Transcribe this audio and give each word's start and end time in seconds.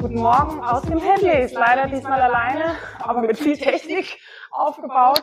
Guten 0.00 0.20
Morgen 0.20 0.60
aus 0.64 0.82
dem 0.82 0.98
Headlays. 0.98 1.52
Leider 1.52 1.88
diesmal 1.88 2.20
alleine, 2.22 2.76
aber 3.00 3.20
mit 3.20 3.38
viel 3.38 3.58
Technik 3.58 4.18
aufgebaut. 4.50 5.22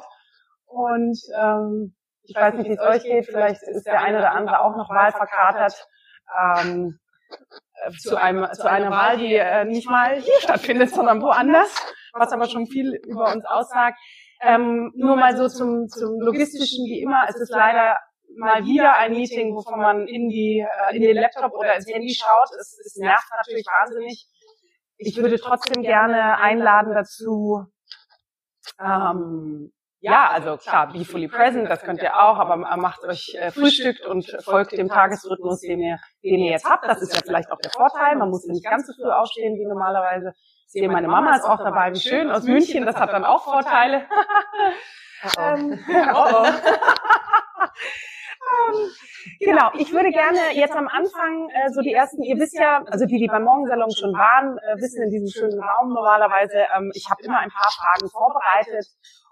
Und 0.65 1.17
ähm, 1.35 1.95
ich 2.23 2.35
weiß 2.35 2.53
nicht, 2.55 2.69
wie 2.69 2.73
es 2.73 2.79
euch 2.79 3.03
geht. 3.03 3.25
Vielleicht 3.25 3.63
ist 3.63 3.87
der 3.87 4.01
eine 4.01 4.19
oder 4.19 4.33
andere 4.33 4.61
auch 4.61 4.75
noch 4.75 4.89
wahlverkatert. 4.89 5.87
Ähm, 6.39 6.99
äh, 7.85 7.91
zu, 7.93 8.15
einem, 8.15 8.47
zu 8.53 8.69
einer 8.69 8.91
Wahl, 8.91 9.17
die 9.17 9.33
äh, 9.33 9.65
nicht 9.65 9.89
mal 9.89 10.15
hier 10.15 10.39
stattfindet, 10.39 10.91
sondern 10.91 11.21
woanders, 11.21 11.75
was 12.13 12.31
aber 12.31 12.47
schon 12.47 12.67
viel 12.67 12.93
über 13.07 13.33
uns 13.33 13.45
aussagt. 13.45 13.97
Ähm, 14.41 14.91
nur 14.95 15.15
mal 15.15 15.35
so 15.35 15.47
zum, 15.47 15.87
zum 15.87 16.19
logistischen, 16.19 16.85
wie 16.85 17.01
immer, 17.01 17.25
es 17.27 17.37
ist 17.37 17.49
leider 17.49 17.97
mal 18.37 18.65
wieder 18.65 18.97
ein 18.97 19.11
Meeting, 19.13 19.55
wovon 19.55 19.79
man 19.79 20.07
in 20.07 20.29
die 20.29 20.59
äh, 20.59 20.95
in 20.95 21.01
den 21.01 21.15
Laptop 21.17 21.53
oder 21.53 21.75
ins 21.75 21.87
Handy 21.87 22.13
schaut. 22.13 22.49
Es, 22.59 22.79
es 22.85 22.95
nervt 22.97 23.27
natürlich 23.37 23.65
wahnsinnig. 23.65 24.27
Ich 24.97 25.17
würde 25.17 25.39
trotzdem 25.39 25.83
gerne 25.83 26.37
einladen 26.37 26.93
dazu, 26.93 27.65
ähm, 28.79 29.71
ja, 29.99 30.29
also 30.31 30.57
klar, 30.57 30.91
be 30.91 31.05
fully 31.05 31.29
present, 31.29 31.69
das 31.69 31.81
könnt 31.81 32.01
ihr 32.01 32.13
auch, 32.21 32.37
aber 32.37 32.57
macht 32.57 33.05
euch 33.05 33.37
äh, 33.39 33.51
frühstückt 33.51 34.05
und 34.05 34.25
folgt 34.43 34.73
dem 34.73 34.89
Tagesrhythmus, 34.89 35.61
den 35.61 35.79
ihr, 35.79 35.97
den 36.21 36.39
ihr 36.39 36.51
jetzt 36.51 36.69
habt. 36.69 36.85
Das 36.85 37.01
ist 37.01 37.15
ja 37.15 37.21
vielleicht 37.25 37.49
auch 37.49 37.59
der 37.59 37.71
Vorteil. 37.71 38.17
Man 38.17 38.29
muss 38.29 38.45
nicht 38.45 38.65
ganz 38.65 38.85
so 38.85 38.93
früh 38.93 39.09
aufstehen 39.09 39.55
wie 39.55 39.65
normalerweise. 39.65 40.33
Ich 40.65 40.73
sehe, 40.73 40.89
meine 40.89 41.07
Mama 41.07 41.37
ist 41.37 41.45
auch 41.45 41.59
dabei, 41.59 41.93
wie 41.93 42.01
schön, 42.01 42.29
aus 42.31 42.43
München, 42.43 42.85
das 42.85 42.97
hat 42.97 43.13
dann 43.13 43.23
auch 43.23 43.45
Vorteile. 43.45 44.05
ähm, 45.37 45.79
oh 46.13 46.25
oh. 46.33 46.47
Ähm, 48.43 48.91
genau, 49.39 49.71
ich 49.77 49.91
würde 49.93 50.11
gerne 50.11 50.53
jetzt 50.53 50.75
am 50.75 50.87
Anfang 50.87 51.49
äh, 51.49 51.71
so 51.71 51.81
die 51.81 51.93
ersten, 51.93 52.23
ihr 52.23 52.37
wisst 52.37 52.57
ja, 52.57 52.83
also 52.87 53.05
die, 53.05 53.17
die 53.17 53.27
beim 53.27 53.43
Morgensalon 53.43 53.91
schon 53.91 54.13
waren, 54.13 54.57
äh, 54.57 54.81
wissen 54.81 55.03
in 55.03 55.09
diesem 55.09 55.29
schönen 55.29 55.59
Raum 55.59 55.93
normalerweise, 55.93 56.67
ähm, 56.75 56.91
ich 56.93 57.09
habe 57.09 57.23
immer 57.23 57.39
ein 57.39 57.49
paar 57.49 57.71
Fragen 57.71 58.09
vorbereitet 58.09 58.87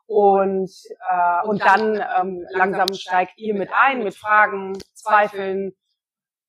und, 0.07 0.71
äh, 1.09 1.47
und 1.47 1.61
dann 1.61 1.95
ähm, 1.95 2.45
langsam 2.51 2.93
steigt 2.93 3.37
ihr 3.37 3.53
mit 3.53 3.69
ein 3.73 4.03
mit 4.03 4.15
Fragen, 4.15 4.77
Zweifeln, 4.93 5.73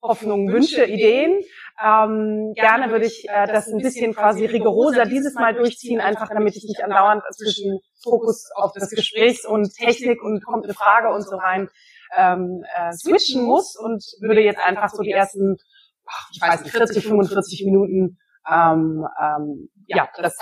Hoffnungen, 0.03 0.53
Wünsche, 0.53 0.85
Ideen. 0.85 1.43
Ähm, 1.81 2.55
gerne 2.55 2.91
würde 2.91 3.07
ich 3.07 3.29
äh, 3.29 3.47
das 3.47 3.69
ein 3.69 3.79
bisschen 3.79 4.15
quasi 4.15 4.47
rigoroser 4.47 5.07
dieses 5.07 5.35
Mal 5.35 5.55
durchziehen, 5.55 6.01
einfach 6.01 6.29
damit 6.29 6.57
ich 6.57 6.65
nicht 6.65 6.83
andauernd 6.83 7.23
zwischen 7.37 7.79
Fokus 8.03 8.51
auf 8.57 8.73
das 8.75 8.91
Gespräch 8.91 9.47
und 9.47 9.73
Technik 9.75 10.23
und 10.23 10.45
kommt 10.45 10.65
eine 10.65 10.75
Frage 10.75 11.11
und 11.11 11.23
so 11.23 11.37
rein 11.37 11.69
ähm, 12.17 12.65
äh, 12.75 12.93
switchen 12.93 13.43
muss 13.43 13.77
und 13.77 14.05
würde 14.21 14.41
jetzt 14.41 14.61
einfach 14.61 14.91
so 14.91 15.03
die 15.03 15.13
ersten, 15.13 15.57
ich 16.33 16.41
weiß 16.41 16.63
nicht, 16.63 16.73
40, 16.73 17.07
45 17.07 17.65
Minuten 17.65 18.19
ähm, 18.51 19.07
ähm, 19.21 19.69
ja, 19.87 20.09
das 20.17 20.37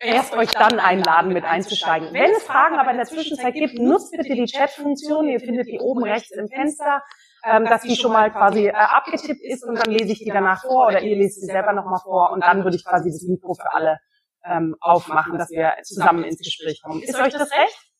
erst 0.00 0.34
euch 0.34 0.50
dann 0.50 0.78
einladen, 0.78 1.32
mit 1.32 1.44
einzusteigen. 1.44 2.12
Wenn 2.12 2.30
es 2.32 2.44
Fragen 2.44 2.76
aber 2.76 2.90
in 2.90 2.96
der 2.96 3.06
Zwischenzeit 3.06 3.54
gibt, 3.54 3.78
nutzt 3.78 4.12
bitte 4.12 4.34
die 4.34 4.44
Chat-Funktion. 4.44 5.28
Ihr 5.28 5.40
findet 5.40 5.66
die 5.66 5.80
oben 5.80 6.04
rechts 6.04 6.30
im 6.30 6.48
Fenster, 6.48 7.02
ähm, 7.44 7.64
dass 7.64 7.82
die 7.82 7.96
schon 7.96 8.12
mal 8.12 8.30
quasi 8.30 8.66
äh, 8.66 8.72
abgetippt 8.72 9.42
ist 9.42 9.64
und 9.64 9.76
dann 9.76 9.92
lese 9.92 10.12
ich 10.12 10.18
die 10.20 10.30
danach 10.30 10.62
vor 10.62 10.86
oder 10.86 11.02
ihr 11.02 11.16
lest 11.16 11.40
sie 11.40 11.46
selber 11.46 11.72
nochmal 11.72 12.00
vor 12.02 12.30
und 12.32 12.44
dann 12.44 12.64
würde 12.64 12.76
ich 12.76 12.84
quasi 12.84 13.10
das 13.10 13.22
Mikro 13.22 13.54
für 13.54 13.72
alle 13.72 13.98
ähm, 14.44 14.76
aufmachen, 14.80 15.36
dass 15.36 15.50
wir 15.50 15.74
zusammen 15.82 16.24
ins 16.24 16.38
Gespräch 16.38 16.80
kommen. 16.82 17.02
Ist 17.02 17.18
euch 17.18 17.32
das 17.32 17.50
recht? 17.50 17.92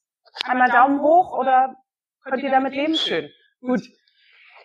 Einmal 0.45 0.71
Daumen 0.71 1.01
hoch 1.01 1.37
oder 1.37 1.75
könnt 2.29 2.43
ihr 2.43 2.51
damit 2.51 2.75
leben? 2.75 2.95
Schön. 2.95 3.31
Gut. 3.61 3.83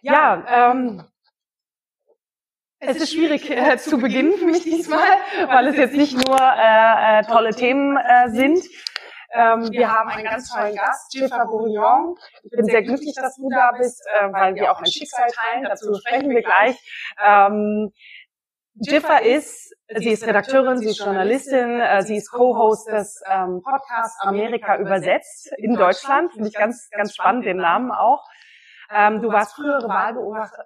Ja, 0.01 0.71
ähm, 0.71 1.03
es 2.79 2.97
ist 2.97 3.13
schwierig 3.13 3.49
äh, 3.49 3.77
zu 3.77 3.97
beginnen 3.97 4.33
für 4.33 4.45
mich 4.45 4.63
diesmal, 4.63 5.07
weil 5.47 5.67
es 5.67 5.77
jetzt 5.77 5.95
nicht 5.95 6.13
nur 6.13 6.37
äh, 6.37 7.19
äh, 7.19 7.23
tolle 7.23 7.55
Themen 7.55 7.97
äh, 7.97 8.29
sind. 8.29 8.63
Ähm, 9.35 9.71
wir 9.71 9.91
haben 9.91 10.09
einen 10.09 10.25
ganz 10.25 10.53
tollen 10.53 10.75
Gast, 10.75 11.15
Jiffa 11.15 11.45
Bourillon. 11.45 12.15
Ich 12.43 12.51
bin 12.51 12.65
sehr 12.65 12.83
glücklich, 12.83 13.15
dass 13.15 13.35
du 13.35 13.49
da 13.49 13.71
bist, 13.77 14.03
äh, 14.19 14.31
weil 14.31 14.53
wir 14.55 14.71
auch 14.71 14.79
ein 14.79 14.85
Schicksal 14.85 15.27
teilen. 15.31 15.63
Dazu 15.63 15.91
sprechen 15.95 16.29
wir 16.29 16.43
gleich. 16.43 16.77
Ähm, 17.25 17.91
Jiffa 18.75 19.17
ist, 19.17 19.75
sie 19.95 20.09
ist 20.09 20.25
Redakteurin, 20.25 20.77
sie 20.77 20.89
ist 20.89 20.99
Journalistin, 20.99 21.79
äh, 21.79 22.01
sie 22.01 22.17
ist 22.17 22.31
Co-Host 22.31 22.87
des 22.87 23.21
ähm, 23.29 23.61
Podcasts 23.63 24.19
Amerika 24.21 24.77
übersetzt 24.77 25.51
in 25.57 25.75
Deutschland. 25.75 26.33
Finde 26.33 26.49
ich 26.49 26.55
ganz, 26.55 26.89
ganz 26.89 27.13
spannend, 27.13 27.45
den 27.45 27.57
Namen 27.57 27.91
auch. 27.91 28.23
Ähm, 28.91 29.21
du 29.21 29.31
warst 29.31 29.55
frühere 29.55 29.87
Wahlbeobachter, 29.87 30.65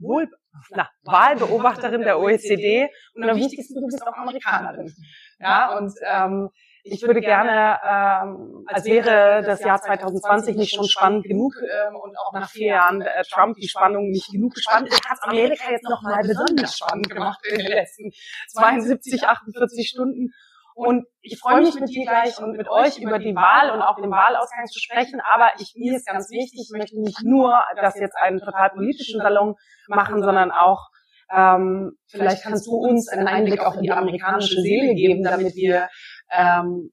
wohl, 0.00 0.28
na, 0.70 0.88
Wahlbeobachterin 1.04 2.02
der 2.02 2.18
OECD 2.18 2.88
und 3.14 3.28
am 3.28 3.36
wichtigsten, 3.36 3.80
du 3.80 3.86
bist 3.86 4.06
auch 4.06 4.16
Amerikanerin. 4.16 4.92
Ja, 5.38 5.76
und 5.76 5.92
ähm, 6.10 6.50
ich 6.84 7.02
würde 7.02 7.20
gerne, 7.20 7.78
ähm, 7.88 8.64
als 8.66 8.84
wäre 8.84 9.42
das 9.44 9.62
Jahr 9.62 9.80
2020 9.80 10.56
nicht 10.56 10.74
schon 10.74 10.88
spannend 10.88 11.24
genug 11.24 11.54
ähm, 11.62 11.94
und 11.94 12.16
auch 12.18 12.32
nach 12.32 12.50
vier 12.50 12.68
Jahren 12.68 13.00
äh, 13.02 13.22
Trump 13.30 13.56
die 13.56 13.68
Spannung 13.68 14.10
nicht 14.10 14.32
genug 14.32 14.54
gespannt 14.54 14.88
ist, 14.88 15.08
hat 15.08 15.18
Amerika 15.22 15.70
jetzt 15.70 15.88
noch 15.88 16.02
mal 16.02 16.20
besonders 16.22 16.76
spannend 16.76 17.08
gemacht 17.08 17.40
in 17.48 17.58
den 17.58 17.68
letzten 17.68 18.10
72, 18.48 19.24
48 19.24 19.88
Stunden. 19.88 20.30
Und 20.74 21.06
ich 21.20 21.38
freue 21.38 21.60
mich 21.60 21.78
mit 21.78 21.90
dir 21.90 22.04
gleich 22.04 22.38
und 22.38 22.56
mit 22.56 22.68
euch 22.68 22.98
über 22.98 23.18
die 23.18 23.34
Wahl 23.34 23.70
und 23.70 23.82
auch 23.82 23.96
den 23.96 24.10
Wahlausgang 24.10 24.66
zu 24.66 24.80
sprechen. 24.80 25.20
Aber 25.20 25.50
ich, 25.58 25.74
mir 25.76 25.94
ist 25.94 26.06
ganz 26.06 26.30
wichtig, 26.30 26.66
ich 26.68 26.76
möchte 26.76 27.00
nicht 27.00 27.22
nur 27.22 27.62
das 27.76 27.94
jetzt 28.00 28.16
einen 28.16 28.40
total 28.40 28.70
politischen 28.70 29.20
Salon 29.20 29.54
machen, 29.88 30.22
sondern 30.22 30.50
auch 30.50 30.88
ähm, 31.34 31.92
vielleicht 32.08 32.42
kannst 32.42 32.66
du 32.66 32.72
uns 32.72 33.08
einen 33.08 33.26
Einblick 33.26 33.60
auch 33.60 33.76
in 33.76 33.82
die 33.82 33.92
amerikanische 33.92 34.60
Seele 34.60 34.94
geben, 34.94 35.22
damit 35.22 35.54
wir 35.54 35.88
ähm, 36.30 36.92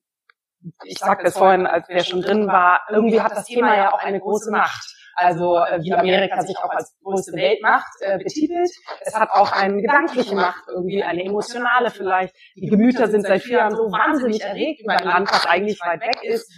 ich 0.84 0.98
sagte 1.00 1.28
es 1.28 1.38
vorhin, 1.38 1.66
als 1.66 1.88
wer 1.88 2.04
schon 2.04 2.22
drin 2.22 2.48
war, 2.48 2.82
irgendwie 2.90 3.22
hat 3.22 3.32
das 3.32 3.46
Thema 3.46 3.76
ja 3.78 3.94
auch 3.94 4.04
eine 4.04 4.20
große 4.20 4.52
Macht. 4.52 4.96
Also 5.16 5.58
äh, 5.58 5.82
wie 5.82 5.94
Amerika 5.94 6.42
sich 6.42 6.58
auch 6.58 6.70
als 6.70 6.98
große 7.04 7.34
Weltmacht 7.34 7.92
äh, 8.00 8.18
betitelt. 8.18 8.70
Es 9.02 9.16
hat 9.16 9.30
auch 9.32 9.52
eine 9.52 9.82
gedankliche 9.82 10.36
Macht, 10.36 10.64
irgendwie 10.68 11.04
eine 11.04 11.24
emotionale 11.24 11.90
vielleicht. 11.92 12.34
Die 12.56 12.68
Gemüter 12.68 13.10
sind 13.10 13.26
seit 13.26 13.42
vier 13.42 13.58
Jahren 13.58 13.76
so 13.76 13.84
wahnsinnig 13.92 14.42
erregt 14.42 14.82
über 14.82 14.94
ein 14.94 15.06
Land, 15.06 15.32
was 15.32 15.46
eigentlich 15.46 15.80
weit 15.82 16.02
weg 16.02 16.24
ist, 16.24 16.50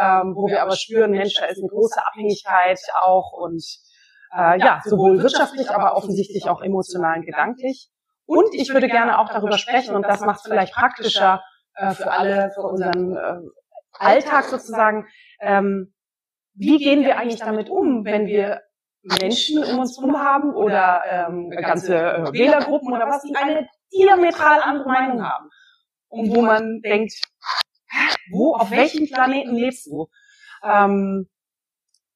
ähm, 0.00 0.34
wo 0.34 0.46
wir 0.48 0.62
aber 0.62 0.76
spüren, 0.76 1.10
Mensch, 1.10 1.34
da 1.34 1.44
ist 1.44 1.58
eine 1.58 1.68
große 1.68 2.00
Abhängigkeit 2.06 2.80
auch 3.02 3.32
und 3.32 3.62
äh, 4.34 4.58
ja, 4.60 4.80
sowohl 4.84 5.22
wirtschaftlich, 5.22 5.70
aber 5.70 5.96
offensichtlich 5.96 6.48
auch 6.48 6.62
emotional 6.62 7.18
und 7.18 7.26
gedanklich. 7.26 7.90
Und 8.24 8.54
ich 8.54 8.72
würde 8.72 8.88
gerne 8.88 9.18
auch 9.18 9.28
darüber 9.28 9.58
sprechen, 9.58 9.94
und 9.94 10.02
das 10.02 10.20
macht 10.20 10.40
es 10.40 10.48
vielleicht 10.48 10.74
praktischer 10.74 11.42
äh, 11.76 11.92
für 11.92 12.10
alle, 12.10 12.50
für 12.54 12.62
unseren 12.62 13.16
äh, 13.16 13.40
Alltag 13.92 14.44
sozusagen, 14.44 15.06
ähm, 15.40 15.94
wie 16.54 16.78
gehen 16.78 17.04
wir 17.04 17.18
eigentlich 17.18 17.40
damit 17.40 17.68
um, 17.68 18.04
wenn 18.04 18.26
wir 18.26 18.62
Menschen 19.02 19.62
um 19.62 19.78
uns 19.78 19.96
herum 19.96 20.18
haben 20.18 20.54
oder 20.54 21.02
ähm, 21.08 21.50
ganze 21.50 21.96
äh, 21.96 22.32
Wählergruppen 22.32 22.92
oder 22.92 23.06
was, 23.06 23.22
die 23.22 23.36
eine 23.36 23.68
diametral 23.92 24.60
andere 24.62 24.88
Meinung 24.88 25.22
haben. 25.22 25.48
Und 26.08 26.34
wo 26.34 26.42
man 26.42 26.80
denkt, 26.80 27.12
wo, 28.30 28.54
auf 28.54 28.70
welchem 28.70 29.06
Planeten 29.06 29.54
lebst 29.54 29.86
du? 29.86 30.08
Ähm, 30.64 31.28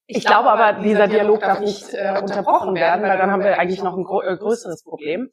ich 0.06 0.24
glaube 0.24 0.50
aber, 0.50 0.80
dieser 0.80 1.06
Dialog 1.06 1.40
darf 1.40 1.60
nicht 1.60 1.94
äh, 1.94 2.18
unterbrochen 2.20 2.74
werden, 2.74 3.02
weil 3.02 3.18
dann 3.18 3.30
haben 3.30 3.44
wir 3.44 3.58
eigentlich 3.58 3.82
noch 3.82 3.96
ein 3.96 4.04
äh, 4.04 4.36
größeres 4.36 4.82
Problem. 4.82 5.30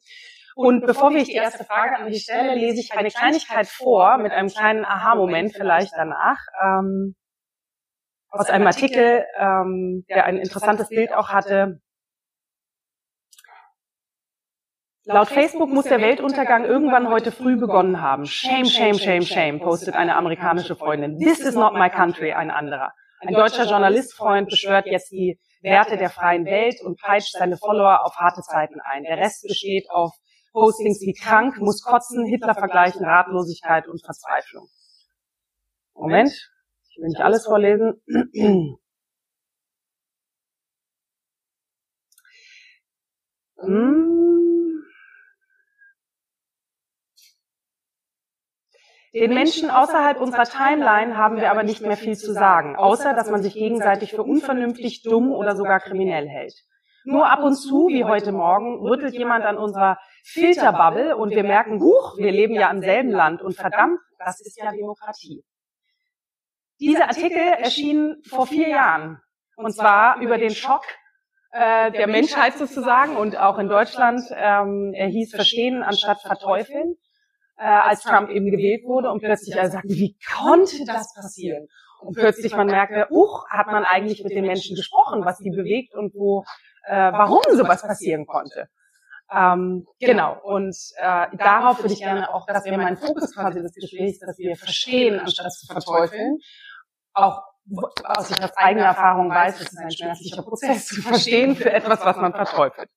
Und 0.60 0.84
bevor 0.84 1.14
wir 1.14 1.22
die 1.22 1.34
erste 1.34 1.62
Frage 1.62 1.98
an 1.98 2.10
die 2.10 2.18
stelle, 2.18 2.56
lese 2.56 2.80
ich 2.80 2.92
eine 2.92 3.10
Kleinigkeit 3.10 3.68
vor 3.68 4.18
mit 4.18 4.32
einem 4.32 4.48
kleinen 4.48 4.84
Aha-Moment 4.84 5.52
vielleicht 5.52 5.92
danach. 5.96 6.38
Ähm, 6.60 7.14
aus 8.28 8.50
einem 8.50 8.66
Artikel, 8.66 9.24
ähm, 9.38 10.04
der 10.08 10.24
ein 10.24 10.36
interessantes 10.36 10.88
Bild 10.88 11.12
auch 11.14 11.28
hatte. 11.28 11.80
Laut 15.04 15.28
Facebook 15.28 15.70
muss 15.70 15.84
der 15.84 16.00
Weltuntergang 16.00 16.64
irgendwann 16.64 17.08
heute 17.08 17.30
früh 17.30 17.56
begonnen 17.56 18.02
haben. 18.02 18.26
Shame, 18.26 18.66
shame, 18.66 18.98
shame, 18.98 19.22
shame, 19.22 19.60
postet 19.60 19.94
eine 19.94 20.16
amerikanische 20.16 20.74
Freundin. 20.74 21.20
This 21.20 21.38
is 21.38 21.54
not 21.54 21.74
my 21.74 21.88
country, 21.88 22.32
ein 22.32 22.50
anderer. 22.50 22.90
Ein 23.20 23.32
deutscher 23.32 23.66
Journalistfreund 23.66 24.48
beschwört 24.48 24.86
jetzt 24.86 25.12
die 25.12 25.38
Werte 25.62 25.96
der 25.96 26.10
freien 26.10 26.46
Welt 26.46 26.80
und 26.82 27.00
peitscht 27.00 27.34
seine 27.34 27.56
Follower 27.56 28.04
auf 28.04 28.16
harte 28.16 28.42
Zeiten 28.42 28.80
ein. 28.80 29.04
Der 29.04 29.18
Rest 29.18 29.44
besteht 29.46 29.88
auf 29.90 30.18
Postings 30.52 31.00
wie 31.00 31.12
krank, 31.12 31.60
muss 31.60 31.82
kotzen, 31.82 32.24
Hitler 32.26 32.54
vergleichen, 32.54 33.04
Ratlosigkeit 33.04 33.86
und 33.88 34.04
Verzweiflung. 34.04 34.68
Moment, 35.94 36.30
ich 36.90 36.96
will 36.98 37.08
nicht 37.08 37.20
alles 37.20 37.44
vorlesen. 37.46 38.00
Hm. 43.60 44.84
Den 49.14 49.34
Menschen 49.34 49.70
außerhalb 49.70 50.20
unserer 50.20 50.44
Timeline 50.44 51.16
haben 51.16 51.38
wir 51.38 51.50
aber 51.50 51.64
nicht 51.64 51.80
mehr 51.80 51.96
viel 51.96 52.16
zu 52.16 52.32
sagen, 52.32 52.76
außer 52.76 53.14
dass 53.14 53.30
man 53.30 53.42
sich 53.42 53.54
gegenseitig 53.54 54.12
für 54.12 54.22
unvernünftig, 54.22 55.02
dumm 55.02 55.32
oder 55.32 55.56
sogar 55.56 55.80
kriminell 55.80 56.28
hält. 56.28 56.54
Nur 57.10 57.30
ab 57.30 57.42
und 57.42 57.54
zu, 57.54 57.88
wie 57.88 58.04
heute 58.04 58.32
Morgen, 58.32 58.86
rüttelt 58.86 59.14
jemand 59.14 59.42
an 59.42 59.56
unserer 59.56 59.98
Filterbubble 60.24 61.16
und 61.16 61.30
wir 61.30 61.42
merken, 61.42 61.80
huch, 61.80 62.18
wir 62.18 62.30
leben 62.30 62.52
ja 62.52 62.70
im 62.70 62.82
selben 62.82 63.12
Land 63.12 63.40
und 63.40 63.56
verdammt, 63.56 63.98
das 64.18 64.42
ist 64.42 64.58
ja 64.58 64.70
Demokratie. 64.72 65.42
Dieser 66.78 67.08
Artikel 67.08 67.38
erschien 67.38 68.16
vor 68.28 68.46
vier 68.46 68.68
Jahren 68.68 69.22
und 69.56 69.74
zwar 69.74 70.20
über 70.20 70.36
den 70.36 70.50
Schock 70.50 70.84
äh, 71.52 71.90
der 71.92 72.08
Menschheit 72.08 72.58
sozusagen 72.58 73.16
und 73.16 73.38
auch 73.38 73.56
in 73.58 73.70
Deutschland. 73.70 74.20
Ähm, 74.30 74.92
er 74.94 75.06
hieß 75.06 75.34
Verstehen 75.34 75.82
anstatt 75.82 76.20
Verteufeln, 76.20 76.94
äh, 77.56 77.64
als 77.64 78.02
Trump 78.02 78.28
eben 78.28 78.50
gewählt 78.50 78.84
wurde 78.84 79.10
und 79.10 79.20
plötzlich 79.20 79.58
alle 79.58 79.70
sagten, 79.70 79.94
wie 79.94 80.14
konnte 80.38 80.84
das 80.84 81.14
passieren? 81.14 81.68
Und 82.00 82.16
plötzlich 82.16 82.54
man 82.54 82.66
merkte, 82.66 83.06
uch, 83.10 83.48
hat 83.48 83.68
man 83.68 83.84
eigentlich 83.84 84.22
mit 84.22 84.32
den 84.32 84.46
Menschen 84.46 84.76
gesprochen, 84.76 85.24
was 85.24 85.38
die 85.38 85.50
bewegt 85.50 85.94
und 85.94 86.14
wo, 86.14 86.44
äh, 86.88 87.12
warum 87.12 87.42
sowas 87.50 87.82
passieren 87.82 88.26
konnte. 88.26 88.68
Ähm, 89.30 89.86
genau. 90.00 90.40
Und 90.42 90.76
äh, 90.96 91.26
darauf 91.36 91.82
würde 91.82 91.92
ich 91.92 92.00
gerne 92.00 92.32
auch, 92.32 92.46
das 92.46 92.64
wäre 92.64 92.78
mein 92.78 92.96
Fokus 92.96 93.34
quasi 93.34 93.60
des 93.60 93.74
Gesprächs, 93.74 94.20
dass 94.20 94.38
wir 94.38 94.56
verstehen, 94.56 95.20
anstatt 95.20 95.52
zu 95.52 95.66
verteufeln. 95.66 96.38
Auch 97.12 97.42
aus 98.04 98.30
ich 98.30 98.42
aus 98.42 98.56
eigener 98.56 98.86
Erfahrung 98.86 99.30
weiß, 99.30 99.60
es 99.60 99.72
ist 99.72 99.78
ein 99.78 99.90
schmerzlicher 99.90 100.42
Prozess 100.42 100.86
zu 100.86 101.02
verstehen 101.02 101.54
für 101.54 101.70
etwas, 101.70 102.04
was 102.04 102.16
man 102.16 102.32
verteufelt. 102.32 102.88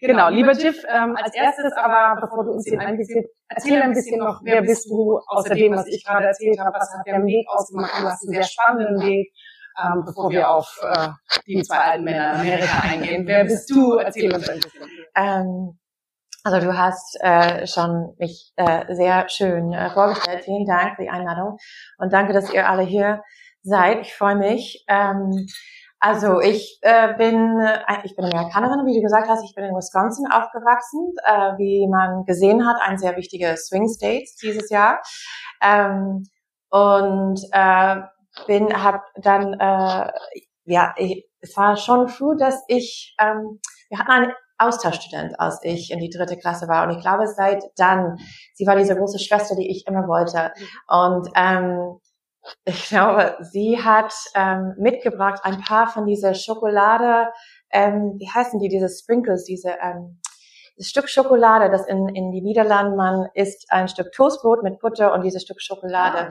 Genau, 0.00 0.28
lieber 0.28 0.52
Jiff, 0.52 0.84
ähm, 0.88 1.16
als 1.16 1.34
erstes 1.34 1.72
aber, 1.72 2.20
bevor 2.20 2.44
du 2.44 2.52
uns 2.52 2.64
den 2.64 2.80
eingeführt, 2.80 3.26
erzähl 3.48 3.80
ein 3.80 3.92
bisschen 3.92 4.18
noch, 4.18 4.40
wer 4.44 4.60
bist 4.62 4.88
du, 4.90 5.18
außer 5.26 5.54
dem, 5.54 5.74
was 5.74 5.86
ich 5.86 6.04
gerade 6.04 6.26
erzählt 6.26 6.58
habe, 6.58 6.70
was 6.72 6.92
hat 6.92 7.06
der 7.06 7.24
Weg 7.24 7.46
ausgemacht, 7.48 7.92
du 7.98 8.04
hast 8.04 8.24
einen 8.24 8.34
sehr 8.34 8.44
spannenden 8.44 9.00
Weg, 9.00 9.32
ähm, 9.82 10.04
bevor 10.04 10.30
wir 10.30 10.50
auf 10.50 10.78
äh, 10.82 11.08
die 11.46 11.62
zwei 11.62 11.78
alten 11.78 12.04
Männer 12.04 12.34
in 12.34 12.40
Amerika 12.40 12.78
eingehen. 12.82 13.26
Wer 13.26 13.44
bist 13.44 13.70
du? 13.70 13.94
Erzähl 13.94 14.34
uns 14.34 14.48
ein 14.48 14.60
bisschen. 14.60 14.88
Ähm, 15.14 15.78
also 16.44 16.60
du 16.60 16.78
hast 16.78 17.18
äh, 17.22 17.66
schon 17.66 18.14
mich 18.18 18.52
äh, 18.54 18.94
sehr 18.94 19.28
schön 19.28 19.72
äh, 19.72 19.90
vorgestellt. 19.90 20.44
Vielen 20.44 20.64
Dank 20.64 20.96
für 20.96 21.02
die 21.02 21.10
Einladung 21.10 21.56
und 21.98 22.12
danke, 22.12 22.32
dass 22.32 22.52
ihr 22.52 22.68
alle 22.68 22.84
hier 22.84 23.22
seid. 23.62 24.02
Ich 24.02 24.14
freue 24.14 24.36
mich. 24.36 24.84
Ähm, 24.86 25.46
also 25.98 26.40
ich 26.40 26.78
äh, 26.82 27.14
bin 27.14 27.58
äh, 27.58 27.98
ich 28.04 28.14
bin 28.14 28.26
Amerikanerin, 28.26 28.86
wie 28.86 28.94
du 28.94 29.02
gesagt 29.02 29.28
hast. 29.28 29.42
Ich 29.42 29.54
bin 29.56 29.64
in 29.64 29.74
Wisconsin 29.74 30.30
aufgewachsen, 30.30 31.14
äh, 31.24 31.58
wie 31.58 31.88
man 31.88 32.24
gesehen 32.24 32.64
hat, 32.64 32.76
ein 32.80 32.98
sehr 32.98 33.16
wichtiger 33.16 33.56
Swing 33.56 33.88
States 33.88 34.36
dieses 34.36 34.70
Jahr. 34.70 35.00
Ähm, 35.60 36.22
und 36.70 37.40
äh, 37.50 37.96
bin 38.46 38.82
habe 38.82 39.00
dann 39.16 39.54
äh, 39.54 40.12
ja 40.64 40.94
ich, 40.96 41.26
es 41.40 41.56
war 41.56 41.76
schon 41.76 42.08
früh, 42.08 42.36
dass 42.36 42.62
ich 42.68 43.14
ähm, 43.20 43.60
wir 43.88 43.98
hatten 43.98 44.10
einen 44.10 44.32
Austauschstudent, 44.58 45.38
als 45.38 45.60
ich 45.62 45.90
in 45.90 45.98
die 45.98 46.10
dritte 46.10 46.36
Klasse 46.36 46.66
war. 46.68 46.86
Und 46.86 46.96
ich 46.96 47.02
glaube, 47.02 47.26
seit 47.26 47.62
dann, 47.76 48.18
sie 48.54 48.66
war 48.66 48.76
diese 48.76 48.96
große 48.96 49.18
Schwester, 49.18 49.54
die 49.54 49.70
ich 49.70 49.86
immer 49.86 50.08
wollte. 50.08 50.52
Und 50.88 51.28
ähm, 51.36 51.98
ich 52.64 52.88
glaube, 52.88 53.36
sie 53.40 53.82
hat 53.82 54.14
ähm, 54.34 54.74
mitgebracht 54.78 55.40
ein 55.42 55.60
paar 55.60 55.88
von 55.88 56.06
dieser 56.06 56.34
Schokolade, 56.34 57.30
ähm, 57.70 58.14
wie 58.18 58.30
heißen 58.30 58.58
die, 58.60 58.68
diese 58.68 58.88
Sprinkles, 58.88 59.44
diese 59.44 59.76
ähm, 59.82 60.20
das 60.76 60.88
Stück 60.88 61.08
Schokolade, 61.08 61.70
das 61.70 61.86
in, 61.86 62.08
in 62.08 62.30
die 62.32 62.42
Niederlanden, 62.42 62.96
man 62.96 63.28
isst 63.34 63.66
ein 63.70 63.88
Stück 63.88 64.12
Toastbrot 64.12 64.62
mit 64.62 64.78
Butter 64.80 65.12
und 65.12 65.22
dieses 65.22 65.42
Stück 65.42 65.60
Schokolade. 65.60 66.30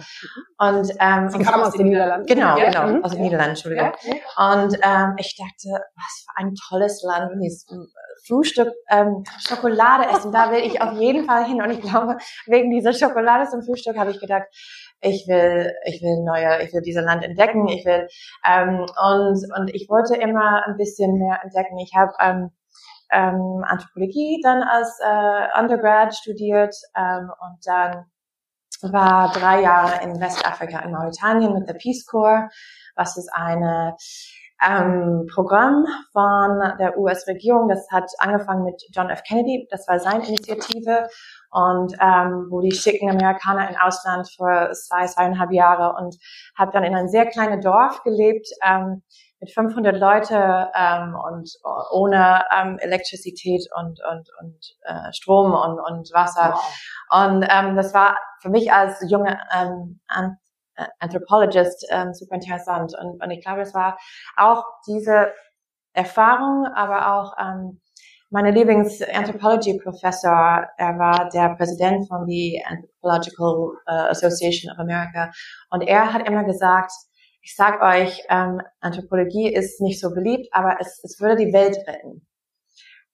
Ah, 0.57 0.69
und 0.69 0.91
ähm, 0.99 1.29
sie 1.29 1.39
kam 1.39 1.61
aus 1.63 1.73
den 1.73 1.87
Niederlanden. 1.87 2.27
Genau, 2.27 2.57
ja, 2.57 2.69
genau, 2.69 3.03
aus 3.03 3.11
den. 3.11 3.21
Niederlanden, 3.21 3.51
Entschuldigung. 3.51 3.91
Ja, 4.03 4.53
und 4.53 4.77
ähm, 4.81 5.15
ich 5.17 5.35
dachte, 5.35 5.83
was 5.95 6.25
für 6.25 6.37
ein 6.37 6.53
tolles 6.69 7.01
Land, 7.03 7.31
dieses 7.41 7.65
Frühstück 8.27 8.71
ähm, 8.89 9.23
Schokolade 9.39 10.09
essen, 10.09 10.31
da 10.31 10.51
will 10.51 10.59
ich 10.59 10.81
auf 10.81 10.93
jeden 10.93 11.25
Fall 11.25 11.45
hin. 11.45 11.61
Und 11.61 11.71
ich 11.71 11.81
glaube, 11.81 12.17
wegen 12.45 12.71
dieser 12.71 12.93
Schokolade 12.93 13.49
zum 13.49 13.63
Frühstück 13.63 13.97
habe 13.97 14.11
ich 14.11 14.19
gedacht, 14.19 14.45
ich 15.01 15.27
will, 15.27 15.71
ich 15.85 16.01
will 16.01 16.23
neue, 16.23 16.63
ich 16.63 16.73
will 16.73 16.81
dieses 16.81 17.03
Land 17.03 17.23
entdecken, 17.23 17.67
ich 17.67 17.85
will 17.85 18.07
ähm, 18.45 18.79
und 18.79 19.45
und 19.57 19.75
ich 19.75 19.87
wollte 19.89 20.15
immer 20.15 20.65
ein 20.65 20.77
bisschen 20.77 21.17
mehr 21.17 21.39
entdecken. 21.43 21.77
Ich 21.79 21.93
habe 21.95 22.13
ähm, 22.19 22.51
ähm, 23.11 23.63
Anthropologie 23.65 24.39
dann 24.43 24.63
als 24.63 24.99
äh, 24.99 25.59
Undergrad 25.59 26.15
studiert 26.15 26.75
ähm, 26.95 27.31
und 27.39 27.59
dann 27.65 28.05
war 28.81 29.31
drei 29.31 29.61
Jahre 29.61 30.03
in 30.03 30.19
Westafrika 30.19 30.79
in 30.79 30.91
Mauretanien 30.91 31.53
mit 31.53 31.67
der 31.67 31.75
Peace 31.75 32.05
Corps, 32.05 32.49
was 32.95 33.17
ist 33.17 33.29
eine 33.33 33.95
ähm, 34.65 35.27
Programm 35.33 35.85
von 36.11 36.77
der 36.79 36.97
US-Regierung. 36.97 37.67
Das 37.67 37.87
hat 37.91 38.09
angefangen 38.19 38.63
mit 38.63 38.81
John 38.91 39.09
F. 39.09 39.23
Kennedy. 39.23 39.67
Das 39.69 39.87
war 39.87 39.99
seine 39.99 40.27
Initiative 40.27 41.07
und 41.51 41.93
ähm, 42.01 42.47
wo 42.49 42.61
die 42.61 42.71
schicken 42.71 43.09
Amerikaner 43.09 43.69
in 43.69 43.77
Ausland 43.77 44.29
für 44.35 44.71
zwei, 44.73 45.05
zweieinhalb 45.07 45.51
Jahre 45.51 45.95
und 46.01 46.15
habe 46.57 46.71
dann 46.71 46.83
in 46.83 46.95
einem 46.95 47.09
sehr 47.09 47.25
kleinen 47.25 47.61
Dorf 47.61 48.03
gelebt 48.03 48.47
ähm, 48.63 49.03
mit 49.39 49.51
500 49.51 49.97
Leute 49.97 50.69
ähm, 50.75 51.15
und 51.15 51.51
ohne 51.91 52.43
ähm, 52.55 52.77
Elektrizität 52.79 53.67
und 53.75 53.99
und 54.09 54.29
und 54.41 54.77
äh, 54.83 55.11
Strom 55.13 55.53
und 55.53 55.79
und 55.79 56.11
Wasser 56.13 56.53
wow. 56.53 57.25
und 57.25 57.45
ähm, 57.49 57.75
das 57.75 57.93
war 57.93 58.17
für 58.41 58.49
mich 58.49 58.71
als 58.71 59.03
junge 59.09 59.39
ähm, 59.53 59.99
äh, 60.77 60.85
Anthropologist 60.99 61.87
ähm, 61.89 62.13
super 62.13 62.35
interessant. 62.35 62.93
Und, 62.99 63.23
und 63.23 63.31
ich 63.31 63.41
glaube, 63.43 63.61
es 63.61 63.73
war 63.73 63.97
auch 64.35 64.63
diese 64.87 65.31
Erfahrung, 65.93 66.67
aber 66.75 67.15
auch 67.15 67.33
ähm, 67.39 67.79
meine 68.29 68.51
Lieblings-Anthropology-Professor, 68.51 70.67
er 70.77 70.99
war 70.99 71.29
der 71.29 71.55
Präsident 71.55 72.05
von 72.09 72.27
the 72.27 72.61
Anthropological 72.65 73.71
uh, 73.87 74.09
Association 74.09 74.69
of 74.73 74.79
America 74.79 75.31
und 75.69 75.83
er 75.83 76.11
hat 76.11 76.27
immer 76.27 76.43
gesagt, 76.43 76.91
ich 77.45 77.55
sag 77.55 77.79
euch, 77.83 78.23
ähm, 78.29 78.59
Anthropologie 78.79 79.53
ist 79.53 79.79
nicht 79.79 80.01
so 80.01 80.11
beliebt, 80.15 80.47
aber 80.51 80.77
es, 80.79 80.99
es 81.03 81.21
würde 81.21 81.45
die 81.45 81.53
Welt 81.53 81.77
retten. 81.87 82.25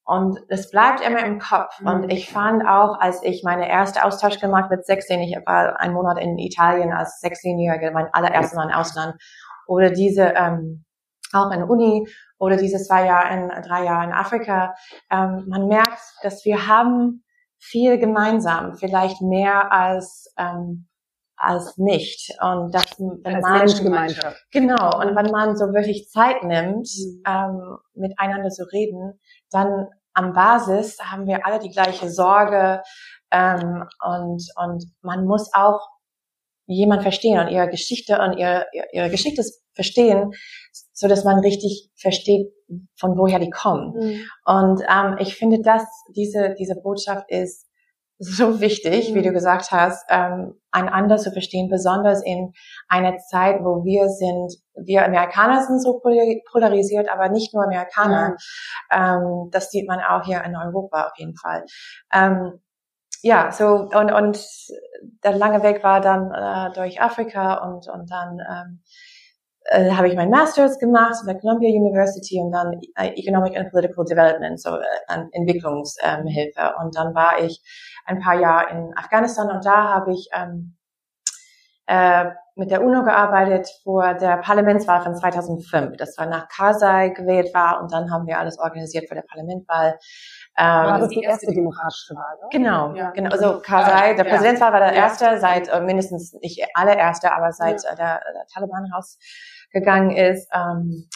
Und 0.06 0.40
es 0.48 0.72
bleibt 0.72 1.06
immer 1.06 1.26
im 1.26 1.38
Kopf. 1.38 1.78
Und 1.82 2.04
mhm. 2.04 2.10
ich 2.10 2.32
fand 2.32 2.66
auch, 2.66 2.98
als 2.98 3.22
ich 3.24 3.44
meine 3.44 3.70
erste 3.70 4.06
Austausch 4.06 4.40
gemacht 4.40 4.72
mit 4.72 4.86
16, 4.86 5.20
ich 5.20 5.36
war 5.46 5.78
einen 5.82 5.94
Monat 5.94 6.18
in 6.18 6.38
Italien 6.38 6.94
als 6.94 7.22
16-Jährige, 7.22 7.92
mein 7.92 8.08
allererstes 8.14 8.56
Mal 8.56 8.70
im 8.70 8.76
Ausland, 8.76 9.16
oder 9.68 9.90
diese, 9.90 10.24
ähm, 10.24 10.86
auch 11.34 11.52
in 11.52 11.64
Uni, 11.64 12.08
oder 12.40 12.56
diese 12.56 12.78
zwei 12.78 13.08
Jahre 13.08 13.34
in, 13.34 13.50
drei 13.64 13.84
Jahre 13.84 14.06
in 14.06 14.14
Afrika, 14.14 14.76
ähm, 15.12 15.44
man 15.50 15.68
merkt, 15.68 16.02
dass 16.24 16.46
wir 16.46 16.68
haben 16.68 17.26
viel 17.60 17.98
gemeinsam, 17.98 18.76
vielleicht 18.78 19.22
mehr 19.22 19.74
als, 19.74 20.34
ähm, 20.38 20.88
als 21.42 21.78
nicht. 21.78 22.32
Und 22.42 22.74
das, 22.74 22.86
wenn 23.00 23.36
als 23.36 23.44
man, 23.44 23.60
Menschengemeinschaft. 23.60 24.38
Genau. 24.52 25.00
Und 25.00 25.16
wenn 25.16 25.32
man 25.32 25.56
so 25.56 25.66
wirklich 25.74 26.10
Zeit 26.10 26.44
nimmt, 26.44 26.88
mhm. 26.88 27.24
ähm, 27.28 27.78
miteinander 27.94 28.50
zu 28.50 28.64
reden, 28.72 29.20
dann 29.52 29.88
am 30.14 30.34
Basis 30.34 30.98
haben 31.00 31.26
wir 31.26 31.46
alle 31.46 31.60
die 31.60 31.70
gleiche 31.70 32.10
Sorge 32.10 32.82
ähm, 33.32 33.86
und, 34.04 34.44
und 34.56 34.86
man 35.02 35.26
muss 35.26 35.54
auch 35.54 35.88
jemand 36.68 37.02
verstehen 37.02 37.40
und 37.40 37.50
ihre 37.50 37.70
Geschichte 37.70 38.20
und 38.20 38.38
ihre, 38.38 38.66
ihre 38.94 39.10
Geschichte 39.10 39.44
verstehen, 39.74 40.32
so 40.94 41.08
dass 41.08 41.24
man 41.24 41.40
richtig 41.40 41.90
versteht, 41.96 42.52
von 42.98 43.18
woher 43.18 43.40
die 43.40 43.50
kommen. 43.50 43.94
Mhm. 43.94 44.26
Und 44.46 44.84
ähm, 44.90 45.18
ich 45.20 45.36
finde, 45.36 45.62
dass 45.62 45.84
diese 46.16 46.56
diese 46.58 46.76
Botschaft 46.76 47.30
ist 47.30 47.68
so 48.24 48.62
wichtig, 48.62 49.10
mhm. 49.10 49.16
wie 49.16 49.22
du 49.24 49.32
gesagt 49.32 49.72
hast, 49.72 50.06
ähm, 50.10 50.54
einander 50.70 51.18
zu 51.18 51.32
verstehen, 51.32 51.70
besonders 51.70 52.24
in 52.24 52.54
einer 52.88 53.18
Zeit, 53.18 53.62
wo 53.62 53.84
wir 53.84 54.10
sind, 54.10 54.54
wir 54.76 55.04
Amerikaner 55.04 55.66
sind 55.66 55.82
so 55.82 56.00
polarisiert, 56.00 57.10
aber 57.10 57.30
nicht 57.30 57.52
nur 57.54 57.64
Amerikaner. 57.64 58.38
Ja. 58.92 59.18
Ähm, 59.18 59.50
das 59.52 59.72
sieht 59.72 59.88
man 59.88 60.02
auch 60.02 60.24
hier 60.24 60.44
in 60.44 60.56
Europa 60.56 61.08
auf 61.08 61.18
jeden 61.18 61.36
Fall. 61.36 61.66
Ähm, 62.14 62.60
ja, 63.24 63.52
so 63.52 63.90
und 63.92 64.12
und 64.12 64.48
der 65.24 65.34
lange 65.34 65.64
Weg 65.64 65.84
war 65.84 66.00
dann 66.00 66.32
äh, 66.32 66.74
durch 66.74 67.02
Afrika 67.02 67.56
und 67.56 67.88
und 67.88 68.10
dann 68.12 68.40
ähm, 68.40 68.82
äh, 69.66 69.92
habe 69.92 70.08
ich 70.08 70.16
mein 70.16 70.30
Masters 70.30 70.80
gemacht 70.80 71.16
an 71.22 71.28
der 71.28 71.40
Columbia 71.40 71.70
University 71.70 72.40
und 72.40 72.52
dann 72.52 72.80
äh, 72.98 73.14
Economic 73.16 73.58
and 73.58 73.72
Political 73.72 74.06
Development, 74.06 74.60
so 74.60 74.76
äh, 74.76 75.24
Entwicklungshilfe. 75.32 76.74
Und 76.80 76.96
dann 76.96 77.14
war 77.14 77.44
ich 77.44 77.62
ein 78.06 78.20
paar 78.20 78.40
Jahre 78.40 78.72
in 78.72 78.94
Afghanistan 78.98 79.50
und 79.50 79.66
da 79.66 79.90
habe 79.90 80.14
ich 80.14 80.30
ähm, 80.34 80.78
äh, 81.88 82.32
mit 82.56 82.70
der 82.72 82.84
UNO 82.84 83.04
gearbeitet 83.04 83.68
vor 83.84 84.14
der 84.14 84.38
Parlamentswahl 84.38 85.02
von 85.02 85.16
2005. 85.16 85.98
Das 85.98 86.18
war 86.18 86.26
nach 86.26 86.48
Karzai 86.48 87.10
gewählt 87.10 87.54
war 87.54 87.82
und 87.82 87.92
dann 87.92 88.12
haben 88.12 88.28
wir 88.28 88.40
alles 88.40 88.60
organisiert 88.60 89.10
für 89.10 89.16
der 89.16 89.24
Parlamentwahl. 89.24 89.98
Ähm, 90.58 90.66
war 90.66 91.00
das 91.00 91.10
die 91.10 91.22
erste 91.22 91.54
demokratische 91.54 92.14
Wahl? 92.14 92.38
Oder? 92.40 92.50
Genau, 92.52 92.94
ja. 92.94 93.12
genau. 93.12 93.30
Also 93.32 93.62
Karzai, 93.62 94.14
der 94.14 94.26
ja. 94.26 94.32
Präsidentswahl 94.32 94.74
war 94.74 94.80
der 94.80 94.94
erste 94.94 95.40
seit 95.40 95.70
äh, 95.70 95.82
mindestens 95.82 96.34
nicht 96.34 96.64
allererste, 96.74 97.34
aber 97.34 97.52
seit 97.52 97.84
ja. 97.84 97.92
äh, 97.92 97.96
der, 97.96 98.22
der 98.34 98.46
Taliban 98.54 98.92
rausgegangen 98.94 100.12
ist. 100.12 100.50
Ähm, 100.54 101.08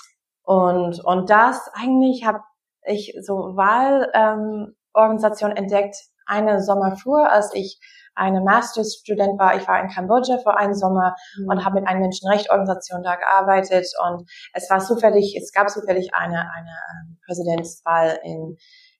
und 0.44 1.04
und 1.04 1.30
das 1.30 1.70
eigentlich 1.74 2.25
habe 2.25 2.39
ich 2.86 3.18
so 3.22 3.56
Wahlorganisation 3.56 5.51
ähm, 5.51 5.58
entdeckt, 5.58 5.96
eine 6.25 6.62
Sommer 6.62 6.98
vor, 6.98 7.29
als 7.29 7.53
ich 7.53 7.79
eine 8.15 8.41
Masterstudent 8.41 9.38
war. 9.38 9.55
Ich 9.55 9.67
war 9.67 9.79
in 9.82 9.89
Kambodscha 9.89 10.38
vor 10.38 10.58
einem 10.58 10.74
Sommer 10.74 11.15
mhm. 11.38 11.50
und 11.50 11.65
habe 11.65 11.82
mit 11.82 11.88
einer 11.88 12.00
Menschenrechtsorganisation 12.00 13.03
da 13.03 13.15
gearbeitet 13.15 13.88
und 14.08 14.29
es 14.53 14.70
war 14.70 14.79
zufällig, 14.79 15.38
es 15.38 15.51
gab 15.51 15.70
zufällig 15.70 16.13
eine, 16.13 16.39
eine 16.39 16.70
ähm, 16.70 17.17
Präsidentswahl 17.25 18.20
in 18.24 18.58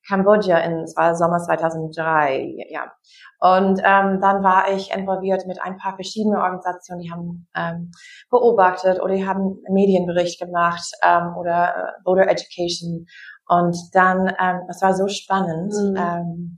Kambodscha 0.08 0.58
in, 0.60 0.82
es 0.82 0.96
war 0.96 1.16
Sommer 1.16 1.40
2003, 1.40 2.68
ja. 2.70 2.92
Und 3.40 3.80
ähm, 3.84 4.22
dann 4.22 4.44
war 4.44 4.72
ich 4.72 4.94
involviert 4.96 5.46
mit 5.46 5.62
ein 5.62 5.78
paar 5.78 5.96
verschiedenen 5.96 6.38
Organisationen, 6.38 7.02
die 7.02 7.12
haben 7.12 7.48
ähm, 7.56 7.92
beobachtet 8.30 9.02
oder 9.02 9.14
die 9.14 9.28
haben 9.28 9.62
einen 9.66 9.74
Medienbericht 9.74 10.40
gemacht 10.40 10.88
ähm, 11.04 11.36
oder 11.38 11.76
äh, 11.76 12.04
Voter 12.04 12.28
Education. 12.28 13.06
Und 13.48 13.78
dann, 13.94 14.34
ähm, 14.40 14.62
es 14.70 14.82
war 14.82 14.94
so 14.94 15.08
spannend. 15.08 15.74
Mhm. 15.74 15.96
Ähm, 15.98 16.58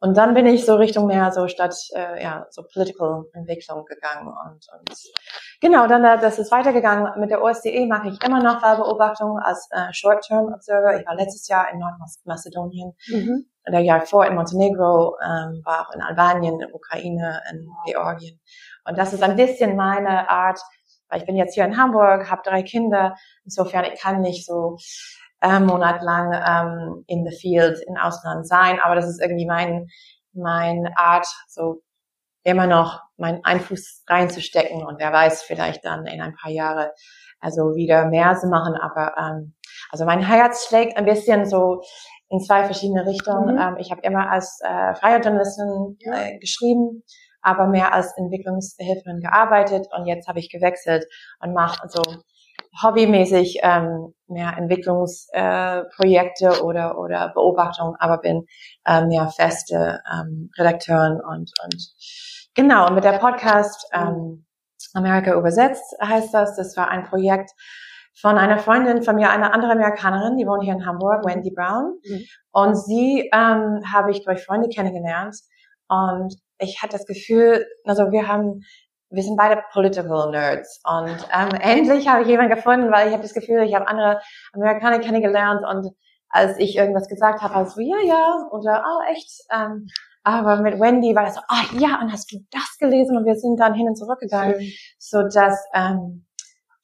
und 0.00 0.16
dann 0.16 0.34
bin 0.34 0.46
ich 0.46 0.64
so 0.64 0.76
Richtung 0.76 1.06
mehr 1.06 1.32
so 1.32 1.48
statt 1.48 1.74
äh, 1.94 2.22
ja 2.22 2.46
so 2.50 2.62
Political 2.72 3.24
Entwicklung 3.32 3.84
gegangen 3.84 4.28
und, 4.28 4.66
und 4.78 4.96
genau 5.60 5.86
dann 5.86 6.04
äh, 6.04 6.18
das 6.20 6.38
ist 6.38 6.52
weitergegangen 6.52 7.18
mit 7.20 7.30
der 7.30 7.42
OSCE 7.42 7.86
mache 7.86 8.08
ich 8.08 8.22
immer 8.24 8.42
noch 8.42 8.62
Wahlbeobachtung 8.62 9.38
als 9.38 9.68
äh, 9.70 9.92
Short 9.92 10.24
Term 10.24 10.52
Observer. 10.52 10.98
Ich 11.00 11.06
war 11.06 11.14
letztes 11.14 11.48
Jahr 11.48 11.70
in 11.72 11.78
Nordmazedonien, 11.78 12.92
mhm. 13.08 13.46
der 13.66 13.80
Jahr 13.80 14.02
vor 14.02 14.26
in 14.26 14.34
Montenegro, 14.34 15.16
ähm, 15.22 15.62
war 15.64 15.88
auch 15.88 15.94
in 15.94 16.02
Albanien, 16.02 16.60
in 16.60 16.72
Ukraine, 16.72 17.42
in 17.50 17.68
Georgien 17.86 18.40
und 18.88 18.96
das 18.96 19.12
ist 19.12 19.22
ein 19.22 19.36
bisschen 19.36 19.76
meine 19.76 20.28
Art, 20.30 20.60
weil 21.08 21.20
ich 21.20 21.26
bin 21.26 21.36
jetzt 21.36 21.54
hier 21.54 21.64
in 21.64 21.76
Hamburg, 21.76 22.30
habe 22.30 22.42
drei 22.44 22.62
Kinder, 22.62 23.16
insofern 23.44 23.84
ich 23.84 24.00
kann 24.00 24.20
nicht 24.20 24.46
so 24.46 24.76
äh, 25.40 25.60
Monat 25.60 26.02
lang 26.02 26.32
ähm, 26.32 27.04
in 27.06 27.26
the 27.26 27.36
field 27.36 27.78
in 27.86 27.96
Ausland 27.96 28.46
sein, 28.46 28.80
aber 28.80 28.94
das 28.94 29.08
ist 29.08 29.20
irgendwie 29.20 29.46
mein 29.46 29.88
mein 30.32 30.88
Art, 30.96 31.26
so 31.48 31.82
immer 32.44 32.66
noch 32.66 33.02
meinen 33.16 33.44
Einfluss 33.44 34.04
reinzustecken. 34.06 34.84
Und 34.84 34.98
wer 34.98 35.12
weiß, 35.12 35.42
vielleicht 35.42 35.84
dann 35.84 36.06
in 36.06 36.20
ein 36.20 36.34
paar 36.34 36.50
Jahre 36.50 36.92
also 37.40 37.74
wieder 37.74 38.06
mehr 38.06 38.36
zu 38.36 38.48
machen, 38.48 38.74
aber 38.74 39.14
ähm, 39.16 39.54
also 39.90 40.04
mein 40.04 40.20
Herz 40.20 40.66
schlägt 40.66 40.96
ein 40.96 41.04
bisschen 41.04 41.46
so 41.46 41.82
in 42.28 42.40
zwei 42.40 42.64
verschiedene 42.64 43.06
Richtungen. 43.06 43.54
Mhm. 43.54 43.60
Ähm, 43.60 43.76
ich 43.78 43.90
habe 43.90 44.00
immer 44.02 44.30
als 44.30 44.60
äh, 44.64 44.94
freie 44.94 45.20
Journalistin 45.20 45.98
äh, 46.00 46.38
geschrieben, 46.38 47.04
aber 47.40 47.66
mehr 47.66 47.92
als 47.92 48.16
Entwicklungshilferin 48.16 49.20
gearbeitet. 49.20 49.86
Und 49.96 50.06
jetzt 50.06 50.26
habe 50.26 50.40
ich 50.40 50.50
gewechselt 50.50 51.06
und 51.40 51.54
mache 51.54 51.82
also 51.82 52.02
hobbymäßig 52.82 53.60
ähm, 53.62 54.14
mehr 54.26 54.56
Entwicklungsprojekte 54.56 56.46
äh, 56.46 56.60
oder 56.60 56.98
oder 56.98 57.32
Beobachtungen, 57.34 57.94
aber 57.98 58.18
bin 58.18 58.46
äh, 58.86 59.04
mehr 59.04 59.28
feste 59.28 60.00
ähm, 60.12 60.50
Redakteurin 60.56 61.20
und 61.20 61.52
und 61.64 61.94
genau 62.54 62.86
und 62.86 62.94
mit 62.94 63.04
der 63.04 63.18
Podcast 63.18 63.88
ähm, 63.92 64.46
Amerika 64.94 65.34
übersetzt 65.34 65.96
heißt 66.02 66.32
das. 66.32 66.56
Das 66.56 66.76
war 66.76 66.88
ein 66.88 67.04
Projekt 67.04 67.50
von 68.20 68.36
einer 68.36 68.58
Freundin 68.58 69.02
von 69.02 69.16
mir, 69.16 69.30
einer 69.30 69.54
anderen 69.54 69.78
Amerikanerin, 69.78 70.36
die 70.36 70.46
wohnt 70.46 70.64
hier 70.64 70.72
in 70.72 70.86
Hamburg, 70.86 71.24
Wendy 71.24 71.52
Brown. 71.52 71.98
Mhm. 72.04 72.24
Und 72.50 72.74
sie 72.74 73.30
ähm, 73.32 73.82
habe 73.92 74.10
ich 74.10 74.24
durch 74.24 74.44
Freunde 74.44 74.68
kennengelernt. 74.68 75.36
Und 75.88 76.34
ich 76.58 76.82
hatte 76.82 76.96
das 76.96 77.06
Gefühl, 77.06 77.64
also 77.84 78.10
wir 78.10 78.26
haben 78.26 78.62
wir 79.10 79.22
sind 79.22 79.36
beide 79.36 79.62
Political 79.72 80.30
Nerds 80.30 80.80
und 80.84 81.28
ähm, 81.32 81.48
endlich 81.60 82.08
habe 82.08 82.22
ich 82.22 82.28
jemanden 82.28 82.54
gefunden, 82.54 82.90
weil 82.92 83.08
ich 83.08 83.12
habe 83.12 83.22
das 83.22 83.34
Gefühl, 83.34 83.62
ich 83.62 83.74
habe 83.74 83.88
andere 83.88 84.20
Amerikaner 84.52 84.98
kennengelernt 84.98 85.62
und 85.68 85.92
als 86.30 86.58
ich 86.58 86.76
irgendwas 86.76 87.08
gesagt 87.08 87.40
habe, 87.40 87.54
war 87.54 87.62
es 87.62 87.74
so, 87.74 87.80
ja, 87.80 87.96
ja, 88.04 88.48
oder, 88.50 88.84
oh, 88.86 89.10
echt, 89.10 89.30
ähm, 89.50 89.86
aber 90.24 90.60
mit 90.60 90.78
Wendy 90.78 91.14
war 91.14 91.24
das 91.24 91.36
so, 91.36 91.40
ah, 91.48 91.62
oh, 91.72 91.78
ja, 91.78 92.00
und 92.02 92.12
hast 92.12 92.30
du 92.30 92.38
das 92.50 92.76
gelesen? 92.78 93.16
Und 93.16 93.24
wir 93.24 93.36
sind 93.36 93.58
dann 93.58 93.72
hin 93.72 93.88
und 93.88 93.96
zurück 93.96 94.18
gegangen, 94.18 94.56
so 94.98 95.22
dass 95.22 95.64
ähm, 95.72 96.26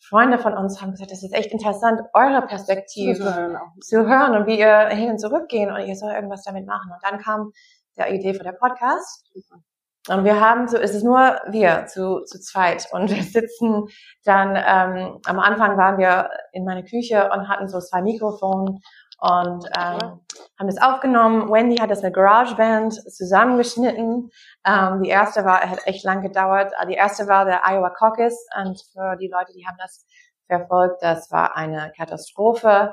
Freunde 0.00 0.38
von 0.38 0.54
uns 0.54 0.80
haben 0.80 0.92
gesagt, 0.92 1.10
das 1.10 1.22
ist 1.22 1.34
echt 1.34 1.52
interessant, 1.52 2.00
eure 2.14 2.46
Perspektive 2.46 3.18
zu 3.18 3.34
hören, 3.34 3.58
zu 3.80 4.06
hören 4.06 4.36
und 4.36 4.46
wie 4.46 4.58
ihr 4.58 4.88
hin 4.88 5.10
und 5.10 5.18
zurück 5.18 5.48
gehen 5.48 5.70
und 5.70 5.86
ihr 5.86 5.96
soll 5.96 6.12
irgendwas 6.12 6.42
damit 6.42 6.66
machen. 6.66 6.90
Und 6.92 7.02
dann 7.02 7.20
kam 7.20 7.52
der 7.96 8.12
Idee 8.12 8.34
für 8.34 8.44
der 8.44 8.52
Podcast. 8.52 9.26
Super. 9.34 9.62
Und 10.08 10.24
wir 10.24 10.38
haben 10.38 10.68
so, 10.68 10.76
es 10.76 10.94
ist 10.94 11.02
nur 11.02 11.40
wir 11.48 11.86
zu, 11.86 12.24
zu 12.24 12.38
zweit 12.38 12.88
und 12.92 13.10
wir 13.10 13.22
sitzen 13.22 13.86
dann, 14.24 14.54
ähm, 14.54 15.18
am 15.24 15.38
Anfang 15.38 15.78
waren 15.78 15.98
wir 15.98 16.28
in 16.52 16.64
meiner 16.64 16.82
Küche 16.82 17.30
und 17.32 17.48
hatten 17.48 17.68
so 17.68 17.80
zwei 17.80 18.02
Mikrofone 18.02 18.80
und 19.18 19.64
ähm, 19.78 20.20
haben 20.58 20.66
das 20.66 20.82
aufgenommen. 20.82 21.50
Wendy 21.50 21.76
hat 21.76 21.90
das 21.90 22.02
mit 22.02 22.12
GarageBand 22.12 22.92
zusammengeschnitten. 23.10 24.30
Ähm, 24.66 25.02
die 25.02 25.08
erste 25.08 25.44
war, 25.46 25.60
hat 25.60 25.86
echt 25.86 26.04
lang 26.04 26.20
gedauert. 26.20 26.72
Die 26.88 26.94
erste 26.94 27.26
war 27.26 27.46
der 27.46 27.62
Iowa 27.64 27.90
Caucus 27.90 28.34
und 28.62 28.78
für 28.92 29.16
die 29.16 29.28
Leute, 29.28 29.52
die 29.54 29.66
haben 29.66 29.78
das 29.78 30.04
verfolgt, 30.46 31.02
das 31.02 31.30
war 31.30 31.56
eine 31.56 31.92
Katastrophe. 31.96 32.92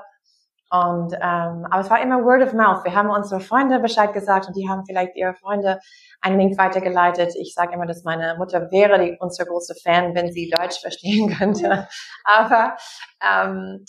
Und 0.72 1.14
ähm, 1.14 1.68
aber 1.70 1.82
es 1.82 1.90
war 1.90 2.02
immer 2.02 2.24
Word 2.24 2.44
of 2.44 2.54
Mouth. 2.54 2.86
Wir 2.86 2.96
haben 2.96 3.10
unsere 3.10 3.42
Freunde 3.42 3.80
Bescheid 3.80 4.14
gesagt 4.14 4.48
und 4.48 4.56
die 4.56 4.70
haben 4.70 4.86
vielleicht 4.86 5.18
ihre 5.18 5.34
Freunde 5.34 5.80
einen 6.22 6.40
Link 6.40 6.58
weitergeleitet. 6.58 7.34
Ich 7.36 7.54
sage 7.54 7.74
immer, 7.74 7.86
dass 7.86 8.06
meine 8.06 8.36
Mutter 8.38 8.72
wäre 8.72 8.98
die 8.98 9.18
unsere 9.20 9.50
große 9.50 9.76
Fan, 9.84 10.16
wenn 10.16 10.32
sie 10.32 10.50
Deutsch 10.50 10.80
verstehen 10.80 11.30
könnte. 11.38 11.90
Aber 12.24 12.78
ähm, 13.22 13.84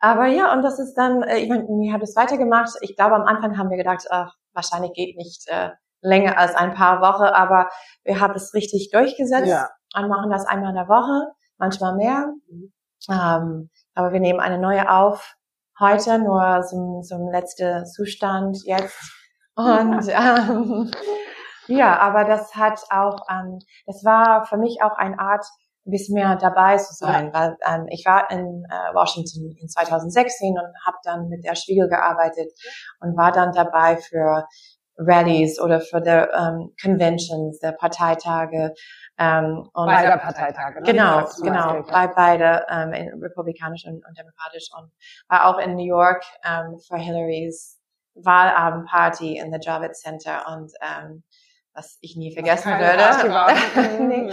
aber 0.00 0.26
ja, 0.26 0.54
und 0.54 0.62
das 0.62 0.78
ist 0.78 0.94
dann, 0.94 1.22
äh, 1.24 1.38
ich 1.38 1.48
meine, 1.50 1.64
mir 1.64 1.92
hat 1.92 2.02
es 2.02 2.16
weitergemacht. 2.16 2.70
Ich 2.80 2.96
glaube, 2.96 3.16
am 3.16 3.26
Anfang 3.26 3.58
haben 3.58 3.68
wir 3.68 3.76
gedacht, 3.76 4.06
ach, 4.10 4.34
wahrscheinlich 4.54 4.94
geht 4.94 5.18
nicht 5.18 5.46
äh, 5.48 5.70
länger 6.00 6.38
als 6.38 6.54
ein 6.54 6.72
paar 6.72 7.02
Wochen, 7.02 7.24
aber 7.24 7.68
wir 8.02 8.18
haben 8.18 8.34
es 8.34 8.54
richtig 8.54 8.90
durchgesetzt 8.92 9.48
ja. 9.48 9.68
und 9.94 10.08
machen 10.08 10.30
das 10.30 10.46
einmal 10.46 10.70
in 10.70 10.76
der 10.76 10.88
Woche, 10.88 11.32
manchmal 11.58 11.96
mehr. 11.96 12.32
Mhm. 12.48 12.72
Ähm, 13.10 13.70
aber 13.94 14.12
wir 14.14 14.20
nehmen 14.20 14.40
eine 14.40 14.58
neue 14.58 14.90
auf 14.90 15.36
heute, 15.80 16.18
nur 16.18 16.62
zum, 16.62 17.02
zum 17.02 17.30
letzten 17.30 17.86
Zustand 17.86 18.58
jetzt. 18.64 18.96
Und 19.56 20.08
ähm, 20.08 20.90
ja, 21.68 21.98
aber 21.98 22.24
das 22.24 22.54
hat 22.54 22.80
auch, 22.90 23.20
ähm, 23.30 23.58
das 23.86 24.04
war 24.04 24.46
für 24.46 24.56
mich 24.56 24.82
auch 24.82 24.96
eine 24.96 25.18
Art, 25.18 25.44
ein 25.86 25.90
bisschen 25.90 26.14
mehr 26.14 26.36
dabei 26.36 26.78
zu 26.78 26.94
sein, 26.94 27.30
weil 27.34 27.58
ähm, 27.66 27.86
ich 27.90 28.04
war 28.06 28.30
in 28.30 28.64
äh, 28.70 28.94
Washington 28.94 29.54
in 29.60 29.68
2016 29.68 30.56
und 30.58 30.72
habe 30.86 30.96
dann 31.04 31.28
mit 31.28 31.44
der 31.44 31.54
Spiegel 31.54 31.88
gearbeitet 31.88 32.50
und 33.00 33.16
war 33.18 33.32
dann 33.32 33.52
dabei 33.52 33.98
für 33.98 34.46
Rallies 34.96 35.60
oder 35.60 35.80
für 35.80 36.00
die 36.00 36.10
ähm, 36.10 36.72
Conventions, 36.80 37.58
der 37.58 37.72
Parteitage 37.72 38.74
ähm, 39.18 39.68
und 39.72 39.86
Beider 39.86 40.18
Parteitage. 40.18 40.80
Ne? 40.80 40.86
Genau, 40.86 41.28
genau, 41.42 41.82
bei 41.82 42.06
beide, 42.08 42.64
ähm, 42.70 42.92
in 42.92 43.22
republikanisch 43.22 43.84
und, 43.86 44.04
und 44.06 44.18
demokratisch 44.18 44.68
und 44.76 44.90
war 45.28 45.46
auch 45.46 45.58
in 45.58 45.74
New 45.76 45.86
York 45.86 46.22
ähm, 46.44 46.78
für 46.86 46.96
Hillarys 46.96 47.80
Wahlabendparty 48.14 49.38
in 49.38 49.52
the 49.52 49.58
Javits 49.60 50.00
Center 50.00 50.44
und 50.48 50.72
ähm, 50.80 51.24
was 51.74 51.98
ich 52.00 52.16
nie 52.16 52.32
vergessen 52.32 52.72
würde. 52.78 53.98
nee. 54.08 54.32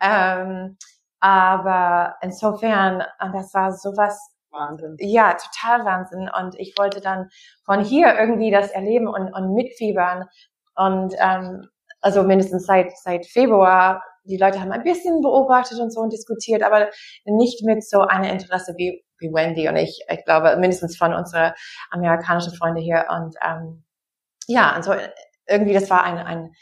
ähm, 0.00 0.76
aber 1.20 2.14
insofern, 2.20 3.02
das 3.32 3.52
war 3.54 3.72
sowas 3.72 4.37
Wahnsinn. 4.50 4.96
Ja, 4.98 5.34
total 5.34 5.84
Wahnsinn. 5.84 6.30
Und 6.38 6.54
ich 6.58 6.74
wollte 6.78 7.00
dann 7.00 7.28
von 7.64 7.82
hier 7.82 8.14
irgendwie 8.18 8.50
das 8.50 8.70
erleben 8.70 9.06
und, 9.06 9.32
und 9.32 9.54
mitfiebern. 9.54 10.26
Und 10.74 11.14
ähm, 11.18 11.68
also 12.00 12.22
mindestens 12.22 12.66
seit, 12.66 12.96
seit 12.96 13.26
Februar, 13.26 14.02
die 14.24 14.36
Leute 14.36 14.60
haben 14.60 14.72
ein 14.72 14.84
bisschen 14.84 15.20
beobachtet 15.20 15.80
und 15.80 15.92
so 15.92 16.00
und 16.00 16.12
diskutiert, 16.12 16.62
aber 16.62 16.88
nicht 17.24 17.64
mit 17.64 17.82
so 17.82 18.00
einer 18.00 18.30
Interesse 18.30 18.74
wie, 18.76 19.02
wie 19.18 19.32
Wendy 19.32 19.68
und 19.68 19.76
ich. 19.76 20.04
Ich 20.08 20.24
glaube, 20.24 20.56
mindestens 20.56 20.96
von 20.96 21.14
unseren 21.14 21.52
amerikanischen 21.90 22.54
Freunden 22.54 22.80
hier. 22.80 23.06
Und 23.08 23.34
ähm, 23.44 23.84
ja, 24.46 24.76
und 24.76 24.84
so 24.84 24.92
irgendwie, 25.48 25.74
das 25.74 25.90
war 25.90 26.04
ein, 26.04 26.18
ein 26.18 26.52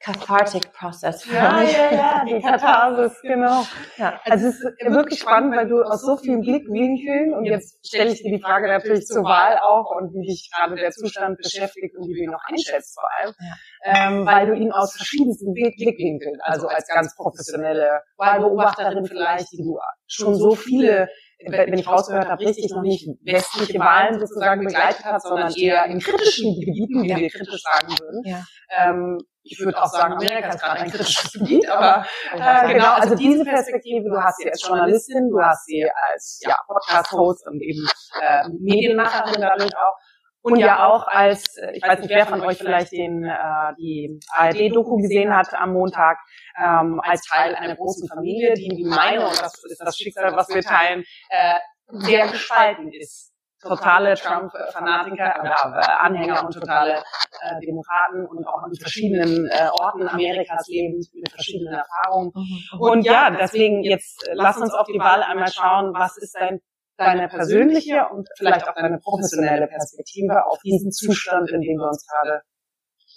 cathartic 0.00 0.72
process 0.72 1.24
ja. 1.26 1.62
Ja, 1.62 1.92
ja, 1.92 2.24
die 2.28 2.40
Katharsis, 2.40 3.20
genau. 3.22 3.64
Ja. 3.96 4.20
Also 4.24 4.48
es 4.48 4.54
ist 4.54 4.64
wirklich 4.92 5.20
spannend, 5.20 5.56
weil 5.56 5.68
du 5.68 5.82
aus 5.82 6.02
so 6.02 6.16
vielen 6.16 6.40
Blickwinkeln 6.40 7.34
und 7.34 7.44
jetzt 7.44 7.84
stelle 7.86 8.12
ich 8.12 8.22
dir 8.22 8.36
die 8.36 8.42
Frage 8.42 8.68
natürlich 8.68 9.06
zur 9.06 9.24
Wahl 9.24 9.58
auch 9.58 9.90
und 9.96 10.12
wie 10.14 10.26
dich 10.26 10.50
gerade 10.54 10.76
der 10.76 10.90
Zustand 10.90 11.38
beschäftigt 11.38 11.96
und 11.96 12.08
wie 12.08 12.14
du 12.14 12.20
ihn 12.24 12.30
noch 12.30 12.42
einschätzt 12.48 12.98
vor 12.98 13.08
allem, 13.18 13.34
ja. 13.40 14.08
ähm, 14.08 14.26
weil 14.26 14.46
du 14.46 14.54
ihn 14.54 14.72
aus 14.72 14.94
verschiedensten 14.94 15.52
Blickwinkeln, 15.52 16.38
also 16.42 16.68
als 16.68 16.86
ganz 16.88 17.16
professionelle 17.16 18.00
Wahlbeobachterin 18.16 19.04
vielleicht, 19.06 19.50
die 19.52 19.62
du 19.62 19.78
schon 20.06 20.34
so 20.36 20.54
viele 20.54 21.08
wenn 21.46 21.78
ich 21.78 21.86
rausgehört 21.86 22.28
habe, 22.28 22.44
richtig 22.44 22.70
noch 22.72 22.82
nicht 22.82 23.06
westliche 23.22 23.78
Wahlen 23.78 24.18
sozusagen 24.18 24.64
begleitet 24.64 25.04
hat, 25.04 25.22
sondern 25.22 25.52
eher 25.54 25.84
in 25.86 26.00
kritischen 26.00 26.58
Gebieten, 26.58 27.04
wie 27.04 27.14
wir 27.14 27.30
kritisch 27.30 27.62
sagen 27.62 27.94
würden. 28.00 28.22
Ja. 28.24 28.44
Ähm, 28.76 29.18
ich 29.50 29.58
würde 29.60 29.80
auch 29.82 29.86
sagen, 29.86 30.14
Amerika 30.14 30.48
ist 30.48 30.60
gerade 30.60 30.80
ein 30.80 30.90
kritisches 30.90 31.32
Gebiet, 31.32 31.68
aber 31.68 32.04
äh, 32.34 32.72
genau, 32.72 32.94
also 32.94 33.14
diese 33.14 33.44
Perspektive, 33.44 34.08
du 34.08 34.16
hast 34.20 34.38
sie 34.38 34.50
als 34.50 34.66
Journalistin, 34.66 35.28
du 35.30 35.40
hast 35.40 35.66
sie 35.66 35.84
als 36.12 36.40
ja, 36.46 36.56
Podcast-Host 36.66 37.46
und 37.46 37.62
eben 37.62 37.86
äh, 38.20 38.48
Medienmacherin 38.60 39.40
dadurch 39.40 39.76
auch. 39.76 39.96
und 40.42 40.56
ja 40.56 40.86
auch 40.86 41.06
als, 41.08 41.56
äh, 41.56 41.72
ich 41.74 41.82
weiß 41.82 42.00
nicht, 42.00 42.10
wer 42.10 42.26
von 42.26 42.40
euch 42.42 42.58
vielleicht 42.58 42.92
den, 42.92 43.24
äh, 43.24 43.74
die 43.78 44.20
ARD-Doku 44.34 44.96
gesehen 44.96 45.34
hat 45.34 45.52
am 45.54 45.72
Montag, 45.72 46.18
ähm, 46.58 47.00
als 47.02 47.22
Teil 47.22 47.54
einer 47.54 47.76
großen 47.76 48.08
Familie, 48.08 48.54
die 48.54 48.70
wie 48.76 48.88
meine, 48.88 49.26
und 49.26 49.40
das 49.40 49.54
ist 49.64 49.80
das 49.80 49.96
Schicksal, 49.96 50.34
was 50.34 50.48
wir 50.48 50.62
teilen, 50.62 51.04
äh, 51.30 51.54
sehr 51.90 52.28
gespalten 52.28 52.92
ist. 52.92 53.27
Totale 53.60 54.14
Trump-Fanatiker 54.14 55.44
äh, 55.44 55.90
Anhänger 55.98 56.44
und 56.44 56.52
totale 56.52 57.02
äh, 57.42 57.60
Demokraten 57.60 58.24
und 58.26 58.46
auch 58.46 58.62
an 58.62 58.74
verschiedenen 58.74 59.46
äh, 59.46 59.68
Orten 59.72 60.08
Amerikas 60.08 60.68
leben 60.68 61.04
mit 61.14 61.30
verschiedenen 61.30 61.74
Erfahrungen. 61.74 62.30
Mhm. 62.34 62.80
Und 62.80 63.04
ja, 63.04 63.30
deswegen 63.30 63.82
jetzt 63.82 64.28
lass 64.32 64.58
uns 64.58 64.72
auf 64.74 64.86
die 64.86 64.98
Wahl 64.98 65.22
einmal 65.22 65.50
schauen, 65.50 65.92
was 65.94 66.16
ist 66.18 66.36
dein 66.36 66.60
deine 66.96 67.28
persönliche 67.28 68.08
und 68.12 68.28
vielleicht 68.36 68.68
auch 68.68 68.74
deine 68.74 68.98
professionelle 68.98 69.68
Perspektive 69.68 70.46
auf 70.46 70.58
diesen 70.64 70.90
Zustand, 70.90 71.48
in 71.50 71.60
dem 71.60 71.78
wir 71.78 71.86
uns 71.86 72.04
gerade 72.06 72.42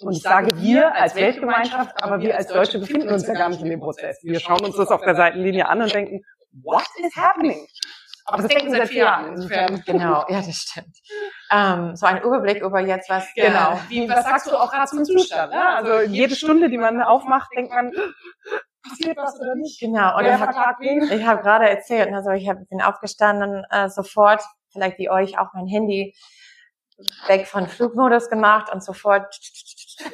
und 0.00 0.12
ich 0.12 0.22
sage 0.22 0.56
wir 0.56 0.94
als 0.94 1.14
Weltgemeinschaft, 1.14 2.02
aber 2.02 2.20
wir 2.20 2.36
als 2.36 2.48
Deutsche 2.48 2.78
befinden 2.78 3.08
uns 3.08 3.26
ja 3.26 3.34
gar 3.34 3.48
nicht 3.48 3.62
in 3.62 3.70
dem 3.70 3.80
Prozess. 3.80 4.18
Wir 4.22 4.40
schauen 4.40 4.64
uns 4.64 4.76
das 4.76 4.88
auf 4.88 5.02
der 5.02 5.14
Seitenlinie 5.14 5.68
an 5.68 5.82
und 5.82 5.94
denken, 5.94 6.24
what 6.62 6.86
is 6.98 7.14
happening? 7.16 7.66
Aber 8.24 8.42
das 8.42 8.48
denken 8.48 8.72
wir 8.72 8.78
seit 8.78 8.88
vier 8.88 9.04
Jahren. 9.04 9.34
Insofern. 9.34 9.82
Genau, 9.86 10.24
ja, 10.28 10.42
das 10.42 10.56
stimmt. 10.56 10.96
Ähm, 11.50 11.96
so 11.96 12.06
ein 12.06 12.22
Überblick 12.22 12.62
über 12.62 12.80
jetzt 12.80 13.08
was. 13.10 13.26
Genau. 13.34 13.80
Wie, 13.88 14.08
was 14.08 14.24
sagst 14.24 14.46
du 14.46 14.56
auch 14.56 14.70
gerade 14.70 14.86
zum 14.86 15.04
Zustand? 15.04 15.52
Ne? 15.52 15.68
Also 15.68 16.00
jede 16.00 16.34
Stunde, 16.34 16.70
die 16.70 16.78
man 16.78 17.02
aufmacht, 17.02 17.50
denkt 17.56 17.72
man, 17.72 17.92
passiert 18.82 19.16
was 19.16 19.38
oder 19.40 19.54
nicht. 19.54 19.80
Genau. 19.80 20.16
Und 20.16 20.24
ich 20.26 20.32
habe 20.32 21.14
ich 21.14 21.26
hab 21.26 21.42
gerade 21.42 21.68
erzählt, 21.68 22.12
also 22.12 22.30
ich 22.30 22.48
hab, 22.48 22.68
bin 22.68 22.80
aufgestanden, 22.80 23.64
äh, 23.70 23.88
sofort, 23.88 24.42
vielleicht 24.72 24.98
wie 24.98 25.10
euch, 25.10 25.38
auch 25.38 25.48
mein 25.54 25.66
Handy 25.66 26.14
weg 27.26 27.46
von 27.46 27.66
Flugmodus 27.66 28.28
gemacht 28.28 28.72
und 28.72 28.84
sofort 28.84 29.34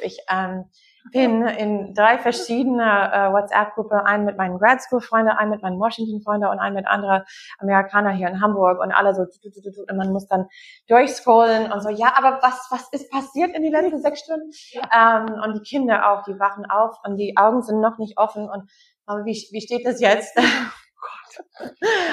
ich 0.01 0.19
ähm, 0.29 0.65
bin 1.11 1.45
in 1.47 1.93
drei 1.93 2.17
verschiedene 2.17 2.83
äh, 2.83 3.31
WhatsApp-Gruppen, 3.31 3.99
einen 3.99 4.25
mit 4.25 4.37
meinen 4.37 4.59
Grad 4.59 4.81
School 4.81 5.01
Freunden, 5.01 5.31
einen 5.31 5.51
mit 5.51 5.61
meinen 5.61 5.79
Washington 5.79 6.21
Freunden 6.21 6.47
und 6.47 6.59
einen 6.59 6.75
mit 6.75 6.87
anderen 6.87 7.23
Amerikanern 7.59 8.15
hier 8.15 8.27
in 8.27 8.41
Hamburg 8.41 8.79
und 8.79 8.91
alle 8.91 9.13
so 9.15 9.23
und 9.23 9.97
man 9.97 10.11
muss 10.11 10.27
dann 10.27 10.47
durchscrollen 10.87 11.71
und 11.71 11.81
so, 11.81 11.89
ja, 11.89 12.13
aber 12.15 12.39
was 12.41 12.67
was 12.69 12.89
ist 12.91 13.11
passiert 13.11 13.55
in 13.55 13.63
den 13.63 13.71
letzten 13.71 14.01
sechs 14.01 14.21
Stunden? 14.21 14.51
Ja. 14.71 15.25
Ähm, 15.25 15.41
und 15.43 15.55
die 15.55 15.61
Kinder 15.61 16.11
auch, 16.11 16.23
die 16.23 16.39
wachen 16.39 16.65
auf 16.65 16.97
und 17.03 17.17
die 17.17 17.35
Augen 17.37 17.61
sind 17.61 17.81
noch 17.81 17.97
nicht 17.97 18.17
offen 18.17 18.49
und 18.49 18.69
aber 19.05 19.25
wie, 19.25 19.33
wie 19.51 19.61
steht 19.61 19.85
das 19.85 19.99
jetzt? 19.99 20.37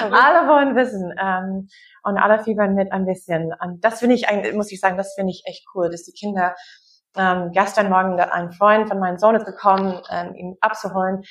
Oh 0.02 0.12
alle 0.12 0.46
wollen 0.46 0.76
wissen 0.76 1.12
ähm, 1.20 1.68
und 2.04 2.16
alle 2.16 2.42
fiebern 2.44 2.74
mit 2.74 2.92
ein 2.92 3.06
bisschen. 3.06 3.52
Und 3.60 3.84
das 3.84 3.98
finde 3.98 4.14
ich, 4.14 4.28
eigentlich, 4.28 4.54
muss 4.54 4.70
ich 4.70 4.78
sagen, 4.78 4.96
das 4.96 5.14
finde 5.14 5.32
ich 5.32 5.42
echt 5.46 5.66
cool, 5.74 5.90
dass 5.90 6.04
die 6.04 6.12
Kinder 6.12 6.54
ähm, 7.16 7.50
gestern 7.52 7.90
Morgen 7.90 8.18
ein 8.20 8.52
Freund 8.52 8.88
von 8.88 8.98
meinem 8.98 9.18
Sohn 9.18 9.34
ist 9.34 9.46
gekommen, 9.46 10.00
ähm, 10.10 10.34
ihn 10.34 10.56
abzuholen. 10.60 11.22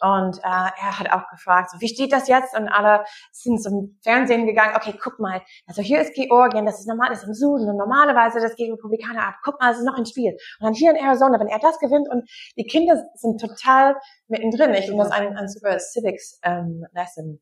Und 0.00 0.38
äh, 0.38 0.42
er 0.42 0.98
hat 0.98 1.10
auch 1.10 1.28
gefragt, 1.30 1.70
so, 1.70 1.80
wie 1.80 1.88
steht 1.88 2.12
das 2.12 2.28
jetzt? 2.28 2.54
Und 2.56 2.68
alle 2.68 3.04
sind 3.32 3.62
zum 3.62 3.98
Fernsehen 4.02 4.46
gegangen. 4.46 4.74
Okay, 4.76 4.94
guck 5.02 5.18
mal. 5.18 5.40
Also 5.66 5.80
hier 5.80 6.00
ist 6.00 6.14
Georgien, 6.14 6.66
das 6.66 6.80
ist 6.80 6.86
normal, 6.86 7.08
das 7.08 7.22
ist 7.22 7.28
im 7.28 7.34
Süden. 7.34 7.70
Und 7.70 7.76
normalerweise 7.78 8.40
das 8.40 8.56
gegen 8.56 8.74
Republikaner 8.74 9.28
ab. 9.28 9.36
Guck 9.42 9.58
mal, 9.60 9.72
es 9.72 9.78
ist 9.78 9.86
noch 9.86 9.96
ein 9.96 10.04
Spiel. 10.04 10.32
Und 10.32 10.66
dann 10.66 10.74
hier 10.74 10.90
in 10.90 10.96
Arizona, 10.96 11.40
wenn 11.40 11.48
er 11.48 11.60
das 11.60 11.78
gewinnt 11.78 12.08
und 12.10 12.28
die 12.58 12.66
Kinder 12.66 13.02
sind 13.14 13.40
total 13.40 13.96
mittendrin. 14.28 14.74
Ich 14.74 14.86
finde 14.86 15.04
das 15.04 15.12
ein, 15.12 15.36
ein 15.36 15.48
super 15.48 15.78
Civics 15.78 16.40
ähm, 16.42 16.84
Lesson. 16.92 17.40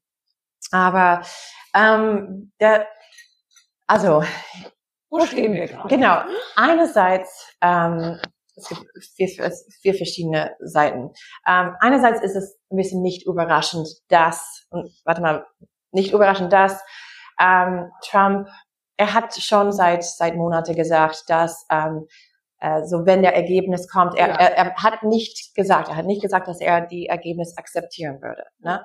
Aber 0.71 1.23
ähm, 1.75 2.53
der, 2.61 2.87
also 3.87 4.23
wo 5.14 5.25
stehen 5.26 5.52
wir 5.52 5.68
gerade? 5.68 5.88
Genau. 5.88 6.23
Einerseits, 6.56 7.55
ähm, 7.61 8.20
es 8.57 8.68
gibt 8.68 8.83
vier, 9.16 9.29
vier 9.81 9.94
verschiedene 9.94 10.57
Seiten. 10.61 11.12
Ähm, 11.46 11.77
einerseits 11.81 12.20
ist 12.20 12.37
es 12.37 12.59
ein 12.70 12.77
bisschen 12.77 13.03
nicht 13.03 13.27
überraschend, 13.27 13.88
dass, 14.09 14.66
warte 15.05 15.22
mal, 15.22 15.46
nicht 15.92 16.12
überraschend, 16.12 16.53
dass 16.53 16.83
ähm, 17.40 17.90
Trump, 18.03 18.48
er 18.96 19.14
hat 19.14 19.35
schon 19.35 19.72
seit 19.72 20.05
seit 20.05 20.37
Monate 20.37 20.74
gesagt, 20.74 21.24
dass 21.29 21.66
ähm, 21.70 22.07
äh, 22.61 22.85
so 22.85 23.07
wenn 23.07 23.22
der 23.22 23.35
Ergebnis 23.35 23.88
kommt, 23.88 24.16
er, 24.16 24.29
ja. 24.29 24.35
er, 24.35 24.57
er 24.57 24.74
hat 24.77 25.03
nicht 25.03 25.55
gesagt, 25.55 25.88
er 25.88 25.96
hat 25.96 26.07
nicht 26.07 26.22
gesagt, 26.22 26.48
dass 26.48 26.61
er 26.61 26.81
die 26.81 27.07
Ergebnis 27.07 27.57
akzeptieren 27.57 28.20
würde. 28.22 28.44
Ne? 28.59 28.85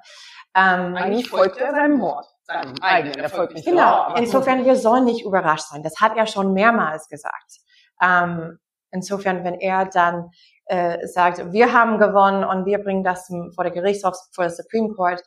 Ähm, 0.55 0.95
Eigentlich 0.95 1.29
folgt 1.29 1.57
er 1.57 1.71
seinem 1.71 2.01
Wort 2.01 2.27
seinem 2.49 2.73
eigenen 2.81 3.19
Erfolg 3.19 3.53
nicht 3.53 3.65
Genau. 3.65 4.13
Insofern, 4.15 4.65
wir 4.65 4.75
sollen 4.75 5.05
nicht 5.05 5.23
überrascht 5.23 5.67
sein. 5.69 5.83
Das 5.83 5.99
hat 6.01 6.17
er 6.17 6.27
schon 6.27 6.53
mehrmals 6.53 7.07
gesagt. 7.07 7.59
Ähm, 8.01 8.59
insofern, 8.91 9.43
wenn 9.43 9.55
er 9.55 9.85
dann 9.85 10.31
äh, 10.65 11.05
sagt, 11.07 11.51
wir 11.51 11.73
haben 11.73 11.99
gewonnen 11.99 12.43
und 12.43 12.65
wir 12.65 12.79
bringen 12.79 13.03
das 13.03 13.31
vor 13.53 13.63
der 13.63 13.73
Gerichtshof, 13.73 14.15
vor 14.33 14.45
der 14.45 14.51
Supreme 14.51 14.93
Court, 14.95 15.21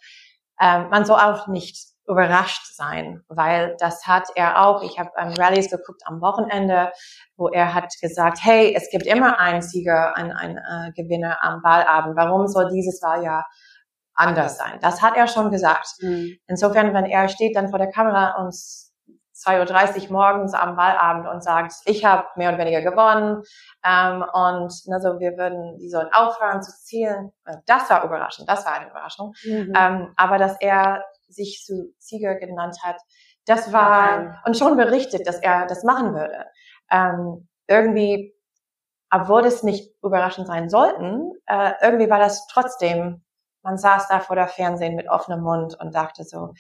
ähm, 0.61 0.89
man 0.91 1.05
soll 1.05 1.19
auch 1.19 1.47
nicht 1.47 1.77
überrascht 2.09 2.75
sein, 2.75 3.23
weil 3.29 3.77
das 3.79 4.07
hat 4.07 4.29
er 4.35 4.67
auch. 4.67 4.83
Ich 4.83 4.99
habe 4.99 5.11
ähm, 5.17 5.35
Rallyes 5.39 5.71
geguckt 5.71 6.03
am 6.05 6.21
Wochenende, 6.21 6.91
wo 7.37 7.49
er 7.49 7.75
hat 7.75 7.93
gesagt, 8.01 8.39
hey, 8.43 8.75
es 8.77 8.91
gibt 8.91 9.07
immer 9.07 9.39
einen 9.39 9.63
Sieger, 9.63 10.17
einen, 10.17 10.33
einen 10.33 10.57
äh, 10.57 10.93
Gewinner 11.01 11.39
am 11.43 11.63
Wahlabend. 11.63 12.17
Warum 12.17 12.49
soll 12.49 12.69
dieses 12.71 13.01
Wahljahr 13.03 13.47
anders 14.15 14.59
sein. 14.59 14.79
Das 14.81 15.03
hat 15.03 15.17
er 15.17 15.27
schon 15.27 15.51
gesagt. 15.51 15.89
Mhm. 16.01 16.39
Insofern, 16.47 16.93
wenn 16.95 17.07
er 17.07 17.29
steht 17.29 17.57
dann 17.57 17.71
vor 17.71 17.79
der 17.79 17.91
Kamera 17.91 18.43
und 18.43 18.55
2.30 18.55 20.05
Uhr 20.07 20.13
morgens 20.13 20.55
am 20.55 20.77
Wahlabend 20.77 21.27
und 21.27 21.43
sagt, 21.43 21.73
ich 21.85 22.05
habe 22.05 22.27
mehr 22.37 22.51
oder 22.51 22.59
weniger 22.59 22.83
gewonnen 22.83 23.43
ähm, 23.85 24.25
und 24.33 24.73
also 24.93 25.19
wir 25.19 25.37
würden, 25.37 25.79
die 25.79 25.89
sollen 25.89 26.09
aufhören 26.13 26.63
zu 26.63 26.73
zielen. 26.73 27.33
Äh, 27.45 27.57
das 27.67 27.91
war 27.91 28.05
überraschend, 28.05 28.49
das 28.49 28.65
war 28.65 28.75
eine 28.75 28.91
Überraschung. 28.91 29.35
Mhm. 29.45 29.73
Ähm, 29.77 30.13
aber 30.17 30.39
dass 30.39 30.61
er 30.61 31.05
sich 31.29 31.63
zu 31.65 31.93
Sieger 31.99 32.37
genannt 32.37 32.77
hat, 32.83 32.97
das 33.47 33.73
war 33.73 34.43
und 34.45 34.57
schon 34.57 34.77
berichtet, 34.77 35.27
dass 35.27 35.41
er 35.41 35.67
das 35.67 35.83
machen 35.83 36.15
würde. 36.15 36.47
Ähm, 36.91 37.49
irgendwie, 37.67 38.35
obwohl 39.11 39.43
das 39.43 39.63
nicht 39.63 39.93
überraschend 40.03 40.47
sein 40.47 40.69
sollten, 40.69 41.33
äh, 41.47 41.73
irgendwie 41.83 42.09
war 42.09 42.19
das 42.19 42.47
trotzdem 42.47 43.25
man 43.63 43.79
saß 43.79 44.09
da 44.09 44.21
vor 44.21 44.37
der 44.37 44.49
Fernsehen 44.49 44.97
mit 44.97 45.09
offenem 45.09 45.43
Mund 45.43 45.79
und 45.81 45.95
dachte 45.95 46.25
so, 46.25 46.53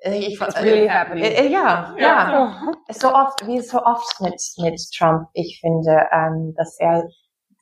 äh, 0.00 0.18
ich, 0.18 0.40
What's 0.40 0.56
really 0.56 0.88
happening? 0.88 1.24
Äh, 1.24 1.46
äh, 1.46 1.48
ja, 1.48 1.94
ja, 1.98 2.30
ja. 2.30 2.72
So 2.90 3.14
oft, 3.14 3.46
wie 3.46 3.60
so 3.60 3.82
oft 3.82 4.20
mit, 4.20 4.42
mit 4.58 4.80
Trump, 4.96 5.28
ich 5.32 5.58
finde, 5.60 6.06
ähm, 6.12 6.54
dass 6.56 6.78
er, 6.78 7.04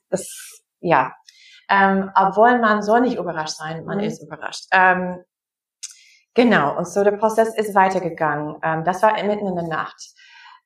das, 0.09 0.63
ja, 0.79 1.13
ähm, 1.69 2.11
obwohl 2.15 2.59
man 2.59 2.83
soll 2.83 3.01
nicht 3.01 3.17
überrascht 3.17 3.57
sein, 3.57 3.85
man 3.85 3.97
mhm. 3.97 4.03
ist 4.03 4.21
überrascht. 4.21 4.65
Ähm, 4.71 5.23
genau, 6.33 6.77
und 6.77 6.87
so 6.87 7.03
der 7.03 7.13
Prozess 7.13 7.55
ist 7.55 7.75
weitergegangen. 7.75 8.57
Ähm, 8.61 8.83
das 8.83 9.01
war 9.01 9.13
mitten 9.23 9.47
in 9.47 9.55
der 9.55 9.67
Nacht. 9.67 10.13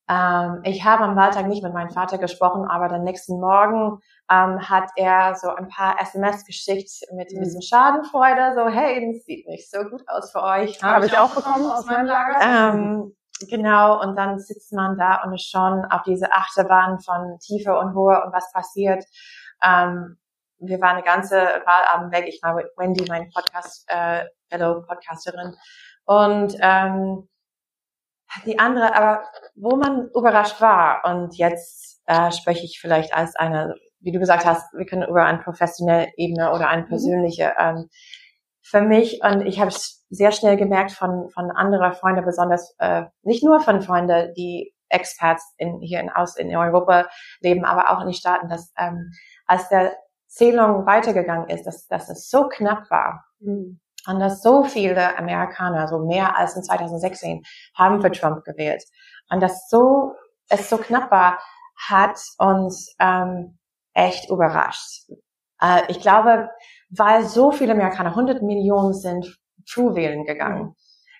Ähm, 0.09 0.61
ich 0.63 0.83
habe 0.83 1.03
am 1.03 1.15
Wahltag 1.15 1.47
nicht 1.47 1.63
mit 1.63 1.73
meinem 1.73 1.91
Vater 1.91 2.17
gesprochen, 2.17 2.65
aber 2.69 2.89
den 2.89 3.03
nächsten 3.03 3.39
Morgen 3.39 3.99
ähm, 4.29 4.69
hat 4.69 4.91
er 4.95 5.35
so 5.35 5.49
ein 5.49 5.67
paar 5.69 5.99
SMS 5.99 6.45
geschickt 6.45 6.91
mit 7.13 7.31
ein 7.31 7.39
bisschen 7.39 7.61
Schadenfreude, 7.61 8.53
so 8.55 8.67
hey, 8.67 9.13
das 9.13 9.25
sieht 9.25 9.47
nicht 9.47 9.69
so 9.69 9.79
gut 9.83 10.03
aus 10.07 10.31
für 10.31 10.43
euch. 10.43 10.81
Habe 10.83 11.05
ich 11.05 11.17
auch 11.17 11.33
bekommen 11.33 11.65
aus 11.65 11.85
meinem 11.85 12.05
Lager. 12.05 12.39
Ähm, 12.41 13.15
genau, 13.49 14.01
und 14.01 14.15
dann 14.15 14.39
sitzt 14.39 14.71
man 14.73 14.97
da 14.97 15.23
und 15.23 15.33
ist 15.33 15.49
schon 15.49 15.85
auf 15.85 16.03
diese 16.03 16.31
Achterbahn 16.31 16.99
von 16.99 17.39
Tiefe 17.39 17.77
und 17.77 17.95
Hohe 17.95 18.23
und 18.23 18.33
was 18.33 18.51
passiert. 18.51 19.03
Ähm, 19.63 20.17
wir 20.59 20.79
waren 20.81 20.97
eine 20.97 21.03
ganze 21.03 21.37
Wahlabend 21.37 22.13
weg. 22.13 22.25
Ich 22.27 22.41
war 22.43 22.53
mit 22.53 22.67
Wendy, 22.77 23.05
mein 23.07 23.29
Podcast, 23.31 23.85
äh, 23.87 24.25
Fellow 24.49 24.83
Podcasterin. 24.85 25.55
Und 26.05 26.55
ähm, 26.59 27.29
die 28.45 28.59
andere, 28.59 28.95
aber 28.95 29.23
wo 29.55 29.75
man 29.75 30.09
überrascht 30.15 30.61
war 30.61 31.03
und 31.05 31.35
jetzt 31.37 32.01
äh, 32.05 32.31
spreche 32.31 32.65
ich 32.65 32.79
vielleicht 32.79 33.13
als 33.13 33.35
eine, 33.35 33.75
wie 33.99 34.11
du 34.11 34.19
gesagt 34.19 34.45
hast, 34.45 34.73
wir 34.73 34.85
können 34.85 35.07
über 35.07 35.25
eine 35.25 35.39
professionelle 35.39 36.09
Ebene 36.17 36.51
oder 36.53 36.69
eine 36.69 36.83
mhm. 36.83 36.87
persönliche. 36.87 37.53
Ähm, 37.57 37.89
für 38.61 38.81
mich 38.81 39.21
und 39.23 39.45
ich 39.45 39.59
habe 39.59 39.69
es 39.69 40.05
sehr 40.09 40.31
schnell 40.31 40.57
gemerkt 40.57 40.91
von 40.91 41.29
von 41.33 41.51
anderer 41.51 41.93
Freunde, 41.93 42.21
besonders 42.21 42.75
äh, 42.79 43.03
nicht 43.23 43.43
nur 43.43 43.59
von 43.61 43.81
Freunde, 43.81 44.33
die 44.37 44.73
Expats 44.89 45.53
in, 45.57 45.79
hier 45.81 45.99
in, 45.99 46.09
aus 46.09 46.35
in 46.35 46.55
Europa 46.55 47.07
leben, 47.41 47.63
aber 47.63 47.91
auch 47.91 48.01
in 48.01 48.07
den 48.07 48.13
Staaten, 48.13 48.49
dass 48.49 48.73
ähm, 48.77 49.11
als 49.45 49.69
der 49.69 49.93
Zählung 50.27 50.85
weitergegangen 50.85 51.49
ist, 51.49 51.65
dass, 51.65 51.87
dass 51.87 52.09
es 52.09 52.29
so 52.29 52.47
knapp 52.47 52.89
war. 52.89 53.23
Mhm 53.39 53.79
und 54.07 54.19
dass 54.19 54.41
so 54.41 54.63
viele 54.63 55.17
Amerikaner, 55.17 55.87
so 55.87 55.99
mehr 55.99 56.37
als 56.37 56.55
in 56.55 56.63
2016, 56.63 57.43
haben 57.75 58.01
für 58.01 58.11
Trump 58.11 58.43
gewählt. 58.43 58.83
Und 59.29 59.41
das 59.41 59.67
so, 59.69 60.13
es 60.49 60.69
so 60.69 60.77
knapp 60.77 61.11
war, 61.11 61.39
hat 61.87 62.19
uns 62.37 62.95
ähm, 62.99 63.58
echt 63.93 64.29
überrascht. 64.29 65.09
Äh, 65.61 65.81
ich 65.89 65.99
glaube, 65.99 66.49
weil 66.89 67.25
so 67.25 67.51
viele 67.51 67.73
Amerikaner, 67.73 68.09
100 68.11 68.41
Millionen 68.41 68.93
sind 68.93 69.37
True 69.71 69.95
wählen 69.95 70.25
gegangen. 70.25 70.75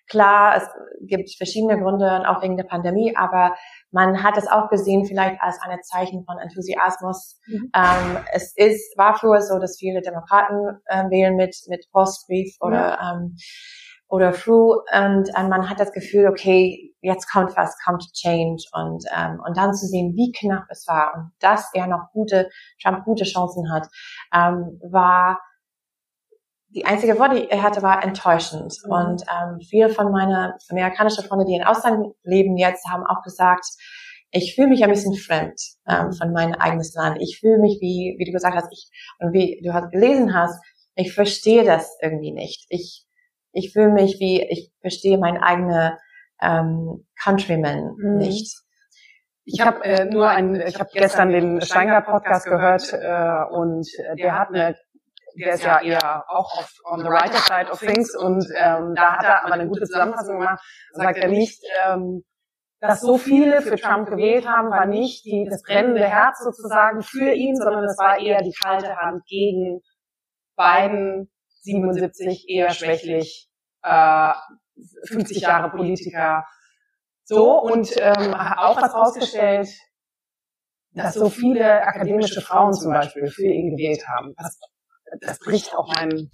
klar, 0.09 0.57
es 0.57 0.67
gibt 1.01 1.29
verschiedene 1.37 1.79
Gründe, 1.79 2.27
auch 2.27 2.41
wegen 2.41 2.57
der 2.57 2.63
Pandemie, 2.63 3.15
aber 3.15 3.55
man 3.91 4.23
hat 4.23 4.37
es 4.37 4.47
auch 4.47 4.69
gesehen, 4.69 5.05
vielleicht 5.05 5.39
als 5.39 5.59
ein 5.61 5.77
Zeichen 5.83 6.25
von 6.25 6.39
Enthusiasmus. 6.39 7.39
Mhm. 7.45 7.71
Ähm, 7.75 8.17
es 8.33 8.53
ist, 8.55 8.97
war 8.97 9.15
früher 9.15 9.41
so, 9.41 9.59
dass 9.59 9.77
viele 9.77 10.01
Demokraten 10.01 10.79
äh, 10.85 11.09
wählen 11.11 11.35
mit, 11.35 11.55
mit 11.67 11.85
Postbrief 11.91 12.55
oder, 12.59 12.97
ja. 12.99 13.13
ähm, 13.13 13.35
oder 14.09 14.33
früh 14.33 14.73
und 14.93 15.29
äh, 15.35 15.43
man 15.47 15.69
hat 15.69 15.79
das 15.79 15.91
Gefühl, 15.91 16.27
okay, 16.27 16.93
jetzt 17.01 17.31
kommt 17.31 17.55
was, 17.55 17.77
kommt 17.85 18.03
Change 18.13 18.63
und, 18.73 19.05
ähm, 19.15 19.39
und 19.45 19.55
dann 19.55 19.73
zu 19.73 19.85
sehen, 19.85 20.13
wie 20.15 20.31
knapp 20.31 20.65
es 20.69 20.85
war 20.87 21.13
und 21.15 21.31
dass 21.39 21.69
er 21.73 21.87
noch 21.87 22.11
gute, 22.11 22.49
Trump 22.81 23.05
gute 23.05 23.23
Chancen 23.23 23.71
hat, 23.71 23.87
ähm, 24.33 24.79
war 24.91 25.39
die 26.69 26.85
einzige 26.85 27.17
Worte, 27.17 27.35
die 27.35 27.49
er 27.49 27.63
hatte, 27.63 27.81
war 27.81 28.03
enttäuschend. 28.03 28.75
Mhm. 28.85 28.91
Und 28.91 29.23
ähm, 29.23 29.59
viele 29.61 29.89
von 29.89 30.11
meinen 30.11 30.53
amerikanischen 30.69 31.23
Freunden, 31.23 31.47
die 31.47 31.55
in 31.55 31.63
Ausland 31.63 32.13
leben 32.23 32.57
jetzt, 32.57 32.87
haben 32.87 33.05
auch 33.05 33.23
gesagt, 33.23 33.65
ich 34.31 34.53
fühle 34.53 34.67
mich 34.67 34.83
ein 34.83 34.91
bisschen 34.91 35.15
fremd 35.15 35.59
ähm, 35.87 36.07
mhm. 36.07 36.13
von 36.13 36.31
meinem 36.31 36.53
eigenes 36.53 36.93
Land. 36.93 37.17
Ich 37.21 37.39
fühle 37.39 37.59
mich, 37.59 37.79
wie, 37.81 38.15
wie 38.19 38.25
du 38.25 38.31
gesagt 38.31 38.55
hast, 38.55 38.71
ich, 38.71 38.89
und 39.19 39.33
wie 39.33 39.59
du 39.63 39.73
hast 39.73 39.91
gelesen 39.91 40.33
hast, 40.35 40.61
ich 40.95 41.13
verstehe 41.13 41.63
das 41.63 41.97
irgendwie 42.01 42.31
nicht. 42.31 42.65
Ich, 42.69 43.05
ich 43.51 43.73
fühle 43.73 43.91
mich 43.91 44.19
wie, 44.19 44.41
ich 44.41 44.71
verstehe 44.81 45.17
mein 45.17 45.37
eigener 45.37 45.97
ähm, 46.41 47.07
Countryman 47.21 47.95
mhm. 47.97 48.17
nicht. 48.17 48.57
Ich 49.45 49.61
habe 49.61 49.83
äh, 49.83 50.05
nur 50.05 50.29
ein, 50.29 50.55
ich 50.55 50.79
habe 50.79 50.89
gestern 50.93 51.29
den 51.29 51.61
Steingart 51.61 52.05
Podcast 52.05 52.45
gehört 52.45 52.93
äh, 52.93 53.53
und 53.53 53.87
äh, 53.97 54.15
der 54.15 54.37
hat 54.37 54.49
eine 54.49 54.75
der 55.35 55.53
ist 55.53 55.63
ja 55.63 55.81
eher 55.81 56.25
auch 56.27 56.57
auf, 56.57 56.71
on 56.85 56.99
the 56.99 57.07
right 57.07 57.33
side 57.33 57.71
of 57.71 57.79
things 57.79 58.15
und 58.15 58.45
ähm, 58.57 58.93
da 58.95 59.17
hat 59.17 59.23
er 59.23 59.45
aber 59.45 59.53
eine 59.53 59.67
gute 59.67 59.85
Zusammenfassung 59.85 60.39
gemacht. 60.39 60.59
Sagt 60.91 61.17
er 61.17 61.29
nicht, 61.29 61.61
ähm, 61.85 62.23
dass 62.81 63.01
so 63.01 63.17
viele 63.17 63.61
für 63.61 63.75
Trump 63.75 64.09
gewählt 64.09 64.47
haben, 64.47 64.69
war 64.69 64.85
nicht 64.85 65.25
die, 65.25 65.47
das 65.49 65.61
brennende 65.63 66.05
Herz 66.05 66.39
sozusagen 66.43 67.01
für 67.01 67.33
ihn, 67.33 67.55
sondern 67.55 67.83
es 67.83 67.97
war 67.97 68.19
eher 68.19 68.41
die 68.41 68.53
kalte 68.53 68.95
Hand 68.95 69.25
gegen 69.25 69.81
Biden, 70.55 71.29
77, 71.61 72.45
eher 72.47 72.71
schwächlich, 72.71 73.49
äh, 73.83 74.33
50 75.07 75.41
Jahre 75.41 75.69
Politiker. 75.69 76.45
So, 77.23 77.59
und 77.61 77.91
ähm, 77.97 78.33
auch 78.33 78.81
was 78.81 78.93
rausgestellt, 78.93 79.69
dass 80.91 81.13
so 81.13 81.29
viele 81.29 81.83
akademische 81.83 82.41
Frauen 82.41 82.73
zum 82.73 82.91
Beispiel 82.91 83.27
für 83.27 83.45
ihn 83.45 83.75
gewählt 83.75 84.07
haben. 84.07 84.33
Was 84.37 84.59
das 85.21 85.39
bricht 85.39 85.75
auch 85.75 85.93
mein 85.93 86.29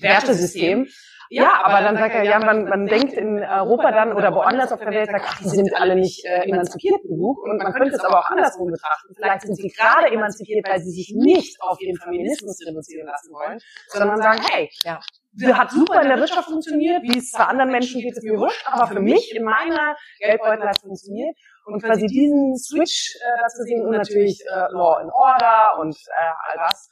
Wertesystem. 0.00 0.86
Ja, 1.30 1.62
aber 1.64 1.82
dann 1.82 1.96
sagt 1.96 2.14
er, 2.14 2.24
ja, 2.24 2.38
man, 2.38 2.64
man 2.64 2.86
denkt 2.86 3.12
in 3.14 3.42
Europa 3.42 3.90
dann 3.92 4.12
oder 4.12 4.34
woanders 4.34 4.72
auf 4.72 4.80
der 4.80 4.90
Welt, 4.90 5.10
sagt, 5.10 5.24
ach, 5.26 5.38
die 5.38 5.48
sind 5.48 5.74
alle 5.74 5.96
nicht 5.96 6.24
äh, 6.24 6.48
emanzipiert 6.48 7.02
genug. 7.02 7.42
Und 7.42 7.58
man 7.62 7.72
könnte 7.72 7.94
es 7.94 8.04
aber 8.04 8.18
auch 8.18 8.30
andersrum 8.30 8.70
betrachten. 8.70 9.14
Vielleicht 9.14 9.42
sind 9.42 9.56
sie 9.56 9.68
gerade 9.68 10.12
emanzipiert, 10.12 10.66
weil 10.68 10.80
sie 10.80 10.90
sich 10.90 11.14
nicht 11.16 11.60
auf 11.60 11.78
den 11.78 11.96
Feminismus 11.96 12.58
reduzieren 12.66 13.06
lassen 13.06 13.32
wollen, 13.32 13.58
sondern 13.88 14.20
sagen, 14.20 14.40
hey, 14.50 14.70
ja, 14.84 15.00
das 15.36 15.58
hat 15.58 15.70
super 15.70 16.00
in 16.02 16.08
der 16.08 16.18
Wirtschaft 16.18 16.48
funktioniert, 16.48 17.02
wie 17.02 17.18
es 17.18 17.30
zwar 17.30 17.48
anderen 17.48 17.70
Menschen 17.70 18.00
geht, 18.00 18.12
ist 18.12 18.22
mir 18.22 18.38
wurscht, 18.38 18.64
aber 18.66 18.86
für 18.86 19.00
mich 19.00 19.34
in 19.34 19.42
meiner 19.42 19.96
Geldbeutel 20.20 20.68
hat 20.68 20.76
es 20.76 20.82
funktioniert. 20.82 21.36
Und 21.66 21.82
quasi 21.82 22.06
diesen 22.06 22.56
Switch 22.58 23.16
äh, 23.16 23.40
dazu 23.40 23.62
sehen 23.62 23.84
und 23.84 23.92
natürlich 23.92 24.38
äh, 24.46 24.66
Law 24.70 24.98
and 25.00 25.10
Order 25.12 25.78
und 25.80 25.96
äh, 25.96 26.50
all 26.50 26.68
das 26.68 26.90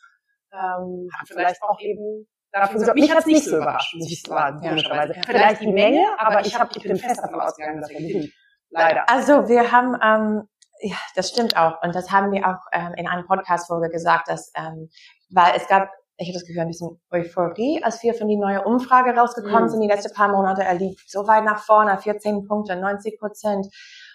ähm, 0.53 1.09
hat 1.12 1.29
vielleicht 1.29 1.62
auch 1.62 1.79
eben 1.81 2.27
dafür 2.53 2.79
gesorgt. 2.79 3.01
Mich 3.01 3.11
hat 3.11 3.19
es 3.19 3.27
nicht 3.27 3.45
so 3.45 3.57
überrascht, 3.57 3.95
muss 3.95 4.11
ich 4.11 4.23
sagen, 4.23 4.61
komischerweise. 4.61 5.15
Vielleicht 5.27 5.61
die 5.61 5.73
Menge, 5.73 6.05
aber 6.19 6.45
ich, 6.45 6.59
hab, 6.59 6.75
ich 6.77 6.83
bin 6.83 6.97
fest 6.97 7.21
davon 7.23 7.41
ausgegangen, 7.41 7.81
dass 7.81 7.91
er 7.91 8.01
gewinnt. 8.01 8.33
Leider. 8.71 9.09
Also 9.09 9.49
wir 9.49 9.71
haben, 9.71 9.97
ähm, 10.03 10.49
ja, 10.81 10.97
das 11.15 11.29
stimmt 11.29 11.57
auch. 11.57 11.83
Und 11.83 11.95
das 11.95 12.11
haben 12.11 12.33
wir 12.33 12.47
auch 12.47 12.61
ähm, 12.73 12.95
in 12.97 13.07
einer 13.07 13.23
Podcast-Folge 13.25 13.91
gesagt, 13.91 14.29
dass, 14.29 14.51
ähm, 14.57 14.88
weil 15.31 15.53
es 15.57 15.69
gab, 15.69 15.91
ich 16.17 16.29
habe 16.29 16.35
das 16.35 16.47
Gefühl, 16.47 16.62
ein 16.62 16.69
bisschen 16.69 17.01
Euphorie, 17.11 17.83
als 17.83 18.03
wir 18.03 18.15
von 18.15 18.29
die 18.29 18.37
neue 18.37 18.62
Umfrage 18.65 19.15
rausgekommen 19.15 19.65
mhm. 19.65 19.69
sind, 19.69 19.81
die 19.83 19.88
letzten 19.88 20.15
paar 20.15 20.29
Monate. 20.29 20.62
Er 20.62 20.75
lief 20.75 21.03
so 21.07 21.27
weit 21.27 21.45
nach 21.45 21.62
vorne, 21.62 21.99
14 21.99 22.47
Punkte, 22.47 22.77
90 22.77 23.19
Prozent. 23.19 23.67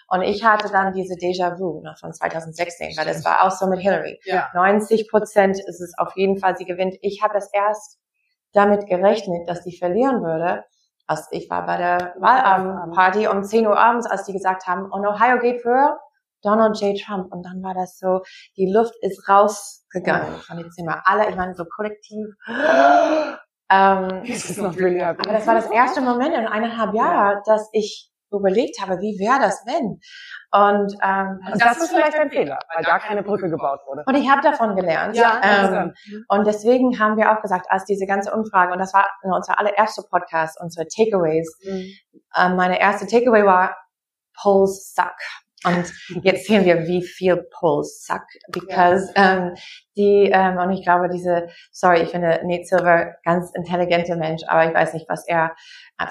Und 0.08 0.22
ich 0.22 0.42
hatte 0.42 0.70
dann 0.72 0.94
diese 0.94 1.14
Déjà-vu 1.14 1.82
ne, 1.82 1.94
von 2.00 2.12
2016, 2.12 2.96
weil 2.96 3.04
das 3.04 3.24
war 3.24 3.42
auch 3.42 3.50
so 3.50 3.66
mit 3.66 3.80
Hillary. 3.80 4.18
Ja. 4.24 4.48
90 4.54 5.08
Prozent 5.08 5.58
ist 5.58 5.80
es 5.80 5.92
auf 5.98 6.16
jeden 6.16 6.38
Fall, 6.38 6.56
sie 6.56 6.64
gewinnt. 6.64 6.96
Ich 7.02 7.22
habe 7.22 7.36
es 7.36 7.50
erst 7.52 7.98
damit 8.52 8.86
gerechnet, 8.86 9.48
dass 9.48 9.64
sie 9.64 9.76
verlieren 9.76 10.22
würde. 10.22 10.64
Also 11.06 11.24
ich 11.30 11.48
war 11.48 11.64
bei 11.64 11.76
der 11.76 12.14
Wahlabendparty 12.18 13.28
um 13.28 13.42
10 13.42 13.66
Uhr 13.66 13.78
abends, 13.78 14.06
als 14.06 14.24
die 14.24 14.32
gesagt 14.32 14.66
haben, 14.66 14.90
und 14.90 15.06
Ohio 15.06 15.38
geht 15.38 15.62
für 15.62 15.98
Donald 16.42 16.80
J. 16.80 16.98
Trump. 17.00 17.32
Und 17.32 17.44
dann 17.44 17.62
war 17.62 17.74
das 17.74 17.98
so, 17.98 18.20
die 18.56 18.70
Luft 18.70 18.94
ist 19.00 19.28
rausgegangen 19.28 20.36
von 20.40 20.58
dem 20.58 20.70
Zimmer. 20.70 21.02
Alle, 21.04 21.28
ich 21.28 21.36
meine, 21.36 21.54
so 21.54 21.64
kollektiv. 21.64 22.26
Ähm, 23.70 24.22
das 24.26 24.48
ist 24.48 24.56
noch 24.56 24.74
aber 24.74 25.32
das 25.32 25.46
war 25.46 25.54
das 25.54 25.70
erste 25.70 26.00
Moment 26.00 26.34
in 26.34 26.46
eineinhalb 26.46 26.94
Jahren, 26.94 27.42
dass 27.44 27.68
ich 27.72 28.10
überlegt 28.30 28.80
habe, 28.80 29.00
wie 29.00 29.18
wäre 29.18 29.40
das, 29.40 29.62
wenn? 29.66 30.00
Und, 30.50 30.94
ähm, 31.02 31.40
und 31.52 31.62
das, 31.62 31.78
das 31.78 31.82
ist 31.84 31.90
vielleicht 31.94 32.18
ein 32.18 32.30
Fehler, 32.30 32.58
weil 32.74 32.84
da 32.84 32.98
keine 32.98 33.22
Brücke 33.22 33.48
gebaut 33.48 33.80
wurde. 33.86 34.04
Und 34.06 34.14
ich 34.14 34.28
habe 34.30 34.42
davon 34.42 34.76
gelernt. 34.76 35.16
Ja, 35.16 35.40
ähm, 35.42 35.94
und 36.28 36.46
deswegen 36.46 36.98
haben 36.98 37.16
wir 37.16 37.32
auch 37.32 37.42
gesagt, 37.42 37.66
als 37.70 37.84
diese 37.84 38.06
ganze 38.06 38.32
Umfrage, 38.32 38.72
und 38.72 38.78
das 38.78 38.94
war 38.94 39.08
unser 39.22 39.58
allererster 39.58 40.02
Podcast, 40.10 40.58
unsere 40.60 40.86
Takeaways, 40.86 41.54
mhm. 41.64 41.92
ähm, 42.36 42.56
meine 42.56 42.80
erste 42.80 43.06
Takeaway 43.06 43.44
war, 43.44 43.76
Polls 44.40 44.94
suck. 44.94 45.16
Und 45.64 45.92
jetzt 46.24 46.46
sehen 46.46 46.64
wir, 46.64 46.86
wie 46.86 47.02
viel 47.02 47.36
Polls 47.58 48.04
suck, 48.06 48.24
because 48.48 49.12
ja. 49.16 49.36
ähm, 49.36 49.54
die 49.96 50.30
ähm, 50.32 50.58
und 50.58 50.70
ich 50.70 50.82
glaube, 50.82 51.08
diese, 51.08 51.48
sorry, 51.72 52.02
ich 52.02 52.10
finde 52.10 52.40
Nate 52.44 52.64
Silver 52.64 53.16
ganz 53.24 53.50
intelligente 53.54 54.16
Mensch, 54.16 54.42
aber 54.46 54.68
ich 54.68 54.74
weiß 54.74 54.94
nicht, 54.94 55.08
was 55.08 55.26
er 55.26 55.56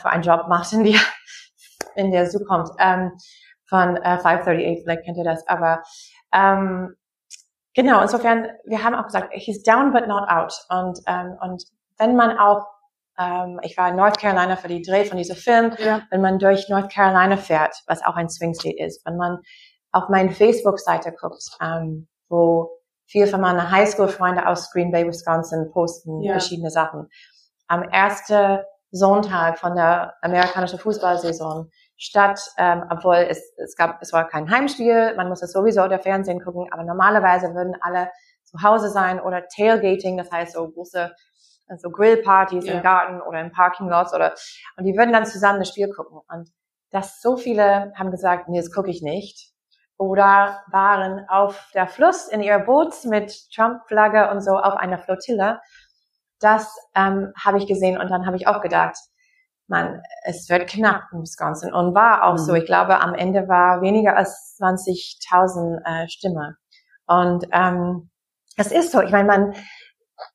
für 0.01 0.09
einen 0.09 0.23
Job 0.23 0.47
macht 0.49 0.73
in 0.73 0.83
die 0.83 0.99
in 1.97 2.11
der 2.11 2.29
Zukunft 2.29 2.73
ähm, 2.79 3.11
von 3.67 3.97
äh, 3.97 4.17
538, 4.17 4.83
vielleicht 4.83 5.03
kennt 5.03 5.17
ihr 5.17 5.23
das, 5.23 5.47
aber 5.47 5.83
ähm, 6.33 6.95
genau, 7.73 8.01
insofern, 8.01 8.47
wir 8.65 8.83
haben 8.83 8.95
auch 8.95 9.05
gesagt, 9.05 9.29
he's 9.33 9.63
down 9.63 9.91
but 9.91 10.07
not 10.07 10.29
out 10.29 10.53
und, 10.69 10.99
ähm, 11.07 11.37
und 11.41 11.63
wenn 11.97 12.15
man 12.15 12.37
auch 12.37 12.65
ähm, 13.19 13.59
ich 13.63 13.77
war 13.77 13.89
in 13.89 13.95
North 13.95 14.19
Carolina 14.19 14.55
für 14.55 14.67
die 14.67 14.81
Dreh 14.81 15.05
von 15.05 15.17
diesem 15.17 15.35
Film. 15.35 15.73
Ja. 15.79 16.01
Wenn 16.11 16.21
man 16.21 16.39
durch 16.39 16.69
North 16.69 16.91
Carolina 16.91 17.37
fährt, 17.37 17.75
was 17.87 18.05
auch 18.05 18.15
ein 18.15 18.29
Swing 18.29 18.53
State 18.53 18.77
ist, 18.77 19.05
wenn 19.05 19.17
man 19.17 19.39
auf 19.91 20.09
meine 20.09 20.31
Facebook-Seite 20.31 21.13
guckt, 21.19 21.43
ähm, 21.61 22.07
wo 22.29 22.69
viele 23.07 23.27
von 23.27 23.41
meinen 23.41 23.71
Highschool-Freunde 23.71 24.47
aus 24.47 24.71
Green 24.71 24.91
Bay, 24.91 25.07
Wisconsin 25.07 25.71
posten 25.71 26.21
ja. 26.21 26.33
verschiedene 26.33 26.69
Sachen. 26.69 27.09
Am 27.67 27.83
ersten 27.83 28.59
Sonntag 28.91 29.59
von 29.59 29.75
der 29.75 30.13
amerikanischen 30.21 30.79
Fußballsaison 30.79 31.69
statt, 31.97 32.39
ähm, 32.57 32.83
obwohl 32.89 33.15
es, 33.15 33.53
es 33.57 33.75
gab, 33.75 34.01
es 34.01 34.13
war 34.13 34.27
kein 34.27 34.49
Heimspiel, 34.49 35.15
man 35.15 35.29
muss 35.29 35.41
es 35.41 35.51
sowieso 35.51 35.87
der 35.87 35.99
Fernsehen 35.99 36.43
gucken, 36.43 36.67
aber 36.71 36.83
normalerweise 36.83 37.53
würden 37.53 37.75
alle 37.81 38.11
zu 38.43 38.61
Hause 38.61 38.89
sein 38.89 39.19
oder 39.19 39.47
Tailgating, 39.47 40.17
das 40.17 40.31
heißt 40.31 40.53
so 40.53 40.69
große 40.69 41.11
so 41.79 41.89
Grillpartys 41.89 42.65
ja. 42.65 42.75
im 42.75 42.81
Garten 42.81 43.21
oder 43.21 43.41
in 43.41 43.51
Parking 43.51 43.89
Lots 43.89 44.13
oder 44.13 44.33
und 44.77 44.85
die 44.85 44.95
würden 44.95 45.11
dann 45.11 45.25
zusammen 45.25 45.59
das 45.59 45.69
Spiel 45.69 45.89
gucken 45.89 46.21
und 46.29 46.49
dass 46.91 47.21
so 47.21 47.35
viele 47.35 47.91
haben 47.95 48.11
gesagt, 48.11 48.47
nee, 48.47 48.59
das 48.59 48.71
gucke 48.71 48.89
ich 48.89 49.01
nicht 49.01 49.51
oder 49.97 50.63
waren 50.71 51.27
auf 51.27 51.69
der 51.73 51.87
Fluss 51.87 52.27
in 52.27 52.41
ihr 52.41 52.59
Boot 52.59 52.93
mit 53.05 53.33
Trump-Flagge 53.53 54.29
und 54.29 54.41
so 54.41 54.51
auf 54.51 54.75
einer 54.75 54.99
Flottille. 54.99 55.59
Das 56.39 56.73
ähm, 56.95 57.33
habe 57.43 57.57
ich 57.57 57.67
gesehen 57.67 57.99
und 57.99 58.09
dann 58.09 58.25
habe 58.25 58.37
ich 58.37 58.47
auch 58.47 58.61
gedacht, 58.61 58.95
man, 59.67 60.01
es 60.23 60.49
wird 60.49 60.69
knapp 60.69 61.03
in 61.11 61.21
Wisconsin 61.21 61.73
und 61.73 61.93
war 61.93 62.23
auch 62.23 62.33
mhm. 62.33 62.37
so. 62.37 62.53
Ich 62.53 62.65
glaube, 62.65 62.99
am 63.01 63.13
Ende 63.13 63.47
war 63.47 63.81
weniger 63.81 64.15
als 64.15 64.57
20.000 64.59 65.79
äh, 65.85 66.09
Stimme. 66.09 66.57
Und 67.05 67.45
ähm, 67.51 68.09
es 68.57 68.71
ist 68.71 68.91
so. 68.91 69.01
Ich 69.01 69.11
meine, 69.11 69.27
man, 69.27 69.53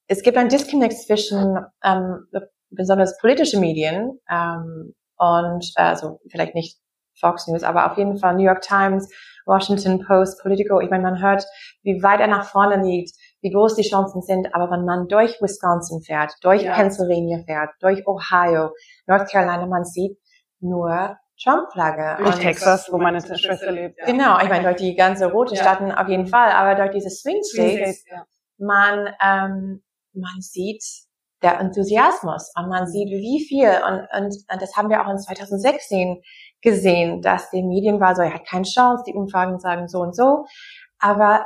es 0.07 0.23
gibt 0.23 0.37
ein 0.37 0.49
Disconnect 0.49 0.95
zwischen 0.95 1.59
ähm, 1.83 2.27
besonders 2.71 3.19
politische 3.19 3.59
Medien 3.59 4.19
ähm, 4.31 4.95
und 5.17 5.73
also 5.77 6.21
vielleicht 6.31 6.55
nicht 6.55 6.79
Fox 7.19 7.47
News, 7.47 7.63
aber 7.63 7.91
auf 7.91 7.99
jeden 7.99 8.17
Fall 8.17 8.35
New 8.35 8.45
York 8.45 8.63
Times, 8.63 9.09
Washington 9.47 10.05
Post, 10.05 10.41
Politico. 10.43 10.81
Ich 10.81 10.91
meine, 10.91 11.03
man 11.03 11.23
hört, 11.23 11.45
wie 11.83 12.03
weit 12.03 12.21
er 12.21 12.27
nach 12.27 12.47
vorne 12.47 12.83
liegt, 12.83 13.13
wie 13.43 13.51
groß 13.51 13.75
die 13.75 13.89
Chancen 13.89 14.23
sind. 14.23 14.55
Aber 14.55 14.71
wenn 14.71 14.85
man 14.85 15.09
durch 15.09 15.41
Wisconsin 15.41 16.01
fährt, 16.01 16.33
durch 16.43 16.63
ja. 16.63 16.75
Pennsylvania 16.75 17.43
fährt, 17.45 17.71
durch 17.81 18.07
Ohio, 18.07 18.71
North 19.07 19.31
Carolina, 19.31 19.67
man 19.67 19.85
sieht 19.85 20.17
nur 20.61 21.19
Trump-Flagge. 21.43 22.23
Durch 22.23 22.37
Texas, 22.37 22.91
wo 22.91 22.99
meine 22.99 23.21
Schwester 23.21 23.73
lebt. 23.73 23.99
Ja. 23.99 24.07
Genau, 24.07 24.39
ich 24.41 24.49
meine, 24.49 24.65
durch 24.65 24.77
die 24.77 24.95
ganze 24.95 25.27
rote 25.27 25.55
ja. 25.55 25.63
Staaten 25.63 25.91
auf 25.91 26.09
jeden 26.09 26.27
Fall, 26.27 26.53
aber 26.53 26.77
durch 26.77 26.93
diese 26.93 27.11
Swing 27.11 27.43
States, 27.43 28.05
ja. 28.09 28.25
man, 28.59 29.09
ähm, 29.23 29.83
man 30.13 30.41
sieht 30.41 30.85
der 31.43 31.59
Enthusiasmus 31.59 32.53
und 32.57 32.69
man 32.69 32.87
sieht, 32.87 33.09
wie 33.09 33.45
viel 33.45 33.69
und, 33.69 34.07
und, 34.17 34.37
und 34.49 34.63
das 34.63 34.77
haben 34.77 34.89
wir 34.89 35.05
auch 35.05 35.11
in 35.11 35.19
2016 35.19 36.23
gesehen, 36.61 37.21
dass 37.21 37.51
die 37.51 37.65
Medien 37.65 37.99
war 37.99 38.15
so, 38.15 38.23
er 38.23 38.35
hat 38.35 38.47
keine 38.47 38.65
Chance, 38.65 39.03
die 39.07 39.15
Umfragen 39.15 39.59
sagen 39.59 39.89
so 39.89 39.99
und 39.99 40.15
so, 40.15 40.45
aber 41.01 41.45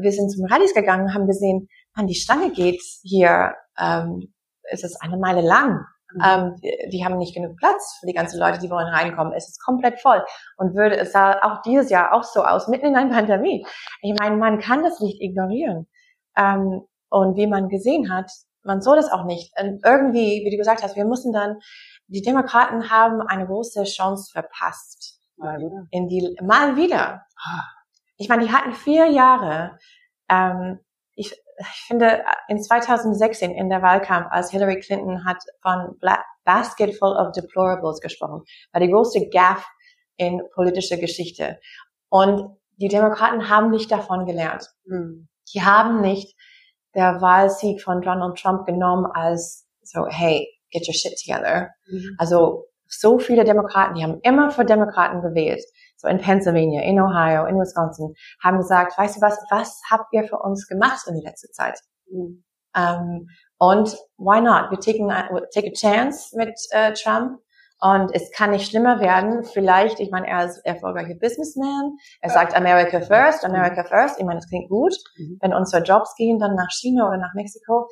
wir 0.00 0.12
sind 0.12 0.30
zum 0.30 0.44
Rallyes 0.46 0.74
gegangen, 0.74 1.14
haben 1.14 1.26
gesehen, 1.26 1.68
man, 1.96 2.06
die 2.06 2.14
Stange 2.14 2.52
geht 2.52 2.80
hier, 3.02 3.54
ähm, 3.78 4.32
es 4.70 4.84
ist 4.84 5.00
eine 5.02 5.16
Meile 5.16 5.40
lang. 5.40 5.84
Mhm. 6.12 6.22
Ähm, 6.24 6.54
die, 6.62 6.88
die 6.90 7.04
haben 7.04 7.18
nicht 7.18 7.34
genug 7.34 7.56
Platz 7.56 7.98
für 8.00 8.06
die 8.06 8.14
ganzen 8.14 8.38
Leute, 8.38 8.58
die 8.58 8.70
wollen 8.70 8.86
reinkommen. 8.86 9.32
Es 9.32 9.48
ist 9.48 9.62
komplett 9.62 10.00
voll. 10.00 10.24
Und 10.56 10.74
würde, 10.74 10.96
es 10.96 11.12
sah 11.12 11.40
auch 11.42 11.62
dieses 11.62 11.90
Jahr 11.90 12.14
auch 12.14 12.24
so 12.24 12.44
aus, 12.44 12.68
mitten 12.68 12.86
in 12.86 12.96
einer 12.96 13.10
Pandemie. 13.14 13.66
Ich 14.02 14.14
meine, 14.18 14.36
man 14.36 14.58
kann 14.58 14.82
das 14.82 15.00
nicht 15.00 15.20
ignorieren. 15.20 15.86
Ähm, 16.36 16.82
und 17.10 17.36
wie 17.36 17.46
man 17.46 17.68
gesehen 17.68 18.12
hat, 18.12 18.30
man 18.62 18.80
soll 18.80 18.96
das 18.96 19.10
auch 19.10 19.24
nicht. 19.24 19.52
Und 19.60 19.80
irgendwie, 19.84 20.44
wie 20.44 20.50
du 20.50 20.56
gesagt 20.56 20.82
hast, 20.82 20.96
wir 20.96 21.04
mussten 21.04 21.32
dann, 21.32 21.58
die 22.06 22.22
Demokraten 22.22 22.90
haben 22.90 23.20
eine 23.22 23.46
große 23.46 23.84
Chance 23.84 24.30
verpasst. 24.32 25.20
Mal 25.36 25.58
wieder. 25.58 25.86
In 25.90 26.08
die, 26.08 26.36
mal 26.42 26.76
wieder. 26.76 27.22
Ich 28.18 28.28
meine, 28.28 28.44
die 28.44 28.52
hatten 28.52 28.72
vier 28.72 29.06
Jahre. 29.06 29.78
Ähm, 30.28 30.80
ich, 31.14 31.32
ich 31.32 31.84
finde, 31.86 32.22
in 32.48 32.62
2016 32.62 33.52
in 33.52 33.70
der 33.70 33.82
Wahlkampf, 33.82 34.28
als 34.30 34.50
Hillary 34.50 34.80
Clinton 34.80 35.24
hat 35.24 35.42
von 35.62 35.96
Black 35.98 36.24
Basket 36.44 36.96
full 36.96 37.16
of 37.16 37.32
Deplorables 37.32 38.00
gesprochen, 38.00 38.42
war 38.72 38.80
die 38.80 38.90
größte 38.90 39.28
Gaff 39.28 39.66
in 40.16 40.42
politischer 40.54 40.96
Geschichte. 40.96 41.58
Und 42.08 42.56
die 42.76 42.88
Demokraten 42.88 43.48
haben 43.48 43.70
nicht 43.70 43.90
davon 43.90 44.26
gelernt. 44.26 44.68
Hm. 44.86 45.28
Die 45.54 45.62
haben 45.62 46.00
nicht 46.00 46.36
der 46.94 47.20
Wahlsieg 47.20 47.82
von 47.82 48.02
Donald 48.02 48.38
Trump 48.38 48.66
genommen 48.66 49.06
als 49.06 49.66
so, 49.82 50.06
hey, 50.06 50.46
get 50.70 50.86
your 50.86 50.94
shit 50.94 51.18
together. 51.18 51.70
Mhm. 51.86 52.16
Also 52.18 52.66
so 52.88 53.18
viele 53.18 53.44
Demokraten, 53.44 53.94
die 53.94 54.02
haben 54.02 54.20
immer 54.22 54.50
für 54.50 54.64
Demokraten 54.64 55.20
gewählt. 55.22 55.62
So 55.96 56.08
in 56.08 56.18
Pennsylvania, 56.18 56.82
in 56.82 57.00
Ohio, 57.00 57.46
in 57.46 57.56
Wisconsin, 57.56 58.14
haben 58.42 58.58
gesagt, 58.58 58.96
weißt 58.96 59.16
du 59.16 59.20
was, 59.20 59.38
was 59.50 59.80
habt 59.90 60.12
ihr 60.12 60.24
für 60.24 60.38
uns 60.38 60.66
gemacht 60.68 61.06
in 61.08 61.14
die 61.14 61.26
letzte 61.26 61.50
Zeit? 61.50 61.78
Mhm. 62.10 62.44
Ähm, 62.74 63.28
und 63.58 63.96
why 64.16 64.40
not? 64.40 64.70
Wir 64.70 64.78
we'll 64.78 65.48
take 65.52 65.68
a 65.68 65.72
chance 65.72 66.36
mit 66.36 66.54
äh, 66.70 66.92
Trump. 66.92 67.40
Und 67.80 68.12
es 68.12 68.32
kann 68.32 68.50
nicht 68.50 68.68
schlimmer 68.68 68.98
werden. 68.98 69.44
Vielleicht, 69.44 70.00
ich 70.00 70.10
meine, 70.10 70.26
er 70.26 70.46
ist 70.46 70.58
erfolgreicher 70.64 71.14
Businessman. 71.14 71.92
Er 72.20 72.30
sagt 72.30 72.56
America 72.56 73.00
first, 73.00 73.44
America 73.44 73.84
first. 73.84 74.18
Ich 74.18 74.24
meine, 74.24 74.40
das 74.40 74.48
klingt 74.48 74.68
gut. 74.68 74.94
Mhm. 75.16 75.38
Wenn 75.40 75.54
unsere 75.54 75.84
Jobs 75.84 76.14
gehen, 76.16 76.40
dann 76.40 76.56
nach 76.56 76.70
China 76.70 77.06
oder 77.06 77.18
nach 77.18 77.34
Mexiko. 77.34 77.88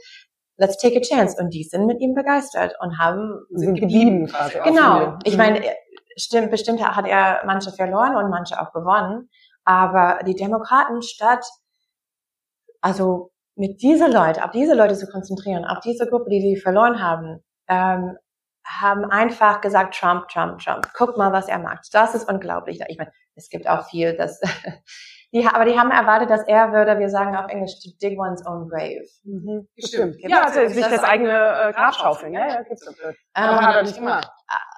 Let's 0.58 0.78
take 0.78 0.96
a 0.96 1.00
chance. 1.00 1.36
Und 1.40 1.50
die 1.50 1.64
sind 1.64 1.86
mit 1.86 2.00
ihm 2.00 2.14
begeistert 2.14 2.74
und 2.80 2.98
haben 2.98 3.44
Sind 3.50 3.78
geblieben 3.80 4.26
quasi. 4.26 4.58
Genau. 4.64 5.18
Ich 5.24 5.32
Mhm. 5.34 5.38
meine, 5.38 5.60
stimmt, 6.16 6.50
bestimmt 6.50 6.82
hat 6.82 7.06
er 7.06 7.42
manche 7.46 7.72
verloren 7.72 8.16
und 8.16 8.30
manche 8.30 8.60
auch 8.60 8.72
gewonnen. 8.72 9.28
Aber 9.64 10.20
die 10.24 10.34
Demokraten 10.34 11.02
statt, 11.02 11.44
also 12.80 13.32
mit 13.56 13.82
dieser 13.82 14.08
Leute, 14.08 14.44
auf 14.44 14.50
diese 14.50 14.74
Leute 14.74 14.94
zu 14.96 15.06
konzentrieren, 15.06 15.64
auf 15.64 15.80
diese 15.80 16.06
Gruppe, 16.06 16.30
die 16.30 16.40
sie 16.40 16.56
verloren 16.60 17.02
haben, 17.02 17.42
ähm, 17.68 18.16
haben 18.64 19.04
einfach 19.04 19.60
gesagt, 19.60 19.94
Trump, 19.94 20.28
Trump, 20.28 20.58
Trump. 20.58 20.88
Guck 20.94 21.16
mal, 21.16 21.32
was 21.32 21.48
er 21.48 21.58
macht. 21.58 21.88
Das 21.92 22.14
ist 22.14 22.28
unglaublich. 22.28 22.80
Ich 22.88 22.98
meine, 22.98 23.12
es 23.34 23.48
gibt 23.48 23.68
auch 23.68 23.88
viel, 23.88 24.16
das, 24.16 24.40
die, 25.36 25.46
aber 25.46 25.66
die 25.66 25.78
haben 25.78 25.90
erwartet, 25.90 26.30
dass 26.30 26.46
er 26.46 26.72
würde, 26.72 26.98
wir 26.98 27.10
sagen 27.10 27.36
auf 27.36 27.50
Englisch, 27.50 27.78
to 27.82 27.90
dig 28.00 28.18
one's 28.18 28.44
own 28.46 28.68
grave. 28.68 29.04
Mhm. 29.24 29.68
Stimmt. 29.78 30.16
Ja, 30.20 30.44
also 30.44 30.66
sich 30.66 30.82
das 30.82 30.94
das 30.94 31.04
eigene 31.04 31.30
äh, 31.30 31.72
Grab 31.74 31.94
schaufeln. 31.94 32.32
Ja, 32.32 32.48
ja, 32.48 32.62
gibt's. 32.62 32.86
Aber 33.34 33.52
Ähm, 33.52 33.60
hat 33.60 33.76
er 33.76 33.82
nicht 33.82 33.96
gemacht. 33.96 34.30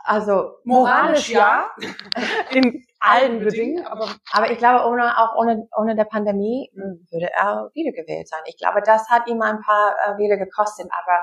also, 0.03 0.57
Moralisch 0.65 1.29
ja, 1.31 1.71
in 2.51 2.85
allen 2.99 3.39
Bedingungen, 3.39 3.87
aber 3.87 4.09
Aber 4.33 4.51
ich 4.51 4.59
glaube, 4.59 4.85
ohne, 4.89 5.17
auch 5.17 5.37
ohne, 5.37 5.69
ohne 5.77 5.95
der 5.95 6.05
Pandemie 6.05 6.71
würde 6.75 7.31
er 7.33 7.71
wiedergewählt 7.75 8.29
sein. 8.29 8.41
Ich 8.47 8.59
glaube, 8.59 8.83
das 8.85 9.09
hat 9.09 9.29
ihm 9.29 9.41
ein 9.41 9.61
paar 9.61 9.95
äh, 10.07 10.19
wieder 10.19 10.37
gekostet, 10.37 10.89
aber 10.91 11.23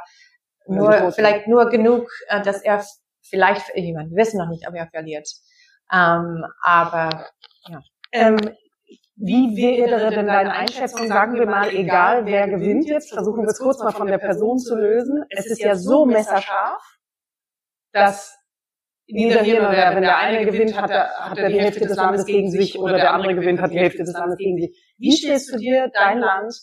Ja, 0.67 1.02
nur, 1.02 1.12
vielleicht 1.12 1.48
nur 1.48 1.69
genug, 1.69 2.08
äh, 2.28 2.41
dass 2.41 2.62
er 2.62 2.86
vielleicht, 3.21 3.69
ich 3.76 3.93
meine, 3.93 4.12
wir 4.12 4.17
wissen 4.17 4.38
noch 4.38 4.50
nicht, 4.50 4.65
ob 4.67 4.76
er 4.76 4.88
verliert. 4.88 5.28
Ähm, 5.91 6.45
aber 6.63 7.28
ähm, 8.13 8.38
wie 9.17 9.56
wäre 9.56 10.10
denn 10.10 10.28
deine 10.28 10.51
Einschätzung, 10.51 11.08
sagen 11.08 11.36
wir 11.36 11.45
mal, 11.45 11.69
egal 11.69 12.25
wer 12.25 12.49
gewinnt 12.49 12.86
jetzt, 12.86 13.13
versuchen 13.13 13.43
wir 13.43 13.49
es 13.49 13.60
kurz 13.60 13.80
mal 13.80 13.91
von 13.91 14.08
der 14.08 14.17
Person 14.17 14.60
zu 14.60 14.75
lösen. 14.75 15.23
Es 15.30 15.45
ist 15.45 15.62
ja 15.62 15.75
so 15.75 16.06
messerscharf, 16.06 16.84
dass 17.93 18.38
weder 19.08 19.41
hier 19.41 19.62
noch 19.62 19.71
der, 19.71 19.95
wenn 19.95 20.01
der 20.01 20.17
eine 20.17 20.45
gewinnt, 20.45 20.80
hat 20.80 20.89
er, 20.89 21.10
hat 21.17 21.38
er 21.38 21.49
die 21.49 21.62
Hälfte 21.62 21.88
des 21.88 21.95
Landes 21.95 22.25
gegen 22.25 22.51
sich 22.51 22.78
oder 22.78 22.95
der 22.95 23.13
andere 23.13 23.36
gewinnt, 23.36 23.62
hat 23.62 23.71
die 23.71 23.80
Hälfte 23.80 24.04
des 24.04 24.13
Landes 24.13 24.38
gegen 24.38 24.58
sich. 24.58 24.95
Wie 24.97 25.12
stellst 25.15 25.54
du 25.54 25.58
dir 25.58 25.89
dein 25.93 26.19
Land, 26.19 26.54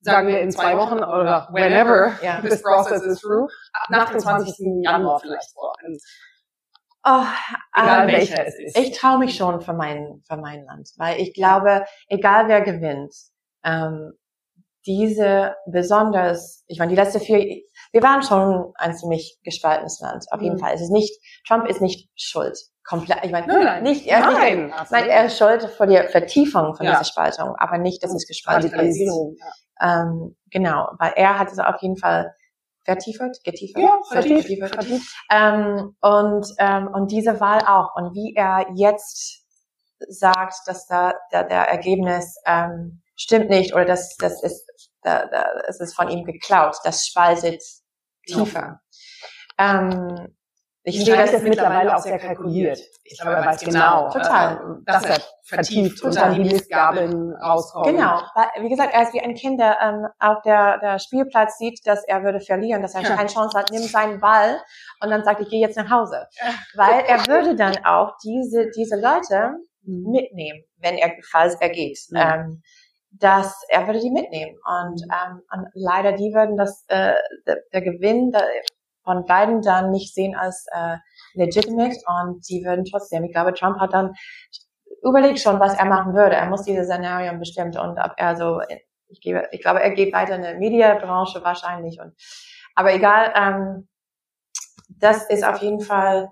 sagen 0.00 0.26
wir 0.28 0.40
in 0.40 0.50
zwei 0.50 0.76
Wochen 0.76 0.98
oder 0.98 1.48
whenever 1.52 2.12
this 2.42 2.62
process 2.62 3.02
is 3.02 3.20
through, 3.20 3.48
nach 3.88 4.10
dem 4.10 4.18
20. 4.18 4.82
Januar 4.82 5.20
vielleicht 5.20 5.52
vor? 5.52 5.74
Oh, 7.04 7.24
Egal 7.74 8.08
ähm, 8.08 8.14
welcher 8.14 8.46
es 8.46 8.58
ist. 8.58 8.78
ich 8.78 8.98
traue 8.98 9.18
mich 9.18 9.34
schon 9.36 9.60
für 9.60 9.72
mein, 9.72 10.22
für 10.26 10.36
mein 10.36 10.64
Land, 10.64 10.90
weil 10.96 11.20
ich 11.20 11.34
glaube, 11.34 11.84
egal 12.08 12.48
wer 12.48 12.60
gewinnt, 12.62 13.14
ähm, 13.64 14.12
diese 14.84 15.54
besonders, 15.66 16.64
ich 16.66 16.78
meine, 16.80 16.90
die 16.90 16.96
letzte 16.96 17.20
vier, 17.20 17.62
wir 17.92 18.02
waren 18.02 18.22
schon 18.22 18.72
ein 18.76 18.94
ziemlich 18.94 19.38
gespaltenes 19.44 20.00
Land, 20.00 20.24
auf 20.32 20.40
jeden 20.40 20.56
Mhm. 20.56 20.60
Fall. 20.60 20.74
Es 20.74 20.80
ist 20.80 20.90
nicht, 20.90 21.20
Trump 21.46 21.68
ist 21.68 21.80
nicht 21.80 22.08
schuld, 22.16 22.58
komplett, 22.84 23.24
ich 23.24 23.30
meine, 23.30 23.46
Nein, 23.46 23.64
nein. 23.64 23.82
nicht, 23.84 24.06
er 24.06 24.18
ist 24.20 24.26
nicht, 24.26 24.38
Nein, 24.40 24.74
nein, 24.90 25.08
er 25.08 25.26
ist 25.26 25.38
schuld 25.38 25.62
für 25.62 25.86
die 25.86 25.98
Vertiefung 26.08 26.74
von 26.74 26.84
Ja. 26.84 26.92
dieser 26.92 27.04
Spaltung, 27.04 27.54
aber 27.58 27.78
nicht, 27.78 28.02
dass 28.02 28.12
es 28.12 28.26
gespalten 28.26 28.64
ist. 28.66 28.72
Radikalisierung. 28.72 29.36
Ähm, 29.80 30.36
genau, 30.50 30.88
weil 30.98 31.12
er 31.16 31.38
hat 31.38 31.52
es 31.52 31.58
auf 31.60 31.80
jeden 31.80 31.96
Fall 31.96 32.34
vertiefert, 32.84 33.38
getiefert, 33.44 33.82
Ja, 33.82 33.98
vertieft. 34.08 34.46
vertiefert. 34.46 34.74
vertieft. 34.74 35.14
Ähm, 35.30 35.96
und, 36.00 36.46
ähm, 36.58 36.88
und 36.92 37.10
diese 37.10 37.40
Wahl 37.40 37.60
auch. 37.66 37.94
Und 37.96 38.14
wie 38.14 38.34
er 38.36 38.66
jetzt 38.74 39.44
sagt, 40.08 40.54
dass 40.66 40.86
da, 40.86 41.14
da 41.30 41.42
der 41.44 41.68
Ergebnis 41.68 42.36
ähm, 42.46 43.02
stimmt 43.14 43.50
nicht 43.50 43.74
oder 43.74 43.84
das, 43.84 44.16
das 44.16 44.42
ist, 44.42 44.64
da, 45.02 45.26
da, 45.26 45.46
es 45.68 45.80
ist 45.80 45.94
von 45.94 46.08
ihm 46.08 46.24
geklaut, 46.24 46.76
das 46.84 47.06
spaltet 47.06 47.62
tiefer. 48.26 48.80
Ähm, 49.58 50.36
ich 50.84 50.98
Ich 50.98 51.04
sehe 51.04 51.16
das 51.16 51.30
das 51.30 51.42
mittlerweile 51.42 51.94
auch 51.96 52.00
sehr 52.00 52.18
kalkuliert. 52.18 52.78
Ich 53.04 53.18
glaube, 53.20 53.36
er 53.36 53.46
weiß 53.46 53.60
genau, 53.64 54.10
Total. 54.10 54.54
äh, 54.56 54.84
dass 54.84 55.04
er 55.04 55.18
vertieft 55.44 56.02
und 56.02 56.14
Total. 56.14 56.30
dann 56.30 56.42
die 56.42 56.50
Mistgabeln 56.50 57.32
rauskommen. 57.34 57.94
Genau, 57.94 58.20
wie 58.60 58.68
gesagt, 58.68 58.92
er 58.92 59.02
ist 59.02 59.14
wie 59.14 59.20
ein 59.20 59.34
Kind, 59.34 59.60
der 59.60 59.78
ähm, 59.80 60.06
auf 60.18 60.42
der, 60.42 60.78
der 60.78 60.98
Spielplatz 60.98 61.58
sieht, 61.58 61.80
dass 61.86 62.02
er 62.06 62.24
würde 62.24 62.40
verlieren, 62.40 62.82
dass 62.82 62.94
er 62.94 63.02
Ja. 63.02 63.16
keine 63.16 63.28
Chance 63.28 63.56
hat, 63.58 63.70
nimmt 63.70 63.84
seinen 63.90 64.18
Ball 64.20 64.60
und 65.00 65.10
dann 65.10 65.22
sagt, 65.24 65.40
ich 65.40 65.48
gehe 65.48 65.60
jetzt 65.60 65.76
nach 65.76 65.90
Hause. 65.90 66.26
Weil 66.74 67.04
er 67.06 67.26
würde 67.28 67.54
dann 67.54 67.84
auch 67.84 68.14
diese, 68.24 68.70
diese 68.76 68.96
Leute 68.96 69.54
Mhm. 69.84 70.10
mitnehmen, 70.12 70.62
wenn 70.78 70.96
er, 70.96 71.12
falls 71.30 71.56
er 71.60 71.68
geht. 71.70 71.98
Mhm. 72.10 72.16
Ähm, 72.16 72.62
dass 73.10 73.62
er 73.68 73.86
würde 73.86 74.00
die 74.00 74.10
mitnehmen. 74.10 74.56
Und, 74.64 75.02
ähm, 75.02 75.42
und 75.52 75.66
leider 75.74 76.12
die 76.12 76.32
würden 76.32 76.56
das, 76.56 76.84
äh, 76.88 77.14
der, 77.46 77.58
der 77.72 77.82
Gewinn 77.82 78.30
der, 78.30 78.42
von 79.04 79.26
beiden 79.26 79.62
dann 79.62 79.90
nicht 79.90 80.14
sehen 80.14 80.34
als 80.34 80.66
äh, 80.72 80.96
legitimate 81.34 81.96
und 82.06 82.48
die 82.48 82.64
würden 82.64 82.84
trotzdem, 82.84 83.24
ich 83.24 83.32
glaube, 83.32 83.54
Trump 83.54 83.78
hat 83.80 83.92
dann 83.92 84.14
überlegt 85.02 85.40
schon, 85.40 85.58
was 85.60 85.74
er 85.74 85.86
machen 85.86 86.14
würde. 86.14 86.36
Er 86.36 86.46
muss 86.46 86.62
diese 86.62 86.84
Szenarien 86.84 87.38
bestimmt 87.38 87.76
und 87.76 87.98
ob 87.98 88.12
er 88.16 88.36
so, 88.36 88.60
ich, 89.08 89.20
gebe, 89.20 89.48
ich 89.50 89.60
glaube, 89.60 89.82
er 89.82 89.90
geht 89.90 90.12
weiter 90.12 90.36
in 90.36 90.42
der 90.42 90.58
Mediabranche 90.58 91.42
wahrscheinlich 91.42 92.00
und, 92.00 92.14
aber 92.74 92.94
egal, 92.94 93.32
ähm, 93.34 93.88
das 94.88 95.28
ist 95.28 95.44
auf 95.44 95.58
jeden 95.58 95.80
Fall 95.80 96.28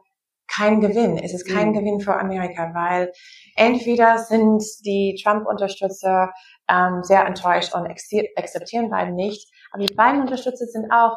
kein 0.53 0.81
Gewinn. 0.81 1.17
Es 1.19 1.33
ist 1.33 1.49
kein 1.49 1.69
Mhm. 1.69 1.75
Gewinn 1.75 2.01
für 2.01 2.15
Amerika, 2.19 2.73
weil 2.75 3.13
entweder 3.57 4.19
sind 4.19 4.63
die 4.85 5.21
Trump-Unterstützer 5.23 6.33
ähm, 6.69 7.03
sehr 7.03 7.25
enttäuscht 7.25 7.75
und 7.75 7.87
akzeptieren 7.87 8.91
Biden 8.91 9.15
nicht, 9.15 9.49
aber 9.73 9.85
die 9.85 9.95
Biden-Unterstützer 9.95 10.67
sind 10.67 10.91
auch, 10.93 11.17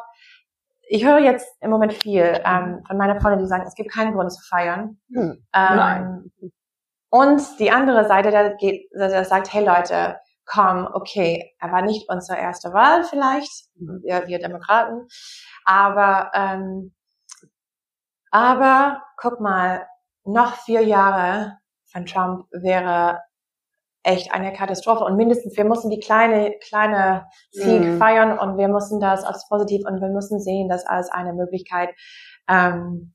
ich 0.88 1.04
höre 1.04 1.18
jetzt 1.18 1.46
im 1.60 1.70
Moment 1.70 1.92
viel 1.92 2.40
ähm, 2.44 2.82
von 2.86 2.96
meiner 2.96 3.20
Freundin, 3.20 3.40
die 3.40 3.46
sagen, 3.48 3.64
es 3.66 3.74
gibt 3.74 3.92
keinen 3.92 4.14
Grund 4.14 4.32
zu 4.32 4.42
feiern. 4.48 4.98
Hm. 5.12 5.44
Ähm, 5.54 5.76
Nein. 5.76 6.32
und 7.10 7.42
die 7.58 7.70
andere 7.70 8.06
Seite, 8.06 8.30
der 8.30 8.54
geht, 8.56 8.88
der 8.94 9.24
sagt, 9.24 9.52
hey 9.52 9.64
Leute, 9.64 10.18
komm, 10.46 10.88
okay, 10.92 11.52
er 11.58 11.72
war 11.72 11.82
nicht 11.82 12.08
unsere 12.08 12.38
erste 12.38 12.72
Wahl 12.72 13.04
vielleicht, 13.04 13.68
Mhm. 13.76 14.02
wir, 14.04 14.26
wir 14.26 14.38
Demokraten, 14.38 15.06
aber 15.64 16.30
ähm, 16.34 16.94
aber 18.30 19.02
guck 19.16 19.40
mal, 19.40 19.86
noch 20.24 20.54
vier 20.56 20.82
Jahre 20.82 21.58
von 21.90 22.04
Trump 22.06 22.46
wäre 22.50 23.20
echt 24.04 24.32
eine 24.32 24.52
Katastrophe. 24.52 25.04
Und 25.04 25.16
mindestens, 25.16 25.56
wir 25.56 25.64
mussten 25.64 25.90
die 25.90 25.98
kleine, 25.98 26.56
kleine 26.60 27.26
Sieg 27.50 27.80
mhm. 27.80 27.98
feiern 27.98 28.38
und 28.38 28.56
wir 28.58 28.68
mussten 28.68 29.00
das 29.00 29.24
als 29.24 29.48
positiv 29.48 29.84
und 29.86 30.00
wir 30.00 30.08
müssen 30.08 30.40
sehen, 30.40 30.68
das 30.68 30.86
als 30.86 31.10
eine 31.10 31.32
Möglichkeit, 31.32 31.90
ähm, 32.48 33.14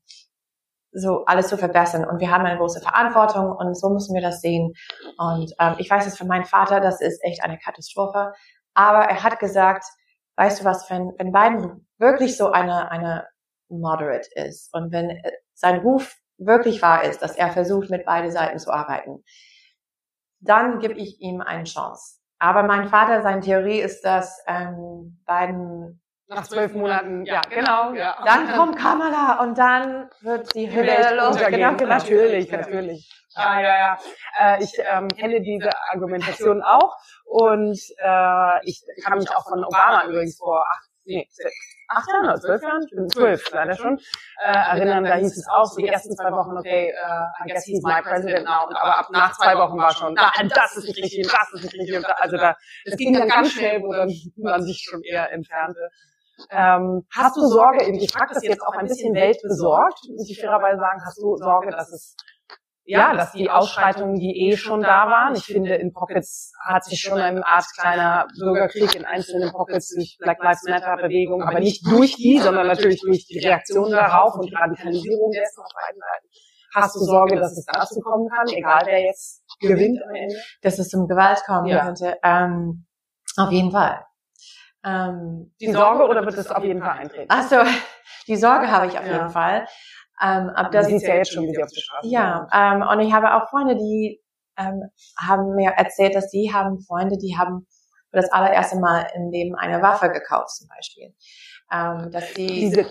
so 0.92 1.24
alles 1.24 1.48
zu 1.48 1.56
verbessern. 1.56 2.04
Und 2.04 2.20
wir 2.20 2.30
haben 2.30 2.44
eine 2.44 2.58
große 2.58 2.80
Verantwortung 2.80 3.52
und 3.52 3.74
so 3.74 3.90
müssen 3.90 4.14
wir 4.14 4.22
das 4.22 4.40
sehen. 4.40 4.72
Und 5.16 5.54
ähm, 5.60 5.76
ich 5.78 5.88
weiß 5.88 6.06
es 6.06 6.18
für 6.18 6.26
meinen 6.26 6.44
Vater, 6.44 6.80
das 6.80 7.00
ist 7.00 7.24
echt 7.24 7.42
eine 7.44 7.58
Katastrophe. 7.58 8.32
Aber 8.74 9.04
er 9.04 9.22
hat 9.22 9.38
gesagt, 9.38 9.84
weißt 10.36 10.60
du 10.60 10.64
was, 10.64 10.90
wenn, 10.90 11.12
wenn 11.18 11.32
Biden 11.32 11.86
wirklich 11.98 12.36
so 12.36 12.50
eine, 12.50 12.90
eine 12.90 13.26
Moderate 13.68 14.28
ist 14.34 14.74
und 14.74 14.90
wenn 14.92 15.10
äh, 15.10 15.32
sein 15.54 15.80
Ruf 15.80 16.16
wirklich 16.38 16.82
wahr 16.82 17.04
ist, 17.04 17.22
dass 17.22 17.36
er 17.36 17.50
versucht, 17.52 17.90
mit 17.90 18.04
beide 18.04 18.32
Seiten 18.32 18.58
zu 18.58 18.72
arbeiten, 18.72 19.22
dann 20.40 20.78
gebe 20.80 20.94
ich 20.94 21.20
ihm 21.20 21.40
eine 21.40 21.64
Chance. 21.64 22.18
Aber 22.38 22.62
mein 22.62 22.88
Vater, 22.88 23.22
seine 23.22 23.40
Theorie 23.40 23.80
ist, 23.80 24.02
dass 24.02 24.42
ähm, 24.46 25.22
Biden 25.26 26.00
nach 26.30 26.44
zwölf 26.46 26.74
Monaten, 26.74 27.24
ja, 27.24 27.40
genau. 27.50 27.92
Ja. 27.92 28.16
Dann 28.24 28.52
kommt 28.52 28.78
Kamala 28.78 29.40
und 29.42 29.58
dann 29.58 30.08
wird 30.20 30.54
die 30.54 30.72
Hülle 30.72 31.16
los. 31.16 31.36
Genau, 31.36 31.74
genau, 31.74 31.88
natürlich, 31.88 32.50
natürlich. 32.52 33.10
Ah, 33.34 33.60
ja, 33.60 33.78
ja. 33.78 33.98
Äh, 34.38 34.62
ich 34.62 34.72
ähm, 34.78 35.08
kenne 35.08 35.40
diese 35.40 35.70
Argumentation 35.90 36.62
auch 36.62 36.96
und 37.24 37.78
äh, 37.98 38.64
ich 38.64 38.80
kann 39.04 39.18
mich 39.18 39.30
auch 39.30 39.48
von 39.48 39.64
Obama 39.64 40.04
übrigens 40.04 40.38
vor 40.38 40.64
acht, 40.70 40.89
nee, 41.04 41.28
acht 41.88 42.08
Jahren 42.08 42.24
oder 42.26 42.40
zwölf 42.40 42.62
Jahren, 42.62 42.82
ich 42.84 42.94
bin 42.94 43.08
zwölf 43.08 43.50
leider 43.52 43.74
schon, 43.74 43.98
äh, 44.42 44.52
erinnern, 44.52 45.04
da 45.04 45.16
hieß 45.16 45.36
es 45.36 45.46
auch 45.48 45.64
so 45.64 45.80
die 45.80 45.88
ersten 45.88 46.14
zwei 46.14 46.30
Wochen, 46.30 46.56
okay, 46.56 46.92
uh, 46.94 47.44
I 47.44 47.48
guess 47.48 47.64
he's 47.64 47.82
my 47.82 48.00
president 48.02 48.44
now, 48.46 48.66
und, 48.66 48.76
aber 48.76 48.98
ab 48.98 49.08
nach 49.10 49.36
zwei 49.36 49.56
Wochen 49.56 49.78
war 49.78 49.92
schon, 49.92 50.14
nein, 50.14 50.48
das 50.54 50.76
ist 50.76 50.86
nicht 50.86 51.02
richtig, 51.02 51.26
das 51.26 51.52
ist 51.52 51.64
nicht 51.64 51.74
richtig, 51.74 51.96
und 51.96 52.04
da, 52.04 52.12
also 52.20 52.36
da, 52.36 52.56
es 52.84 52.96
ging 52.96 53.12
dann 53.12 53.28
ganz 53.28 53.52
schnell, 53.52 53.82
wo 53.82 53.92
dann 53.92 54.10
man 54.36 54.62
sich 54.62 54.86
schon 54.88 55.02
eher 55.02 55.30
entfernte. 55.32 55.90
Ähm, 56.50 57.06
hast 57.14 57.36
du 57.36 57.42
Sorge, 57.42 57.84
ich 57.84 58.12
frage 58.12 58.32
das 58.32 58.42
jetzt 58.42 58.62
auch 58.62 58.74
ein 58.74 58.86
bisschen 58.86 59.14
weltbesorgt, 59.14 60.00
muss 60.16 60.30
ich 60.30 60.40
fairerweise 60.40 60.78
sagen, 60.78 61.00
hast 61.04 61.18
du 61.18 61.36
Sorge, 61.36 61.70
dass 61.70 61.92
es 61.92 62.16
ja, 62.90 63.14
dass 63.14 63.32
die 63.32 63.48
Ausschreitungen, 63.50 64.16
die 64.16 64.48
eh 64.48 64.56
schon 64.56 64.82
da 64.82 65.08
waren, 65.08 65.34
ich 65.34 65.44
finde, 65.44 65.74
in 65.76 65.92
Pockets 65.92 66.52
hat 66.64 66.84
sich 66.84 67.00
schon 67.00 67.18
eine 67.18 67.46
Art 67.46 67.64
kleiner 67.78 68.26
Bürgerkrieg 68.38 68.94
in 68.94 69.04
einzelnen 69.04 69.50
Pockets 69.52 69.94
durch 69.94 70.16
Black 70.18 70.42
Lives 70.42 70.64
Matter 70.68 70.96
Bewegung, 70.96 71.42
aber 71.42 71.60
nicht 71.60 71.86
durch 71.86 72.16
die, 72.16 72.38
sondern 72.38 72.66
natürlich 72.66 73.00
durch 73.00 73.26
die 73.26 73.38
Reaktion 73.38 73.90
darauf 73.90 74.34
und 74.34 74.50
die 74.50 74.54
Radikalisierung 74.54 75.30
dessen 75.30 75.60
auf 75.60 75.72
beiden 75.74 76.00
Seiten. 76.00 76.28
Hast 76.74 76.96
du 76.96 77.00
Sorge, 77.00 77.36
dass 77.36 77.52
es 77.52 77.64
dazu 77.64 78.00
kommen 78.00 78.28
kann, 78.28 78.46
egal 78.48 78.82
wer 78.84 79.02
jetzt 79.02 79.44
gewinnt 79.60 80.00
am 80.04 80.14
Ende? 80.14 80.36
Dass 80.62 80.78
es 80.78 80.88
zum 80.88 81.06
Gewalt 81.08 81.42
kommen 81.44 81.66
ja. 81.66 81.84
könnte. 81.84 82.16
Ähm, 82.22 82.86
auf 83.36 83.50
jeden 83.50 83.70
Fall. 83.70 84.04
Ähm, 84.84 85.52
die 85.60 85.72
Sorge 85.72 86.04
oder 86.04 86.24
wird 86.24 86.34
es 86.34 86.50
auf 86.50 86.64
jeden 86.64 86.80
Fall 86.80 86.98
eintreten? 86.98 87.26
Ach 87.28 87.48
so, 87.48 87.56
die 88.28 88.36
Sorge 88.36 88.70
habe 88.70 88.86
ich 88.86 88.98
auf 88.98 89.06
ja. 89.06 89.12
jeden 89.12 89.30
Fall. 89.30 89.66
Ähm, 90.22 90.50
ab 90.50 90.70
das 90.72 90.88
ist 90.88 91.06
ja 91.06 91.14
jetzt 91.14 91.32
schon, 91.32 91.44
wie 91.44 91.54
sie 91.54 91.62
auf 91.62 91.70
der 91.70 91.80
Straße 91.80 92.08
Ja, 92.08 92.46
ähm, 92.52 92.82
und 92.82 93.00
ich 93.00 93.12
habe 93.12 93.34
auch 93.34 93.48
Freunde, 93.48 93.76
die 93.76 94.20
ähm, 94.58 94.82
haben 95.18 95.54
mir 95.54 95.70
erzählt, 95.70 96.14
dass 96.14 96.30
sie 96.30 96.52
haben 96.52 96.80
Freunde, 96.80 97.16
die 97.16 97.36
haben 97.38 97.66
für 98.10 98.16
das 98.16 98.30
allererste 98.30 98.78
Mal 98.78 99.06
in 99.14 99.30
Leben 99.30 99.54
eine 99.54 99.82
Waffe 99.82 100.10
gekauft 100.10 100.50
zum 100.50 100.68
Beispiel. 100.68 101.14
Ähm, 101.72 102.10
dass 102.10 102.34
die 102.34 102.46
diese, 102.46 102.86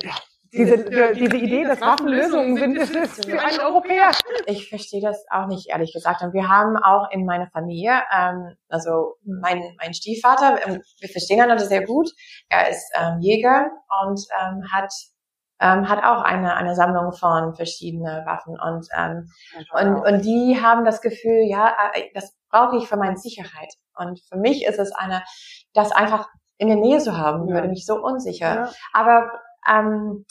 diese, 0.52 1.13
diese 1.13 1.38
Idee, 1.38 1.63
dass 1.63 1.82
Waffen 1.82 2.08
Lösungen 2.08 2.58
sind, 2.58 2.78
ist 2.78 2.96
es 2.96 3.26
für 3.26 3.39
einen 3.39 3.60
Europäer. 3.60 4.12
Ich 4.48 4.70
verstehe 4.70 5.02
das 5.02 5.24
auch 5.30 5.48
nicht, 5.48 5.70
ehrlich 5.70 5.94
gesagt. 5.94 6.22
Und 6.24 6.34
wir 6.34 6.48
haben 6.48 6.78
auch 6.78 7.12
in 7.12 7.26
meiner 7.26 7.48
Familie, 7.52 8.02
ähm, 8.12 8.56
also 8.70 9.15
mein, 9.24 9.62
mein 9.80 9.94
Stiefvater, 9.94 10.58
wir 10.65 11.10
verstehen 11.10 11.42
einander 11.42 11.65
sehr 11.65 11.86
gut. 11.86 12.10
Er 12.50 12.70
ist 12.70 12.92
ähm, 12.96 13.20
Jäger 13.20 13.70
und 14.02 14.20
ähm, 14.42 14.63
hat 14.72 14.92
ähm, 15.60 15.89
hat 15.89 16.04
auch 16.04 16.22
eine, 16.22 16.56
eine 16.56 16.76
Sammlung 16.76 17.12
von 17.12 17.54
verschiedenen 17.56 18.26
Waffen 18.26 18.58
und, 18.60 18.88
ähm, 18.98 19.30
und, 19.74 20.02
und 20.06 20.26
die 20.26 20.62
haben 20.62 20.86
das 20.86 21.02
Gefühl, 21.02 21.43
ja, 21.48 21.74
äh, 21.93 22.04
das 22.13 22.36
brauche 22.50 22.78
ich 22.78 22.88
für 22.88 22.98
meine 22.98 23.17
Sicherheit. 23.17 23.74
Und 23.95 24.22
für 24.22 24.38
mich 24.38 24.65
ist 24.65 24.80
es 24.80 24.91
eine, 24.93 25.24
das 25.74 25.91
einfach 25.91 26.28
in 26.58 26.67
der 26.67 26.78
Nähe 26.78 27.00
zu 27.00 27.17
haben, 27.17 27.48
ja. 27.48 27.56
würde 27.56 27.67
mich 27.67 27.86
so 27.86 28.02
unsicher. 28.02 28.56
Ja. 28.56 28.69
Aber 28.93 29.32
ähm, 29.69 30.26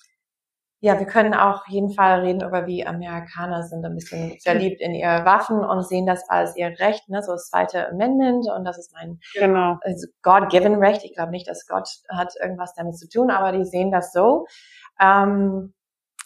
ja, 0.81 0.97
wir 0.99 1.07
können 1.07 1.35
auch 1.35 1.67
jeden 1.67 1.91
Fall 1.91 2.21
reden 2.21 2.47
über 2.47 2.67
wie 2.67 2.87
Amerikaner 2.87 3.65
sind 3.65 3.85
ein 3.85 3.97
bisschen 3.97 4.39
verliebt 4.41 4.81
in 4.81 4.95
ihre 4.95 5.25
Waffen 5.25 5.59
und 5.59 5.83
sehen 5.83 6.07
das 6.07 6.29
als 6.29 6.57
ihr 6.57 6.69
Recht, 6.79 7.09
ne, 7.09 7.21
so 7.21 7.33
das 7.33 7.49
zweite 7.51 7.89
Amendment 7.89 8.49
und 8.49 8.65
das 8.65 8.79
ist 8.79 8.93
mein 8.93 9.19
genau. 9.35 9.79
Also 9.81 10.07
God-given 10.23 10.77
Recht. 10.77 11.05
Ich 11.05 11.15
glaube 11.15 11.33
nicht, 11.33 11.49
dass 11.49 11.67
Gott 11.67 11.89
hat 12.09 12.35
irgendwas 12.41 12.75
damit 12.75 12.97
zu 12.97 13.09
tun, 13.09 13.31
aber 13.31 13.51
die 13.51 13.65
sehen 13.65 13.91
das 13.91 14.13
so. 14.13 14.47
Ähm, 15.01 15.75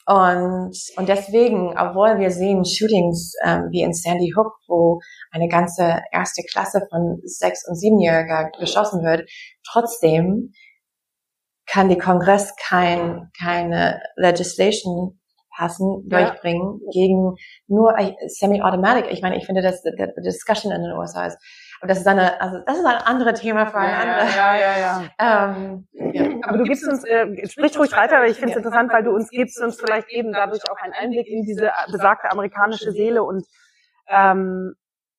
und, 0.04 0.76
und 0.96 1.08
deswegen, 1.08 1.78
obwohl 1.78 2.18
wir 2.18 2.30
sehen 2.30 2.64
Shootings 2.64 3.34
ähm, 3.44 3.68
wie 3.70 3.82
in 3.82 3.92
Sandy 3.92 4.32
Hook, 4.36 4.52
wo 4.66 5.00
eine 5.30 5.46
ganze 5.48 6.00
erste 6.10 6.42
Klasse 6.50 6.84
von 6.90 7.20
sechs- 7.24 7.66
und 7.68 7.76
siebenjähriger 7.76 8.50
geschossen 8.58 9.04
wird, 9.04 9.28
trotzdem 9.70 10.52
kann 11.66 11.88
die 11.88 11.98
Kongress 11.98 12.54
kein, 12.56 13.30
keine 13.40 14.02
Legislation 14.16 15.20
passen, 15.56 16.08
ja. 16.10 16.18
durchbringen 16.18 16.80
gegen 16.92 17.36
nur 17.68 17.96
äh, 17.96 18.14
semi-automatic. 18.26 19.06
Ich 19.10 19.22
meine, 19.22 19.36
ich 19.36 19.46
finde, 19.46 19.62
dass 19.62 19.82
die 19.82 20.22
Discussion 20.24 20.72
in 20.72 20.82
den 20.82 20.92
USA 20.92 21.26
ist 21.26 21.38
und 21.82 21.88
das 21.88 21.98
ist 21.98 22.06
eine, 22.06 22.40
also 22.40 22.58
das 22.64 22.78
ist 22.78 22.86
ein 22.86 23.02
anderes 23.02 23.40
Thema 23.40 23.66
für 23.66 23.76
eine 23.76 23.90
ja, 23.90 23.98
andere. 23.98 24.36
Ja, 24.36 24.56
ja, 24.56 24.78
ja. 24.78 25.56
Ähm, 25.56 25.88
ja. 26.12 26.24
Aber 26.42 26.58
du 26.58 26.62
gibst 26.62 26.86
uns, 26.86 27.02
äh, 27.02 27.48
sprich 27.48 27.76
ruhig 27.76 27.90
weiter, 27.90 28.20
weil 28.20 28.30
ich 28.30 28.36
finde 28.36 28.50
es 28.50 28.54
ja. 28.54 28.58
interessant, 28.58 28.92
weil 28.92 29.02
du 29.02 29.10
uns 29.10 29.28
gibst 29.30 29.60
uns 29.60 29.80
vielleicht 29.80 30.08
eben 30.10 30.32
dadurch 30.32 30.62
auch 30.70 30.76
einen 30.76 30.92
Einblick 30.92 31.26
in 31.26 31.42
diese 31.42 31.72
besagte 31.90 32.30
amerikanische 32.30 32.92
Seele 32.92 33.24
und 33.24 33.44
ähm, 34.08 34.74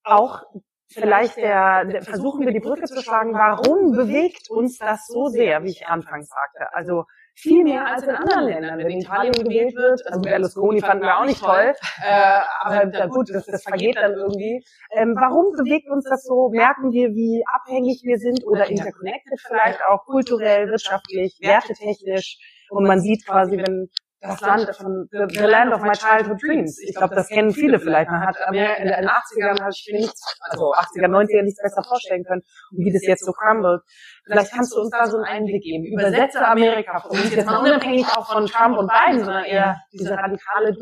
auch 0.06 0.44
vielleicht 0.88 1.36
der, 1.36 1.84
der, 1.84 2.02
versuchen 2.02 2.46
wir 2.46 2.54
die 2.54 2.62
Brücke 2.62 2.86
zu 2.86 3.02
schlagen, 3.02 3.34
warum 3.34 3.92
bewegt 3.92 4.50
uns 4.50 4.78
das 4.78 5.06
so 5.08 5.28
sehr, 5.28 5.64
wie 5.64 5.72
ich 5.72 5.88
anfangs 5.88 6.30
sagte. 6.30 6.74
Also 6.74 7.04
viel 7.36 7.64
mehr 7.64 7.86
als 7.86 8.04
in 8.04 8.16
anderen 8.16 8.46
Ländern. 8.46 8.80
Wenn 8.80 9.00
Italien 9.00 9.34
gewählt 9.34 9.76
wird, 9.76 10.02
also 10.08 10.22
Berlusconi 10.22 10.82
fanden 10.82 11.04
wir 11.04 11.18
auch 11.18 11.26
nicht 11.26 11.42
toll, 11.42 11.74
äh, 12.04 12.40
aber 12.62 12.86
da, 12.86 13.08
gut, 13.08 13.30
das, 13.30 13.46
das 13.46 13.64
vergeht 13.64 13.96
dann 13.98 14.14
irgendwie. 14.14 14.64
Ähm, 14.92 15.16
warum 15.20 15.52
bewegt 15.58 15.90
uns 15.90 16.06
das 16.10 16.24
so? 16.24 16.50
Merken 16.50 16.92
wir, 16.92 17.10
wie 17.10 17.44
abhängig 17.54 18.02
wir 18.04 18.18
sind 18.18 18.46
oder 18.46 18.70
interconnected 18.70 19.40
vielleicht 19.48 19.80
auch 19.90 20.06
kulturell, 20.06 20.68
wirtschaftlich, 20.70 21.38
wertetechnisch? 21.42 22.38
Und 22.70 22.88
man 22.88 23.00
sieht 23.00 23.26
quasi, 23.26 23.58
wenn 23.58 23.90
das 24.24 24.42
Land 24.42 24.76
von 24.76 25.08
the, 25.12 25.26
the 25.30 25.46
Land 25.46 25.74
of 25.74 25.82
my 25.82 25.92
childhood 25.92 26.42
dreams. 26.42 26.80
Ich 26.80 26.96
glaube, 26.96 27.14
das 27.16 27.28
kennen 27.28 27.52
viele 27.52 27.80
vielleicht. 27.80 28.10
Man 28.10 28.26
hat 28.26 28.38
in 28.48 28.54
den 28.54 29.10
80ern 29.10 29.60
habe 29.60 29.72
ich 29.72 29.90
mir 29.92 30.00
nichts, 30.00 30.22
also 30.50 30.72
80er, 30.72 31.08
90er 31.08 31.44
nichts 31.44 31.62
besser 31.62 31.84
vorstellen 31.84 32.24
können, 32.24 32.42
und 32.72 32.86
wie 32.86 32.94
das 32.94 33.06
jetzt 33.06 33.26
so 33.26 33.34
crumbled. 33.34 33.82
Vielleicht 34.26 34.54
kannst 34.54 34.74
du 34.74 34.80
uns 34.80 34.92
da 34.92 35.06
so 35.08 35.18
einen 35.18 35.26
Einblick 35.26 35.62
geben. 35.62 35.86
Übersetze 35.86 36.46
Amerika 36.46 37.02
von 37.02 37.12
uns 37.12 37.36
jetzt 37.36 37.46
mal 37.46 37.58
unabhängig 37.58 38.06
auch 38.16 38.32
von 38.32 38.46
Trump 38.46 38.78
und 38.78 38.90
Biden, 38.90 39.24
sondern 39.24 39.44
eher 39.44 39.78
diese 39.92 40.14
radikale, 40.14 40.76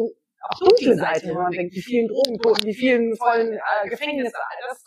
auch 0.43 0.59
dunkle 0.59 0.95
Seite, 0.95 1.29
wo 1.29 1.41
man 1.41 1.51
denkt, 1.51 1.75
die 1.75 1.81
vielen 1.81 2.07
Drogentoten, 2.07 2.63
die 2.63 2.73
vielen 2.73 3.15
vollen 3.15 3.53
äh, 3.53 3.89
Gefängnisse, 3.89 4.37
alles. 4.37 4.83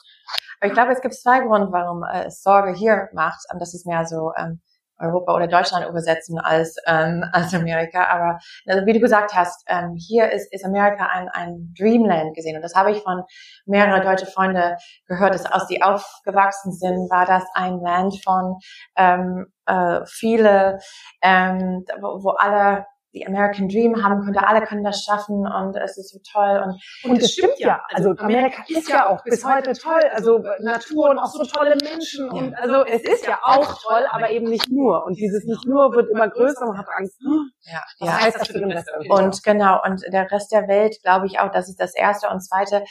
Ich 0.62 0.72
glaube, 0.72 0.92
es 0.92 1.00
gibt 1.00 1.14
zwei 1.14 1.40
Gründe, 1.40 1.68
warum 1.70 2.02
äh, 2.04 2.26
es 2.26 2.42
Sorge 2.42 2.72
hier 2.72 3.08
macht. 3.12 3.40
Und 3.52 3.60
das 3.60 3.74
ist 3.74 3.86
mehr 3.86 4.04
so 4.06 4.32
ähm, 4.38 4.60
Europa 5.04 5.34
oder 5.34 5.46
Deutschland 5.46 5.86
übersetzen 5.88 6.38
als, 6.38 6.76
ähm, 6.86 7.24
als 7.32 7.54
Amerika. 7.54 8.04
Aber 8.06 8.38
also 8.66 8.86
wie 8.86 8.92
du 8.92 9.00
gesagt 9.00 9.34
hast, 9.34 9.64
ähm, 9.68 9.94
hier 9.96 10.30
ist, 10.30 10.52
ist 10.52 10.64
Amerika 10.64 11.06
ein, 11.06 11.28
ein 11.28 11.74
Dreamland 11.78 12.34
gesehen. 12.34 12.56
Und 12.56 12.62
das 12.62 12.74
habe 12.74 12.92
ich 12.92 13.02
von 13.02 13.22
mehreren 13.66 14.02
deutsche 14.02 14.26
Freunde 14.26 14.76
gehört, 15.06 15.34
dass 15.34 15.50
aus 15.50 15.66
die 15.66 15.82
aufgewachsen 15.82 16.72
sind, 16.72 17.10
war 17.10 17.26
das 17.26 17.44
ein 17.54 17.78
Land 17.80 18.22
von 18.24 18.58
ähm, 18.96 19.46
äh, 19.66 20.00
viele, 20.06 20.78
ähm, 21.22 21.84
wo, 22.00 22.24
wo 22.24 22.30
alle 22.30 22.86
die 23.14 23.26
American 23.26 23.68
Dream 23.68 24.02
haben 24.02 24.24
könnte, 24.24 24.46
alle 24.46 24.62
können 24.62 24.82
das 24.82 25.04
schaffen 25.04 25.46
und 25.46 25.76
es 25.76 25.96
ist 25.96 26.12
so 26.12 26.18
toll 26.30 26.62
und 26.64 27.10
und 27.10 27.22
es 27.22 27.32
stimmt 27.32 27.58
ja, 27.58 27.80
also 27.92 28.10
Amerika 28.18 28.64
ist 28.68 28.88
ja 28.88 29.08
auch 29.08 29.22
bis 29.22 29.44
heute 29.44 29.72
toll, 29.72 30.02
also 30.12 30.44
Natur 30.60 31.10
und 31.10 31.18
auch 31.18 31.28
so 31.28 31.44
tolle 31.44 31.76
Menschen 31.82 32.28
und 32.28 32.54
also 32.54 32.84
es 32.84 33.02
ist 33.02 33.26
ja 33.26 33.38
auch 33.42 33.80
toll, 33.82 34.04
aber 34.10 34.30
eben 34.30 34.48
nicht 34.48 34.68
nur 34.70 35.04
und 35.06 35.16
dieses 35.16 35.44
nicht 35.44 35.66
nur 35.66 35.94
wird 35.94 36.10
immer 36.10 36.28
größer 36.28 36.66
und 36.66 36.76
hat 36.76 36.86
Angst. 36.96 37.20
Ja, 37.62 37.82
was 38.00 38.08
ja. 38.08 38.20
heißt 38.20 38.40
das 38.40 38.48
für 38.48 38.58
den 38.58 38.72
Rest? 38.72 38.90
Und 39.08 39.42
genau 39.44 39.80
und 39.84 40.02
der 40.12 40.30
Rest 40.30 40.52
der 40.52 40.66
Welt, 40.68 40.96
glaube 41.02 41.26
ich 41.26 41.38
auch, 41.38 41.50
das 41.50 41.68
ist 41.68 41.80
das 41.80 41.94
erste 41.94 42.28
und 42.28 42.40
zweite. 42.40 42.84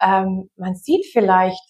Ähm, 0.00 0.50
man 0.56 0.74
sieht 0.74 1.06
vielleicht, 1.12 1.60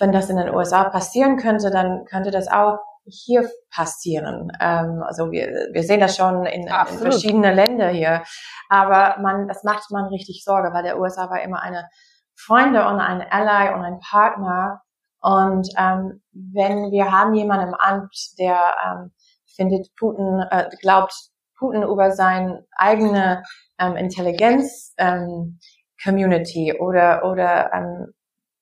wenn 0.00 0.12
das 0.12 0.30
in 0.30 0.36
den 0.36 0.54
USA 0.54 0.84
passieren 0.84 1.36
könnte, 1.36 1.70
dann 1.70 2.04
könnte 2.04 2.30
das 2.30 2.48
auch 2.48 2.78
hier 3.10 3.48
passieren. 3.74 4.50
Ähm, 4.60 5.02
also 5.04 5.30
wir, 5.30 5.68
wir 5.72 5.82
sehen 5.82 6.00
das 6.00 6.16
schon 6.16 6.46
in, 6.46 6.66
in 6.66 6.98
verschiedenen 6.98 7.54
Ländern 7.54 7.94
hier. 7.94 8.22
Aber 8.68 9.20
man, 9.20 9.48
das 9.48 9.64
macht 9.64 9.90
man 9.90 10.06
richtig 10.06 10.42
Sorge, 10.44 10.72
weil 10.72 10.82
der 10.82 10.98
USA 10.98 11.30
war 11.30 11.42
immer 11.42 11.62
eine 11.62 11.88
Freunde 12.36 12.86
und 12.86 13.00
ein 13.00 13.22
Ally 13.22 13.74
und 13.74 13.82
ein 13.82 13.98
Partner. 14.00 14.82
Und 15.20 15.68
ähm, 15.76 16.22
wenn 16.32 16.90
wir 16.90 17.10
haben 17.10 17.34
jemanden 17.34 17.68
im 17.68 17.74
Amt, 17.74 18.14
der 18.38 18.74
ähm, 18.86 19.12
findet 19.56 19.88
Putin, 19.96 20.44
äh, 20.50 20.68
glaubt 20.80 21.12
Putin 21.58 21.82
über 21.82 22.12
seine 22.12 22.64
eigene 22.76 23.42
ähm, 23.78 23.96
Intelligenz 23.96 24.94
ähm, 24.98 25.58
Community 26.02 26.72
oder 26.78 27.24
oder 27.24 27.72
ähm, 27.72 28.14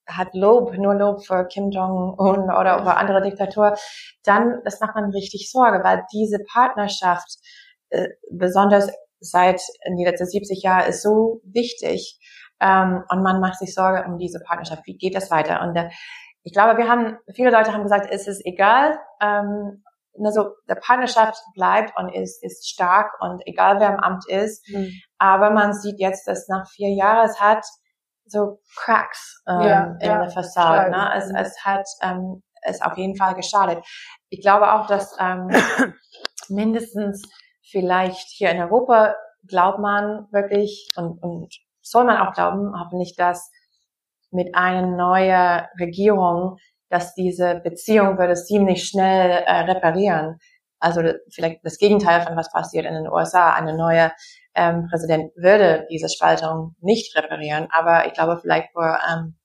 hat 0.06 0.34
Lob, 0.34 0.76
nur 0.76 0.94
Lob 0.94 1.24
für 1.24 1.46
Kim 1.46 1.70
Jong-un 1.70 2.44
oder 2.44 2.80
über 2.80 2.96
andere 2.96 3.22
Diktatur, 3.22 3.74
dann, 4.24 4.60
das 4.64 4.80
macht 4.80 4.94
man 4.94 5.10
richtig 5.10 5.50
Sorge, 5.50 5.82
weil 5.84 6.04
diese 6.12 6.38
Partnerschaft, 6.52 7.38
äh, 7.90 8.08
besonders 8.30 8.90
seit 9.20 9.60
in 9.84 9.96
die 9.96 10.04
letzten 10.04 10.26
70 10.26 10.62
Jahre, 10.62 10.88
ist 10.88 11.02
so 11.02 11.40
wichtig. 11.44 12.18
Ähm, 12.60 13.02
und 13.08 13.22
man 13.22 13.40
macht 13.40 13.58
sich 13.58 13.74
Sorge 13.74 14.04
um 14.06 14.18
diese 14.18 14.40
Partnerschaft. 14.40 14.86
Wie 14.86 14.96
geht 14.96 15.14
das 15.14 15.30
weiter? 15.30 15.62
Und 15.62 15.76
äh, 15.76 15.90
ich 16.42 16.52
glaube, 16.52 16.78
wir 16.78 16.88
haben, 16.88 17.18
viele 17.34 17.50
Leute 17.50 17.72
haben 17.72 17.82
gesagt, 17.82 18.08
es 18.10 18.28
ist 18.28 18.44
egal, 18.46 18.98
ähm, 19.20 19.82
also 20.24 20.50
der 20.68 20.76
Partnerschaft 20.76 21.42
bleibt 21.54 21.92
und 21.98 22.08
ist, 22.08 22.42
ist 22.42 22.68
stark 22.68 23.12
und 23.20 23.42
egal 23.46 23.80
wer 23.80 23.90
im 23.90 24.00
Amt 24.00 24.26
ist. 24.28 24.66
Mhm. 24.68 24.92
Aber 25.18 25.50
man 25.50 25.74
sieht 25.74 25.98
jetzt, 25.98 26.26
dass 26.26 26.48
nach 26.48 26.68
vier 26.70 26.94
Jahren 26.94 27.28
es 27.28 27.40
hat 27.40 27.66
so 28.26 28.60
Cracks 28.76 29.42
ähm, 29.48 29.60
ja, 29.62 29.96
in 30.00 30.08
ja, 30.08 30.22
der 30.22 30.30
Fassade. 30.30 30.90
Ne? 30.90 31.10
Es, 31.16 31.30
es 31.30 31.64
hat 31.64 31.86
ähm, 32.02 32.42
es 32.62 32.82
auf 32.82 32.96
jeden 32.96 33.16
Fall 33.16 33.34
geschadet. 33.34 33.84
Ich 34.28 34.40
glaube 34.40 34.72
auch, 34.72 34.86
dass 34.86 35.16
ähm, 35.20 35.48
mindestens 36.48 37.22
vielleicht 37.70 38.28
hier 38.28 38.50
in 38.50 38.60
Europa 38.60 39.14
glaubt 39.46 39.78
man 39.78 40.26
wirklich 40.32 40.90
und, 40.96 41.22
und 41.22 41.54
soll 41.82 42.04
man 42.04 42.18
auch 42.18 42.32
glauben, 42.32 42.72
hoffentlich, 42.78 43.14
dass 43.16 43.50
mit 44.30 44.54
einer 44.54 44.86
neuen 44.86 45.66
Regierung, 45.80 46.58
dass 46.88 47.14
diese 47.14 47.60
Beziehung 47.60 48.18
würde 48.18 48.34
ziemlich 48.34 48.84
schnell 48.84 49.30
äh, 49.30 49.60
reparieren. 49.60 50.38
Also 50.78 51.02
vielleicht 51.32 51.64
das 51.64 51.78
Gegenteil 51.78 52.22
von 52.22 52.36
was 52.36 52.50
passiert 52.50 52.86
in 52.86 52.94
den 52.94 53.08
USA. 53.08 53.54
Eine 53.54 53.76
neue 53.76 54.12
ähm, 54.56 54.86
Präsident 54.90 55.30
würde 55.36 55.86
diese 55.90 56.08
Spaltung 56.08 56.74
nicht 56.80 57.16
reparieren, 57.16 57.68
aber 57.70 58.06
ich 58.06 58.14
glaube 58.14 58.38
vielleicht 58.40 58.70
für 58.72 58.98
ähm, 59.10 59.36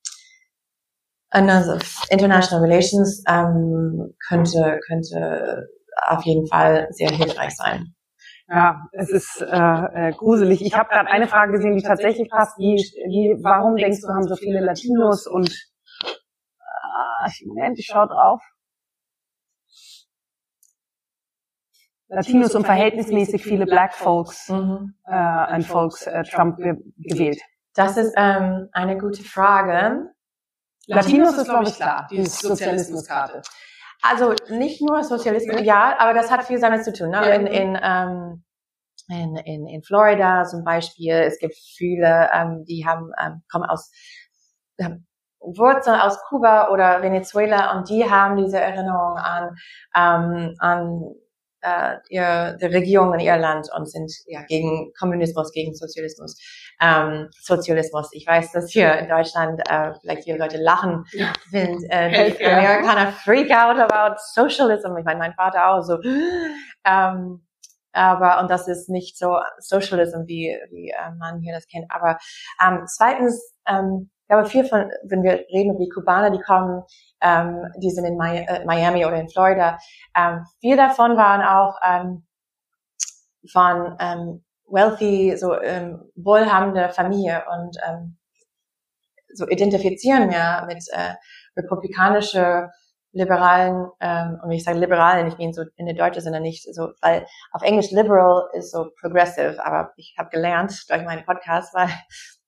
International 2.10 2.66
Relations 2.66 3.24
ähm, 3.28 4.14
könnte 4.28 4.80
könnte 4.86 5.68
auf 6.08 6.24
jeden 6.24 6.48
Fall 6.48 6.88
sehr 6.92 7.10
hilfreich 7.10 7.56
sein. 7.56 7.94
Ja, 8.48 8.82
es 8.92 9.10
ist 9.10 9.42
äh, 9.42 9.48
äh, 10.10 10.12
gruselig. 10.12 10.62
Ich 10.62 10.76
habe 10.78 10.90
gerade 10.90 11.10
eine 11.10 11.28
Frage 11.28 11.54
gesehen, 11.54 11.78
die 11.78 11.84
tatsächlich 11.84 12.30
passt. 12.30 12.58
Wie, 12.58 12.76
wie, 12.76 13.38
warum 13.42 13.78
denkst 13.78 14.02
du, 14.02 14.10
haben 14.10 14.28
so 14.28 14.36
viele 14.36 14.60
Latinos 14.60 15.26
und 15.26 15.50
äh, 17.24 17.46
Moment, 17.46 17.80
ich 17.80 17.88
schau 17.90 18.06
drauf. 18.08 18.42
Latinos 22.12 22.56
und 22.56 22.66
verhältnismäßig 22.66 23.42
viele 23.42 23.66
Black 23.66 23.94
Folks 23.94 24.50
mhm. 24.50 24.96
äh, 25.06 25.12
ein 25.12 25.62
Folks 25.62 26.06
äh, 26.08 26.24
Trump 26.24 26.58
ge 26.58 26.76
gewählt? 26.98 27.40
Das 27.74 27.96
ist 27.96 28.14
ähm, 28.18 28.68
eine 28.74 28.98
gute 28.98 29.24
Frage. 29.24 30.10
Latinos 30.88 31.38
ist, 31.38 31.46
glaube 31.46 31.64
ich, 31.64 31.76
klar, 31.76 32.08
die 32.12 32.26
Sozialismuskarte. 32.26 33.42
Also 34.02 34.34
nicht 34.50 34.82
nur 34.82 35.04
Sozialismus, 35.04 35.62
ja, 35.62 35.96
aber 36.00 36.14
das 36.14 36.30
hat 36.32 36.44
viel 36.44 36.60
damit 36.60 36.84
zu 36.84 36.92
tun. 36.92 37.12
Ne? 37.12 37.34
In, 37.34 37.48
in, 37.48 37.80
ähm, 37.82 38.44
in, 39.08 39.36
in, 39.38 39.68
in 39.68 39.84
Florida 39.84 40.44
zum 40.44 40.66
Beispiel, 40.66 41.14
es 41.14 41.40
gibt 41.40 41.56
viele, 41.56 42.30
ähm, 42.34 42.66
die 42.66 42.86
haben, 42.86 43.12
ähm, 43.24 43.42
kommen 43.50 43.66
aus, 43.66 43.90
ähm, 44.80 45.06
Wurzeln 45.40 46.00
aus 46.00 46.20
Kuba 46.28 46.70
oder 46.70 47.02
Venezuela 47.02 47.78
und 47.78 47.90
die 47.90 48.10
haben 48.10 48.36
diese 48.36 48.60
Erinnerung 48.60 49.18
an, 49.18 49.56
ähm, 49.96 50.56
an 50.60 51.16
äh, 51.62 51.98
ihr, 52.10 52.58
der 52.60 52.72
Regierung 52.72 53.14
in 53.14 53.20
ihr 53.20 53.38
Land 53.38 53.70
und 53.76 53.90
sind 53.90 54.12
ja 54.28 54.42
gegen 54.44 54.92
Kommunismus, 55.00 55.52
gegen 55.52 55.74
Sozialismus. 55.74 56.38
Ähm, 56.82 57.30
Sozialismus. 57.40 58.10
Ich 58.14 58.26
weiß, 58.26 58.52
dass 58.52 58.72
hier 58.72 58.98
in 58.98 59.10
Deutschland 59.10 59.62
äh, 59.70 59.94
vielleicht 60.02 60.24
viele 60.24 60.38
Leute 60.38 60.58
lachen, 60.58 61.06
sind 61.50 61.84
äh, 61.90 62.32
die 62.32 62.46
Amerikaner 62.46 63.12
freak 63.12 63.52
out 63.52 63.80
about 63.80 64.16
Socialism. 64.34 64.96
Ich 64.98 65.06
meine, 65.06 65.20
mein 65.20 65.34
Vater 65.34 65.68
auch 65.70 65.82
so. 65.82 65.98
Ähm, 66.84 67.46
aber 67.94 68.40
und 68.40 68.50
das 68.50 68.68
ist 68.68 68.90
nicht 68.90 69.18
so 69.18 69.38
Socialism, 69.60 70.26
wie, 70.26 70.58
wie 70.70 70.90
äh, 70.90 71.12
man 71.18 71.42
hier 71.42 71.54
das 71.54 71.68
kennt. 71.68 71.86
Aber 71.90 72.18
ähm, 72.66 72.86
zweitens, 72.88 73.54
ähm, 73.68 74.10
glaube, 74.32 74.50
viel 74.50 74.66
von, 74.66 74.90
wenn 75.04 75.24
wir 75.24 75.46
reden 75.54 75.72
über 75.72 75.84
die 75.84 75.90
Kubaner, 75.90 76.32
die 76.32 76.42
kommen 76.42 76.84
ähm, 77.22 77.72
die 77.78 77.90
sind 77.90 78.06
in 78.06 78.20
äh, 78.20 78.66
Miami 78.66 79.06
oder 79.06 79.20
in 79.20 79.30
Florida. 79.30 79.78
Ähm, 80.18 80.46
viele 80.60 80.78
davon 80.78 81.18
waren 81.18 81.42
auch 81.42 81.80
ähm, 81.86 82.26
von 83.52 83.96
ähm, 84.00 84.44
wealthy, 84.68 85.38
so 85.38 85.60
ähm, 85.60 86.12
wohlhabende 86.16 86.90
Familie 86.90 87.44
und 87.52 87.78
ähm, 87.88 88.18
so 89.34 89.48
identifizieren 89.48 90.28
mehr 90.28 90.66
mit 90.68 90.84
äh, 90.92 91.14
republikanische 91.58 92.70
liberalen, 93.14 93.88
ähm, 94.00 94.40
und 94.42 94.52
ich 94.52 94.64
sage 94.64 94.80
liberalen, 94.80 95.28
ich 95.28 95.38
meine 95.38 95.54
so 95.54 95.64
in 95.76 95.86
der 95.86 95.96
deutschen 95.96 96.22
Sinne 96.22 96.40
nicht 96.40 96.74
so, 96.74 96.92
weil 97.02 97.26
auf 97.52 97.62
Englisch 97.62 97.92
liberal 97.92 98.50
ist 98.54 98.72
so 98.72 98.90
progressive, 99.02 99.64
aber 99.66 99.92
ich 99.98 100.16
habe 100.18 100.30
gelernt 100.30 100.90
durch 100.90 101.04
meinen 101.04 101.26
Podcast, 101.26 101.74
weil 101.74 101.90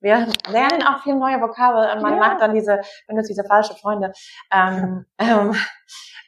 wir 0.04 0.28
lernen 0.52 0.84
auch 0.84 1.02
viel 1.02 1.16
neue 1.16 1.42
Vokabel 1.42 1.96
und 1.96 2.02
man 2.02 2.14
ja. 2.14 2.20
macht 2.20 2.42
dann 2.42 2.54
diese, 2.54 2.82
benutzt 3.08 3.30
diese 3.30 3.46
falsche 3.46 3.74
Freunde. 3.76 4.12
Ähm, 4.52 5.06
ähm, 5.18 5.56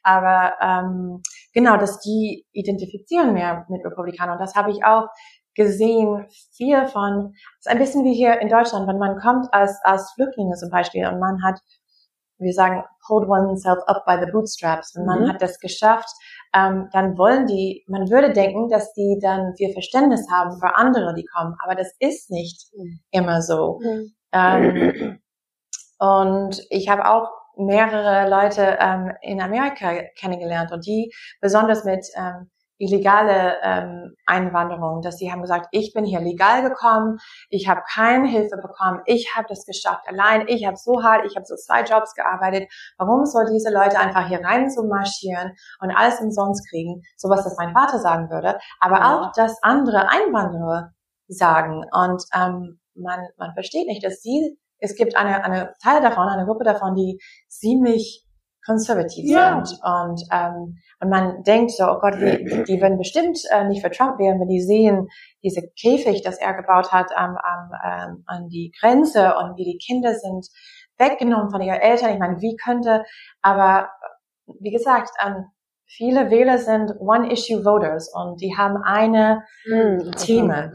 aber 0.01 0.53
ähm, 0.61 1.21
genau, 1.53 1.77
dass 1.77 1.99
die 1.99 2.45
identifizieren 2.51 3.33
mehr 3.33 3.65
mit 3.69 3.85
Republikanern. 3.85 4.37
Und 4.37 4.41
das 4.41 4.55
habe 4.55 4.71
ich 4.71 4.83
auch 4.85 5.07
gesehen, 5.55 6.27
viel 6.53 6.87
von, 6.87 7.33
ist 7.59 7.67
ein 7.67 7.79
bisschen 7.79 8.03
wie 8.03 8.13
hier 8.13 8.39
in 8.39 8.49
Deutschland, 8.49 8.87
wenn 8.87 8.97
man 8.97 9.17
kommt 9.17 9.53
als, 9.53 9.79
als 9.83 10.11
Flüchtlinge 10.13 10.55
zum 10.55 10.69
Beispiel 10.69 11.07
und 11.07 11.19
man 11.19 11.43
hat, 11.43 11.59
wir 12.37 12.53
sagen, 12.53 12.83
pulled 13.07 13.27
oneself 13.29 13.79
up 13.87 14.05
by 14.05 14.17
the 14.19 14.31
bootstraps 14.31 14.95
und 14.95 15.05
man 15.05 15.23
mhm. 15.23 15.29
hat 15.29 15.41
das 15.41 15.59
geschafft, 15.59 16.09
ähm, 16.53 16.89
dann 16.91 17.17
wollen 17.17 17.47
die, 17.47 17.83
man 17.87 18.09
würde 18.09 18.33
denken, 18.33 18.69
dass 18.69 18.93
die 18.93 19.19
dann 19.21 19.55
viel 19.55 19.71
Verständnis 19.73 20.25
haben 20.31 20.59
für 20.59 20.75
andere, 20.75 21.13
die 21.13 21.25
kommen, 21.25 21.55
aber 21.63 21.75
das 21.75 21.93
ist 21.99 22.29
nicht 22.29 22.67
mhm. 22.75 22.99
immer 23.11 23.41
so. 23.41 23.79
Mhm. 23.81 24.15
Ähm, 24.33 25.19
und 25.99 26.61
ich 26.69 26.89
habe 26.89 27.09
auch 27.09 27.29
mehrere 27.57 28.29
Leute 28.29 28.77
ähm, 28.79 29.11
in 29.21 29.41
Amerika 29.41 29.93
kennengelernt 30.17 30.71
und 30.71 30.85
die 30.85 31.13
besonders 31.39 31.85
mit 31.85 32.05
ähm, 32.15 32.49
illegale 32.77 33.55
ähm, 33.63 34.15
Einwanderung, 34.25 35.01
dass 35.01 35.17
sie 35.17 35.31
haben 35.31 35.41
gesagt, 35.41 35.67
ich 35.71 35.93
bin 35.93 36.05
hier 36.05 36.19
legal 36.19 36.61
gekommen, 36.61 37.17
ich 37.49 37.67
habe 37.67 37.81
keine 37.87 38.27
Hilfe 38.27 38.57
bekommen, 38.57 39.01
ich 39.05 39.33
habe 39.35 39.47
das 39.47 39.65
geschafft 39.65 40.07
allein, 40.07 40.47
ich 40.47 40.65
habe 40.65 40.77
so 40.77 41.03
hart, 41.03 41.25
ich 41.25 41.35
habe 41.35 41.45
so 41.45 41.55
zwei 41.55 41.83
Jobs 41.83 42.13
gearbeitet. 42.15 42.71
Warum 42.97 43.25
soll 43.25 43.45
diese 43.51 43.71
Leute 43.71 43.99
einfach 43.99 44.27
hier 44.27 44.43
rein 44.43 44.69
so 44.69 44.83
marschieren 44.83 45.53
und 45.79 45.91
alles 45.91 46.19
umsonst 46.19 46.69
kriegen? 46.69 47.01
Sowas, 47.15 47.43
das 47.43 47.55
mein 47.57 47.73
Vater 47.73 47.99
sagen 47.99 48.29
würde, 48.29 48.59
aber 48.79 48.97
ja. 48.97 49.15
auch, 49.15 49.31
dass 49.33 49.61
andere 49.63 50.09
Einwanderer 50.09 50.91
sagen 51.27 51.83
und 51.91 52.23
ähm, 52.35 52.79
man 52.95 53.19
man 53.37 53.53
versteht 53.53 53.87
nicht, 53.87 54.03
dass 54.03 54.21
sie 54.21 54.57
es 54.79 54.95
gibt 54.95 55.15
eine 55.15 55.43
eine 55.43 55.73
Teil 55.81 56.01
davon, 56.01 56.27
eine 56.27 56.45
Gruppe 56.45 56.63
davon, 56.63 56.95
die 56.95 57.19
ziemlich 57.47 58.25
konservativ 58.65 59.25
ja. 59.29 59.63
sind. 59.63 59.79
Und, 59.83 60.23
ähm, 60.31 60.77
und 60.99 61.09
man 61.09 61.43
denkt 61.43 61.71
so, 61.71 61.85
oh 61.85 61.99
Gott, 61.99 62.15
die, 62.15 62.63
die 62.67 62.81
werden 62.81 62.97
bestimmt 62.97 63.39
äh, 63.51 63.67
nicht 63.67 63.83
für 63.83 63.91
Trump 63.91 64.17
wählen, 64.19 64.39
wenn 64.39 64.47
die 64.47 64.61
sehen, 64.61 65.07
diese 65.43 65.61
Käfig, 65.79 66.23
das 66.23 66.37
er 66.37 66.53
gebaut 66.53 66.91
hat 66.91 67.15
am, 67.15 67.37
ähm, 67.85 68.23
an 68.25 68.49
die 68.49 68.71
Grenze 68.79 69.35
und 69.37 69.57
wie 69.57 69.65
die 69.65 69.77
Kinder 69.77 70.13
sind 70.15 70.47
weggenommen 70.97 71.51
von 71.51 71.61
ihren 71.61 71.79
Eltern. 71.79 72.13
Ich 72.13 72.19
meine, 72.19 72.41
wie 72.41 72.55
könnte, 72.55 73.03
aber 73.41 73.89
wie 74.59 74.71
gesagt, 74.71 75.09
ähm, 75.23 75.45
viele 75.85 76.29
Wähler 76.29 76.57
sind 76.57 76.93
One-Issue-Voters 76.99 78.13
und 78.13 78.41
die 78.41 78.55
haben 78.57 78.81
eine 78.83 79.43
mhm. 79.65 80.11
Thema. 80.13 80.71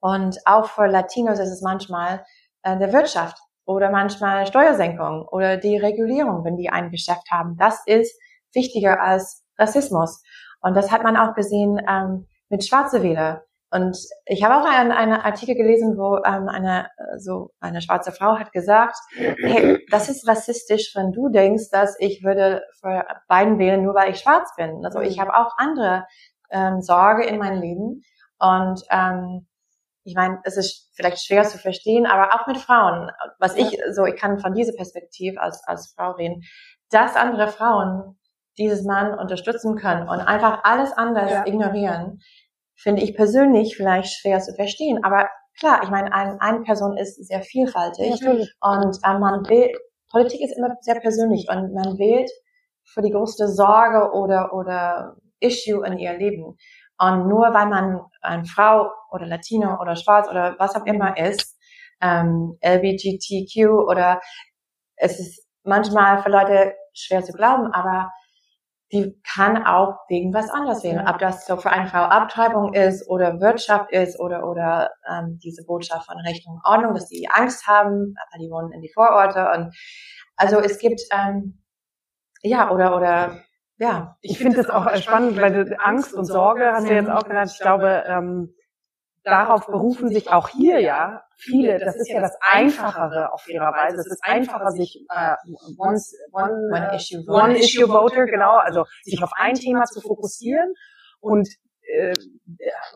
Und 0.00 0.38
auch 0.44 0.66
für 0.66 0.86
Latinos 0.86 1.38
ist 1.38 1.50
es 1.50 1.62
manchmal 1.62 2.24
äh, 2.62 2.78
der 2.78 2.92
Wirtschaft 2.92 3.38
oder 3.66 3.90
manchmal 3.90 4.46
Steuersenkung 4.46 5.26
oder 5.28 5.56
die 5.56 5.76
Regulierung, 5.76 6.44
wenn 6.44 6.56
die 6.56 6.70
ein 6.70 6.90
Geschäft 6.90 7.30
haben. 7.30 7.56
Das 7.56 7.82
ist 7.86 8.18
wichtiger 8.52 9.00
als 9.00 9.44
Rassismus. 9.58 10.22
Und 10.60 10.74
das 10.74 10.90
hat 10.90 11.02
man 11.02 11.16
auch 11.16 11.34
gesehen 11.34 11.80
ähm, 11.88 12.26
mit 12.48 12.64
schwarze 12.64 13.02
Wähler. 13.02 13.44
Und 13.70 13.98
ich 14.26 14.44
habe 14.44 14.56
auch 14.56 14.70
einen, 14.70 14.92
einen 14.92 15.14
Artikel 15.14 15.56
gelesen, 15.56 15.98
wo 15.98 16.18
ähm, 16.24 16.48
eine 16.48 16.86
so 17.18 17.50
eine 17.58 17.82
schwarze 17.82 18.12
Frau 18.12 18.38
hat 18.38 18.52
gesagt, 18.52 18.96
hey, 19.16 19.84
das 19.90 20.08
ist 20.08 20.28
rassistisch, 20.28 20.92
wenn 20.94 21.10
du 21.10 21.28
denkst, 21.28 21.70
dass 21.72 21.96
ich 21.98 22.22
würde 22.22 22.62
für 22.80 23.04
Biden 23.28 23.58
wählen, 23.58 23.82
nur 23.82 23.94
weil 23.94 24.12
ich 24.12 24.20
schwarz 24.20 24.54
bin. 24.56 24.84
Also 24.84 25.00
ich 25.00 25.18
habe 25.18 25.34
auch 25.34 25.58
andere 25.58 26.06
ähm, 26.50 26.82
Sorge 26.82 27.24
in 27.24 27.38
meinem 27.38 27.60
Leben 27.60 28.02
und 28.38 28.80
ähm, 28.90 29.48
ich 30.04 30.14
meine, 30.14 30.38
es 30.44 30.56
ist 30.56 30.90
vielleicht 30.94 31.24
schwer 31.24 31.44
zu 31.44 31.58
verstehen, 31.58 32.06
aber 32.06 32.34
auch 32.34 32.46
mit 32.46 32.58
Frauen, 32.58 33.10
was 33.38 33.56
ich 33.56 33.78
so, 33.92 34.04
ich 34.04 34.16
kann 34.16 34.38
von 34.38 34.52
dieser 34.52 34.74
Perspektive 34.74 35.40
als, 35.40 35.62
als 35.66 35.94
Frau 35.96 36.12
reden, 36.12 36.42
dass 36.90 37.16
andere 37.16 37.48
Frauen 37.48 38.18
dieses 38.58 38.84
Mann 38.84 39.18
unterstützen 39.18 39.76
können 39.76 40.08
und 40.08 40.20
einfach 40.20 40.60
alles 40.62 40.92
anders 40.92 41.30
ja. 41.30 41.46
ignorieren, 41.46 42.20
finde 42.76 43.02
ich 43.02 43.16
persönlich 43.16 43.76
vielleicht 43.76 44.12
schwer 44.12 44.40
zu 44.40 44.54
verstehen. 44.54 45.02
Aber 45.02 45.28
klar, 45.58 45.80
ich 45.82 45.90
meine, 45.90 46.12
ein, 46.12 46.38
eine 46.40 46.60
Person 46.60 46.96
ist 46.96 47.26
sehr 47.26 47.42
vielfältig 47.42 48.20
ja, 48.20 48.30
und 48.30 48.98
äh, 49.02 49.18
man 49.18 49.48
will, 49.48 49.72
Politik 50.10 50.42
ist 50.42 50.56
immer 50.56 50.76
sehr 50.80 51.00
persönlich 51.00 51.48
und 51.50 51.72
man 51.72 51.98
wählt 51.98 52.30
für 52.84 53.00
die 53.00 53.10
größte 53.10 53.48
Sorge 53.48 54.12
oder, 54.12 54.52
oder 54.52 55.16
Issue 55.44 55.84
in 55.86 55.98
ihr 55.98 56.14
Leben. 56.14 56.56
Und 56.98 57.28
nur 57.28 57.52
weil 57.52 57.66
man 57.66 58.00
eine 58.22 58.44
Frau 58.44 58.90
oder 59.10 59.26
Latino 59.26 59.80
oder 59.80 59.96
Schwarz 59.96 60.28
oder 60.28 60.56
was 60.58 60.76
auch 60.76 60.86
immer 60.86 61.16
ist, 61.16 61.58
ähm, 62.00 62.56
LGBTQ 62.62 63.88
oder 63.88 64.20
es 64.96 65.18
ist 65.18 65.46
manchmal 65.64 66.22
für 66.22 66.30
Leute 66.30 66.74
schwer 66.92 67.22
zu 67.24 67.32
glauben, 67.32 67.72
aber 67.72 68.10
die 68.92 69.20
kann 69.34 69.64
auch 69.64 69.96
wegen 70.08 70.32
was 70.32 70.50
anderes 70.50 70.84
wählen. 70.84 71.06
Ob 71.08 71.18
das 71.18 71.46
so 71.46 71.56
für 71.56 71.70
eine 71.70 71.88
Frau 71.88 72.02
Abtreibung 72.02 72.74
ist 72.74 73.08
oder 73.08 73.40
Wirtschaft 73.40 73.90
ist 73.90 74.20
oder 74.20 74.48
oder 74.48 74.90
ähm, 75.10 75.38
diese 75.42 75.64
Botschaft 75.64 76.06
von 76.06 76.18
Recht 76.18 76.46
und 76.46 76.60
Ordnung, 76.64 76.94
dass 76.94 77.08
die 77.08 77.28
Angst 77.28 77.66
haben, 77.66 78.14
weil 78.30 78.40
die 78.40 78.50
wohnen 78.50 78.72
in 78.72 78.82
die 78.82 78.92
Vororte 78.92 79.50
und 79.50 79.74
also 80.36 80.60
es 80.60 80.78
gibt 80.78 81.00
ähm, 81.12 81.62
ja 82.42 82.70
oder 82.70 82.96
oder 82.96 83.40
ja. 83.78 84.16
Ich 84.20 84.38
finde 84.38 84.60
es 84.60 84.70
auch 84.70 84.94
spannend, 84.96 85.40
weil 85.40 85.76
Angst 85.78 86.14
und 86.14 86.24
Sorge 86.24 86.72
hast 86.72 86.88
du 86.88 86.94
jetzt 86.94 87.10
auch 87.10 87.24
genannt. 87.24 87.50
Ich 87.52 87.60
glaube, 87.60 88.04
ähm, 88.06 88.54
darauf 89.24 89.66
berufen 89.66 90.10
sich 90.10 90.30
auch 90.30 90.48
hier 90.48 90.80
ja 90.80 91.22
viele. 91.36 91.78
Das 91.78 91.96
ist 91.96 92.08
ja 92.08 92.20
das 92.20 92.36
Einfachere 92.40 93.32
auf 93.32 93.48
ihrer 93.48 93.72
Weise. 93.72 93.96
Es 93.98 94.06
ist 94.06 94.22
einfacher, 94.22 94.70
sich 94.70 95.04
äh, 95.10 95.34
one, 95.78 95.98
one, 96.32 96.70
one, 96.72 96.94
issue, 96.94 97.24
one 97.26 97.58
issue 97.58 97.86
voter, 97.88 98.26
genau, 98.26 98.56
also 98.56 98.84
sich 99.02 99.22
auf 99.22 99.32
ein 99.36 99.54
Thema 99.54 99.84
zu 99.84 100.00
fokussieren 100.00 100.72
und 101.20 101.48
äh, 101.94 102.14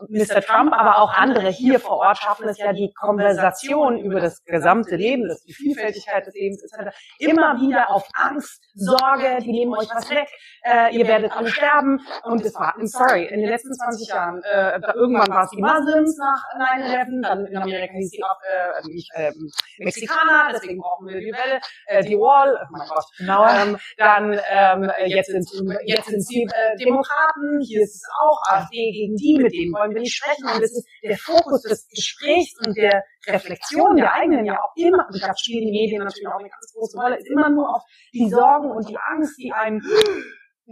Mr. 0.07 0.41
Trump, 0.41 0.73
aber 0.73 0.99
auch 0.99 1.13
andere 1.13 1.49
hier 1.49 1.79
vor 1.79 1.97
Ort 1.97 2.17
schaffen 2.17 2.47
es 2.47 2.57
ja, 2.57 2.73
die 2.73 2.91
Konversation 2.93 3.97
über 3.97 4.19
das 4.19 4.43
gesamte 4.43 4.95
Leben, 4.95 5.27
das, 5.27 5.43
die 5.43 5.53
Vielfältigkeit 5.53 6.25
des 6.25 6.33
Lebens 6.33 6.63
etc. 6.63 6.95
immer 7.19 7.59
wieder 7.59 7.89
auf 7.89 8.07
Angst, 8.13 8.63
Sorge, 8.75 9.39
die 9.41 9.51
nehmen 9.51 9.73
euch 9.73 9.89
was 9.93 10.09
weg, 10.09 10.27
äh, 10.63 10.95
ihr 10.95 11.07
werdet 11.07 11.31
alle 11.31 11.49
sterben. 11.49 11.99
Und 12.23 12.43
es 12.45 12.53
war, 12.55 12.75
sorry, 12.81 13.25
in 13.25 13.41
den 13.41 13.49
letzten 13.49 13.73
20 13.73 14.07
Jahren, 14.09 14.41
äh, 14.43 14.79
da, 14.79 14.93
irgendwann 14.93 15.29
war 15.29 15.43
es 15.43 15.49
die 15.49 15.61
Muslims 15.61 16.17
nach 16.17 16.43
9-11, 16.77 17.21
dann 17.23 17.45
in 17.45 17.57
Amerika 17.57 17.93
hieß 17.93 18.11
die 18.11 18.23
auch 18.23 18.39
äh, 18.43 18.87
nicht, 18.87 19.11
äh, 19.15 19.31
Mexikaner, 19.79 20.49
deswegen 20.53 20.79
brauchen 20.79 21.07
wir 21.07 21.19
die 21.19 21.33
Welle, 21.33 21.59
äh, 21.87 22.03
die 22.03 22.17
Wall, 22.17 22.57
oh 22.61 22.67
mein 22.71 22.87
Gott, 22.87 23.05
genau. 23.17 23.47
Ähm, 23.47 23.77
dann 23.97 24.39
ähm, 24.49 24.91
jetzt 25.05 25.27
sind 25.27 25.47
jetzt 25.85 26.07
sind 26.07 26.25
die 26.29 26.43
äh, 26.43 26.77
Demokraten, 26.77 27.59
hier 27.61 27.81
ist 27.81 27.95
es 27.95 28.03
auch 28.21 28.41
AfD 28.49 28.88
gegen 28.91 29.15
die, 29.15 29.37
mit 29.41 29.53
denen 29.53 29.73
wollen 29.73 29.93
wir 29.93 30.01
nicht 30.01 30.15
sprechen. 30.15 30.45
Und 30.45 30.61
das 30.61 30.71
ist 30.71 30.87
der 31.03 31.17
Fokus 31.17 31.61
des 31.63 31.87
Gesprächs 31.89 32.53
und 32.65 32.75
der 32.77 33.03
Reflexion 33.27 33.95
der 33.95 34.13
eigenen 34.13 34.45
ja 34.45 34.57
auch 34.59 34.73
immer, 34.75 35.07
und 35.11 35.21
da 35.21 35.33
spielen 35.35 35.65
die 35.67 35.71
Medien 35.71 36.03
natürlich 36.03 36.27
auch 36.27 36.39
eine 36.39 36.49
ganz 36.49 36.73
große 36.73 36.97
Rolle, 36.97 37.17
ist 37.17 37.29
immer 37.29 37.49
nur 37.49 37.75
auf 37.75 37.83
die 38.13 38.29
Sorgen 38.29 38.71
und 38.71 38.87
die 38.89 38.97
Angst, 38.97 39.37
die 39.37 39.51
einen 39.51 39.81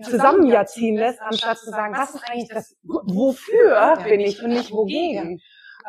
zusammen 0.04 0.48
ja 0.48 0.66
ziehen 0.66 0.96
lässt, 0.96 1.22
anstatt 1.22 1.58
zu 1.58 1.72
sagen, 1.72 1.96
was 1.96 2.14
ist 2.14 2.24
eigentlich 2.30 2.50
das, 2.50 2.76
wofür 2.84 3.98
bin 4.04 4.20
ich 4.20 4.42
und 4.44 4.50
nicht 4.50 4.72
wogegen. 4.72 5.40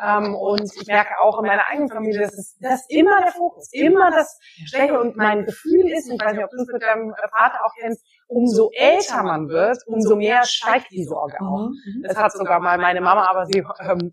Ähm, 0.01 0.33
und 0.35 0.71
ich 0.79 0.87
merke 0.87 1.19
auch 1.21 1.39
in 1.39 1.47
meiner 1.47 1.67
eigenen 1.67 1.89
Familie, 1.89 2.21
dass 2.21 2.37
es 2.37 2.57
das 2.59 2.85
immer 2.89 3.21
der 3.21 3.31
Fokus, 3.31 3.69
immer 3.73 4.09
das 4.11 4.39
Schwäche. 4.65 4.97
Und 4.97 5.17
mein 5.17 5.45
Gefühl 5.45 5.91
ist, 5.91 6.09
ich 6.09 6.19
weiß 6.19 6.33
nicht, 6.33 6.43
ob 6.43 6.51
du 6.51 6.61
es 6.61 6.67
mit 6.71 6.81
deinem 6.81 7.13
Vater 7.37 7.59
auch 7.65 7.73
kennst, 7.79 8.05
umso 8.29 8.69
älter 8.73 9.23
man 9.23 9.49
wird, 9.49 9.79
umso 9.87 10.15
mehr 10.15 10.43
steigt 10.45 10.91
die 10.91 11.03
Sorge 11.03 11.35
auch. 11.41 11.69
Mhm. 11.69 12.03
Das 12.03 12.15
hat 12.15 12.31
sogar 12.31 12.59
mal 12.59 12.77
meine 12.77 13.01
Mama, 13.01 13.27
aber 13.27 13.45
sie 13.47 13.65
ähm, 13.81 14.11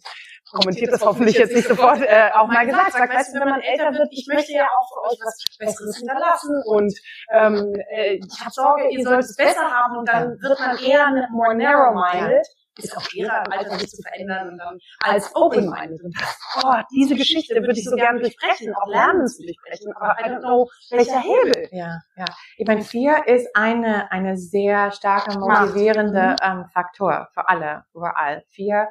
kommentiert 0.51 0.93
das 0.93 1.05
hoffentlich 1.05 1.37
jetzt 1.37 1.55
nicht 1.55 1.69
sofort, 1.69 2.01
äh, 2.01 2.31
auch 2.33 2.49
mal 2.49 2.67
gesagt. 2.67 2.93
Sagt, 2.93 3.15
weißt 3.15 3.35
du, 3.35 3.41
wenn 3.41 3.49
man 3.49 3.61
älter 3.61 3.93
wird, 3.93 4.09
ich 4.11 4.27
möchte 4.33 4.53
ja 4.53 4.65
auch 4.65 4.89
für 4.89 5.11
euch 5.11 5.19
was 5.23 5.45
Besseres 5.59 5.99
hinterlassen 5.99 6.63
und 6.67 6.95
ähm, 7.33 7.75
äh, 7.91 8.15
ich 8.15 8.41
habe 8.41 8.51
Sorge, 8.51 8.89
ihr 8.91 9.05
sollt 9.05 9.21
es 9.21 9.37
besser 9.37 9.71
haben 9.71 9.99
und 9.99 10.09
dann 10.09 10.31
wird 10.41 10.59
man 10.61 10.79
eher 10.79 11.29
more 11.31 11.55
narrow-minded 11.55 12.47
ist 12.79 12.97
auch 12.97 13.03
schwerer 13.03 13.45
im 13.47 13.53
Alter 13.53 13.79
sich 13.79 13.91
zu 13.91 14.03
verändern 14.03 14.51
und 14.51 14.59
dann 14.59 14.79
als 15.01 15.35
open-minded. 15.35 16.03
Und 16.03 16.15
oh, 16.63 16.75
diese 16.95 17.15
Geschichte 17.15 17.55
würde 17.55 17.73
ich 17.73 17.85
so 17.85 17.97
gerne 17.97 18.21
durchbrechen, 18.21 18.75
auch 18.75 18.89
lernen 18.89 19.27
zu 19.27 19.43
durchbrechen, 19.43 19.93
aber 19.97 20.17
I 20.21 20.31
don't 20.31 20.41
know, 20.41 20.69
welcher 20.91 21.21
Hebel. 21.21 21.69
Ja, 21.73 22.01
ja. 22.17 22.25
Ich 22.57 22.67
meine, 22.67 22.83
Fear 22.83 23.27
ist 23.27 23.49
eine, 23.55 24.11
eine 24.13 24.37
sehr 24.37 24.91
starke 24.93 25.39
motivierende 25.39 26.37
mhm. 26.43 26.61
ähm, 26.61 26.65
Faktor 26.73 27.29
für 27.33 27.49
alle, 27.49 27.85
überall. 27.95 28.45
Fear, 28.51 28.89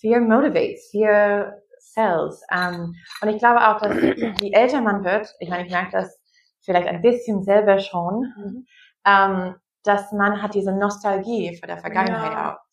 Fear 0.00 0.20
motivates, 0.20 0.88
Fear 0.90 1.60
sells. 1.78 2.42
Ähm, 2.50 2.94
und 3.20 3.28
ich 3.28 3.38
glaube 3.38 3.66
auch, 3.66 3.80
dass 3.80 3.96
je 4.40 4.52
älter 4.52 4.80
man 4.80 5.04
wird, 5.04 5.34
ich 5.40 5.48
meine, 5.48 5.64
ich 5.64 5.72
merke 5.72 5.92
das 5.92 6.18
vielleicht 6.62 6.88
ein 6.88 7.02
bisschen 7.02 7.42
selber 7.42 7.78
schon, 7.78 8.32
mhm. 8.36 8.66
ähm, 9.06 9.54
dass 9.84 10.12
man 10.12 10.42
hat 10.42 10.54
diese 10.54 10.72
Nostalgie 10.72 11.56
für 11.56 11.66
der 11.66 11.78
Vergangenheit 11.78 12.32
ja. 12.32 12.54
auch 12.54 12.63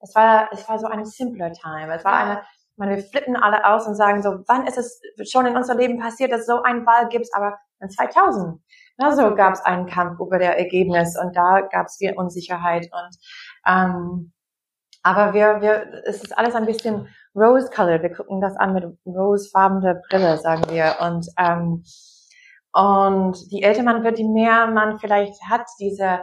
es 0.00 0.14
war, 0.14 0.48
es 0.52 0.68
war 0.68 0.78
so 0.78 0.86
ein 0.86 1.04
simpler 1.04 1.52
Time. 1.52 1.94
Es 1.94 2.04
war 2.04 2.14
eine, 2.14 2.42
meine, 2.76 2.96
wir 2.96 3.04
flippen 3.04 3.36
alle 3.36 3.64
aus 3.66 3.86
und 3.86 3.94
sagen 3.94 4.22
so, 4.22 4.42
wann 4.46 4.66
ist 4.66 4.78
es 4.78 5.00
schon 5.30 5.46
in 5.46 5.56
unserem 5.56 5.78
Leben 5.78 5.98
passiert, 5.98 6.32
dass 6.32 6.46
so 6.46 6.62
ein 6.62 6.84
Ball 6.84 7.08
gibt, 7.08 7.28
aber 7.34 7.58
in 7.80 7.90
2000. 7.90 8.60
Na, 8.96 9.14
so 9.14 9.34
gab 9.34 9.54
es 9.54 9.60
einen 9.60 9.86
Kampf 9.86 10.18
über 10.20 10.38
der 10.38 10.58
Ergebnis 10.58 11.16
und 11.18 11.36
da 11.36 11.60
gab 11.60 11.86
es 11.86 11.96
viel 11.96 12.14
Unsicherheit 12.14 12.88
und 12.92 13.16
ähm, 13.66 14.32
aber 15.02 15.32
wir, 15.32 15.62
wir, 15.62 16.02
es 16.04 16.22
ist 16.22 16.36
alles 16.36 16.54
ein 16.54 16.66
bisschen 16.66 17.08
rose-colored. 17.34 18.02
Wir 18.02 18.12
gucken 18.12 18.40
das 18.42 18.54
an 18.56 18.74
mit 18.74 18.84
rosefarbene 19.06 20.02
Brille, 20.08 20.36
sagen 20.36 20.64
wir. 20.68 20.96
Und 21.00 21.26
ähm, 21.38 21.84
und 22.72 23.50
die 23.50 23.62
älter 23.62 23.82
man 23.82 24.04
wird, 24.04 24.18
die 24.18 24.28
mehr 24.28 24.68
man 24.68 24.98
vielleicht 24.98 25.34
hat, 25.48 25.66
diese 25.80 26.20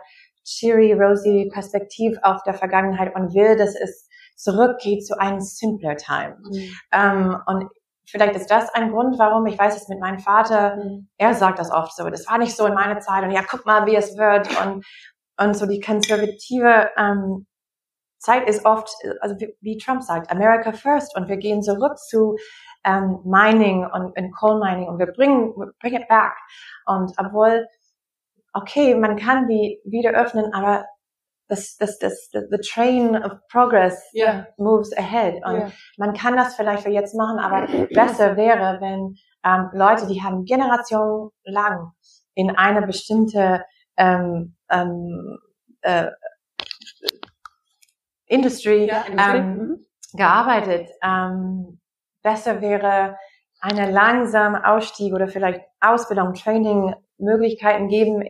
cheery, 0.47 0.93
rosy 0.93 1.49
Perspektiv 1.51 2.17
auf 2.23 2.41
der 2.43 2.53
Vergangenheit 2.53 3.13
und 3.15 3.33
will, 3.33 3.55
dass 3.57 3.75
es 3.75 4.07
zurückgeht 4.35 5.05
zu 5.05 5.19
einem 5.19 5.41
simpler 5.41 5.97
Time. 5.97 6.37
Mhm. 6.41 6.75
Ähm, 6.91 7.37
und 7.47 7.69
vielleicht 8.05 8.35
ist 8.35 8.49
das 8.49 8.73
ein 8.73 8.91
Grund, 8.91 9.19
warum 9.19 9.45
ich 9.47 9.59
weiß 9.59 9.75
es 9.75 9.89
mit 9.89 9.99
meinem 9.99 10.19
Vater, 10.19 10.77
mhm. 10.77 11.09
er 11.17 11.33
sagt 11.33 11.59
das 11.59 11.71
oft 11.71 11.95
so, 11.95 12.09
das 12.09 12.27
war 12.27 12.37
nicht 12.37 12.55
so 12.55 12.65
in 12.65 12.73
meiner 12.73 12.99
Zeit 12.99 13.23
und 13.23 13.31
ja, 13.31 13.41
guck 13.47 13.65
mal, 13.65 13.85
wie 13.85 13.95
es 13.95 14.17
wird 14.17 14.49
und, 14.63 14.85
und 15.37 15.53
so 15.55 15.65
die 15.65 15.81
konservative 15.81 16.89
ähm, 16.97 17.45
Zeit 18.19 18.47
ist 18.47 18.65
oft, 18.65 18.89
also 19.21 19.35
wie, 19.39 19.55
wie 19.61 19.77
Trump 19.77 20.01
sagt, 20.01 20.31
America 20.31 20.71
first 20.71 21.15
und 21.15 21.27
wir 21.27 21.37
gehen 21.37 21.61
zurück 21.61 21.97
zu 21.97 22.35
ähm, 22.83 23.19
Mining 23.23 23.85
und, 23.85 24.17
und 24.17 24.31
Coal 24.35 24.59
Mining 24.59 24.87
und 24.87 24.99
wir 24.99 25.07
bringen, 25.07 25.53
bring 25.79 25.93
it 25.93 26.07
back. 26.07 26.33
Und 26.85 27.11
obwohl 27.17 27.67
okay, 28.57 28.95
man 28.95 29.15
kann 29.15 29.47
die 29.47 29.79
wieder 29.85 30.11
öffnen, 30.11 30.53
aber 30.53 30.85
das, 31.47 31.77
das, 31.77 31.97
das, 31.99 32.29
das 32.31 32.43
the 32.49 32.57
train 32.57 33.15
of 33.15 33.33
progress 33.49 34.01
yeah. 34.13 34.47
moves 34.57 34.91
ahead. 34.97 35.35
Und 35.45 35.55
yeah. 35.55 35.71
man 35.97 36.13
kann 36.13 36.35
das 36.35 36.55
vielleicht 36.55 36.83
für 36.83 36.89
jetzt 36.89 37.15
machen, 37.15 37.39
aber 37.39 37.67
besser 37.93 38.35
wäre, 38.35 38.79
wenn 38.81 39.15
ähm, 39.45 39.69
Leute, 39.73 40.07
die 40.07 40.21
haben 40.21 40.43
Generationen 40.43 41.31
lang 41.45 41.91
in 42.33 42.51
eine 42.51 42.85
bestimmte 42.85 43.63
ähm, 43.97 44.55
ähm, 44.69 45.39
äh, 45.81 46.07
Industry 48.25 48.87
ja, 48.87 49.05
ähm, 49.07 49.57
mhm. 49.57 49.85
gearbeitet, 50.13 50.89
ähm, 51.01 51.79
besser 52.23 52.61
wäre, 52.61 53.17
eine 53.59 53.89
langsame 53.89 54.67
Ausstieg 54.67 55.13
oder 55.13 55.27
vielleicht 55.27 55.61
Ausbildung, 55.79 56.33
Training, 56.33 56.93
Möglichkeiten 57.17 57.87
geben 57.87 58.23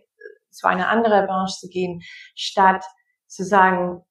zu 0.49 0.67
einer 0.67 0.89
anderen 0.89 1.27
Branche 1.27 1.55
zu 1.59 1.67
gehen, 1.67 2.01
statt 2.35 2.83
zu 3.27 3.43
sagen, 3.43 4.01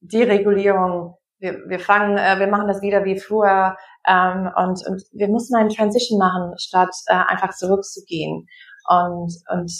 Deregulierung, 0.00 1.16
wir, 1.38 1.58
wir 1.66 1.80
fangen, 1.80 2.18
äh, 2.18 2.38
wir 2.38 2.46
machen 2.46 2.68
das 2.68 2.82
wieder 2.82 3.04
wie 3.04 3.18
früher 3.18 3.76
ähm, 4.06 4.50
und, 4.56 4.86
und 4.86 5.02
wir 5.12 5.28
müssen 5.28 5.56
einen 5.56 5.70
Transition 5.70 6.18
machen, 6.18 6.54
statt 6.58 6.94
äh, 7.06 7.14
einfach 7.14 7.54
zurückzugehen. 7.54 8.46
Und, 8.88 9.34
und 9.50 9.72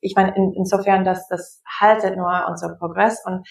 ich 0.00 0.14
meine, 0.16 0.34
in, 0.36 0.54
insofern, 0.56 1.04
dass 1.04 1.28
das 1.28 1.62
haltet 1.80 2.16
nur 2.16 2.46
unser 2.48 2.76
Progress 2.78 3.22
und 3.24 3.46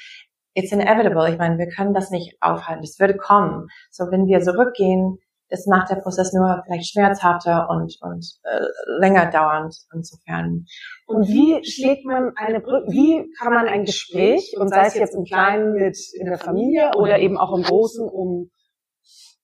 it's 0.54 0.72
inevitable. 0.72 1.30
Ich 1.30 1.38
meine, 1.38 1.58
wir 1.58 1.68
können 1.68 1.94
das 1.94 2.10
nicht 2.10 2.36
aufhalten. 2.42 2.84
Es 2.84 3.00
würde 3.00 3.16
kommen. 3.16 3.68
So, 3.92 4.06
wenn 4.12 4.26
wir 4.26 4.42
zurückgehen, 4.42 5.18
das 5.50 5.66
macht 5.66 5.90
der 5.90 5.96
Prozess 5.96 6.34
nur 6.34 6.62
vielleicht 6.66 6.92
schmerzhafter 6.92 7.70
und, 7.70 7.96
und 8.02 8.26
äh, 8.44 8.66
länger 9.00 9.30
dauernd 9.32 9.76
insofern. 9.94 10.66
Und 11.06 11.28
wie 11.28 11.64
schlägt 11.64 12.06
man 12.06 12.34
eine 12.36 12.60
Brücke, 12.60 12.92
wie 12.92 13.32
kann 13.40 13.54
man 13.54 13.68
ein 13.68 13.86
Gespräch, 13.86 14.56
und 14.58 14.70
sei 14.70 14.86
es 14.86 14.96
jetzt 14.96 15.16
im 15.16 15.24
Kleinen 15.24 15.74
mit 15.74 15.98
in 16.20 16.26
der 16.26 16.38
Familie 16.38 16.92
oder 16.98 17.20
eben 17.20 17.38
auch 17.38 17.56
im 17.56 17.64
Großen, 17.64 18.08
um 18.08 18.50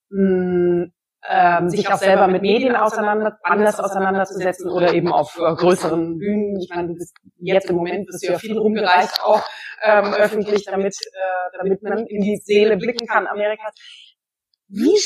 mh, 0.09 0.19
hm, 0.19 0.93
ähm, 1.29 1.69
sich 1.69 1.87
auch 1.89 1.97
selber 1.97 2.27
mit 2.27 2.41
Medien 2.41 2.75
auseinander, 2.75 3.37
anders 3.43 3.79
auseinanderzusetzen 3.79 4.69
oder 4.69 4.93
eben 4.93 5.11
auf 5.11 5.37
äh, 5.37 5.55
größeren 5.55 6.17
Bühnen. 6.17 6.59
Ich 6.59 6.69
meine, 6.69 6.89
du 6.89 6.95
bist 6.95 7.15
jetzt 7.37 7.69
im 7.69 7.77
Moment 7.77 8.07
bist 8.07 8.23
du 8.23 8.31
ja 8.33 8.37
viel 8.37 8.57
rumgereist, 8.57 9.23
auch 9.23 9.41
ähm, 9.83 10.13
öffentlich, 10.13 10.65
damit, 10.65 10.95
äh, 10.95 11.57
damit 11.57 11.81
man 11.81 12.05
in 12.07 12.21
die 12.21 12.37
Seele 12.37 12.77
blicken 12.77 13.07
kann 13.07 13.27
Amerikas. 13.27 13.73
Wie 14.67 14.97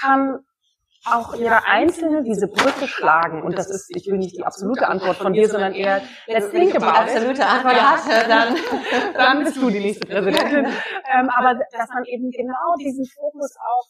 kann 0.00 0.40
auch 1.04 1.34
jeder 1.34 1.66
Einzelne 1.66 2.22
diese 2.24 2.48
Brücke 2.48 2.88
schlagen. 2.88 3.42
Und 3.42 3.56
das 3.56 3.70
ist, 3.70 3.94
ich 3.94 4.06
will 4.06 4.18
nicht 4.18 4.36
die 4.36 4.42
absolute 4.42 4.88
Antwort 4.88 5.16
von 5.16 5.32
dir, 5.32 5.48
sondern 5.48 5.72
eher, 5.72 6.02
let's 6.26 6.50
think 6.50 6.74
about 6.74 6.86
Die 6.86 7.14
absolute 7.14 7.46
Antwort 7.46 7.80
hatte, 7.80 8.28
dann, 8.28 8.56
dann 9.14 9.44
bist 9.44 9.56
du 9.56 9.70
die 9.70 9.80
nächste 9.80 10.06
Präsidentin. 10.06 10.66
ähm, 10.66 11.30
aber 11.30 11.54
dass 11.54 11.88
man 11.90 12.04
eben 12.06 12.30
genau 12.30 12.74
diesen 12.80 13.06
Fokus 13.06 13.54
auf 13.56 13.86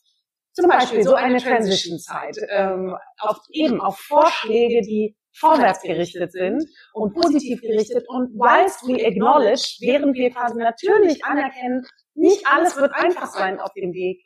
zum 0.52 0.68
Beispiel 0.68 1.02
so 1.02 1.14
eine 1.14 1.38
Transition-Zeit, 1.38 2.38
ähm, 2.48 2.96
auf 3.18 3.38
eben 3.50 3.80
auf 3.80 3.98
Vorschläge, 3.98 4.80
die 4.80 5.14
vorwärts 5.34 5.82
gerichtet 5.82 6.32
sind 6.32 6.64
und 6.94 7.14
positiv 7.14 7.60
gerichtet 7.60 8.06
und 8.08 8.32
whilst 8.38 8.82
we 8.88 9.04
acknowledge, 9.04 9.76
während 9.80 10.16
wir 10.16 10.30
quasi 10.30 10.56
natürlich 10.56 11.22
anerkennen, 11.26 11.84
nicht 12.14 12.46
alles 12.46 12.74
wird 12.76 12.92
einfach 12.94 13.26
sein 13.26 13.60
auf 13.60 13.72
dem 13.74 13.92
Weg, 13.92 14.24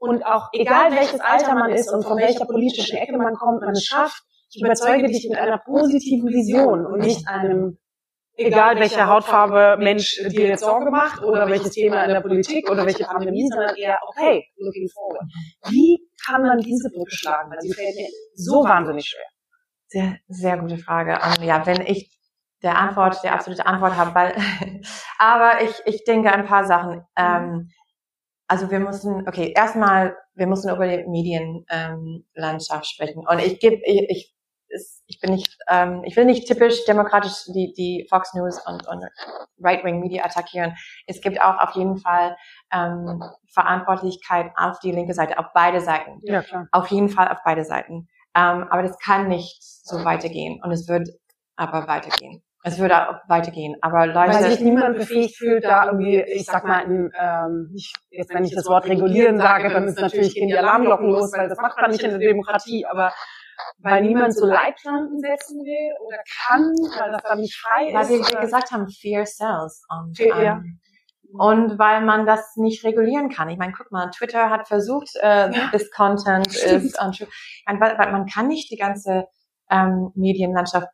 und 0.00 0.24
auch 0.24 0.48
egal 0.52 0.92
welches 0.92 1.20
Alter 1.20 1.54
man 1.54 1.70
ist 1.70 1.92
und 1.92 2.04
von 2.04 2.18
welcher 2.18 2.46
politischen 2.46 2.96
Ecke 2.96 3.16
man 3.16 3.34
kommt, 3.34 3.60
man 3.60 3.72
es 3.72 3.84
schafft, 3.84 4.22
ich 4.52 4.62
überzeuge 4.62 5.06
dich 5.06 5.28
mit 5.28 5.38
einer 5.38 5.58
positiven 5.58 6.28
Vision 6.28 6.86
und 6.86 7.00
nicht 7.00 7.28
einem, 7.28 7.78
egal 8.34 8.80
welche 8.80 9.06
Hautfarbe 9.06 9.76
Mensch 9.80 10.16
dir 10.30 10.48
jetzt 10.48 10.62
Sorge 10.62 10.90
macht 10.90 11.22
oder 11.22 11.48
welches 11.48 11.72
Thema 11.72 12.02
in 12.04 12.10
der 12.14 12.22
Politik 12.22 12.68
oder 12.70 12.86
welche 12.86 13.04
Pandemie, 13.04 13.46
sondern 13.48 13.76
eher, 13.76 13.98
okay, 14.08 14.44
looking 14.56 14.88
forward. 14.88 15.26
Wie 15.68 16.00
kann 16.26 16.42
man 16.42 16.58
diese 16.58 16.88
Brücke 16.90 17.14
schlagen? 17.14 17.50
Weil 17.50 17.60
sie 17.60 17.72
fällt 17.72 17.94
mir 17.94 18.08
so 18.34 18.64
wahnsinnig 18.64 19.06
schwer. 19.06 19.26
Sehr, 19.88 20.16
sehr 20.28 20.56
gute 20.56 20.78
Frage. 20.78 21.18
Um, 21.22 21.44
ja, 21.44 21.64
wenn 21.66 21.82
ich 21.82 22.10
der 22.62 22.78
Antwort, 22.78 23.22
der 23.22 23.34
absolute 23.34 23.66
Antwort 23.66 23.96
habe, 23.96 24.14
weil, 24.14 24.34
aber 25.18 25.62
ich, 25.62 25.74
ich 25.84 26.04
denke 26.04 26.32
ein 26.32 26.46
paar 26.46 26.64
Sachen. 26.64 27.02
Ähm, 27.16 27.70
also 28.50 28.68
wir 28.68 28.80
müssen, 28.80 29.28
okay, 29.28 29.52
erstmal, 29.54 30.16
wir 30.34 30.48
müssen 30.48 30.74
über 30.74 30.88
die 30.88 31.06
Medienlandschaft 31.06 32.82
ähm, 32.82 32.82
sprechen. 32.82 33.24
Und 33.24 33.38
ich 33.38 33.60
gebe, 33.60 33.76
ich, 33.84 34.34
ich, 34.68 35.02
ich 35.06 35.20
bin 35.20 35.34
nicht, 35.34 35.56
ähm, 35.68 36.02
ich 36.04 36.16
will 36.16 36.24
nicht 36.24 36.48
typisch 36.48 36.84
demokratisch 36.84 37.44
die, 37.54 37.72
die 37.72 38.08
Fox 38.10 38.34
News 38.34 38.58
und, 38.66 38.88
und 38.88 39.04
Right-Wing 39.60 40.00
Media 40.00 40.24
attackieren. 40.24 40.74
Es 41.06 41.20
gibt 41.20 41.40
auch 41.40 41.60
auf 41.60 41.76
jeden 41.76 41.98
Fall 41.98 42.36
ähm, 42.72 43.22
Verantwortlichkeit 43.52 44.50
auf 44.56 44.80
die 44.80 44.90
linke 44.90 45.14
Seite, 45.14 45.38
auf 45.38 45.46
beide 45.54 45.80
Seiten. 45.80 46.18
Ja, 46.22 46.42
klar. 46.42 46.66
Auf 46.72 46.88
jeden 46.88 47.08
Fall 47.08 47.28
auf 47.28 47.38
beide 47.44 47.64
Seiten. 47.64 48.08
Ähm, 48.34 48.66
aber 48.68 48.82
das 48.82 48.98
kann 48.98 49.28
nicht 49.28 49.62
so 49.62 50.04
weitergehen. 50.04 50.60
Und 50.64 50.72
es 50.72 50.88
wird 50.88 51.08
aber 51.54 51.86
weitergehen. 51.86 52.42
Es 52.62 52.78
würde 52.78 53.08
auch 53.08 53.14
weitergehen, 53.26 53.76
aber 53.80 54.06
Leute... 54.06 54.34
Weil 54.34 54.50
sich 54.50 54.60
niemand 54.60 54.98
befähigt 54.98 55.38
fühlt, 55.38 55.64
da 55.64 55.86
irgendwie, 55.86 56.20
ich 56.20 56.44
sag 56.44 56.64
mal, 56.64 56.80
in, 56.80 57.10
ähm, 57.18 57.72
ich, 57.74 57.94
jetzt 58.10 58.34
wenn 58.34 58.44
ich 58.44 58.54
das 58.54 58.66
Wort 58.66 58.86
regulieren 58.86 59.38
sage, 59.38 59.70
dann 59.70 59.84
ist 59.88 59.98
natürlich 59.98 60.34
gehen 60.34 60.48
die 60.48 60.58
Alarmglocken 60.58 61.08
los, 61.08 61.32
weil 61.34 61.48
das 61.48 61.58
macht 61.58 61.80
man 61.80 61.90
nicht 61.90 62.02
in 62.02 62.10
der 62.10 62.18
Demokratie, 62.18 62.84
aber 62.84 63.12
weil 63.78 64.02
niemand 64.02 64.34
so 64.34 64.46
Leitplanken 64.46 65.20
setzen 65.20 65.60
will 65.60 65.96
oder 66.06 66.18
kann, 66.46 66.62
weil 66.98 67.12
das 67.12 67.22
dann 67.22 67.40
nicht 67.40 67.56
frei 67.56 67.94
weil 67.94 68.02
ist. 68.02 68.10
Weil 68.10 68.34
wir 68.34 68.40
gesagt 68.40 68.70
haben, 68.72 68.88
fear 68.88 69.24
sells. 69.24 69.82
Und, 69.88 70.18
ja. 70.18 70.52
Ähm, 70.52 70.80
und 71.32 71.78
weil 71.78 72.02
man 72.02 72.26
das 72.26 72.56
nicht 72.56 72.84
regulieren 72.84 73.28
kann. 73.28 73.48
Ich 73.48 73.58
meine, 73.58 73.72
guck 73.72 73.90
mal, 73.92 74.10
Twitter 74.10 74.50
hat 74.50 74.66
versucht, 74.66 75.10
äh, 75.22 75.50
ja. 75.50 75.70
this 75.70 75.90
content 75.90 76.48
is 76.48 76.98
untrue. 76.98 77.28
Weil 77.66 78.12
man 78.12 78.26
kann 78.26 78.48
nicht 78.48 78.70
die 78.70 78.76
ganze 78.76 79.26
ähm, 79.70 80.10
Medienlandschaft 80.14 80.88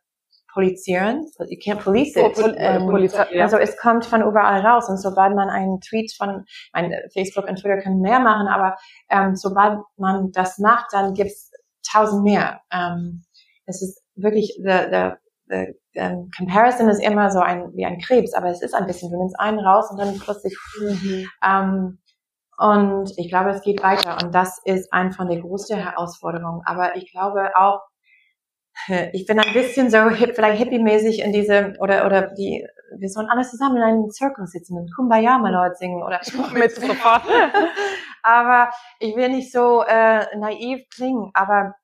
polizieren. 0.57 1.27
You 1.39 1.57
can't 1.59 1.83
police 1.83 2.15
it. 2.15 2.33
Oh, 2.35 2.47
ähm, 2.57 3.09
ja. 3.31 3.43
Also 3.43 3.57
es 3.57 3.77
kommt 3.77 4.05
von 4.05 4.23
überall 4.23 4.65
raus. 4.65 4.89
Und 4.89 4.97
sobald 4.97 5.35
man 5.35 5.49
einen 5.49 5.79
Tweet 5.81 6.11
von, 6.17 6.45
mein, 6.73 6.91
Facebook 7.13 7.47
und 7.47 7.57
Twitter 7.57 7.77
können 7.77 8.01
mehr 8.01 8.19
machen, 8.19 8.47
aber 8.47 8.75
ähm, 9.11 9.35
sobald 9.35 9.81
man 9.97 10.31
das 10.31 10.57
macht, 10.57 10.87
dann 10.93 11.13
gibt's 11.13 11.51
tausend 11.91 12.23
mehr. 12.23 12.61
Ähm, 12.73 13.23
es 13.67 13.83
ist 13.83 14.01
wirklich, 14.15 14.57
the, 14.57 14.87
the, 14.91 15.11
the 15.47 16.01
um, 16.01 16.29
comparison 16.35 16.89
ist 16.89 17.03
immer 17.03 17.29
so 17.29 17.39
ein, 17.39 17.71
wie 17.75 17.85
ein 17.85 17.99
Krebs, 17.99 18.33
aber 18.33 18.47
es 18.47 18.63
ist 18.63 18.73
ein 18.73 18.87
bisschen, 18.87 19.11
du 19.11 19.17
nimmst 19.17 19.39
einen 19.39 19.59
raus 19.59 19.91
und 19.91 19.99
dann 19.99 20.17
plötzlich, 20.17 20.57
mhm. 20.81 21.27
ähm, 21.45 21.99
und 22.59 23.13
ich 23.17 23.29
glaube, 23.29 23.51
es 23.51 23.61
geht 23.61 23.83
weiter. 23.83 24.17
Und 24.23 24.33
das 24.33 24.59
ist 24.65 24.91
eine 24.91 25.11
von 25.11 25.29
der 25.29 25.39
größten 25.39 25.77
Herausforderungen. 25.77 26.61
Aber 26.65 26.95
ich 26.95 27.11
glaube 27.11 27.51
auch, 27.55 27.81
ich 29.13 29.25
bin 29.25 29.39
ein 29.39 29.53
bisschen 29.53 29.89
so 29.89 30.09
hip, 30.09 30.35
vielleicht 30.35 30.61
hippie-mäßig 30.61 31.19
in 31.19 31.33
diese, 31.33 31.73
oder, 31.79 32.05
oder 32.05 32.33
die, 32.33 32.65
wir 32.97 33.09
sollen 33.09 33.29
alle 33.29 33.43
zusammen 33.43 33.77
in 33.77 33.83
einem 33.83 34.09
Circle 34.09 34.47
sitzen 34.47 34.77
und 34.77 34.93
Kumbaya 34.95 35.37
mal 35.39 35.51
Leute 35.51 35.75
singen 35.75 36.03
oder 36.03 36.21
mit 36.53 36.71
sofort. 36.71 37.23
aber 38.23 38.71
ich 38.99 39.15
will 39.15 39.29
nicht 39.29 39.51
so 39.51 39.83
äh, 39.83 40.25
naiv 40.37 40.81
klingen, 40.93 41.31
aber 41.33 41.75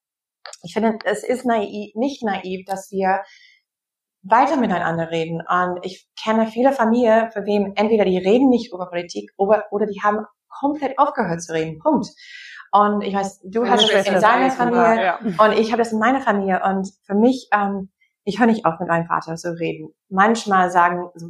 ich 0.64 0.74
finde, 0.74 0.98
es 1.06 1.24
ist 1.24 1.46
naiv, 1.46 1.94
nicht 1.96 2.24
naiv, 2.24 2.66
dass 2.66 2.91
wir 2.91 3.24
weiter 4.24 4.58
miteinander 4.58 5.12
reden. 5.12 5.41
Und 5.48 5.80
ich 5.84 6.08
kenne 6.22 6.48
viele 6.48 6.72
Familien, 6.72 7.32
für 7.32 7.46
wem 7.46 7.74
entweder 7.76 8.06
die 8.06 8.18
reden 8.18 8.50
nicht 8.50 8.74
über 8.74 8.89
Politik 8.89 9.32
oder, 9.38 9.66
oder 9.72 9.86
die 9.86 10.02
haben 10.02 10.26
komplett 10.48 10.98
aufgehört 10.98 11.41
zu 11.41 11.54
reden. 11.54 11.80
Punkt. 11.80 12.08
Und 12.74 13.04
ich 13.04 13.14
weiß, 13.14 13.42
du 13.44 13.70
hast 13.70 13.88
es 13.88 14.08
in 14.08 14.20
deiner 14.20 14.50
Familie 14.50 15.04
ja. 15.04 15.20
und 15.38 15.52
ich 15.54 15.72
habe 15.72 15.84
das 15.84 15.92
in 15.92 16.00
meiner 16.00 16.22
Familie. 16.22 16.60
Und 16.64 16.92
für 17.06 17.14
mich, 17.14 17.48
ähm, 17.54 17.92
ich 18.24 18.40
höre 18.40 18.48
nicht 18.48 18.66
auf, 18.66 18.80
mit 18.80 18.90
meinem 18.90 19.06
Vater 19.06 19.36
zu 19.36 19.52
reden. 19.60 19.94
Manchmal 20.10 20.72
sagen, 20.72 21.08
so, 21.14 21.30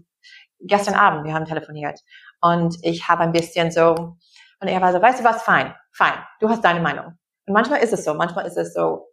gestern 0.62 0.94
Abend, 0.94 1.26
wir 1.26 1.34
haben 1.34 1.44
telefoniert 1.44 2.00
und 2.40 2.78
ich 2.82 3.10
habe 3.10 3.24
ein 3.24 3.34
bisschen 3.34 3.72
so, 3.72 4.16
und 4.62 4.68
er 4.70 4.80
war 4.80 4.94
so, 4.94 5.02
weißt 5.02 5.20
du 5.20 5.26
was, 5.26 5.44
fein, 5.44 5.76
fein, 5.92 6.14
du 6.40 6.48
hast 6.48 6.64
deine 6.64 6.80
Meinung. 6.80 7.18
Und 7.46 7.54
manchmal 7.54 7.82
ist 7.82 7.92
es 7.92 8.06
so, 8.06 8.14
manchmal 8.14 8.46
ist 8.46 8.56
es 8.56 8.74
so, 8.74 9.10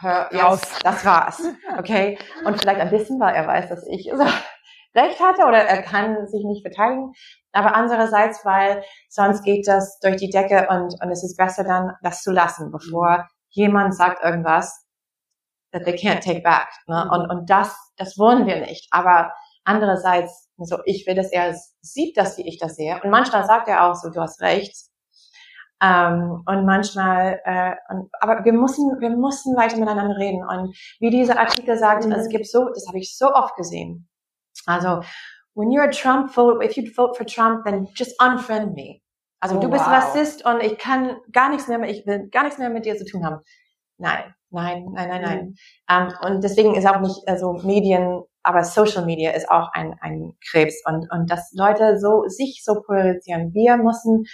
hör 0.00 0.30
raus, 0.32 0.60
das 0.84 1.04
war's, 1.04 1.42
okay? 1.76 2.18
Und 2.44 2.60
vielleicht 2.60 2.80
ein 2.80 2.90
bisschen, 2.90 3.18
weil 3.18 3.34
er 3.34 3.48
weiß, 3.48 3.68
dass 3.68 3.84
ich 3.88 4.08
so 4.14 4.24
recht 4.94 5.20
hatte 5.20 5.46
oder 5.46 5.58
er 5.58 5.82
kann 5.82 6.26
sich 6.26 6.44
nicht 6.44 6.62
verteidigen. 6.62 7.12
Aber 7.52 7.74
andererseits, 7.74 8.44
weil 8.44 8.82
sonst 9.08 9.44
geht 9.44 9.66
das 9.66 9.98
durch 10.00 10.16
die 10.16 10.30
Decke 10.30 10.68
und, 10.70 10.94
und 11.02 11.10
es 11.10 11.24
ist 11.24 11.36
besser 11.36 11.64
dann, 11.64 11.92
das 12.02 12.22
zu 12.22 12.32
lassen, 12.32 12.70
bevor 12.70 13.28
jemand 13.50 13.94
sagt 13.94 14.22
irgendwas, 14.24 14.86
that 15.72 15.84
they 15.84 15.94
can't 15.94 16.20
take 16.20 16.42
back. 16.42 16.68
Ne? 16.86 17.04
Mhm. 17.04 17.10
Und, 17.10 17.30
und 17.30 17.50
das, 17.50 17.76
das 17.96 18.18
wollen 18.18 18.46
wir 18.46 18.60
nicht. 18.60 18.88
Aber 18.90 19.32
andererseits, 19.64 20.48
so, 20.58 20.78
ich 20.84 21.06
will, 21.06 21.14
dass 21.14 21.32
er 21.32 21.56
sieht, 21.80 22.16
dass 22.16 22.38
wie 22.38 22.48
ich 22.48 22.58
das 22.58 22.76
sehe. 22.76 23.00
Und 23.02 23.10
manchmal 23.10 23.44
sagt 23.44 23.68
er 23.68 23.84
auch 23.84 23.94
so, 23.94 24.10
du 24.10 24.20
hast 24.20 24.40
recht. 24.40 24.76
Ähm, 25.82 26.42
und 26.46 26.66
manchmal, 26.66 27.40
äh, 27.44 27.74
und, 27.88 28.10
aber 28.20 28.44
wir 28.44 28.52
müssen, 28.52 29.00
wir 29.00 29.10
müssen 29.10 29.56
weiter 29.56 29.78
miteinander 29.78 30.16
reden. 30.16 30.44
Und 30.46 30.76
wie 30.98 31.10
dieser 31.10 31.38
Artikel 31.38 31.78
sagt, 31.78 32.04
mhm. 32.04 32.12
es 32.12 32.28
gibt 32.28 32.46
so, 32.46 32.68
das 32.68 32.86
habe 32.88 32.98
ich 32.98 33.16
so 33.16 33.32
oft 33.32 33.56
gesehen. 33.56 34.09
Also 34.66 35.02
when 35.54 35.70
you're 35.70 35.84
a 35.84 35.92
Trump 35.92 36.34
vote, 36.34 36.62
if 36.62 36.76
you 36.76 36.90
vote 36.94 37.16
for 37.16 37.24
Trump, 37.24 37.64
then 37.64 37.88
just 37.94 38.14
unfriend 38.20 38.74
me. 38.74 39.02
Also 39.40 39.56
oh, 39.56 39.60
du 39.60 39.68
bist 39.68 39.86
wow. 39.86 39.92
Rassist 39.92 40.44
und 40.44 40.62
ich 40.62 40.78
kann 40.78 41.16
gar 41.32 41.48
nichts 41.48 41.66
mehr, 41.68 41.82
ich 41.84 42.06
will 42.06 42.28
gar 42.28 42.44
nichts 42.44 42.58
mehr 42.58 42.70
mit 42.70 42.84
dir 42.84 42.96
zu 42.96 43.06
tun 43.06 43.24
haben. 43.24 43.40
Nein, 43.96 44.34
nein, 44.50 44.86
nein, 44.92 45.08
nein, 45.08 45.22
nein. 45.22 45.38
Mhm. 45.38 45.54
Um, 45.90 46.08
ähm, 46.08 46.34
und 46.34 46.44
deswegen 46.44 46.74
ist 46.74 46.86
auch 46.86 47.00
nicht 47.00 47.26
also 47.26 47.54
Medien, 47.64 48.22
aber 48.42 48.64
Social 48.64 49.04
Media 49.04 49.32
ist 49.32 49.50
auch 49.50 49.70
ein, 49.72 49.94
ein 50.00 50.32
Krebs 50.50 50.82
und 50.86 51.10
und 51.10 51.30
dass 51.30 51.52
Leute 51.54 51.98
so 51.98 52.24
sich 52.26 52.62
so 52.64 52.82
polarisieren. 52.82 53.52
Wir 53.54 53.76
müssen 53.76 54.24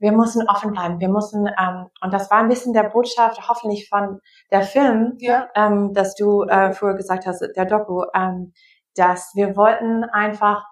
wir 0.00 0.12
müssen 0.12 0.48
offen 0.48 0.72
bleiben. 0.72 1.00
Wir 1.00 1.08
müssen 1.08 1.46
ähm, 1.46 1.86
und 2.00 2.14
das 2.14 2.30
war 2.30 2.38
ein 2.38 2.48
bisschen 2.48 2.72
der 2.72 2.84
Botschaft 2.84 3.48
hoffentlich 3.48 3.88
von 3.88 4.20
der 4.52 4.62
Film, 4.62 5.14
ja. 5.18 5.48
ähm, 5.56 5.92
dass 5.92 6.14
du 6.14 6.42
äh, 6.44 6.72
früher 6.72 6.94
gesagt 6.94 7.26
hast, 7.26 7.40
der 7.56 7.64
Doku. 7.64 8.04
Ähm, 8.14 8.52
dass 8.98 9.32
wir 9.34 9.56
wollten 9.56 10.04
einfach 10.04 10.64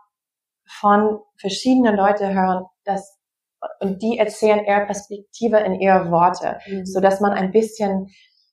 von 0.67 1.21
verschiedenen 1.39 1.97
Leuten 1.97 2.35
hören, 2.35 2.65
dass 2.85 3.17
und 3.81 4.03
die 4.03 4.19
erzählen 4.19 4.65
ihre 4.65 4.87
Perspektive 4.87 5.59
in 5.59 5.81
ihre 5.81 6.11
Worte, 6.11 6.59
mhm. 6.67 6.85
so 6.85 7.01
dass 7.01 7.21
man 7.21 7.33
ein 7.33 7.53
bisschen 7.53 8.09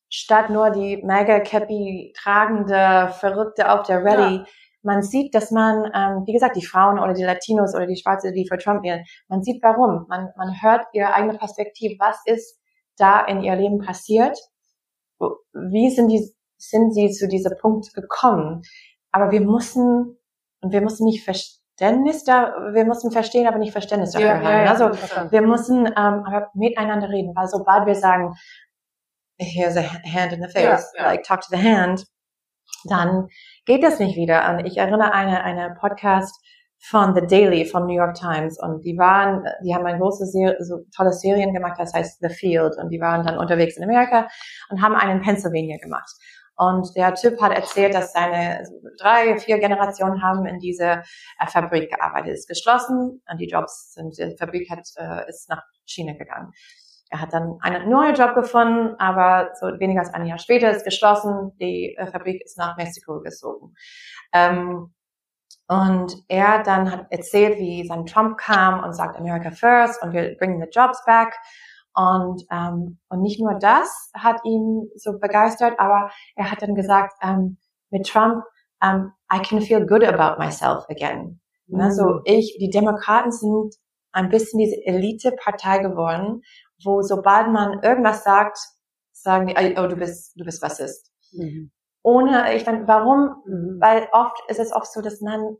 statt 0.09 0.49
nur 0.49 0.69
die 0.69 1.01
mega 1.03 1.39
cappy 1.39 2.13
tragende 2.15 3.11
Verrückte 3.19 3.71
auf 3.71 3.85
der 3.85 4.03
Ready, 4.03 4.37
ja. 4.37 4.45
man 4.81 5.01
sieht, 5.01 5.33
dass 5.33 5.51
man, 5.51 5.91
ähm, 5.93 6.23
wie 6.25 6.33
gesagt, 6.33 6.55
die 6.55 6.65
Frauen 6.65 6.99
oder 6.99 7.13
die 7.13 7.23
Latinos 7.23 7.73
oder 7.75 7.87
die 7.87 7.97
Schwarze, 7.97 8.31
die 8.31 8.47
für 8.47 8.57
Trump 8.57 8.83
wählen, 8.83 9.03
man 9.27 9.41
sieht 9.43 9.61
warum, 9.63 10.05
man, 10.07 10.29
man 10.37 10.61
hört 10.61 10.85
ihre 10.93 11.13
eigene 11.13 11.37
Perspektive, 11.37 11.95
was 11.99 12.17
ist 12.25 12.59
da 12.97 13.25
in 13.25 13.41
ihr 13.41 13.55
Leben 13.55 13.79
passiert, 13.79 14.37
wie 15.53 15.89
sind 15.89 16.09
die, 16.09 16.31
sind 16.57 16.93
sie 16.93 17.09
zu 17.11 17.27
diesem 17.27 17.53
Punkt 17.59 17.93
gekommen, 17.93 18.61
aber 19.13 19.31
wir 19.31 19.41
müssen, 19.41 20.17
und 20.61 20.71
wir 20.73 20.81
müssen 20.81 21.05
nicht 21.05 21.23
Verständnis 21.23 22.23
da, 22.25 22.53
wir 22.73 22.83
müssen 22.85 23.11
verstehen, 23.11 23.47
aber 23.47 23.57
nicht 23.59 23.71
Verständnis 23.71 24.11
dafür 24.11 24.27
Ja, 24.27 24.35
haben. 24.35 24.43
ja, 24.43 24.63
ja, 24.63 24.71
also 24.71 25.31
wir 25.31 25.41
müssen 25.41 25.85
ähm, 25.85 25.93
aber 25.95 26.49
miteinander 26.53 27.09
reden, 27.09 27.33
weil 27.35 27.47
sobald 27.47 27.85
wir 27.85 27.95
sagen, 27.95 28.33
here's 29.39 29.77
a 29.77 29.81
hand 29.83 30.33
in 30.33 30.41
the 30.41 30.49
face, 30.49 30.91
like 30.97 31.23
talk 31.23 31.41
to 31.41 31.47
the 31.55 31.61
hand, 31.61 32.05
dann 32.85 33.27
geht 33.65 33.83
das 33.83 33.99
nicht 33.99 34.15
wieder. 34.17 34.49
Und 34.49 34.65
ich 34.65 34.77
erinnere 34.77 35.13
eine, 35.13 35.43
eine 35.43 35.75
Podcast 35.79 36.33
von 36.85 37.15
The 37.15 37.25
Daily 37.25 37.65
von 37.65 37.85
New 37.85 37.95
York 37.95 38.15
Times 38.15 38.59
und 38.61 38.83
die 38.83 38.97
waren, 38.97 39.43
die 39.63 39.73
haben 39.73 39.85
eine 39.85 39.99
große 39.99 40.25
Serie, 40.25 40.57
so 40.59 40.79
tolle 40.95 41.13
Serien 41.13 41.53
gemacht, 41.53 41.75
das 41.77 41.93
heißt 41.93 42.19
The 42.19 42.29
Field 42.29 42.75
und 42.77 42.89
die 42.89 42.99
waren 42.99 43.25
dann 43.25 43.37
unterwegs 43.37 43.77
in 43.77 43.83
Amerika 43.83 44.27
und 44.69 44.81
haben 44.81 44.95
einen 44.95 45.19
in 45.19 45.21
Pennsylvania 45.21 45.77
gemacht. 45.77 46.09
Und 46.55 46.95
der 46.95 47.15
Typ 47.15 47.41
hat 47.41 47.51
erzählt, 47.51 47.95
dass 47.95 48.13
seine 48.13 48.63
drei, 48.99 49.37
vier 49.39 49.59
Generationen 49.59 50.21
haben 50.21 50.45
in 50.45 50.59
diese 50.59 51.03
äh, 51.39 51.47
Fabrik 51.47 51.89
gearbeitet. 51.89 52.33
Ist 52.33 52.47
geschlossen, 52.47 53.21
die 53.39 53.47
Jobs 53.47 53.93
sind, 53.93 54.17
die 54.17 54.35
Fabrik 54.37 54.69
hat, 54.69 54.87
äh, 54.97 55.27
ist 55.29 55.49
nach 55.49 55.63
China 55.85 56.13
gegangen. 56.13 56.51
Er 57.09 57.21
hat 57.21 57.33
dann 57.33 57.57
einen 57.61 57.89
neuen 57.89 58.15
Job 58.15 58.33
gefunden, 58.33 58.95
aber 58.97 59.51
so 59.59 59.67
weniger 59.79 59.99
als 59.99 60.13
ein 60.13 60.25
Jahr 60.25 60.39
später 60.39 60.71
ist 60.71 60.83
geschlossen. 60.83 61.51
Die 61.59 61.95
äh, 61.95 62.07
Fabrik 62.07 62.41
ist 62.43 62.57
nach 62.57 62.77
Mexiko 62.77 63.21
gezogen. 63.21 63.73
Ähm, 64.31 64.93
und 65.67 66.15
er 66.27 66.61
dann 66.63 66.91
hat 66.91 67.07
erzählt, 67.09 67.57
wie 67.57 67.87
sein 67.87 68.05
Trump 68.05 68.37
kam 68.37 68.83
und 68.83 68.93
sagt 68.93 69.17
America 69.17 69.51
first 69.51 70.01
und 70.03 70.11
wir 70.11 70.35
bringen 70.37 70.59
the 70.59 70.67
jobs 70.71 71.03
back. 71.05 71.35
Und, 71.95 72.43
ähm, 72.51 72.99
und 73.09 73.21
nicht 73.21 73.39
nur 73.39 73.55
das 73.59 74.09
hat 74.15 74.43
ihn 74.45 74.89
so 74.95 75.19
begeistert, 75.19 75.79
aber 75.79 76.09
er 76.35 76.51
hat 76.51 76.61
dann 76.61 76.75
gesagt, 76.75 77.13
ähm, 77.21 77.57
mit 77.91 78.07
Trump, 78.07 78.43
ähm, 78.81 79.11
I 79.31 79.39
can 79.41 79.61
feel 79.61 79.85
good 79.85 80.03
about 80.03 80.39
myself 80.43 80.85
again. 80.89 81.39
Ne, 81.67 81.91
so 81.91 82.19
ich, 82.25 82.57
die 82.59 82.69
Demokraten 82.69 83.31
sind 83.31 83.75
ein 84.11 84.29
bisschen 84.29 84.59
diese 84.59 84.75
Elite-Partei 84.85 85.79
geworden, 85.79 86.41
wo 86.83 87.01
sobald 87.01 87.49
man 87.49 87.81
irgendwas 87.81 88.23
sagt, 88.23 88.59
sagen 89.11 89.47
die, 89.47 89.55
oh, 89.77 89.87
du 89.87 89.95
bist, 89.95 90.33
du 90.35 90.43
bist 90.43 90.61
Rassist. 90.61 91.11
Mhm. 91.31 91.71
Ohne, 92.03 92.53
ich 92.55 92.65
meine, 92.65 92.87
warum? 92.87 93.41
Mhm. 93.45 93.77
Weil 93.79 94.07
oft 94.11 94.37
ist 94.49 94.59
es 94.59 94.73
auch 94.73 94.85
so, 94.85 95.01
dass 95.01 95.21
man 95.21 95.55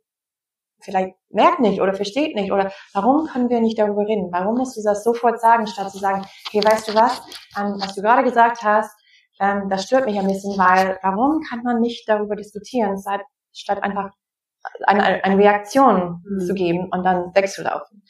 vielleicht 0.84 1.16
merkt 1.30 1.60
nicht 1.60 1.82
oder 1.82 1.94
versteht 1.94 2.36
nicht 2.36 2.52
oder 2.52 2.72
warum 2.94 3.28
können 3.28 3.50
wir 3.50 3.62
nicht 3.62 3.78
darüber 3.80 4.06
reden? 4.08 4.30
Warum 4.32 4.56
musst 4.56 4.78
du 4.78 4.82
das 4.84 5.04
sofort 5.04 5.40
sagen, 5.40 5.68
statt 5.68 5.92
zu 5.92 5.98
sagen, 6.00 6.26
hey, 6.52 6.64
weißt 6.64 6.88
du 6.90 6.96
was, 6.96 7.22
ähm, 7.58 7.76
was 7.80 7.96
du 7.96 8.02
gerade 8.02 8.24
gesagt 8.24 8.62
hast, 8.64 8.92
ähm, 9.40 9.70
das 9.70 9.86
stört 9.86 10.06
mich 10.06 10.20
ein 10.20 10.28
bisschen, 10.28 10.58
weil 10.58 11.00
warum 11.02 11.42
kann 11.50 11.64
man 11.64 11.80
nicht 11.80 12.08
darüber 12.08 12.36
diskutieren, 12.36 12.98
statt, 13.00 13.22
statt 13.54 13.82
einfach 13.84 14.12
eine, 14.86 15.24
eine 15.24 15.38
Reaktion 15.38 16.22
Mhm. 16.26 16.40
zu 16.46 16.54
geben 16.54 16.90
und 16.92 17.04
dann 17.04 17.34
wegzulaufen? 17.34 18.04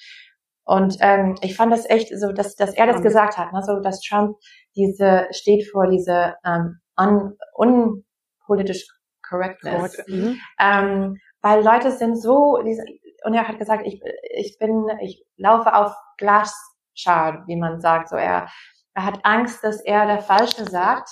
Und 0.66 0.98
ähm, 1.02 1.36
ich 1.42 1.56
fand 1.56 1.74
das 1.74 1.90
echt 1.90 2.18
so, 2.18 2.32
dass, 2.32 2.56
dass 2.56 2.74
er 2.74 2.88
das 2.88 3.00
Mhm. 3.00 3.04
gesagt 3.04 3.38
hat, 3.38 3.52
ne? 3.52 3.62
so 3.64 3.80
dass 3.82 4.00
Trump 4.02 4.38
diese 4.76 5.28
steht 5.32 5.70
vor 5.70 5.88
diese 5.90 6.36
ähm, 6.46 6.80
un, 6.98 7.38
unpolitisch 7.54 8.86
Correctness. 9.28 9.98
Mhm. 10.08 10.40
Ähm, 10.60 11.18
weil 11.44 11.64
Leute 11.64 11.92
sind 11.92 12.16
so, 12.16 12.58
und 12.58 13.34
er 13.34 13.48
hat 13.48 13.60
gesagt, 13.60 13.86
ich, 13.86 14.02
ich 14.36 14.58
bin, 14.60 14.88
ich 15.02 15.24
laufe 15.38 15.76
auf 15.76 15.94
Glasschad, 16.18 17.46
wie 17.48 17.58
man 17.58 17.80
sagt, 17.80 18.10
so 18.10 18.16
er, 18.16 18.48
er 18.96 19.06
hat 19.06 19.20
Angst, 19.24 19.64
dass 19.64 19.82
er 19.82 20.06
der 20.06 20.20
Falsche 20.20 20.66
sagt. 20.66 21.10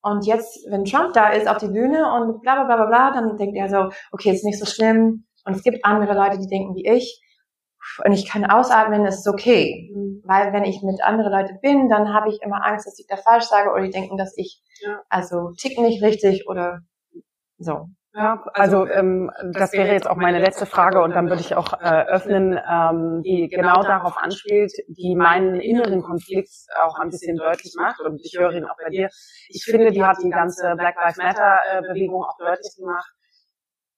Und 0.00 0.24
jetzt, 0.26 0.66
wenn 0.70 0.84
Trump 0.84 1.12
da 1.12 1.28
ist 1.28 1.46
auf 1.46 1.58
die 1.58 1.68
Bühne 1.68 2.10
und 2.14 2.40
bla 2.40 2.54
bla 2.54 2.64
bla 2.64 2.76
bla 2.76 2.86
bla, 2.86 3.10
dann 3.12 3.36
denkt 3.36 3.56
er 3.56 3.68
so, 3.68 3.90
okay, 4.12 4.30
ist 4.30 4.44
nicht 4.44 4.58
so 4.58 4.64
schlimm. 4.66 5.26
Und 5.44 5.54
es 5.54 5.62
gibt 5.62 5.84
andere 5.84 6.14
Leute, 6.14 6.38
die 6.38 6.46
denken 6.48 6.74
wie 6.74 6.86
ich. 6.86 7.22
Und 8.04 8.12
ich 8.12 8.26
kann 8.26 8.44
ausatmen, 8.44 9.04
es 9.04 9.18
ist 9.18 9.28
okay. 9.28 9.90
Mhm. 9.94 10.22
Weil 10.24 10.52
wenn 10.52 10.64
ich 10.64 10.82
mit 10.82 11.02
anderen 11.02 11.32
Leuten 11.32 11.60
bin, 11.60 11.88
dann 11.88 12.14
habe 12.14 12.30
ich 12.30 12.40
immer 12.42 12.64
Angst, 12.64 12.86
dass 12.86 12.98
ich 12.98 13.06
da 13.08 13.16
falsch 13.16 13.44
sage 13.44 13.70
oder 13.70 13.82
die 13.82 13.90
denken, 13.90 14.16
dass 14.16 14.36
ich 14.36 14.62
Ja. 14.80 15.02
also 15.08 15.52
tick 15.58 15.78
nicht 15.78 16.02
richtig 16.02 16.48
oder 16.48 16.80
so. 17.58 17.88
Ja, 18.16 18.42
also 18.54 18.86
ähm, 18.86 19.30
das 19.52 19.74
wäre 19.74 19.92
jetzt 19.92 20.08
auch 20.08 20.16
meine 20.16 20.38
letzte 20.38 20.64
Frage 20.64 21.02
und 21.02 21.10
dann 21.10 21.28
würde 21.28 21.42
ich 21.42 21.54
auch 21.54 21.74
äh, 21.74 22.06
öffnen, 22.06 22.58
ähm, 22.66 23.22
die 23.22 23.46
genau 23.48 23.82
darauf 23.82 24.16
anspielt, 24.16 24.72
die 24.88 25.14
meinen 25.14 25.60
inneren 25.60 26.00
Konflikt 26.00 26.48
auch 26.82 26.98
ein 26.98 27.10
bisschen 27.10 27.36
deutlich 27.36 27.74
macht 27.76 28.00
und 28.00 28.18
ich 28.24 28.34
höre 28.38 28.52
ihn 28.52 28.64
auch 28.64 28.76
bei 28.82 28.88
dir. 28.88 29.10
Ich 29.50 29.64
finde, 29.64 29.90
die 29.90 30.02
hat 30.02 30.16
die 30.24 30.30
ganze 30.30 30.76
Black 30.78 30.96
Lives 30.96 31.18
Matter 31.18 31.58
äh, 31.70 31.82
Bewegung 31.82 32.24
auch 32.24 32.38
deutlich 32.38 32.74
gemacht. 32.78 33.12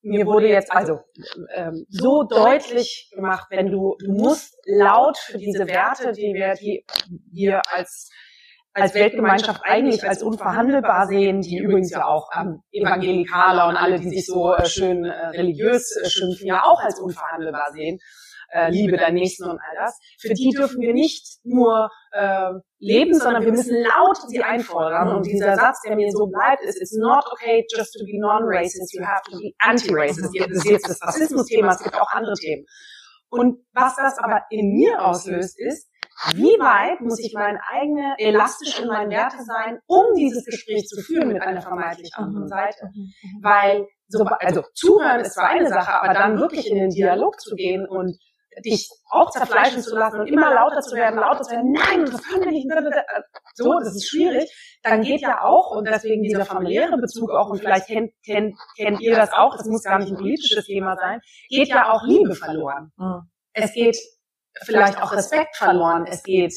Mir 0.03 0.27
wurde 0.27 0.49
jetzt 0.49 0.73
also 0.73 0.99
ähm, 1.55 1.87
so 1.89 2.25
deutlich 2.25 3.13
gemacht, 3.15 3.47
wenn 3.51 3.71
du 3.71 3.95
du 4.01 4.11
musst 4.11 4.57
laut 4.67 5.17
für 5.17 5.39
diese 5.39 5.69
Werte, 5.69 6.11
die 6.11 6.35
wir 6.35 6.55
die 6.55 6.85
wir 7.31 7.63
als 7.73 8.11
als 8.81 8.95
Weltgemeinschaft 8.95 9.63
eigentlich 9.65 10.09
als 10.09 10.23
unverhandelbar 10.23 11.07
sehen, 11.07 11.41
die 11.41 11.59
übrigens 11.59 11.91
ja 11.91 12.05
auch 12.05 12.31
ähm, 12.39 12.63
Evangelikaler 12.71 13.69
und 13.69 13.77
alle, 13.77 13.99
die 13.99 14.09
sich 14.09 14.27
so 14.27 14.55
äh, 14.55 14.67
schön 14.67 15.05
äh, 15.05 15.29
religiös 15.29 15.97
äh, 15.97 16.09
schimpfen, 16.09 16.47
ja 16.47 16.63
auch 16.65 16.81
als 16.81 17.01
unverhandelbar 17.01 17.73
sehen. 17.73 17.99
Äh, 18.51 18.71
Liebe 18.71 18.97
deinen 18.97 19.15
Nächsten 19.15 19.45
und 19.45 19.59
all 19.61 19.77
das. 19.77 19.99
Für 20.19 20.33
die 20.33 20.51
dürfen 20.57 20.81
wir 20.81 20.95
nicht 20.95 21.39
nur 21.45 21.91
äh, 22.13 22.53
leben, 22.79 23.13
sondern 23.13 23.45
wir 23.45 23.53
müssen 23.53 23.77
laut 23.77 24.17
sie 24.27 24.43
einfordern. 24.43 25.15
Und 25.15 25.27
dieser 25.27 25.55
Satz, 25.55 25.83
der 25.87 25.97
mir 25.97 26.11
so 26.11 26.27
bleibt, 26.27 26.63
ist, 26.63 26.81
it's 26.81 26.97
not 26.97 27.25
okay 27.31 27.67
just 27.77 27.93
to 27.93 28.05
be 28.07 28.19
non-racist, 28.19 28.95
you 28.95 29.05
have 29.05 29.21
to 29.31 29.37
be 29.37 29.53
anti-racist. 29.59 30.35
Das 30.35 30.51
ist 30.51 30.65
jetzt 30.65 30.89
das 30.89 31.03
Rassismus-Thema, 31.03 31.73
es 31.73 31.83
gibt 31.83 32.01
auch 32.01 32.11
andere 32.13 32.35
Themen. 32.35 32.65
Und 33.29 33.59
was 33.75 33.97
das 33.97 34.17
aber 34.19 34.41
in 34.49 34.73
mir 34.73 35.05
auslöst, 35.05 35.61
ist, 35.61 35.87
wie 36.35 36.59
weit 36.59 37.01
muss 37.01 37.19
ich 37.21 37.33
mein 37.35 37.59
eigene 37.71 38.15
elastisch 38.19 38.81
in 38.81 38.89
meinen 38.89 39.11
Werte 39.11 39.43
sein, 39.45 39.79
um 39.87 40.15
dieses 40.17 40.45
Gespräch 40.45 40.87
zu 40.87 41.01
führen 41.01 41.29
mit 41.29 41.43
einer 41.43 41.61
vermeintlich 41.61 42.11
anderen 42.15 42.49
Seite? 42.49 42.91
Weil, 43.41 43.87
so, 44.09 44.25
also 44.25 44.63
zuhören 44.75 45.21
ist 45.21 45.35
zwar 45.35 45.51
eine 45.51 45.69
Sache, 45.69 45.93
aber 45.93 46.13
dann 46.15 46.39
wirklich 46.39 46.69
in 46.71 46.77
den 46.77 46.91
Dialog 46.91 47.41
zu 47.41 47.55
gehen 47.55 47.87
und 47.87 48.19
dich 48.65 48.89
auch 49.11 49.31
zerfleischen 49.31 49.83
zu 49.83 49.95
lassen 49.95 50.21
und 50.21 50.27
immer 50.27 50.53
lauter 50.53 50.81
zu 50.81 50.97
werden, 50.97 51.21
lauter 51.21 51.43
zu 51.43 51.53
werden, 51.53 51.73
nein, 51.73 52.05
das 52.05 52.23
können 52.23 52.45
wir 52.45 52.51
nicht, 52.51 52.67
so, 53.55 53.73
das 53.79 53.95
ist 53.95 54.09
schwierig, 54.09 54.51
dann 54.83 55.03
geht 55.03 55.21
ja 55.21 55.43
auch, 55.43 55.71
und 55.77 55.87
deswegen 55.87 56.23
dieser 56.23 56.45
familiäre 56.45 56.97
Bezug 56.99 57.31
auch, 57.31 57.51
und 57.51 57.59
vielleicht 57.59 57.87
kennt, 57.87 58.11
kennt, 58.25 58.57
kennt 58.77 59.01
ihr 59.01 59.15
das 59.15 59.33
auch, 59.33 59.57
das 59.57 59.67
muss 59.67 59.85
gar 59.85 59.99
nicht 59.99 60.11
ein 60.11 60.17
politisches 60.17 60.65
Thema 60.65 60.97
sein, 60.97 61.21
geht 61.49 61.69
ja 61.69 61.93
auch 61.93 62.03
Liebe 62.05 62.35
verloren. 62.35 62.93
Mhm. 62.97 63.31
Es 63.53 63.73
geht 63.73 63.97
vielleicht 64.65 65.03
auch 65.03 65.13
Respekt 65.13 65.57
verloren, 65.57 66.07
es 66.09 66.23
geht 66.23 66.55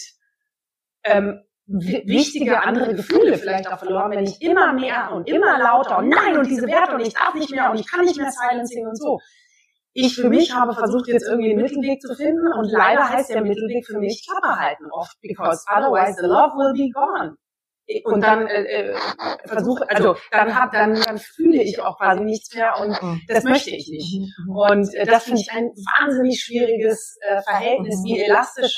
ähm, 1.04 1.42
wi- 1.66 2.04
wichtige 2.06 2.64
andere 2.64 2.94
Gefühle 2.96 3.38
vielleicht 3.38 3.72
auch 3.72 3.80
verloren, 3.80 4.12
wenn 4.12 4.26
ich 4.26 4.42
immer 4.42 4.74
mehr 4.74 5.12
und 5.14 5.28
immer 5.28 5.58
lauter 5.60 5.98
und 6.00 6.10
nein 6.10 6.38
und 6.38 6.48
diese 6.48 6.68
Werte 6.68 6.96
und 6.96 7.02
ich 7.02 7.14
darf 7.14 7.34
nicht 7.34 7.52
mehr 7.52 7.72
und 7.72 7.80
ich 7.80 7.90
kann 7.90 8.06
nicht 8.06 8.18
mehr 8.18 8.32
silencing 8.32 8.88
und 8.88 8.98
so. 8.98 9.20
Ich 9.94 10.16
für 10.16 10.30
mich 10.30 10.54
habe 10.54 10.74
versucht, 10.74 11.08
jetzt 11.08 11.28
irgendwie 11.28 11.52
einen 11.52 11.62
Mittelweg 11.62 12.02
zu 12.02 12.16
finden 12.16 12.54
und 12.54 12.72
leider 12.72 13.10
heißt 13.10 13.30
der 13.30 13.42
Mittelweg 13.42 13.86
für 13.86 14.00
mich 14.00 14.26
Klappe 14.26 14.58
halten 14.58 14.86
oft, 14.92 15.20
because 15.22 15.66
otherwise 15.68 16.16
the 16.20 16.28
love 16.28 16.54
will 16.56 16.74
be 16.74 16.90
gone. 16.92 17.36
Und 18.06 18.22
dann 18.22 18.48
äh, 18.48 18.64
äh, 18.64 18.98
versuche, 19.46 19.90
also 19.90 20.16
dann 20.32 20.56
hab, 20.58 20.72
dann, 20.72 20.94
dann 21.02 21.18
fühle 21.18 21.62
ich 21.62 21.80
auch 21.82 21.98
quasi 21.98 22.24
nichts 22.24 22.56
mehr 22.56 22.80
und 22.80 22.98
das 23.28 23.44
möchte 23.44 23.72
ich 23.72 23.90
nicht. 23.90 24.34
Und 24.48 24.94
äh, 24.94 25.06
das 25.06 25.24
finde 25.26 25.42
ich 25.42 25.52
ein 25.52 25.66
wahnsinnig 26.00 26.42
schwieriges 26.42 27.18
äh, 27.22 27.42
Verhältnis. 27.42 28.02
Wie 28.06 28.20
elastisch 28.22 28.78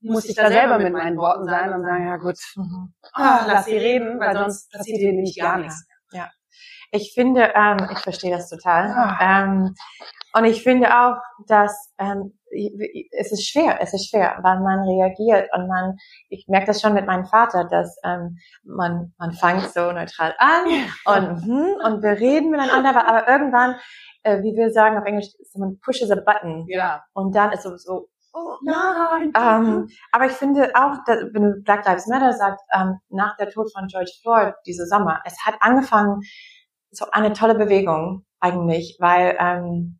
muss 0.00 0.24
ich 0.24 0.34
da 0.34 0.48
selber 0.48 0.78
mit 0.78 0.92
meinen 0.92 1.16
Worten 1.18 1.46
sein 1.46 1.72
und 1.72 1.82
sagen, 1.82 2.06
ja 2.06 2.16
gut, 2.16 2.36
Mhm. 2.56 2.94
ah, 3.12 3.44
lass 3.46 3.66
sie 3.66 3.76
reden, 3.76 4.18
weil 4.18 4.36
sonst 4.36 4.70
passiert 4.72 4.98
hier 4.98 5.12
nämlich 5.12 5.38
gar 5.38 5.58
nichts. 5.58 5.86
Ich 6.92 7.12
finde, 7.14 7.52
ähm, 7.54 7.88
ich 7.92 7.98
verstehe 7.98 8.30
das 8.30 8.48
total. 8.48 8.90
Ah. 8.90 9.18
Ähm, 9.44 9.74
und 10.34 10.44
ich 10.44 10.62
finde 10.62 10.88
auch, 10.96 11.16
dass 11.46 11.92
ähm, 11.98 12.38
es 13.12 13.32
ist 13.32 13.48
schwer, 13.48 13.78
es 13.80 13.92
ist 13.94 14.08
schwer, 14.10 14.38
weil 14.42 14.60
man 14.60 14.80
reagiert 14.80 15.48
und 15.54 15.68
man, 15.68 15.96
ich 16.28 16.46
merke 16.48 16.66
das 16.68 16.80
schon 16.80 16.94
mit 16.94 17.06
meinem 17.06 17.26
Vater, 17.26 17.64
dass 17.70 17.96
ähm, 18.04 18.38
man 18.64 19.12
man 19.18 19.32
fängt 19.32 19.68
so 19.72 19.92
neutral 19.92 20.34
an 20.38 20.64
und 21.04 21.42
hm, 21.44 21.74
und 21.84 22.02
wir 22.02 22.18
reden 22.18 22.50
miteinander, 22.50 22.90
aber, 22.90 23.08
aber 23.08 23.28
irgendwann, 23.28 23.76
äh, 24.22 24.42
wie 24.42 24.56
wir 24.56 24.70
sagen 24.70 24.98
auf 24.98 25.04
Englisch, 25.04 25.28
man 25.54 25.78
pushes 25.80 26.10
a 26.10 26.16
button 26.16 26.64
Ja. 26.68 27.02
und 27.14 27.34
dann 27.34 27.52
ist 27.52 27.62
so 27.62 27.76
so 27.76 28.08
Oh, 28.38 28.58
nein. 28.62 29.32
ähm, 29.34 29.88
aber 30.12 30.26
ich 30.26 30.32
finde 30.32 30.70
auch, 30.74 30.98
dass, 31.06 31.20
wenn 31.32 31.42
du 31.42 31.62
Black 31.62 31.86
Lives 31.86 32.06
Matter 32.06 32.34
sagst, 32.34 32.62
ähm, 32.74 32.98
nach 33.08 33.34
der 33.38 33.48
Tod 33.48 33.72
von 33.72 33.86
George 33.86 34.12
Floyd 34.20 34.52
diese 34.66 34.84
Sommer, 34.84 35.22
es 35.24 35.46
hat 35.46 35.54
angefangen, 35.60 36.20
so 36.90 37.06
eine 37.12 37.32
tolle 37.32 37.54
Bewegung 37.54 38.26
eigentlich, 38.40 38.98
weil 39.00 39.36
ähm, 39.40 39.98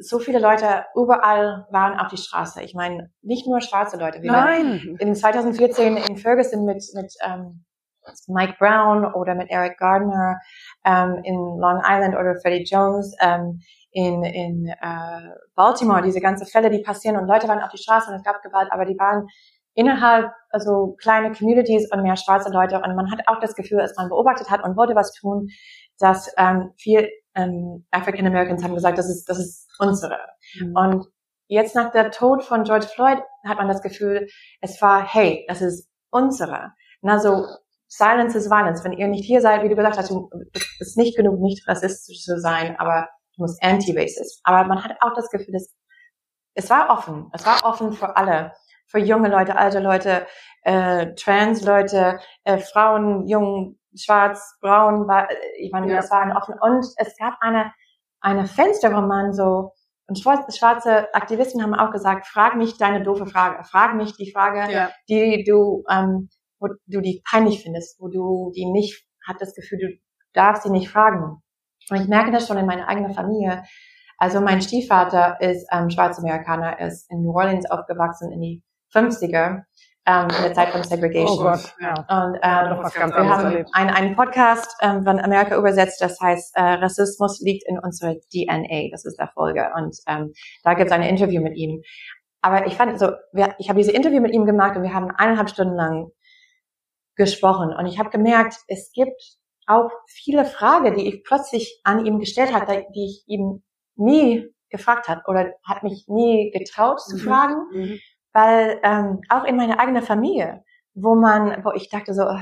so 0.00 0.18
viele 0.18 0.38
Leute 0.38 0.84
überall 0.94 1.66
waren 1.70 1.98
auf 1.98 2.08
die 2.08 2.16
Straße. 2.16 2.62
Ich 2.62 2.74
meine, 2.74 3.10
nicht 3.22 3.46
nur 3.46 3.60
schwarze 3.60 3.98
Leute. 3.98 4.22
Wir 4.22 4.32
Nein. 4.32 4.96
in 4.98 5.14
2014 5.14 5.96
in 5.96 6.16
Ferguson 6.16 6.64
mit, 6.64 6.82
mit 6.94 7.12
ähm, 7.24 7.64
Mike 8.26 8.54
Brown 8.58 9.04
oder 9.14 9.34
mit 9.34 9.50
Eric 9.50 9.78
Gardner 9.78 10.40
ähm, 10.84 11.20
in 11.24 11.36
Long 11.36 11.82
Island 11.84 12.14
oder 12.14 12.36
Freddie 12.40 12.64
Jones 12.64 13.14
ähm, 13.20 13.60
in, 13.92 14.22
in 14.24 14.68
äh, 14.68 15.30
Baltimore, 15.54 16.02
diese 16.02 16.20
ganzen 16.20 16.46
Fälle, 16.46 16.70
die 16.70 16.82
passieren 16.82 17.16
und 17.16 17.26
Leute 17.26 17.48
waren 17.48 17.60
auf 17.60 17.70
die 17.70 17.78
Straße 17.78 18.10
und 18.10 18.16
es 18.16 18.22
gab 18.22 18.42
Gewalt, 18.42 18.68
aber 18.70 18.84
die 18.84 18.98
waren 18.98 19.26
innerhalb 19.74 20.30
also 20.50 20.96
kleine 21.00 21.32
Communities 21.32 21.90
und 21.92 22.02
mehr 22.02 22.16
schwarze 22.16 22.50
Leute 22.50 22.76
und 22.76 22.94
man 22.94 23.10
hat 23.10 23.20
auch 23.26 23.40
das 23.40 23.54
Gefühl, 23.54 23.78
dass 23.78 23.96
man 23.96 24.08
beobachtet 24.08 24.50
hat 24.50 24.62
und 24.64 24.76
wollte 24.76 24.94
was 24.94 25.12
tun, 25.12 25.48
dass 26.00 26.32
ähm, 26.36 26.72
viel 26.76 27.08
ähm, 27.34 27.86
African 27.90 28.26
Americans 28.26 28.64
haben 28.64 28.74
gesagt, 28.74 28.98
das 28.98 29.08
ist 29.08 29.28
das 29.28 29.38
ist 29.38 29.68
unsere. 29.78 30.18
Mhm. 30.58 30.76
Und 30.76 31.06
jetzt 31.46 31.74
nach 31.74 31.92
der 31.92 32.10
Tod 32.10 32.42
von 32.42 32.64
George 32.64 32.86
Floyd 32.86 33.18
hat 33.46 33.58
man 33.58 33.68
das 33.68 33.82
Gefühl, 33.82 34.26
es 34.60 34.80
war 34.82 35.06
hey, 35.06 35.44
das 35.48 35.62
ist 35.62 35.88
unsere. 36.10 36.72
Na 37.02 37.18
so 37.18 37.46
Silence 37.86 38.38
is 38.38 38.48
Violence. 38.48 38.84
Wenn 38.84 38.92
ihr 38.92 39.08
nicht 39.08 39.24
hier 39.24 39.40
seid, 39.40 39.62
wie 39.62 39.68
du 39.68 39.74
gesagt 39.74 39.98
hast, 39.98 40.10
du, 40.10 40.30
es 40.52 40.80
ist 40.80 40.96
nicht 40.96 41.16
genug, 41.16 41.40
nicht 41.40 41.66
rassistisch 41.66 42.22
zu 42.22 42.38
sein, 42.38 42.76
aber 42.78 43.08
du 43.36 43.42
musst 43.42 43.62
anti-racist. 43.62 44.40
Aber 44.44 44.66
man 44.68 44.84
hat 44.84 44.96
auch 45.00 45.12
das 45.14 45.28
Gefühl, 45.28 45.52
dass 45.52 45.74
es 46.54 46.70
war 46.70 46.90
offen. 46.90 47.30
Es 47.32 47.44
war 47.46 47.64
offen 47.64 47.92
für 47.92 48.16
alle. 48.16 48.52
Für 48.90 48.98
junge 48.98 49.28
Leute, 49.28 49.56
alte 49.56 49.80
Leute, 49.80 50.26
äh, 50.62 51.14
Trans-Leute, 51.14 52.18
äh, 52.44 52.58
Frauen, 52.58 53.26
jung, 53.26 53.78
schwarz, 53.96 54.56
braun, 54.60 55.06
war, 55.08 55.28
ich 55.58 55.72
meine, 55.72 55.88
ja. 55.88 55.96
das 55.96 56.10
war 56.10 56.22
ein 56.22 56.36
offen. 56.36 56.54
Und 56.60 56.84
es 56.96 57.16
gab 57.16 57.36
eine, 57.40 57.72
eine 58.20 58.46
Fenster, 58.46 58.94
wo 58.94 59.00
man 59.00 59.32
so, 59.32 59.72
und 60.06 60.18
schwarze 60.18 61.14
Aktivisten 61.14 61.62
haben 61.62 61.74
auch 61.74 61.92
gesagt, 61.92 62.26
frag 62.26 62.56
mich 62.56 62.76
deine 62.78 63.02
doofe 63.02 63.26
Frage. 63.26 63.62
Frag 63.64 63.94
mich 63.94 64.16
die 64.16 64.32
Frage, 64.32 64.72
ja. 64.72 64.90
die 65.08 65.44
du 65.44 65.84
ähm, 65.88 66.28
wo 66.60 66.68
du 66.86 67.00
die 67.00 67.22
peinlich 67.28 67.62
findest, 67.62 68.00
wo 68.00 68.08
du 68.08 68.52
die 68.54 68.66
nicht, 68.66 69.04
hat 69.26 69.40
das 69.40 69.54
Gefühl, 69.54 69.78
du 69.78 69.88
darfst 70.34 70.62
sie 70.62 70.70
nicht 70.70 70.90
fragen. 70.90 71.42
Und 71.88 72.00
ich 72.00 72.08
merke 72.08 72.30
das 72.30 72.46
schon 72.46 72.58
in 72.58 72.66
meiner 72.66 72.88
eigenen 72.88 73.14
Familie. 73.14 73.64
Also 74.18 74.40
mein 74.40 74.60
Stiefvater 74.60 75.40
ist 75.40 75.66
ähm, 75.72 75.90
Schwarzamerikaner, 75.90 76.78
ist 76.78 77.10
in 77.10 77.22
New 77.22 77.34
Orleans 77.34 77.68
aufgewachsen 77.70 78.30
in 78.30 78.40
die 78.40 78.62
50er, 78.94 79.62
ähm, 80.06 80.28
in 80.36 80.42
der 80.42 80.54
Zeit 80.54 80.70
von 80.70 80.82
Segregation. 80.82 81.38
Oh 81.38 81.42
Gott, 81.42 81.74
ja. 81.80 81.90
Und 81.92 82.38
ähm, 82.42 83.14
wir 83.14 83.28
haben 83.28 83.66
einen, 83.72 83.90
einen 83.90 84.16
Podcast 84.16 84.74
ähm, 84.80 85.04
von 85.04 85.20
Amerika 85.20 85.56
übersetzt, 85.56 86.00
das 86.00 86.20
heißt 86.20 86.56
äh, 86.56 86.62
Rassismus 86.62 87.40
liegt 87.40 87.68
in 87.68 87.78
unserer 87.78 88.14
DNA, 88.32 88.88
das 88.90 89.04
ist 89.04 89.18
der 89.18 89.28
Folge. 89.28 89.70
Und 89.76 89.96
ähm, 90.06 90.32
da 90.64 90.74
gibt 90.74 90.90
es 90.90 90.92
ein 90.92 91.02
Interview 91.02 91.42
mit 91.42 91.56
ihm. 91.56 91.82
Aber 92.42 92.66
ich 92.66 92.74
fand 92.74 92.98
so, 92.98 93.10
wir, 93.32 93.54
ich 93.58 93.68
habe 93.68 93.78
diese 93.78 93.92
Interview 93.92 94.20
mit 94.20 94.32
ihm 94.32 94.46
gemacht 94.46 94.76
und 94.76 94.82
wir 94.82 94.94
haben 94.94 95.10
eineinhalb 95.10 95.50
Stunden 95.50 95.74
lang 95.74 96.10
gesprochen. 97.16 97.74
Und 97.74 97.86
ich 97.86 97.98
habe 97.98 98.10
gemerkt, 98.10 98.56
es 98.66 98.90
gibt 98.92 99.20
auch 99.66 99.90
viele 100.06 100.44
Fragen, 100.44 100.96
die 100.96 101.06
ich 101.06 101.22
plötzlich 101.22 101.80
an 101.84 102.04
ihm 102.06 102.18
gestellt 102.18 102.52
hatte, 102.52 102.86
die 102.94 103.04
ich 103.04 103.24
ihm 103.26 103.62
nie 103.96 104.48
gefragt 104.70 105.08
hat 105.08 105.26
oder 105.26 105.52
hat 105.64 105.82
mich 105.82 106.06
nie 106.08 106.50
getraut 106.50 107.00
zu 107.00 107.16
mhm. 107.16 107.20
fragen, 107.20 107.56
mhm. 107.72 108.00
Weil 108.32 108.78
ähm, 108.82 109.20
auch 109.28 109.44
in 109.44 109.56
meiner 109.56 109.80
eigenen 109.80 110.02
Familie, 110.02 110.62
wo 110.94 111.14
man, 111.14 111.64
wo 111.64 111.72
ich 111.72 111.88
dachte 111.88 112.14
so, 112.14 112.22
äh, 112.22 112.38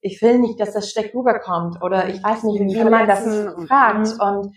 ich 0.00 0.20
will 0.22 0.38
nicht, 0.38 0.60
dass 0.60 0.72
das 0.72 0.90
schlecht 0.90 1.14
rüberkommt 1.14 1.82
oder 1.82 2.08
ich 2.08 2.22
weiß 2.22 2.44
nicht, 2.44 2.60
wie 2.60 2.84
man 2.84 3.06
das 3.06 3.24
fragt 3.66 4.14
mhm. 4.14 4.20
und 4.20 4.56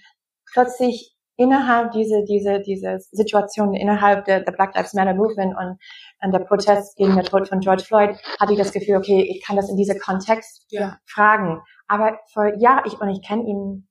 plötzlich 0.54 1.16
innerhalb 1.40 1.92
diese, 1.92 2.24
diese, 2.26 2.60
diese 2.60 3.00
Situation, 3.00 3.74
innerhalb 3.74 4.26
der, 4.26 4.42
der 4.42 4.52
Black 4.52 4.76
Lives 4.76 4.94
Matter 4.94 5.14
Movement 5.14 5.56
und, 5.58 5.80
und 6.22 6.32
der 6.34 6.40
Protest 6.40 6.98
gegen 6.98 7.16
den 7.16 7.24
Tod 7.24 7.48
von 7.48 7.62
George 7.62 7.84
Floyd, 7.84 8.18
hatte 8.40 8.52
ich 8.52 8.60
das 8.60 8.74
Gefühl, 8.74 8.98
okay, 8.98 9.22
ich 9.22 9.42
kann 9.46 9.56
das 9.56 9.70
in 9.70 9.78
diesem 9.78 9.98
Kontext 10.00 10.66
ja. 10.70 10.98
fragen. 11.06 11.62
Aber 11.88 12.20
vor 12.34 12.54
Jahren, 12.58 12.84
ich, 12.86 13.00
und 13.00 13.10
ich 13.10 13.26
kenne 13.26 13.44
ihn, 13.44 13.88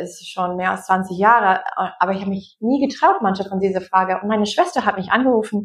ist 0.00 0.28
schon 0.28 0.56
mehr 0.56 0.72
als 0.72 0.86
20 0.86 1.16
Jahre, 1.18 1.62
aber 1.98 2.12
ich 2.12 2.20
habe 2.20 2.30
mich 2.30 2.56
nie 2.60 2.86
getraut, 2.86 3.16
manche 3.22 3.44
von 3.44 3.60
dieser 3.60 3.80
Frage. 3.80 4.20
Und 4.20 4.28
meine 4.28 4.46
Schwester 4.46 4.84
hat 4.84 4.96
mich 4.96 5.10
angerufen 5.10 5.64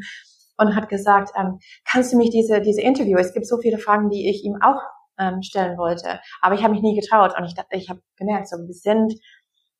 und 0.58 0.76
hat 0.76 0.90
gesagt, 0.90 1.32
ähm, 1.38 1.60
kannst 1.90 2.14
du 2.14 2.18
mich 2.18 2.30
diese, 2.30 2.62
diese 2.62 2.82
Interview, 2.82 3.18
es 3.18 3.34
gibt 3.34 3.48
so 3.48 3.58
viele 3.58 3.78
Fragen, 3.78 4.10
die 4.10 4.30
ich 4.30 4.44
ihm 4.44 4.58
auch 4.62 4.82
ähm, 5.18 5.42
stellen 5.42 5.78
wollte, 5.78 6.20
aber 6.42 6.56
ich 6.56 6.64
habe 6.64 6.74
mich 6.74 6.82
nie 6.82 7.00
getraut 7.00 7.38
und 7.38 7.46
ich, 7.46 7.56
ich 7.72 7.90
habe 7.90 8.02
gemerkt, 8.18 8.50
so 8.50 8.58
wir 8.58 8.74
sind 8.74 9.14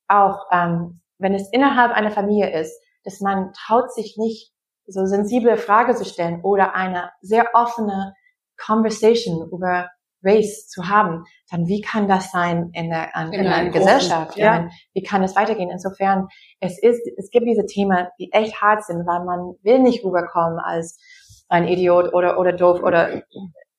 auch, 0.08 0.46
ähm, 0.52 1.02
wenn 1.18 1.34
es 1.34 1.50
innerhalb 1.52 1.92
einer 1.92 2.12
Familie 2.12 2.52
ist, 2.60 2.80
dass 3.04 3.20
man 3.20 3.52
traut 3.54 3.94
sich 3.94 4.16
nicht, 4.18 4.54
so 4.92 5.06
sensible 5.06 5.56
Frage 5.58 5.96
zu 5.96 6.04
stellen 6.04 6.42
oder 6.44 6.74
eine 6.74 7.12
sehr 7.22 7.50
offene 7.54 8.16
Conversation 8.58 9.50
über 9.52 9.90
Race 10.24 10.68
zu 10.68 10.90
haben, 10.90 11.24
dann 11.50 11.68
wie 11.68 11.82
kann 11.82 12.08
das 12.08 12.32
sein 12.32 12.72
in 12.74 12.90
der, 12.90 13.10
in, 13.16 13.34
in 13.34 13.48
einer 13.48 13.70
Gesellschaft? 13.70 14.38
Ja. 14.38 14.68
Wie 14.94 15.04
kann 15.04 15.24
es 15.24 15.36
weitergehen? 15.36 15.70
Insofern, 15.72 16.28
es 16.60 16.82
ist, 16.82 17.02
es 17.18 17.30
gibt 17.30 17.48
diese 17.48 17.66
Themen, 17.66 18.08
die 18.20 18.32
echt 18.32 18.62
hart 18.62 18.84
sind, 18.84 19.06
weil 19.08 19.24
man 19.24 19.56
will 19.64 19.80
nicht 19.80 20.04
rüberkommen 20.04 20.60
als 20.60 21.00
ein 21.48 21.68
Idiot 21.68 22.14
oder, 22.14 22.40
oder 22.40 22.54
doof 22.54 22.82
oder 22.84 23.24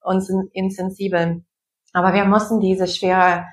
uns 0.03 0.32
insensibel. 0.53 1.45
Aber 1.93 2.14
wir 2.14 2.24
müssen 2.24 2.61
diese 2.61 2.86
schwere 2.86 3.45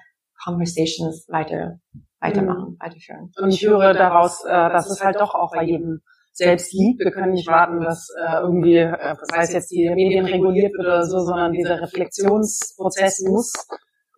Conversations 0.43 1.27
weiter 1.29 1.79
weitermachen, 2.19 2.71
mhm. 2.71 2.77
weiterführen. 2.79 3.31
Und 3.37 3.49
ich 3.49 3.63
höre 3.63 3.93
daraus, 3.93 4.43
äh, 4.43 4.49
dass 4.49 4.89
es 4.89 5.03
halt 5.03 5.19
doch 5.19 5.35
auch 5.35 5.51
bei 5.51 5.63
jedem 5.63 6.01
selbst 6.37 6.71
liegt. 6.71 6.99
Wir 6.99 7.11
können 7.11 7.33
nicht 7.33 7.47
warten, 7.47 7.81
dass 7.81 8.09
äh, 8.15 8.41
irgendwie, 8.41 8.77
äh, 8.77 9.15
das 9.19 9.29
heißt 9.33 9.53
jetzt 9.53 9.71
die 9.71 9.89
Medien 9.89 10.25
reguliert 10.25 10.71
wird 10.73 10.87
oder 10.87 11.05
so, 11.05 11.19
sondern 11.19 11.51
dieser 11.51 11.81
Reflexionsprozess 11.81 13.21
muss 13.27 13.53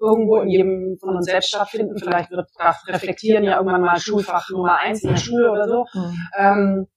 irgendwo 0.02 0.38
in 0.38 0.50
jedem 0.50 0.98
von 1.00 1.16
uns 1.16 1.26
selbst 1.26 1.50
stattfinden. 1.50 1.98
Vielleicht 1.98 2.32
wird 2.32 2.48
das 2.58 2.88
Reflektieren 2.88 3.44
ja 3.44 3.58
irgendwann 3.58 3.82
mal 3.82 4.00
Schulfach 4.00 4.50
Nummer 4.50 4.80
eins 4.80 5.04
in 5.04 5.10
der 5.10 5.18
Schule 5.18 5.52
oder 5.52 5.68
so. 5.68 5.86
Mhm. 5.94 6.18
Ähm, 6.38 6.88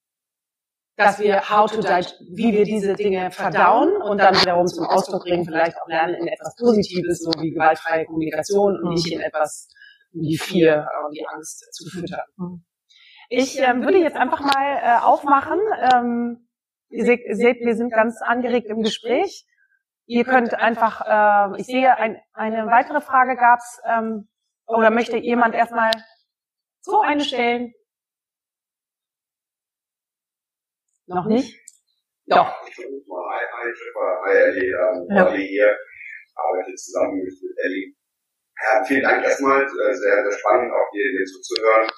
dass 0.97 1.19
wir 1.19 1.49
how 1.49 1.71
to 1.71 1.79
wie 1.79 2.53
wir 2.53 2.65
diese 2.65 2.95
Dinge 2.95 3.31
verdauen 3.31 3.91
und 4.03 4.19
dann 4.19 4.35
wiederum 4.35 4.67
zum 4.67 4.87
Ausdruck 4.87 5.23
bringen, 5.23 5.45
vielleicht 5.45 5.77
auch 5.81 5.89
lernen 5.89 6.15
in 6.15 6.29
etwas 6.29 6.55
Positives, 6.57 7.21
so 7.21 7.31
wie 7.41 7.51
gewaltfreie 7.51 8.05
Kommunikation 8.05 8.79
und 8.81 8.95
nicht 8.95 9.11
in 9.11 9.21
etwas 9.21 9.69
die 10.13 10.37
vier 10.37 10.87
und 11.07 11.17
die 11.17 11.27
Angst 11.27 11.67
zu 11.73 11.89
füttern. 11.89 12.21
Mhm. 12.37 12.65
Ich 13.35 13.59
ähm, 13.59 13.83
würde 13.83 13.97
jetzt 13.97 14.19
einfach 14.19 14.41
mal 14.41 14.77
äh, 14.83 15.03
aufmachen. 15.03 15.59
Ähm, 15.91 16.49
ihr 16.91 17.07
seht, 17.07 17.61
wir 17.61 17.75
sind 17.75 17.91
ganz 17.91 18.21
angeregt 18.21 18.67
im 18.67 18.83
Gespräch. 18.83 19.47
Ihr 20.05 20.25
könnt 20.25 20.53
einfach, 20.53 21.01
äh, 21.01 21.59
ich 21.59 21.65
sehe, 21.65 21.97
ein, 21.97 22.21
eine 22.35 22.67
weitere 22.67 23.01
Frage 23.01 23.37
gab's 23.37 23.81
ähm, 23.87 24.29
oder 24.67 24.91
möchte 24.91 25.17
jemand 25.17 25.55
erstmal 25.55 25.93
so 26.83 27.01
eine 27.01 27.25
stellen? 27.25 27.73
Noch 31.07 31.25
nicht? 31.25 31.59
Doch. 32.27 32.55
Ich 32.69 32.75
versuche 32.75 33.09
mal, 33.09 33.31
hi, 33.31 33.45
hi, 33.51 33.73
hi, 34.27 34.37
Ellie, 34.37 34.73
ähm, 34.75 35.07
ja. 35.09 35.33
hier, 35.33 35.79
arbeite 36.35 36.75
zusammen 36.75 37.23
mit 37.23 37.33
Ellie 37.65 37.95
ja, 38.63 38.85
vielen 38.85 39.03
Dank 39.03 39.25
erstmal, 39.25 39.63
äh, 39.63 39.95
sehr, 39.95 40.23
sehr 40.23 40.39
spannend 40.39 40.73
auch 40.73 40.91
hier, 40.93 41.11
hier 41.11 41.27
zuzuhören. 41.27 41.91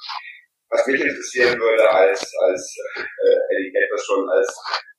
Was 0.74 0.86
mich 0.90 1.00
interessieren 1.06 1.54
würde 1.54 1.86
als, 1.88 2.18
als 2.18 2.62
äh, 2.98 3.70
Gators 3.70 4.04
schon 4.04 4.28
als, 4.28 4.50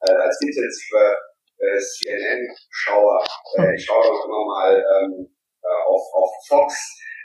äh, 0.07 0.15
als 0.15 0.39
intensiver 0.39 1.19
äh, 1.59 1.76
CNN-Schauer, 1.76 3.19
äh, 3.59 3.76
ich 3.76 3.84
schaue 3.84 4.07
auch 4.07 4.23
immer 4.23 4.45
mal 4.55 4.71
ähm, 4.71 5.28
äh, 5.28 5.82
auf, 5.91 6.03
auf 6.15 6.32
Fox, 6.47 6.80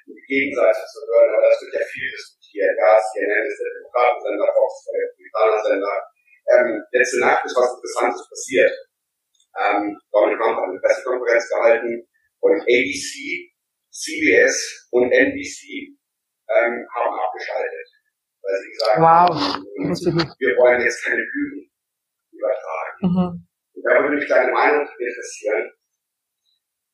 um 0.06 0.14
die 0.18 0.26
Gegenseite 0.26 0.82
zu 0.82 0.98
hören, 0.98 1.30
aber 1.30 1.46
das 1.46 1.62
wird 1.62 1.74
ja 1.78 1.86
viel 1.94 2.10
diskutiert. 2.10 2.74
Ja, 2.74 2.98
CNN 2.98 3.46
ist 3.46 3.60
der 3.62 3.70
Demokratensender, 3.70 4.50
Fox 4.50 4.70
ist 4.74 4.86
der 4.90 4.98
Republikaner-Sender. 4.98 5.94
Ähm, 6.50 6.82
letzte 6.90 7.20
Nacht 7.20 7.44
ist 7.46 7.54
was 7.54 7.70
Interessantes 7.78 8.28
passiert. 8.28 8.74
Ähm, 9.62 9.94
Donald 10.10 10.38
Trump 10.42 10.56
hat 10.58 10.66
eine 10.74 10.80
Pressekonferenz 10.82 11.48
gehalten 11.48 12.02
und 12.42 12.58
ABC 12.66 13.46
CBS 13.94 14.88
und 14.90 15.12
NBC 15.12 15.94
ähm, 16.50 16.86
haben 16.94 17.14
abgeschaltet, 17.14 17.86
weil 18.42 18.56
sie 18.60 18.70
gesagt 18.70 19.00
wow. 19.00 19.28
haben, 19.30 20.36
wir 20.38 20.56
wollen 20.56 20.80
jetzt 20.80 21.04
keine 21.04 21.22
Lügen 21.22 21.70
übertragen. 22.32 22.98
Mhm. 23.02 23.46
Und 23.74 23.82
da 23.84 24.02
würde 24.02 24.16
mich 24.16 24.28
deine 24.28 24.52
Meinung 24.52 24.88
interessieren, 24.98 25.72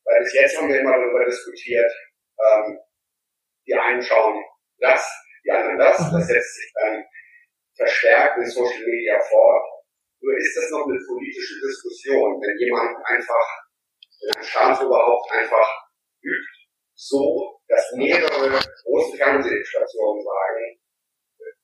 weil 0.04 0.20
bis 0.22 0.34
jetzt 0.34 0.58
haben 0.58 0.68
wir 0.68 0.80
immer 0.80 0.92
darüber 0.92 1.24
diskutiert, 1.24 1.92
ähm, 2.38 2.78
die 3.66 3.74
einen 3.74 4.02
schauen 4.02 4.44
das, 4.78 5.02
die 5.44 5.50
anderen 5.50 5.78
das, 5.78 5.98
mhm. 5.98 6.18
das 6.18 6.26
setzt 6.26 6.54
sich 6.54 6.72
dann 6.74 7.04
verstärkt 7.76 8.38
in 8.38 8.46
Social 8.46 8.84
Media 8.84 9.18
fort. 9.20 9.64
Nur 10.20 10.36
ist 10.36 10.56
das 10.56 10.70
noch 10.70 10.86
eine 10.86 10.98
politische 11.06 11.60
Diskussion, 11.60 12.40
wenn 12.40 12.58
jemand 12.58 12.96
einfach, 13.04 13.46
wenn 14.20 14.36
ein 14.36 14.44
Staat 14.44 14.82
überhaupt 14.82 15.30
einfach 15.32 15.68
übt, 16.22 16.56
so, 16.94 17.60
dass 17.68 17.92
mehrere 17.92 18.58
große 18.84 19.16
Fernsehstationen 19.16 20.22
sagen, 20.22 20.80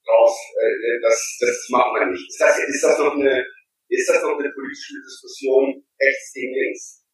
raus, 0.09 0.37
äh, 0.61 1.01
das, 1.03 1.39
das 1.41 1.69
macht 1.71 1.93
man 1.93 2.11
nicht. 2.11 2.29
Ist 2.29 2.41
das, 2.41 2.59
ist 2.59 2.83
das 2.83 2.99
noch 2.99 3.15
eine, 3.15 3.45
ist 3.89 4.09
das 4.09 4.23
noch 4.23 4.39
eine 4.39 4.51
politische 4.51 4.95
Diskussion 5.05 5.85
rechts 6.01 6.33
gegen 6.33 6.55
links? 6.55 7.05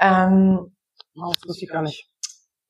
Ähm, 0.00 0.76
oh, 1.16 1.32
das 1.32 1.48
wusste 1.48 1.64
ich 1.64 1.70
gar 1.70 1.82
nicht. 1.82 2.08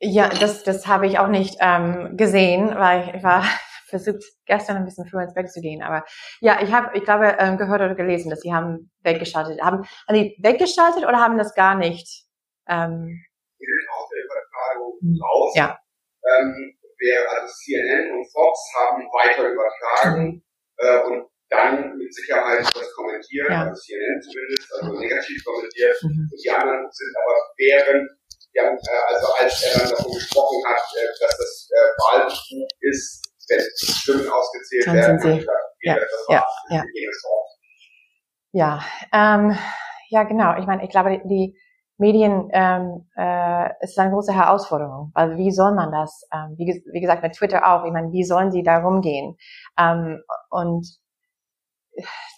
Ja, 0.00 0.28
das, 0.28 0.62
das 0.62 0.86
habe 0.86 1.06
ich 1.06 1.18
auch 1.18 1.28
nicht 1.28 1.56
ähm, 1.60 2.16
gesehen, 2.16 2.68
weil 2.74 3.16
ich 3.16 3.22
war 3.22 3.44
versucht, 3.88 4.22
gestern 4.46 4.76
ein 4.76 4.84
bisschen 4.84 5.06
früher 5.06 5.22
ins 5.22 5.34
Bett 5.34 5.50
zu 5.50 5.60
gehen. 5.60 5.82
Aber 5.82 6.04
ja, 6.40 6.62
ich 6.62 6.72
habe, 6.72 6.96
ich 6.96 7.04
glaube, 7.04 7.36
ähm, 7.38 7.58
gehört 7.58 7.80
oder 7.80 7.94
gelesen, 7.94 8.30
dass 8.30 8.40
sie 8.40 8.54
haben 8.54 8.90
weggeschaltet. 9.02 9.60
Haben, 9.60 9.84
haben 10.06 10.14
die 10.14 10.36
weggeschaltet 10.40 11.04
oder 11.04 11.18
haben 11.18 11.38
das 11.38 11.54
gar 11.54 11.74
nicht? 11.74 12.24
Ähm, 12.68 13.24
aus 13.90 14.08
der 14.10 14.24
Übertragung 14.24 15.20
raus. 15.20 15.52
Ja. 15.56 15.78
Ähm, 16.38 16.77
wer, 16.98 17.30
also 17.30 17.52
CNN 17.52 18.12
und 18.12 18.24
Fox 18.32 18.58
haben 18.74 19.02
weiter 19.12 19.48
übertragen 19.48 20.42
äh, 20.78 21.00
und 21.04 21.28
dann 21.50 21.96
mit 21.96 22.12
Sicherheit 22.12 22.60
das 22.60 22.92
kommentiert, 22.94 23.48
ja. 23.48 23.64
also 23.64 23.80
CNN 23.80 24.20
zumindest, 24.20 24.68
also 24.74 24.92
negativ 25.00 25.44
kommentiert. 25.44 25.96
Mhm. 26.02 26.28
Und 26.30 26.38
die 26.44 26.50
anderen 26.50 26.86
sind 26.90 27.14
aber 27.16 27.36
während, 27.56 28.10
die 28.54 28.60
haben, 28.60 28.76
äh, 28.76 29.14
also 29.14 29.26
als 29.40 29.62
er 29.64 29.80
dann 29.80 29.90
davon 29.90 30.12
gesprochen 30.12 30.62
hat, 30.66 30.82
äh, 30.96 31.06
dass 31.20 31.38
das 31.38 31.70
äh, 31.72 31.88
Wahlbetrug 32.02 32.68
ist, 32.80 33.24
wenn 33.48 33.60
Stimmen 33.76 34.28
ausgezählt 34.28 34.86
dann 34.86 34.96
werden, 34.96 35.18
sie. 35.20 35.46
ja, 35.82 35.96
ja, 36.28 36.44
ja. 36.68 36.84
Ja, 38.52 38.84
ähm, 39.12 39.56
ja, 40.10 40.22
genau. 40.24 40.58
Ich 40.58 40.66
meine, 40.66 40.82
ich 40.84 40.90
glaube, 40.90 41.20
die 41.24 41.54
Medien 41.98 42.48
ähm, 42.52 43.08
äh, 43.16 43.70
ist 43.80 43.98
eine 43.98 44.12
große 44.12 44.32
Herausforderung. 44.32 45.10
Also 45.14 45.36
wie 45.36 45.50
soll 45.50 45.74
man 45.74 45.90
das? 45.90 46.26
Ähm, 46.32 46.54
wie, 46.56 46.82
wie 46.92 47.00
gesagt, 47.00 47.22
mit 47.22 47.34
Twitter 47.34 47.66
auch. 47.66 47.84
Ich 47.84 47.92
meine, 47.92 48.12
wie 48.12 48.24
sollen 48.24 48.52
sie 48.52 48.62
da 48.62 48.78
rumgehen? 48.78 49.36
Ähm, 49.76 50.22
und 50.50 50.86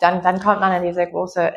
dann, 0.01 0.23
dann 0.23 0.41
kommt 0.41 0.61
man 0.61 0.73
in 0.73 0.89
diese 0.89 1.07
große 1.07 1.53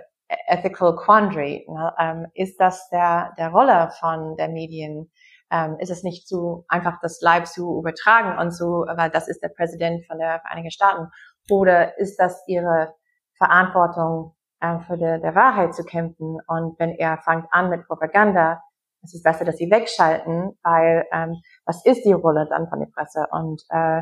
ethical 0.48 0.96
quandary. 0.96 1.66
Ne? 1.68 1.94
Ähm, 1.98 2.28
ist 2.34 2.60
das 2.60 2.90
der, 2.90 3.34
der 3.38 3.50
Rolle 3.50 3.92
von 4.00 4.36
der 4.36 4.50
Medien? 4.50 5.12
Ähm, 5.50 5.78
ist 5.80 5.92
es 5.92 6.04
nicht 6.04 6.28
zu 6.28 6.66
einfach 6.68 7.00
das 7.02 7.22
Live 7.22 7.46
zu 7.46 7.80
übertragen 7.80 8.38
und 8.40 8.52
so, 8.52 8.86
weil 8.96 9.12
das 9.12 9.28
ist 9.28 9.42
der 9.42 9.50
Präsident 9.50 10.06
von 10.08 10.18
der 10.18 10.40
Vereinigten 10.42 10.72
Staaten? 10.72 11.08
Oder 11.50 11.98
ist 12.00 12.18
das 12.18 12.44
ihre 12.48 12.94
Verantwortung, 13.38 14.36
äh, 14.64 14.80
für 14.88 14.98
der, 14.98 15.20
der 15.20 15.36
Wahrheit 15.36 15.76
zu 15.76 15.84
kämpfen? 15.84 16.38
Und 16.48 16.80
wenn 16.80 16.92
er 16.92 17.18
fängt 17.20 17.46
an 17.52 17.70
mit 17.70 17.86
Propaganda, 17.86 18.62
es 19.04 19.14
ist 19.14 19.24
besser, 19.24 19.44
dass 19.46 19.58
sie 19.58 19.70
wegschalten, 19.70 20.58
weil 20.64 21.06
ähm, 21.12 21.36
was 21.66 21.86
ist 21.86 22.06
die 22.06 22.14
Rolle 22.14 22.48
dann 22.50 22.70
von 22.70 22.80
der 22.80 22.88
Presse? 22.88 23.28
Und 23.32 23.62
äh, 23.70 24.02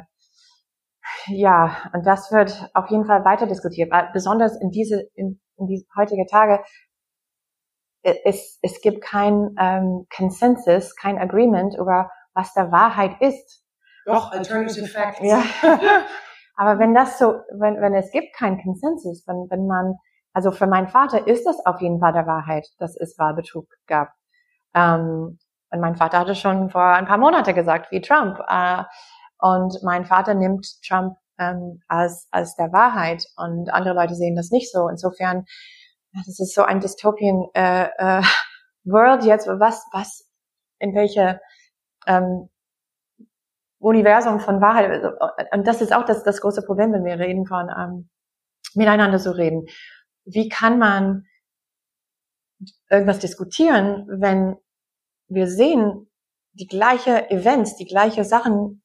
ja, 1.27 1.75
und 1.93 2.05
das 2.05 2.31
wird 2.31 2.69
auf 2.73 2.89
jeden 2.89 3.05
Fall 3.05 3.25
weiter 3.25 3.47
diskutiert, 3.47 3.91
weil 3.91 4.09
besonders 4.13 4.55
in 4.61 4.69
diese, 4.69 5.01
in, 5.15 5.41
in 5.57 5.67
diese 5.67 5.85
heutige 5.97 6.25
Tage, 6.27 6.63
es, 8.03 8.59
es 8.61 8.81
gibt 8.81 9.01
kein 9.01 9.55
ähm, 9.59 10.07
Consensus, 10.15 10.95
kein 10.95 11.17
Agreement 11.17 11.75
über 11.77 12.09
was 12.33 12.53
der 12.53 12.71
Wahrheit 12.71 13.19
ist. 13.21 13.63
Doch, 14.05 14.31
Alternative 14.31 14.87
Facts. 14.87 15.19
Ja. 15.21 15.43
Aber 16.55 16.79
wenn 16.79 16.93
das 16.93 17.17
so, 17.17 17.41
wenn, 17.59 17.79
wenn 17.81 17.93
es 17.93 18.11
gibt 18.11 18.35
keinen 18.35 18.61
Consensus, 18.61 19.23
wenn, 19.27 19.47
wenn 19.49 19.67
man, 19.67 19.95
also 20.33 20.51
für 20.51 20.67
meinen 20.67 20.87
Vater 20.87 21.27
ist 21.27 21.45
das 21.45 21.65
auf 21.65 21.81
jeden 21.81 21.99
Fall 21.99 22.13
der 22.13 22.27
Wahrheit, 22.27 22.67
dass 22.77 22.95
es 22.95 23.17
Wahlbetrug 23.17 23.67
gab. 23.87 24.09
Ähm, 24.73 25.37
und 25.71 25.79
mein 25.79 25.95
Vater 25.95 26.19
hatte 26.19 26.35
schon 26.35 26.69
vor 26.69 26.85
ein 26.85 27.05
paar 27.05 27.17
Monate 27.17 27.53
gesagt, 27.53 27.91
wie 27.91 28.01
Trump. 28.01 28.39
Äh, 28.47 28.83
und 29.39 29.81
mein 29.83 30.05
Vater 30.05 30.33
nimmt 30.33 30.67
Trump 30.87 31.17
ähm, 31.39 31.81
als, 31.87 32.27
als 32.31 32.55
der 32.55 32.71
Wahrheit 32.71 33.25
und 33.35 33.73
andere 33.73 33.95
Leute 33.95 34.15
sehen 34.15 34.35
das 34.35 34.51
nicht 34.51 34.71
so. 34.71 34.87
Insofern, 34.87 35.45
das 36.13 36.39
ist 36.39 36.53
so 36.53 36.63
ein 36.63 36.79
Dystopien 36.79 37.47
äh, 37.53 37.87
äh, 37.97 38.21
World 38.83 39.23
jetzt, 39.23 39.47
was, 39.47 39.85
was, 39.91 40.27
in 40.79 40.95
welche 40.95 41.39
ähm, 42.07 42.49
Universum 43.79 44.39
von 44.39 44.61
Wahrheit. 44.61 45.03
Und 45.53 45.67
das 45.67 45.81
ist 45.81 45.93
auch 45.93 46.05
das, 46.05 46.23
das 46.23 46.41
große 46.41 46.63
Problem, 46.63 46.93
wenn 46.93 47.05
wir 47.05 47.19
reden 47.19 47.45
von 47.45 47.69
ähm, 47.69 48.09
miteinander 48.75 49.19
zu 49.19 49.35
reden. 49.35 49.65
Wie 50.25 50.49
kann 50.49 50.77
man 50.77 51.25
irgendwas 52.89 53.19
diskutieren, 53.19 54.07
wenn 54.09 54.57
wir 55.27 55.47
sehen, 55.47 56.09
die 56.53 56.67
gleiche 56.67 57.29
Events, 57.31 57.77
die 57.77 57.85
gleiche 57.85 58.23
Sachen 58.23 58.83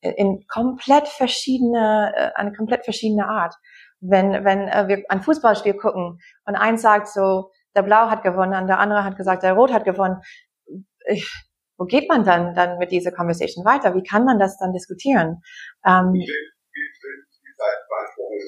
in 0.00 0.46
komplett 0.48 1.08
verschiedene, 1.08 2.12
äh, 2.14 2.30
eine 2.34 2.52
komplett 2.52 2.84
verschiedene 2.84 3.26
Art. 3.26 3.54
Wenn, 4.00 4.44
wenn 4.44 4.68
äh, 4.68 4.88
wir 4.88 5.04
ein 5.08 5.22
Fußballspiel 5.22 5.74
gucken 5.74 6.18
und 6.44 6.54
eins 6.54 6.82
sagt 6.82 7.08
so, 7.08 7.50
der 7.74 7.82
Blau 7.82 8.10
hat 8.10 8.22
gewonnen 8.22 8.60
und 8.60 8.66
der 8.68 8.78
andere 8.78 9.04
hat 9.04 9.16
gesagt, 9.16 9.42
der 9.42 9.54
Rot 9.54 9.72
hat 9.72 9.84
gewonnen. 9.84 10.20
Ich, 11.08 11.30
wo 11.78 11.84
geht 11.84 12.08
man 12.08 12.24
dann, 12.24 12.54
dann 12.54 12.78
mit 12.78 12.90
dieser 12.90 13.12
Conversation 13.12 13.64
weiter? 13.64 13.94
Wie 13.94 14.02
kann 14.02 14.24
man 14.24 14.38
das 14.38 14.58
dann 14.58 14.72
diskutieren? 14.72 15.42
Ähm, 15.84 16.14
ich 16.14 16.28
will, 16.28 16.52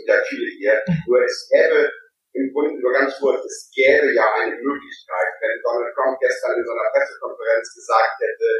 ja 0.07 0.14
viele 0.26 0.51
hier, 0.59 0.82
nur 1.07 1.22
es 1.22 1.49
gäbe 1.51 1.91
im 2.39 2.53
Grunde 2.55 2.78
nur 2.78 2.93
ganz 2.95 3.18
kurz, 3.18 3.43
es 3.45 3.70
gäbe 3.74 4.14
ja 4.14 4.26
eine 4.39 4.55
Möglichkeit, 4.55 5.30
wenn 5.43 5.59
Donald 5.62 5.91
Trump 5.95 6.14
gestern 6.22 6.55
in 6.55 6.64
so 6.64 6.72
einer 6.72 6.91
Pressekonferenz 6.95 7.66
gesagt 7.74 8.14
hätte, 8.22 8.51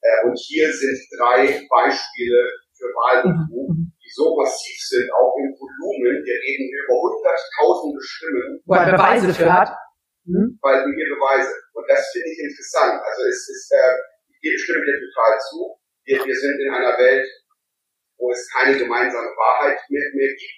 äh, 0.00 0.26
und 0.26 0.38
hier 0.38 0.72
sind 0.72 0.96
drei 1.18 1.66
Beispiele 1.68 2.40
für 2.76 2.86
Wahlbetrug, 2.94 3.68
mhm. 3.74 3.90
die 3.98 4.12
so 4.14 4.36
massiv 4.36 4.78
sind, 4.78 5.10
auch 5.10 5.34
im 5.42 5.50
Volumen. 5.58 6.22
Wir 6.22 6.38
reden 6.38 6.70
hier 6.70 6.82
über 6.86 6.96
hunderttausende 7.02 8.00
Stimmen. 8.00 8.62
Wo 8.64 8.74
er 8.74 8.92
Beweise 8.94 9.26
dafür 9.26 9.52
hat. 9.52 9.70
Mhm. 10.24 10.58
Weil 10.62 10.86
wir 10.86 10.94
hier 10.94 11.10
Beweise. 11.18 11.50
Und 11.74 11.84
das 11.90 12.06
finde 12.14 12.30
ich 12.30 12.38
interessant. 12.38 13.02
Also 13.02 13.26
es 13.26 13.42
ist, 13.50 13.66
äh, 13.74 13.94
ich 14.30 14.38
gebe 14.40 14.58
stimme 14.58 14.86
dir 14.86 14.98
total 15.02 15.32
zu. 15.50 15.58
Wir, 16.06 16.24
wir 16.24 16.36
sind 16.38 16.56
in 16.62 16.70
einer 16.70 16.96
Welt, 16.96 17.26
wo 18.18 18.30
es 18.30 18.48
keine 18.54 18.78
gemeinsame 18.78 19.34
Wahrheit 19.34 19.78
mehr, 19.90 20.06
mehr 20.14 20.30
gibt. 20.30 20.57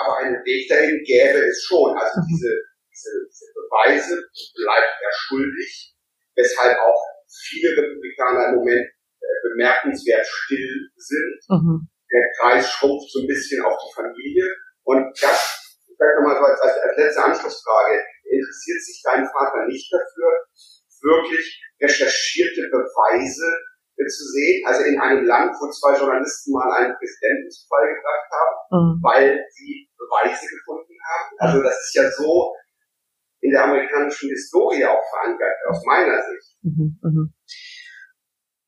Aber 0.00 0.18
einen 0.18 0.44
Weg 0.44 0.68
dahin 0.68 1.02
gäbe 1.04 1.44
es 1.46 1.64
schon. 1.64 1.96
Also 1.96 2.20
mhm. 2.20 2.26
diese, 2.30 2.50
diese, 2.90 3.10
diese 3.28 3.48
Beweise 3.54 4.14
bleibt 4.54 4.96
er 5.02 5.12
schuldig, 5.12 5.94
weshalb 6.34 6.78
auch 6.78 7.02
viele 7.28 7.70
Republikaner 7.76 8.48
im 8.50 8.54
Moment 8.56 8.86
äh, 8.86 9.38
bemerkenswert 9.50 10.26
still 10.26 10.90
sind. 10.96 11.40
Mhm. 11.48 11.88
Der 12.12 12.26
Kreis 12.38 12.70
schrumpft 12.70 13.10
so 13.10 13.20
ein 13.20 13.26
bisschen 13.26 13.62
auf 13.64 13.76
die 13.76 13.94
Familie. 13.94 14.46
Und 14.84 15.10
das, 15.20 15.76
vielleicht 15.84 16.16
nochmal 16.20 16.38
als, 16.38 16.60
als, 16.60 16.78
als 16.78 16.96
letzte 16.96 17.24
Anschlussfrage, 17.24 18.04
interessiert 18.24 18.82
sich 18.82 19.02
dein 19.04 19.26
Vater 19.26 19.66
nicht 19.66 19.92
dafür, 19.92 20.46
wirklich 21.02 21.62
recherchierte 21.80 22.68
Beweise 22.70 23.46
zu 24.04 24.24
sehen? 24.28 24.66
Also 24.66 24.84
in 24.84 25.00
einem 25.00 25.24
Land, 25.24 25.56
wo 25.60 25.70
zwei 25.70 25.96
Journalisten 25.96 26.52
mal 26.52 26.70
einen 26.76 26.94
Präsidenten 26.96 27.50
zu 27.50 27.66
Fall 27.68 27.88
gebracht 27.88 28.28
haben, 28.36 28.56
mhm. 28.70 29.02
weil 29.02 29.44
sie 29.56 29.88
Beweise 29.96 30.46
gefunden 30.46 30.94
haben. 31.00 31.36
Also 31.38 31.62
das 31.62 31.74
ist 31.80 31.94
ja 31.94 32.10
so 32.10 32.52
in 33.40 33.50
der 33.50 33.64
amerikanischen 33.64 34.28
Historie 34.28 34.84
auch 34.84 35.02
verankert, 35.10 35.54
aus 35.68 35.84
meiner 35.86 36.22
Sicht. 36.22 36.56
Mhm, 36.62 36.98
mhm. 37.02 37.34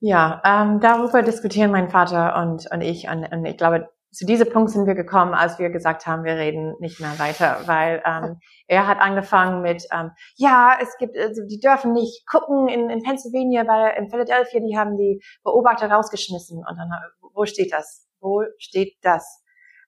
Ja, 0.01 0.41
ähm, 0.45 0.81
darüber 0.81 1.23
diskutieren 1.23 1.73
mein 1.73 1.91
Vater 1.91 2.37
und, 2.37 2.71
und 2.71 2.81
ich. 2.81 3.09
Und, 3.09 3.25
und 3.33 3.45
ich 3.45 3.57
glaube, 3.57 3.89
zu 4.11 4.25
diesem 4.25 4.51
Punkt 4.51 4.71
sind 4.71 4.87
wir 4.87 4.95
gekommen, 4.95 5.35
als 5.35 5.59
wir 5.59 5.69
gesagt 5.71 6.07
haben, 6.07 6.25
wir 6.25 6.35
reden 6.35 6.75
nicht 6.81 6.99
mehr 7.01 7.19
weiter, 7.19 7.61
weil 7.67 8.03
ähm, 8.07 8.39
er 8.67 8.87
hat 8.87 9.01
angefangen 9.01 9.63
mit, 9.63 9.87
ähm, 9.93 10.13
ja, 10.37 10.77
es 10.81 10.97
gibt, 10.99 11.17
also 11.17 11.43
die 11.47 11.61
dürfen 11.61 11.93
nicht 11.93 12.27
gucken 12.27 12.69
in, 12.69 12.91
in 12.91 13.03
Pennsylvania, 13.03 13.67
weil 13.67 13.97
in 13.99 14.09
Philadelphia, 14.09 14.61
die 14.61 14.79
haben 14.79 14.97
die 14.97 15.23
Beobachter 15.45 15.91
rausgeschmissen. 15.91 16.59
Und 16.59 16.77
dann, 16.77 16.91
wo 17.35 17.45
steht 17.45 17.73
das? 17.73 18.09
Wo 18.21 18.43
steht 18.59 18.97
das? 19.03 19.43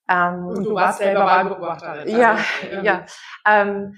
Ähm, 0.09 0.47
und 0.47 0.65
du 0.65 0.75
warst 0.75 0.99
selber 0.99 1.25
Wahlbeobachterin. 1.25 2.09
Ja, 2.09 2.37
also, 2.63 2.81
ja. 2.83 3.07
Ähm, 3.47 3.95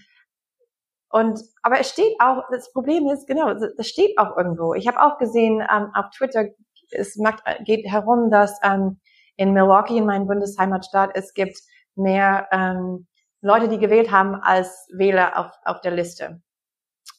und 1.09 1.41
aber 1.63 1.79
es 1.81 1.91
steht 1.91 2.15
auch, 2.21 2.45
das 2.51 2.73
Problem 2.73 3.07
ist, 3.09 3.27
genau, 3.27 3.53
das 3.55 3.87
steht 3.87 4.17
auch 4.19 4.37
irgendwo. 4.37 4.75
Ich 4.75 4.87
habe 4.87 5.01
auch 5.01 5.19
gesehen 5.19 5.61
ähm, 5.61 5.91
auf 5.95 6.07
Twitter, 6.17 6.47
es 6.91 7.17
macht, 7.17 7.43
geht 7.65 7.87
herum, 7.87 8.31
dass 8.31 8.59
ähm, 8.63 9.01
in 9.37 9.53
Milwaukee, 9.53 9.97
in 9.97 10.07
meinem 10.07 10.27
Bundesheimatstaat, 10.27 11.11
es 11.15 11.35
gibt 11.35 11.59
mehr 11.95 12.49
ähm, 12.53 13.07
Leute, 13.41 13.69
die 13.69 13.79
gewählt 13.79 14.11
haben, 14.11 14.35
als 14.37 14.89
Wähler 14.93 15.39
auf, 15.39 15.53
auf 15.65 15.81
der 15.81 15.93
Liste. 15.93 16.41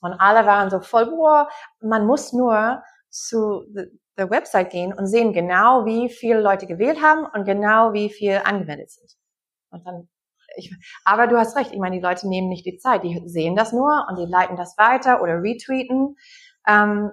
Und 0.02 0.14
alle 0.14 0.46
waren 0.46 0.70
so 0.70 0.80
voll, 0.80 1.06
boah, 1.08 1.50
man 1.82 2.06
muss 2.06 2.34
nur 2.34 2.82
zu 3.10 3.66
der 4.18 4.30
Website 4.30 4.70
gehen 4.70 4.94
und 4.94 5.08
sehen 5.08 5.34
genau, 5.34 5.86
wie 5.86 6.10
viele 6.10 6.42
Leute 6.42 6.68
gewählt 6.68 7.02
haben 7.02 7.26
und 7.26 7.46
genau, 7.46 7.94
wie 7.94 8.10
viel 8.10 8.42
angewendet 8.44 8.92
sind. 8.92 9.12
Und 9.70 9.86
dann 9.86 10.08
ich, 10.56 10.76
aber 11.04 11.28
du 11.28 11.38
hast 11.38 11.56
recht, 11.56 11.72
ich 11.72 11.80
meine, 11.80 11.96
die 11.96 12.02
Leute 12.02 12.28
nehmen 12.28 12.48
nicht 12.48 12.66
die 12.66 12.78
Zeit, 12.78 13.04
die 13.04 13.24
sehen 13.26 13.56
das 13.56 13.74
nur 13.74 14.06
und 14.08 14.18
die 14.20 14.26
leiten 14.26 14.56
das 14.56 14.78
weiter 14.78 15.22
oder 15.22 15.42
retweeten. 15.42 16.16
Ähm, 16.68 17.10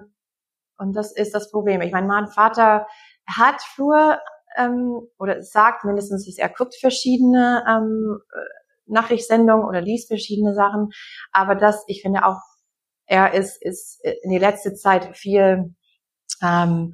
und 0.77 0.95
das 0.95 1.11
ist 1.11 1.33
das 1.33 1.51
Problem. 1.51 1.81
Ich 1.81 1.91
meine, 1.91 2.07
mein 2.07 2.27
Vater 2.27 2.87
hat 3.27 3.61
früher 3.61 4.19
ähm, 4.57 5.01
oder 5.17 5.41
sagt 5.41 5.83
mindestens, 5.83 6.37
er 6.37 6.49
guckt 6.49 6.75
verschiedene 6.75 7.63
ähm, 7.67 8.19
Nachrichtssendungen 8.85 9.65
oder 9.65 9.81
liest 9.81 10.07
verschiedene 10.07 10.53
Sachen. 10.53 10.91
Aber 11.31 11.55
das, 11.55 11.83
ich 11.87 12.01
finde 12.01 12.25
auch, 12.25 12.39
er 13.05 13.33
ist, 13.33 13.61
ist 13.61 13.99
in 14.23 14.31
die 14.31 14.37
letzte 14.37 14.73
Zeit 14.73 15.15
viel 15.17 15.75
ähm, 16.41 16.93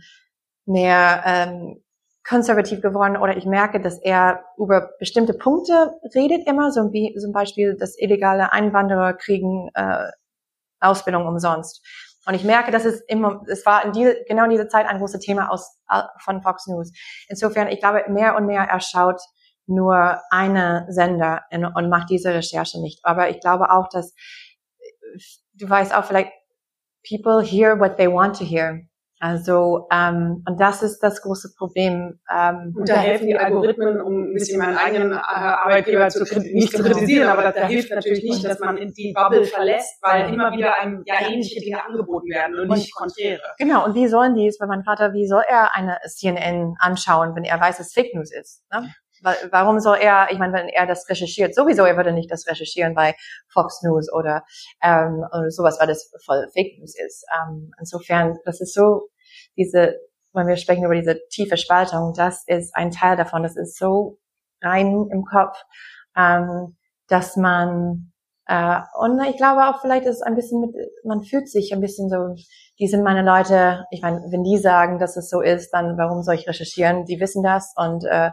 mehr 0.66 1.24
ähm, 1.26 1.84
konservativ 2.28 2.82
geworden 2.82 3.16
oder 3.16 3.38
ich 3.38 3.46
merke, 3.46 3.80
dass 3.80 4.00
er 4.00 4.44
über 4.58 4.92
bestimmte 5.00 5.34
Punkte 5.34 5.94
redet 6.14 6.46
immer, 6.46 6.72
so 6.72 6.92
wie 6.92 7.16
zum 7.16 7.32
Beispiel, 7.32 7.78
dass 7.78 7.98
illegale 7.98 8.52
Einwanderer 8.52 9.14
kriegen 9.14 9.70
äh, 9.74 10.08
Ausbildung 10.80 11.26
umsonst. 11.26 11.86
Und 12.28 12.34
ich 12.34 12.44
merke, 12.44 12.72
dass 12.72 12.84
es 12.84 13.00
immer, 13.08 13.42
es 13.48 13.66
war 13.66 13.86
in 13.86 13.94
diese, 13.94 14.18
genau 14.28 14.44
in 14.44 14.50
dieser 14.50 14.68
Zeit 14.68 14.86
ein 14.86 15.00
großes 15.00 15.22
Thema 15.22 15.50
aus, 15.50 15.80
äh, 15.90 16.02
von 16.20 16.42
Fox 16.42 16.68
News. 16.68 16.92
Insofern, 17.30 17.70
ich 17.70 17.80
glaube, 17.80 18.04
mehr 18.10 18.36
und 18.36 18.46
mehr 18.46 18.64
er 18.64 18.82
schaut 18.82 19.22
nur 19.66 20.20
eine 20.30 20.86
Sender 20.90 21.44
in, 21.52 21.66
und 21.66 21.90
macht 21.90 22.10
diese 22.10 22.34
Recherche 22.34 22.82
nicht. 22.82 23.00
Aber 23.04 23.30
ich 23.30 23.40
glaube 23.40 23.72
auch, 23.72 23.88
dass 23.88 24.14
du 25.54 25.70
weißt 25.70 25.96
auch 25.96 26.04
vielleicht, 26.04 26.32
people 27.08 27.42
hear 27.42 27.80
what 27.80 27.96
they 27.96 28.12
want 28.12 28.38
to 28.38 28.44
hear. 28.44 28.82
Also 29.20 29.88
ähm, 29.92 30.44
und 30.48 30.60
das 30.60 30.84
ist 30.84 31.00
das 31.00 31.22
große 31.22 31.54
Problem. 31.58 32.20
Ähm, 32.32 32.74
und 32.78 32.88
da 32.88 32.96
helfen 32.96 33.28
die 33.28 33.36
Algorithmen, 33.36 34.00
um 34.00 34.32
ein 34.32 34.34
bisschen 34.34 34.60
meinen 34.60 34.78
eigenen 34.78 35.14
äh, 35.14 35.16
Arbeitgeber 35.16 36.08
zu 36.10 36.24
nicht 36.54 36.76
zu 36.76 36.84
kritisieren, 36.84 37.28
aber 37.28 37.52
da 37.52 37.68
hilft 37.68 37.90
natürlich 37.90 38.24
nicht, 38.24 38.46
dass 38.46 38.60
man 38.60 38.78
in 38.78 38.94
die 38.94 39.14
Bubble 39.14 39.46
verlässt, 39.46 39.98
weil 40.02 40.32
immer 40.32 40.52
wieder 40.54 40.80
einem 40.80 41.02
ja 41.06 41.16
ähnliche 41.28 41.60
Dinge 41.62 41.84
angeboten 41.84 42.30
werden 42.30 42.60
und 42.60 42.70
nicht 42.70 42.94
konträre. 42.94 43.42
Genau. 43.58 43.86
Und 43.86 43.96
wie 43.96 44.08
sollen 44.08 44.36
die 44.36 44.48
es 44.48 44.58
bei 44.60 44.68
meinem 44.68 44.84
Vater? 44.84 45.14
Wie 45.14 45.28
soll 45.28 45.44
er 45.48 45.76
eine 45.76 45.98
CNN 46.06 46.76
anschauen, 46.80 47.36
wenn 47.36 47.44
er 47.44 47.60
weiß, 47.60 47.78
dass 47.78 47.94
Fake 47.94 48.14
News 48.14 48.32
ist? 48.32 48.64
Ne? 48.72 48.88
Warum 49.22 49.80
soll 49.80 49.98
er, 49.98 50.28
ich 50.32 50.40
meine, 50.40 50.54
wenn 50.54 50.70
er 50.70 50.86
das 50.86 51.10
recherchiert, 51.10 51.56
sowieso, 51.56 51.84
er 51.84 51.98
würde 51.98 52.14
nicht 52.14 52.32
das 52.32 52.48
recherchieren 52.48 52.94
bei 52.94 53.16
Fox 53.50 53.82
News 53.84 54.12
oder, 54.12 54.44
ähm, 54.82 55.26
oder 55.32 55.50
sowas, 55.50 55.78
weil 55.80 55.88
das 55.88 56.12
voll 56.26 56.48
Fake 56.54 56.78
News 56.80 56.96
ist. 56.98 57.26
Ähm, 57.36 57.72
insofern, 57.80 58.38
das 58.46 58.62
ist 58.62 58.74
so, 58.74 59.10
diese, 59.58 59.96
wenn 60.34 60.48
wir 60.48 60.58
sprechen 60.58 60.86
über 60.86 60.96
diese 60.96 61.20
tiefe 61.30 61.58
Spaltung, 61.58 62.14
das 62.16 62.44
ist 62.48 62.76
ein 62.76 62.92
Teil 62.92 63.18
davon, 63.18 63.44
das 63.44 63.56
ist 63.56 63.78
so 63.78 64.20
rein 64.62 65.08
im 65.12 65.24
Kopf, 65.26 65.58
ähm, 66.16 66.78
dass 67.08 67.36
man, 67.38 68.12
äh, 68.46 68.80
und 69.00 69.22
ich 69.26 69.38
glaube 69.38 69.68
auch 69.68 69.82
vielleicht 69.82 70.06
ist 70.06 70.18
es 70.18 70.22
ein 70.22 70.36
bisschen 70.36 70.62
mit, 70.62 70.76
man 71.04 71.24
fühlt 71.24 71.50
sich 71.50 71.74
ein 71.74 71.82
bisschen 71.82 72.10
so, 72.10 72.36
die 72.80 72.88
sind 72.88 73.04
meine 73.04 73.24
Leute, 73.24 73.86
ich 73.92 74.02
meine, 74.02 74.22
wenn 74.30 74.44
die 74.44 74.58
sagen, 74.58 75.00
dass 75.00 75.18
es 75.18 75.30
so 75.30 75.42
ist, 75.42 75.72
dann 75.72 75.98
warum 75.98 76.22
soll 76.22 76.36
ich 76.36 76.48
recherchieren? 76.48 77.06
Die 77.06 77.20
wissen 77.20 77.44
das 77.44 77.74
und 77.76 78.06
äh, 78.06 78.32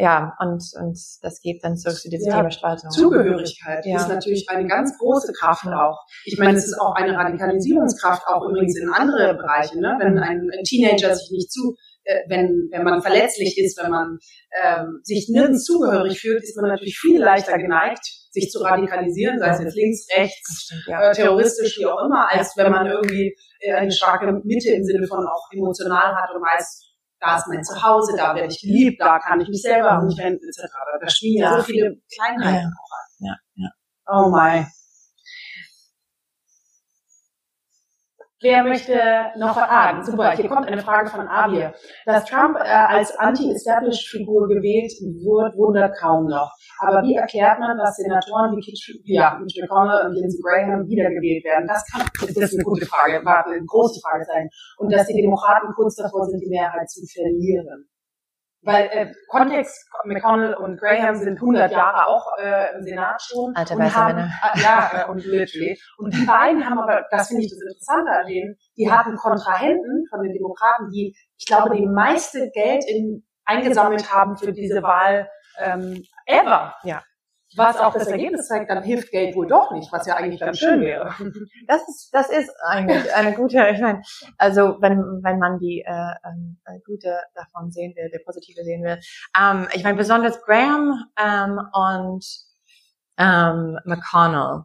ja, 0.00 0.34
und, 0.40 0.62
und 0.80 0.98
das 1.22 1.40
geht 1.42 1.62
dann 1.62 1.76
zurück 1.76 1.98
zu 1.98 2.08
dieser 2.08 2.30
ja, 2.30 2.36
Thema 2.38 2.50
Spaltung. 2.50 2.90
Zugehörigkeit 2.90 3.84
ja. 3.84 3.96
ist 3.96 4.08
natürlich 4.08 4.48
eine 4.48 4.66
ganz 4.66 4.96
große 4.98 5.32
Kraft 5.38 5.66
auch. 5.66 5.98
Ich 6.24 6.38
meine, 6.38 6.56
es 6.56 6.64
ist 6.64 6.80
auch 6.80 6.94
eine 6.94 7.14
Radikalisierungskraft, 7.14 8.26
auch 8.26 8.48
übrigens 8.48 8.78
in 8.78 8.88
andere 8.88 9.34
Bereiche. 9.34 9.78
Ne? 9.78 9.96
Wenn 9.98 10.18
ein, 10.18 10.48
ein 10.50 10.64
Teenager 10.64 11.14
sich 11.14 11.30
nicht 11.30 11.52
zu, 11.52 11.74
äh, 12.04 12.20
wenn, 12.28 12.68
wenn 12.72 12.82
man 12.82 13.02
verletzlich 13.02 13.58
ist, 13.58 13.78
wenn 13.82 13.90
man 13.90 14.18
ähm, 14.62 15.00
sich 15.02 15.28
nirgends 15.28 15.64
zugehörig 15.64 16.18
fühlt, 16.18 16.42
ist 16.42 16.56
man 16.56 16.70
natürlich 16.70 16.98
viel 16.98 17.20
leichter 17.20 17.58
geneigt, 17.58 18.04
sich 18.30 18.48
zu 18.50 18.60
radikalisieren, 18.60 19.38
sei 19.38 19.50
es 19.50 19.60
jetzt 19.60 19.76
links, 19.76 20.06
rechts, 20.16 20.62
stimmt, 20.64 20.84
ja. 20.86 21.10
äh, 21.10 21.12
terroristisch, 21.12 21.78
wie 21.78 21.86
auch 21.86 22.02
immer, 22.04 22.32
als 22.32 22.56
wenn 22.56 22.70
man 22.70 22.86
irgendwie 22.86 23.36
äh, 23.60 23.74
eine 23.74 23.92
starke 23.92 24.32
Mitte 24.44 24.70
im 24.70 24.84
Sinne 24.84 25.06
von 25.06 25.26
auch 25.26 25.48
emotional 25.52 26.14
hat 26.14 26.30
und 26.34 26.40
weiß, 26.40 26.89
da 27.20 27.36
ist 27.36 27.46
mein 27.48 27.62
Zuhause, 27.62 28.16
da 28.16 28.34
werde 28.34 28.52
ich 28.52 28.60
geliebt, 28.60 29.00
da 29.00 29.18
kann 29.18 29.40
ich 29.40 29.48
mich 29.48 29.62
selber 29.62 29.92
an 29.92 30.06
mich 30.06 30.18
wenden, 30.18 30.42
etc. 30.48 30.72
Da 31.00 31.08
spielen 31.10 31.42
ja 31.42 31.56
so 31.56 31.62
viele 31.62 31.96
Kleinheiten 32.14 32.72
auch 32.72 32.92
an. 32.96 33.26
Ja, 33.26 33.36
ja. 33.54 33.70
Oh 34.06 34.30
my. 34.30 34.66
Wer 38.42 38.64
möchte 38.64 38.96
noch 39.36 39.52
fragen? 39.54 40.02
Super, 40.02 40.32
hier 40.32 40.48
kommt 40.48 40.66
eine 40.66 40.80
Frage 40.80 41.10
von 41.10 41.28
Abir. 41.28 41.74
Dass 42.06 42.24
Trump 42.24 42.56
äh, 42.56 42.62
als 42.62 43.14
Anti-Establish-Figur 43.18 44.48
gewählt 44.48 44.92
wird, 45.02 45.56
wundert 45.58 45.94
kaum 45.98 46.24
noch. 46.24 46.50
Aber 46.80 47.02
wie 47.02 47.16
erklärt 47.16 47.58
man, 47.60 47.76
dass 47.76 47.96
Senatoren 47.96 48.52
wie 48.52 48.64
Mitch, 48.64 48.96
ja, 49.04 49.38
McConnell 49.38 50.06
und 50.06 50.14
Lindsey 50.14 50.40
Graham 50.40 50.88
wiedergewählt 50.88 51.44
werden? 51.44 51.68
Das 51.68 51.84
kann, 51.84 52.00
das 52.18 52.30
ist 52.30 52.54
eine 52.54 52.64
gute 52.64 52.86
Frage, 52.86 53.22
war 53.26 53.44
eine 53.44 53.60
große 53.60 54.00
Frage 54.00 54.24
sein. 54.24 54.48
Und 54.78 54.90
dass 54.90 55.06
die 55.06 55.20
Demokraten 55.20 55.68
kurz 55.74 55.96
davor 55.96 56.24
sind, 56.24 56.40
die 56.40 56.48
Mehrheit 56.48 56.88
zu 56.88 57.04
verlieren. 57.12 57.90
Weil 58.62 58.90
äh, 58.92 59.12
Kontext, 59.28 59.88
McConnell 60.04 60.54
und 60.54 60.78
Graham 60.78 61.16
sind 61.16 61.36
100 61.36 61.72
Jahre 61.72 62.06
auch 62.06 62.26
äh, 62.38 62.76
im 62.76 62.82
Senat 62.82 63.22
schon. 63.22 63.54
Alter 63.54 63.76
und 63.76 63.94
haben, 63.94 64.18
äh, 64.18 64.60
Ja, 64.60 64.90
äh, 64.92 65.10
und 65.10 65.24
literally. 65.24 65.78
Und 65.96 66.14
die 66.14 66.26
beiden 66.26 66.68
haben 66.68 66.78
aber, 66.78 67.06
das 67.10 67.28
finde 67.28 67.44
ich 67.44 67.50
das 67.50 67.60
Interessante 67.60 68.10
an 68.10 68.26
denen, 68.26 68.56
die 68.76 68.90
hatten 68.90 69.16
Kontrahenten 69.16 70.06
von 70.10 70.22
den 70.22 70.34
Demokraten, 70.34 70.90
die, 70.90 71.16
ich 71.38 71.46
glaube, 71.46 71.74
die 71.74 71.86
meiste 71.86 72.50
Geld 72.50 72.84
in, 72.86 73.24
eingesammelt 73.46 74.12
haben 74.12 74.36
für 74.36 74.52
diese 74.52 74.82
Wahl 74.82 75.30
ähm, 75.58 76.02
ever. 76.26 76.74
Ja 76.84 77.02
was 77.56 77.76
auch 77.78 77.92
das 77.92 78.06
Ergebnis 78.08 78.46
zeigt, 78.46 78.70
dann 78.70 78.82
hilft 78.82 79.10
Geld 79.10 79.34
wohl 79.34 79.46
doch 79.46 79.72
nicht, 79.72 79.90
was 79.92 80.06
ja 80.06 80.16
eigentlich 80.16 80.40
ganz 80.40 80.58
schön 80.58 80.80
wäre. 80.80 81.14
Das 81.66 81.86
ist, 81.88 82.10
das 82.12 82.30
ist 82.30 82.50
eigentlich 82.66 83.14
eine 83.14 83.34
gute, 83.34 83.68
ich 83.72 83.80
meine, 83.80 84.02
also 84.38 84.76
wenn, 84.80 84.98
wenn 85.22 85.38
man 85.38 85.58
die 85.58 85.82
äh, 85.86 85.90
äh, 85.90 86.78
gute 86.84 87.18
davon 87.34 87.70
sehen 87.70 87.94
will, 87.96 88.10
der 88.10 88.20
positive 88.24 88.62
sehen 88.64 88.82
will. 88.82 88.98
Ähm, 89.38 89.68
ich 89.72 89.84
meine, 89.84 89.96
besonders 89.96 90.40
Graham 90.42 91.04
ähm, 91.18 91.60
und 91.72 92.24
ähm, 93.18 93.78
McConnell 93.84 94.64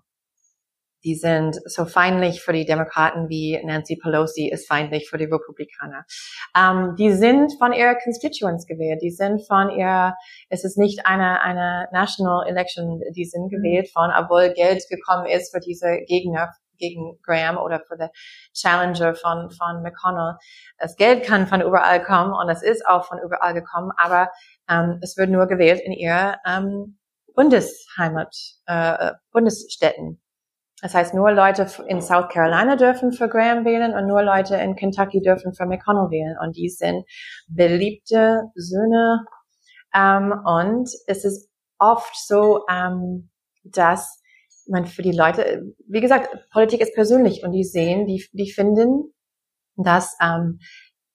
die 1.06 1.16
sind 1.16 1.58
so 1.66 1.86
feindlich 1.86 2.42
für 2.42 2.52
die 2.52 2.66
Demokraten 2.66 3.30
wie 3.30 3.62
Nancy 3.64 3.96
Pelosi 3.96 4.50
ist 4.50 4.68
feindlich 4.68 5.08
für 5.08 5.18
die 5.18 5.26
Republikaner. 5.26 6.06
Ähm, 6.58 6.96
die 6.98 7.14
sind 7.14 7.54
von 7.60 7.72
ihrer 7.72 7.96
Constituents 7.96 8.66
gewählt. 8.66 9.02
Die 9.02 9.12
sind 9.12 9.46
von 9.48 9.70
ihr, 9.70 10.16
es 10.50 10.66
ist 10.66 10.78
nicht 10.78 11.06
eine, 11.06 11.42
eine 11.42 11.88
National 11.92 12.48
Election, 12.48 13.00
die 13.16 13.26
sind 13.26 13.46
mhm. 13.46 13.50
gewählt 13.50 13.90
von, 13.94 14.12
obwohl 14.18 14.52
Geld 14.54 14.84
gekommen 14.90 15.28
ist 15.28 15.54
für 15.54 15.60
diese 15.60 16.00
Gegner 16.08 16.50
gegen 16.78 17.20
Graham 17.24 17.58
oder 17.58 17.80
für 17.88 17.96
den 17.96 18.10
Challenger 18.54 19.16
von, 19.16 19.50
von 19.52 19.82
McConnell. 19.82 20.36
Das 20.78 20.96
Geld 20.96 21.24
kann 21.24 21.48
von 21.48 21.62
überall 21.62 22.04
kommen 22.04 22.34
und 22.34 22.50
es 22.50 22.62
ist 22.62 22.86
auch 22.86 23.06
von 23.06 23.20
überall 23.20 23.54
gekommen, 23.54 23.92
aber 23.96 24.32
ähm, 24.70 25.00
es 25.02 25.16
wird 25.16 25.30
nur 25.30 25.46
gewählt 25.48 25.80
in 25.84 25.94
ihrer 25.94 26.40
ähm, 26.46 26.98
Bundesheimat, 27.34 28.36
äh, 28.66 29.12
Bundesstädten. 29.32 30.22
Das 30.82 30.94
heißt, 30.94 31.14
nur 31.14 31.32
Leute 31.32 31.68
in 31.88 32.02
South 32.02 32.28
Carolina 32.30 32.76
dürfen 32.76 33.12
für 33.12 33.30
Graham 33.30 33.64
wählen 33.64 33.94
und 33.94 34.08
nur 34.08 34.22
Leute 34.22 34.56
in 34.56 34.76
Kentucky 34.76 35.22
dürfen 35.22 35.54
für 35.54 35.66
McConnell 35.66 36.12
wählen. 36.12 36.36
Und 36.42 36.58
die 36.58 36.70
sind 36.70 37.06
beliebte 37.48 38.44
Söhne. 38.56 39.26
Ähm, 39.94 40.34
und 40.46 40.90
es 41.08 41.24
ist 41.24 41.50
oft 41.80 42.16
so, 42.16 42.66
ähm, 42.70 43.30
dass 43.64 44.22
man 44.68 44.86
für 44.86 45.02
die 45.02 45.12
Leute, 45.12 45.64
wie 45.88 46.02
gesagt, 46.02 46.30
Politik 46.52 46.82
ist 46.82 46.94
persönlich 46.94 47.44
und 47.44 47.52
die 47.52 47.64
sehen, 47.64 48.06
die, 48.06 48.26
die 48.34 48.52
finden, 48.52 49.14
dass 49.78 50.18
ähm, 50.22 50.60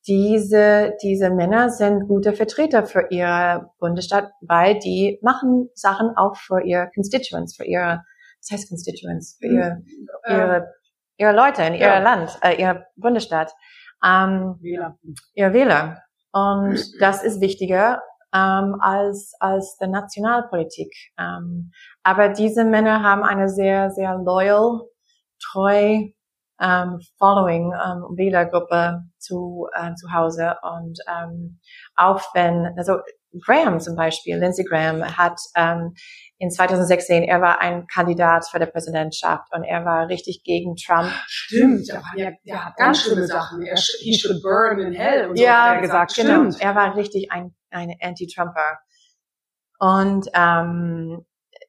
diese, 0.07 0.95
diese 1.03 1.31
Männer 1.31 1.71
sind 1.71 2.09
gute 2.09 2.33
Vertreter 2.33 2.85
für 2.85 3.09
ihre 3.11 3.71
Bundesstaat, 3.79 4.31
weil 4.41 4.79
die 4.79 5.19
machen 5.23 5.69
Sachen 5.75 6.17
auch 6.17 6.37
für 6.37 6.63
ihre 6.63 6.91
Constituents, 6.95 7.57
für 7.57 7.65
ihre 7.65 8.05
was 8.41 8.51
heißt 8.51 8.69
Constituents, 8.69 9.37
für 9.39 9.47
ihre, 9.47 9.83
ihre, 10.29 10.75
ihre 11.17 11.33
Leute 11.33 11.63
in 11.63 11.75
ja. 11.75 11.97
ihr 11.97 12.03
Land, 12.03 12.39
äh, 12.43 12.61
ihr 12.61 12.87
Bundesstaat, 12.97 13.53
ähm, 14.05 14.57
Wähler. 14.61 14.99
ihr 15.35 15.53
Wähler. 15.53 16.03
Und 16.33 16.79
das 17.01 17.23
ist 17.23 17.41
wichtiger 17.41 18.03
ähm, 18.33 18.77
als, 18.81 19.35
als 19.41 19.77
der 19.79 19.89
Nationalpolitik. 19.89 20.93
Ähm, 21.19 21.73
aber 22.03 22.29
diese 22.29 22.65
Männer 22.65 23.03
haben 23.03 23.23
eine 23.23 23.49
sehr, 23.49 23.91
sehr 23.91 24.17
loyal, 24.17 24.83
treu 25.43 26.11
ähm, 26.61 27.01
Following, 27.19 27.73
ähm, 27.73 28.17
Wählergruppe 28.17 29.03
zu, 29.19 29.67
äh, 29.75 29.95
zu 29.95 30.13
Hause. 30.13 30.57
Und 30.63 30.99
ähm, 31.09 31.59
auch 31.97 32.23
wenn, 32.35 32.75
also 32.77 32.99
Graham 33.39 33.81
zum 33.81 33.97
Beispiel, 33.97 34.37
Lindsey 34.37 34.65
Graham 34.65 35.05
hat 35.17 35.39
ähm, 35.57 35.95
in 36.39 36.51
2016, 36.51 37.23
er 37.23 37.41
war 37.41 37.61
ein 37.61 37.87
Kandidat 37.87 38.49
für 38.49 38.59
die 38.59 38.67
Präsidentschaft 38.67 39.53
und 39.53 39.63
er 39.63 39.85
war 39.85 40.09
richtig 40.09 40.43
gegen 40.43 40.75
Trump. 40.77 41.11
Stimmt, 41.27 41.89
er, 41.89 41.97
war 41.97 42.17
ja, 42.17 42.31
er 42.45 42.65
hat 42.65 42.77
ganz 42.77 43.03
schlimme 43.03 43.27
Sachen. 43.27 43.63
Er, 43.63 43.77
he 43.77 44.19
should 44.19 44.43
burn 44.43 44.81
in 44.81 44.93
hell 44.93 45.29
und 45.29 45.37
so 45.37 45.45
ja, 45.45 45.65
hat 45.65 45.77
er 45.77 45.81
gesagt. 45.83 46.15
Genau. 46.17 46.51
Stimmt. 46.51 46.61
Er 46.61 46.75
war 46.75 46.97
richtig 46.97 47.31
ein, 47.31 47.55
ein 47.71 47.95
Anti-Trumper. 48.01 48.79
Und 49.79 50.29
ähm, 50.35 51.25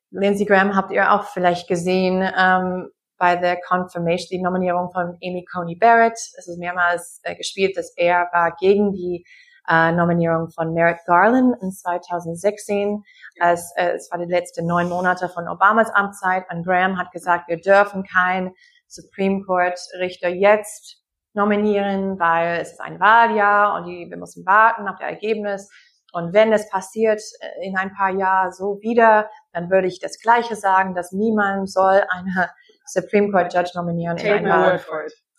Lindsey 0.09 0.45
Graham 0.45 0.75
habt 0.75 0.91
ihr 0.91 1.11
auch 1.11 1.25
vielleicht 1.25 1.67
gesehen 1.67 2.27
ähm, 2.37 2.89
bei 3.17 3.35
der 3.35 3.59
Confirmation, 3.61 4.29
die 4.31 4.41
Nominierung 4.41 4.91
von 4.91 5.17
Amy 5.23 5.45
Coney 5.53 5.75
Barrett. 5.75 6.13
Es 6.13 6.47
ist 6.47 6.57
mehrmals 6.57 7.19
äh, 7.23 7.35
gespielt, 7.35 7.77
dass 7.77 7.93
er 7.95 8.29
war 8.33 8.55
gegen 8.59 8.93
die 8.93 9.25
äh, 9.67 9.91
Nominierung 9.91 10.49
von 10.49 10.73
Merrick 10.73 10.99
Garland 11.05 11.55
in 11.61 11.71
2016. 11.71 13.03
Als, 13.39 13.73
äh, 13.75 13.91
es 13.91 14.09
war 14.11 14.19
die 14.19 14.31
letzten 14.31 14.65
neun 14.65 14.89
Monate 14.89 15.29
von 15.29 15.47
Obamas 15.47 15.89
Amtszeit 15.91 16.45
und 16.51 16.65
Graham 16.65 16.97
hat 16.97 17.11
gesagt, 17.11 17.47
wir 17.47 17.59
dürfen 17.59 18.03
kein 18.03 18.53
Supreme 18.87 19.43
Court 19.45 19.79
Richter 19.99 20.29
jetzt 20.29 21.01
nominieren, 21.33 22.19
weil 22.19 22.59
es 22.59 22.73
ist 22.73 22.81
ein 22.81 22.99
Wahljahr 22.99 23.75
und 23.75 23.85
die, 23.85 24.09
wir 24.09 24.17
müssen 24.17 24.45
warten 24.45 24.87
auf 24.87 24.97
das 24.99 25.09
Ergebnis. 25.09 25.69
Und 26.13 26.33
wenn 26.33 26.51
es 26.51 26.69
passiert 26.69 27.21
äh, 27.39 27.67
in 27.67 27.77
ein 27.77 27.93
paar 27.93 28.11
Jahren 28.11 28.51
so 28.51 28.79
wieder, 28.81 29.29
dann 29.53 29.69
würde 29.69 29.87
ich 29.87 29.99
das 29.99 30.19
Gleiche 30.19 30.55
sagen, 30.55 30.93
dass 30.93 31.11
niemand 31.11 31.71
soll 31.71 32.03
eine 32.09 32.49
Supreme 32.85 33.31
Court 33.31 33.53
Judge 33.53 33.71
nominieren 33.75 34.17
Take 34.17 34.37
in 34.37 34.45
ein 34.45 34.79
Wahl. 34.79 34.81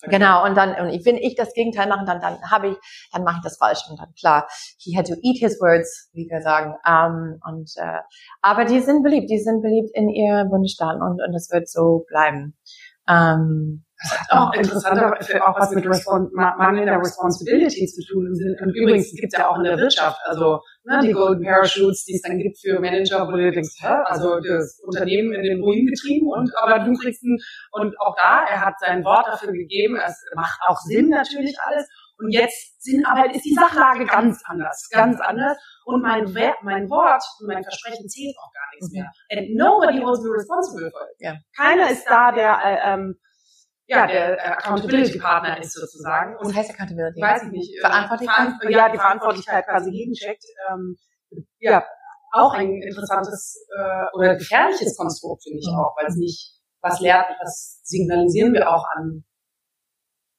Genau, 0.04 0.44
und 0.44 0.56
dann, 0.56 0.70
und 0.70 1.04
wenn 1.04 1.16
ich 1.16 1.36
das 1.36 1.54
Gegenteil 1.54 1.88
mache, 1.88 2.04
dann, 2.04 2.20
dann 2.20 2.50
habe 2.50 2.70
ich, 2.70 2.76
dann 3.12 3.22
mache 3.22 3.36
ich 3.36 3.42
das 3.44 3.56
falsch. 3.56 3.80
Und 3.88 4.00
dann 4.00 4.12
klar, 4.18 4.48
he 4.78 4.96
had 4.96 5.06
to 5.06 5.14
eat 5.22 5.38
his 5.38 5.60
words, 5.60 6.10
wie 6.12 6.28
wir 6.28 6.42
sagen. 6.42 6.74
Ähm, 6.84 7.40
und 7.48 7.70
äh, 7.76 8.00
aber 8.40 8.64
die 8.64 8.80
sind 8.80 9.04
beliebt, 9.04 9.30
die 9.30 9.38
sind 9.38 9.62
beliebt 9.62 9.90
in 9.94 10.08
ihren 10.08 10.50
Bundesstaaten 10.50 11.00
und 11.02 11.22
und 11.22 11.34
es 11.34 11.50
wird 11.52 11.68
so 11.68 12.04
bleiben. 12.08 12.56
Ähm, 13.08 13.84
Auch 14.30 14.52
interessanter, 14.54 15.14
auch 15.46 15.58
was 15.58 15.70
mit 15.72 15.86
Respon 15.86 16.30
ma- 16.32 16.56
mangelnder 16.56 16.98
Responsibility 16.98 17.86
zu 17.86 18.02
tun. 18.10 18.26
Und 18.26 18.74
übrigens 18.74 19.10
gibt 19.12 19.32
es 19.32 19.38
ja 19.38 19.48
auch 19.48 19.56
in 19.58 19.64
der 19.64 19.78
Wirtschaft, 19.78 20.18
also 20.24 20.60
ne, 20.84 21.00
die 21.02 21.12
Golden 21.12 21.44
Parachutes, 21.44 22.04
die 22.04 22.14
es 22.16 22.22
dann 22.22 22.38
gibt 22.38 22.58
für 22.60 22.80
Manager, 22.80 23.26
wo 23.28 23.32
du 23.32 23.50
denkst, 23.50 23.76
hä, 23.80 23.94
also 24.06 24.40
das 24.40 24.80
Unternehmen 24.84 25.32
in 25.32 25.42
den 25.42 25.60
Ruin 25.60 25.86
getrieben 25.86 26.28
und 26.28 26.50
aber 26.60 26.80
du 26.84 26.92
kriegst 26.94 27.22
ein, 27.22 27.38
und 27.72 27.94
auch 28.00 28.14
da, 28.16 28.44
er 28.50 28.64
hat 28.64 28.74
sein 28.80 29.04
Wort 29.04 29.26
dafür 29.26 29.52
gegeben, 29.52 29.96
es 29.96 30.16
macht 30.34 30.60
auch 30.66 30.78
Sinn 30.78 31.08
natürlich 31.08 31.56
alles. 31.64 31.88
Und 32.18 32.30
jetzt 32.30 32.80
sind 32.82 33.04
aber 33.06 33.34
ist 33.34 33.44
die 33.44 33.54
Sachlage 33.54 34.04
ganz 34.06 34.40
anders, 34.44 34.88
ganz 34.92 35.20
anders. 35.20 35.56
Und 35.84 36.02
mein, 36.02 36.32
mein 36.62 36.88
Wort 36.88 37.22
und 37.40 37.48
mein 37.48 37.64
Versprechen 37.64 38.08
zählt 38.08 38.36
auch 38.38 38.52
gar 38.52 38.68
nichts 38.74 38.92
mehr. 38.92 39.10
And 39.32 39.56
nobody 39.56 39.98
holds 40.00 40.22
me 40.22 40.30
responsible 40.30 40.88
for 40.92 41.02
it. 41.02 41.16
Keiner 41.56 41.90
ist 41.90 42.04
da, 42.08 42.30
der 42.30 42.58
äh, 42.64 42.92
ähm, 42.94 43.16
ja, 43.86 44.06
der 44.06 44.38
äh, 44.38 44.48
Accountability 44.52 45.18
Partner 45.18 45.58
ist 45.60 45.72
sozusagen. 45.74 46.34
was 46.38 46.48
Und 46.48 46.54
heißt 46.56 46.70
Accountability? 46.70 47.20
weiß 47.20 47.42
ich 47.44 47.50
nicht. 47.50 47.76
äh, 47.76 47.80
Verantwortlichkeit? 47.80 48.48
Veran- 48.60 48.72
Ja, 48.72 48.88
die 48.90 48.98
Verantwortlichkeit 48.98 49.66
quasi 49.66 49.90
gegencheckt. 49.90 50.44
Ähm, 50.70 50.96
ja, 51.58 51.84
auch 52.32 52.52
ein 52.54 52.80
interessantes 52.82 53.66
äh, 53.78 54.16
oder 54.16 54.36
gefährliches 54.36 54.96
Konstrukt, 54.96 55.42
finde 55.44 55.58
ich 55.60 55.66
Mhm. 55.68 55.78
auch, 55.78 55.94
weil 55.98 56.06
es 56.08 56.16
nicht 56.16 56.58
was 56.80 57.00
lehrt, 57.00 57.26
was 57.42 57.80
signalisieren 57.84 58.52
wir 58.54 58.68
auch 58.70 58.84
an 58.96 59.24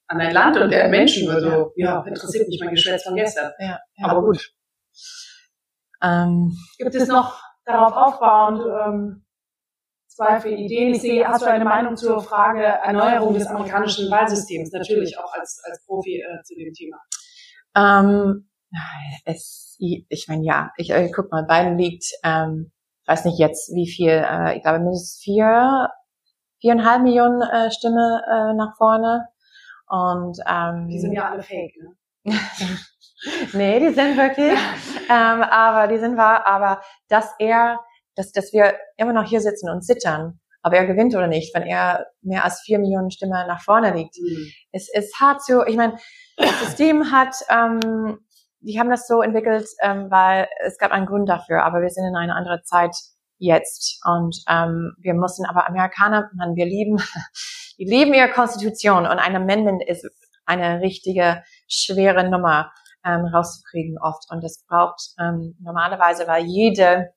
an 0.06 0.20
ein 0.20 0.32
Land 0.34 0.56
und 0.58 0.70
der 0.70 0.88
Menschen. 0.88 1.30
Also, 1.30 1.72
ja, 1.76 2.02
interessiert 2.06 2.46
mich 2.48 2.60
mein 2.62 2.74
Geschwätz 2.74 3.04
von 3.04 3.14
gestern. 3.14 3.52
Ja, 3.58 3.78
ja. 3.96 4.06
Aber 4.08 4.22
gut. 4.22 4.52
ähm, 6.02 6.54
Gibt 6.78 6.94
es 6.94 7.08
noch 7.08 7.40
darauf 7.64 7.92
aufbauend 7.94 8.60
ähm, 8.86 9.23
Zweifel, 10.14 10.52
Ideen? 10.52 10.94
Ich 10.94 11.00
sehe, 11.00 11.26
hast 11.26 11.42
du 11.42 11.46
eine 11.46 11.64
Meinung 11.64 11.96
zur 11.96 12.22
Frage 12.22 12.62
Erneuerung 12.62 13.34
des 13.34 13.48
amerikanischen 13.48 14.08
Wahlsystems? 14.10 14.70
Natürlich 14.70 15.18
auch 15.18 15.32
als, 15.32 15.60
als 15.64 15.84
Profi 15.84 16.20
äh, 16.20 16.42
zu 16.44 16.54
dem 16.54 16.72
Thema. 16.72 16.98
Ähm, 17.76 18.48
es, 19.24 19.76
ich 19.78 20.26
meine, 20.28 20.44
ja, 20.44 20.70
ich 20.76 20.90
äh, 20.90 21.10
guck 21.10 21.32
mal, 21.32 21.44
Biden 21.44 21.76
liegt, 21.76 22.04
ähm, 22.22 22.70
weiß 23.06 23.24
nicht 23.24 23.40
jetzt, 23.40 23.74
wie 23.74 23.88
viel, 23.88 24.10
äh, 24.10 24.56
ich 24.56 24.62
glaube 24.62 24.78
mindestens 24.78 25.20
vier, 25.20 25.90
viereinhalb 26.60 27.02
Millionen 27.02 27.42
äh, 27.42 27.72
Stimme 27.72 28.22
äh, 28.30 28.54
nach 28.54 28.76
vorne. 28.76 29.26
Und 29.88 30.38
ähm, 30.48 30.88
Die 30.88 31.00
sind 31.00 31.12
ja 31.12 31.30
alle 31.30 31.42
fake, 31.42 31.74
ne? 31.76 31.96
nee, 33.52 33.80
die 33.80 33.92
sind 33.92 34.16
wirklich, 34.16 34.58
ähm, 35.10 35.42
aber 35.42 35.88
die 35.88 35.98
sind 35.98 36.16
wahr, 36.16 36.46
aber 36.46 36.82
dass 37.08 37.34
er, 37.40 37.80
dass, 38.16 38.32
dass 38.32 38.52
wir 38.52 38.74
immer 38.96 39.12
noch 39.12 39.24
hier 39.24 39.40
sitzen 39.40 39.70
und 39.70 39.82
zittern, 39.82 40.40
ob 40.62 40.72
er 40.72 40.86
gewinnt 40.86 41.14
oder 41.14 41.26
nicht, 41.26 41.54
wenn 41.54 41.64
er 41.64 42.06
mehr 42.22 42.44
als 42.44 42.60
vier 42.60 42.78
Millionen 42.78 43.10
Stimme 43.10 43.46
nach 43.46 43.62
vorne 43.62 43.94
liegt, 43.94 44.16
es 44.72 44.88
ist 44.92 45.20
hart 45.20 45.42
zu, 45.42 45.62
ich 45.66 45.76
meine, 45.76 45.98
das 46.36 46.58
System 46.60 47.12
hat, 47.12 47.34
ähm, 47.50 48.18
die 48.60 48.80
haben 48.80 48.88
das 48.88 49.06
so 49.06 49.20
entwickelt, 49.20 49.66
ähm, 49.82 50.10
weil 50.10 50.48
es 50.64 50.78
gab 50.78 50.90
einen 50.90 51.06
Grund 51.06 51.28
dafür, 51.28 51.64
aber 51.64 51.82
wir 51.82 51.90
sind 51.90 52.06
in 52.06 52.16
einer 52.16 52.34
anderen 52.34 52.64
Zeit 52.64 52.96
jetzt. 53.38 54.00
Und 54.04 54.42
ähm, 54.48 54.94
wir 54.98 55.14
müssen 55.14 55.44
aber 55.46 55.68
Amerikaner, 55.68 56.30
man, 56.34 56.54
wir 56.54 56.66
lieben, 56.66 56.96
die 57.78 57.84
lieben 57.84 58.14
ihre 58.14 58.30
Konstitution. 58.30 59.06
Und 59.06 59.18
ein 59.18 59.36
Amendment 59.36 59.82
ist 59.86 60.08
eine 60.46 60.80
richtige 60.80 61.42
schwere 61.68 62.28
Nummer 62.28 62.72
ähm, 63.04 63.26
rauszukriegen 63.26 63.98
oft. 64.00 64.24
Und 64.30 64.42
das 64.42 64.64
braucht 64.66 65.14
ähm, 65.20 65.56
normalerweise, 65.60 66.26
weil 66.26 66.44
jede 66.44 67.10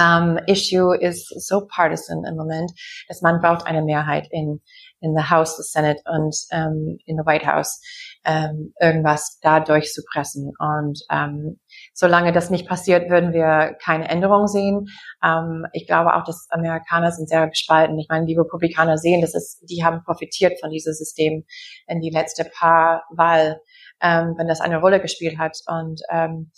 ähm, 0.00 0.38
Issue 0.46 0.96
ist 0.96 1.28
so 1.46 1.66
partisan 1.66 2.24
im 2.24 2.36
Moment, 2.36 2.72
dass 3.08 3.22
man 3.22 3.40
braucht 3.40 3.66
eine 3.66 3.82
Mehrheit 3.82 4.26
in 4.30 4.60
in 5.04 5.14
the 5.14 5.30
House, 5.30 5.56
the 5.56 5.62
Senate 5.62 6.00
und 6.06 6.34
ähm, 6.50 6.98
in 7.04 7.18
the 7.18 7.26
White 7.26 7.46
House 7.46 7.80
ähm, 8.24 8.72
irgendwas 8.80 9.38
da 9.42 9.60
durchzupressen. 9.60 10.52
Und 10.58 11.00
ähm, 11.10 11.60
solange 11.92 12.32
das 12.32 12.48
nicht 12.48 12.66
passiert, 12.66 13.10
würden 13.10 13.34
wir 13.34 13.76
keine 13.82 14.08
Änderung 14.08 14.46
sehen. 14.46 14.86
Ähm, 15.22 15.66
ich 15.72 15.86
glaube 15.86 16.14
auch, 16.14 16.24
dass 16.24 16.46
Amerikaner 16.50 17.12
sind 17.12 17.28
sehr 17.28 17.46
gespalten. 17.48 17.98
Ich 17.98 18.08
meine, 18.08 18.24
die 18.24 18.36
Republikaner 18.36 18.96
sehen, 18.96 19.20
dass 19.20 19.34
es, 19.34 19.60
die 19.68 19.84
haben 19.84 20.02
profitiert 20.04 20.58
von 20.58 20.70
diesem 20.70 20.94
System 20.94 21.44
in 21.86 22.00
die 22.00 22.10
letzte 22.10 22.44
paar 22.44 23.04
Wahl, 23.10 23.60
ähm, 24.00 24.34
wenn 24.38 24.48
das 24.48 24.62
eine 24.62 24.80
Rolle 24.80 25.00
gespielt 25.00 25.38
hat. 25.38 25.58
Und 25.66 26.00
ähm, 26.10 26.50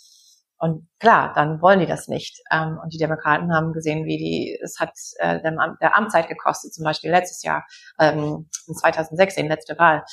und 0.59 0.87
klar, 0.99 1.33
dann 1.35 1.61
wollen 1.61 1.79
die 1.79 1.85
das 1.85 2.07
nicht. 2.07 2.41
Ähm, 2.51 2.79
und 2.81 2.93
die 2.93 2.97
Demokraten 2.97 3.53
haben 3.53 3.73
gesehen, 3.73 4.05
wie 4.05 4.17
die, 4.17 4.59
es 4.61 4.79
hat 4.79 4.91
äh, 5.17 5.41
dem 5.41 5.59
Am 5.59 5.77
der 5.81 5.95
Amtszeit 5.95 6.27
gekostet, 6.27 6.73
zum 6.73 6.83
Beispiel 6.83 7.11
letztes 7.11 7.43
Jahr, 7.43 7.65
ähm, 7.99 8.49
in 8.67 8.73
2016, 8.73 9.47
letzte 9.47 9.77
Wahl. 9.77 10.03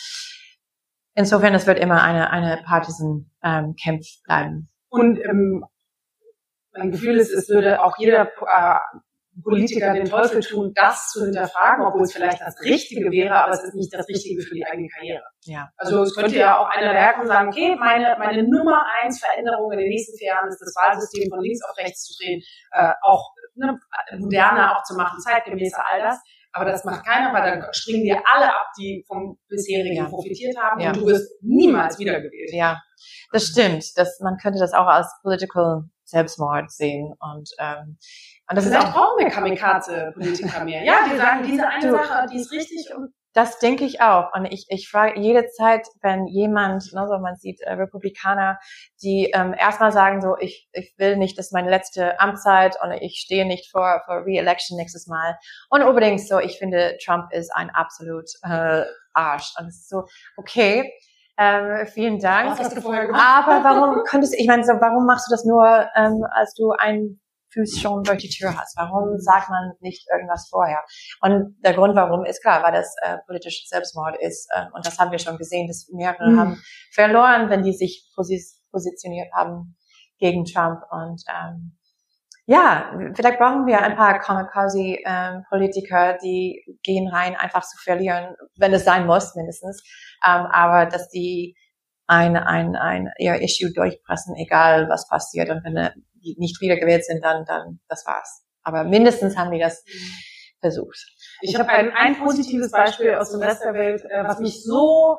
Insofern, 1.14 1.54
es 1.54 1.66
wird 1.66 1.78
immer 1.78 2.02
eine, 2.02 2.30
eine 2.30 2.62
partisan 2.64 3.30
ähm, 3.42 3.74
bleiben. 4.24 4.68
Und 4.88 5.18
ähm, 5.20 5.64
mein 6.72 6.90
Gefühl 6.90 7.16
ist, 7.16 7.32
es 7.32 7.48
würde 7.48 7.82
auch 7.82 7.96
jeder 7.98 8.26
äh, 8.26 8.78
Politiker 9.42 9.92
den 9.92 10.04
Teufel 10.06 10.40
tun, 10.40 10.72
das 10.74 11.08
zu 11.10 11.24
hinterfragen, 11.24 11.84
obwohl 11.84 12.02
es 12.02 12.12
vielleicht 12.12 12.40
das 12.40 12.54
Richtige 12.62 13.10
wäre, 13.10 13.34
aber 13.34 13.52
es 13.52 13.64
ist 13.64 13.74
nicht 13.74 13.92
das 13.92 14.08
Richtige 14.08 14.42
für 14.42 14.54
die 14.54 14.64
eigene 14.66 14.88
Karriere. 14.88 15.22
Ja. 15.44 15.68
Also 15.76 16.02
es 16.02 16.14
könnte 16.14 16.36
ja 16.36 16.58
auch 16.58 16.68
einer 16.68 16.92
werken 16.92 17.22
und 17.22 17.26
sagen, 17.26 17.48
okay, 17.48 17.76
meine, 17.76 18.16
meine 18.18 18.42
Nummer 18.44 18.84
eins 19.02 19.18
Veränderung 19.18 19.72
in 19.72 19.78
den 19.78 19.88
nächsten 19.88 20.16
vier 20.18 20.28
Jahren 20.28 20.48
ist 20.48 20.60
das 20.60 20.74
Wahlsystem 20.76 21.28
von 21.30 21.40
links 21.40 21.60
auf 21.68 21.76
rechts 21.78 22.04
zu 22.04 22.14
drehen, 22.22 22.42
äh, 22.72 22.92
auch 23.02 23.32
ne, 23.54 23.78
moderner 24.18 24.76
auch 24.76 24.82
zu 24.84 24.94
machen, 24.94 25.18
zeitgemäßer, 25.20 25.82
all 25.90 26.00
das. 26.00 26.18
Aber 26.52 26.66
das 26.66 26.84
macht 26.84 27.04
keiner, 27.04 27.32
weil 27.34 27.42
dann 27.60 27.66
springen 27.72 28.04
dir 28.04 28.22
alle 28.32 28.46
ab, 28.48 28.68
die 28.78 29.04
vom 29.08 29.36
bisherigen 29.48 29.96
Ja. 29.96 30.08
profitiert 30.08 30.56
haben 30.56 30.80
Ja. 30.80 30.90
und 30.90 30.98
du 30.98 31.06
wirst 31.06 31.28
niemals 31.42 31.98
wiedergewählt. 31.98 32.52
Ja, 32.52 32.80
das 33.32 33.46
stimmt. 33.46 33.84
Das, 33.96 34.20
man 34.20 34.36
könnte 34.36 34.60
das 34.60 34.72
auch 34.72 34.86
als 34.86 35.12
political 35.22 35.82
Selbstmord 36.04 36.70
sehen. 36.70 37.12
Und, 37.18 37.50
ähm, 37.58 37.98
und 38.48 38.56
das 38.56 38.66
ist 38.66 38.72
Vielleicht 38.72 38.88
auch 38.88 38.92
brauchen 38.92 39.24
wir 39.24 39.30
Kamikaze-Politiker 39.30 40.64
mehr. 40.64 40.84
Ja, 40.84 41.08
die 41.10 41.16
sagen, 41.16 41.44
diese 41.44 41.66
eine 41.66 41.90
Sache, 41.90 42.26
die 42.30 42.38
ist 42.38 42.52
richtig 42.52 42.94
und 42.94 43.14
Das 43.32 43.58
denke 43.58 43.84
ich 43.84 44.00
auch. 44.00 44.32
Und 44.34 44.44
ich, 44.44 44.66
ich 44.68 44.88
frage 44.88 45.18
jede 45.18 45.46
Zeit, 45.48 45.88
wenn 46.02 46.26
jemand, 46.26 46.92
ne, 46.92 47.06
so 47.08 47.18
man 47.18 47.36
sieht, 47.36 47.60
äh, 47.62 47.72
Republikaner, 47.72 48.58
die 49.02 49.30
ähm, 49.34 49.54
erstmal 49.58 49.92
sagen 49.92 50.20
so, 50.20 50.36
ich, 50.38 50.68
ich 50.72 50.94
will 50.98 51.16
nicht, 51.16 51.36
dass 51.38 51.50
meine 51.50 51.70
letzte 51.70 52.20
Amtszeit 52.20 52.76
und 52.82 52.92
ich 52.92 53.18
stehe 53.18 53.46
nicht 53.46 53.70
vor, 53.72 54.02
vor 54.04 54.24
Re-Election 54.26 54.76
nächstes 54.76 55.06
Mal. 55.06 55.36
Und 55.70 55.82
unbedingt 55.82 56.20
so, 56.20 56.38
ich 56.38 56.58
finde, 56.58 56.96
Trump 57.04 57.32
ist 57.32 57.50
ein 57.54 57.70
absolut 57.70 58.30
äh, 58.42 58.82
Arsch. 59.14 59.52
Und 59.58 59.68
es 59.68 59.76
ist 59.76 59.88
so, 59.88 60.04
okay, 60.36 60.92
ähm, 61.36 61.86
vielen 61.86 62.20
Dank. 62.20 62.50
was 62.50 62.60
hast 62.60 62.76
du 62.76 62.80
vorher 62.80 63.06
gemacht? 63.06 63.20
Aber 63.26 63.64
warum 63.64 64.04
könntest 64.04 64.34
du, 64.34 64.38
ich 64.38 64.46
meine, 64.46 64.62
so, 64.64 64.74
warum 64.74 65.06
machst 65.06 65.26
du 65.28 65.32
das 65.32 65.44
nur, 65.44 65.66
ähm, 65.96 66.24
als 66.30 66.54
du 66.54 66.70
ein 66.78 67.20
Fuß 67.54 67.80
schon 67.80 68.02
durch 68.02 68.18
die 68.18 68.28
Tür 68.28 68.56
hast? 68.58 68.76
Warum 68.76 69.18
sagt 69.18 69.48
man 69.48 69.72
nicht 69.80 70.06
irgendwas 70.12 70.48
vorher? 70.50 70.82
Und 71.20 71.56
der 71.64 71.74
Grund, 71.74 71.94
warum, 71.94 72.24
ist 72.24 72.42
klar, 72.42 72.62
weil 72.62 72.72
das 72.72 72.94
äh, 73.02 73.18
politischer 73.26 73.66
Selbstmord 73.66 74.16
ist. 74.20 74.48
Äh, 74.52 74.66
und 74.74 74.84
das 74.84 74.98
haben 74.98 75.10
wir 75.10 75.18
schon 75.18 75.38
gesehen, 75.38 75.68
dass 75.68 75.88
mehrere 75.92 76.30
Mhm. 76.30 76.40
haben 76.40 76.62
verloren, 76.92 77.50
wenn 77.50 77.62
die 77.62 77.72
sich 77.72 78.10
posi 78.14 78.42
positioniert 78.70 79.32
haben 79.32 79.76
gegen 80.18 80.44
Trump. 80.44 80.80
Und 80.90 81.22
ähm, 81.28 81.78
ja, 82.46 82.92
vielleicht 83.14 83.38
brauchen 83.38 83.66
wir 83.66 83.80
ein 83.80 83.96
paar 83.96 84.18
Kamikaze-Politiker, 84.18 86.18
die 86.22 86.62
gehen 86.82 87.08
rein, 87.08 87.36
einfach 87.36 87.62
zu 87.62 87.78
verlieren, 87.78 88.34
wenn 88.56 88.74
es 88.74 88.84
sein 88.84 89.06
muss, 89.06 89.34
mindestens. 89.34 89.82
Ähm, 90.26 90.46
aber 90.50 90.86
dass 90.86 91.08
die 91.08 91.56
ein, 92.06 92.36
ein, 92.36 92.76
ein 92.76 93.10
ihr 93.18 93.40
Issue 93.40 93.72
durchpressen, 93.72 94.36
egal 94.36 94.88
was 94.88 95.08
passiert. 95.08 95.48
Und 95.48 95.64
wenn 95.64 96.04
die 96.24 96.36
nicht 96.38 96.60
wiedergewählt 96.60 97.04
sind, 97.04 97.22
dann, 97.24 97.44
dann, 97.44 97.80
das 97.88 98.04
war's. 98.06 98.44
Aber 98.62 98.84
mindestens 98.84 99.36
haben 99.36 99.50
die 99.50 99.60
das 99.60 99.84
versucht. 100.60 100.98
Ich 101.42 101.58
habe 101.58 101.68
ein, 101.68 101.92
ein 101.92 102.16
positives 102.18 102.70
Beispiel 102.70 103.14
aus 103.14 103.30
dem 103.30 103.40
Rest 103.40 103.62
der 103.62 103.74
Welt, 103.74 104.02
äh, 104.08 104.24
was 104.24 104.38
mich 104.40 104.62
so, 104.62 105.18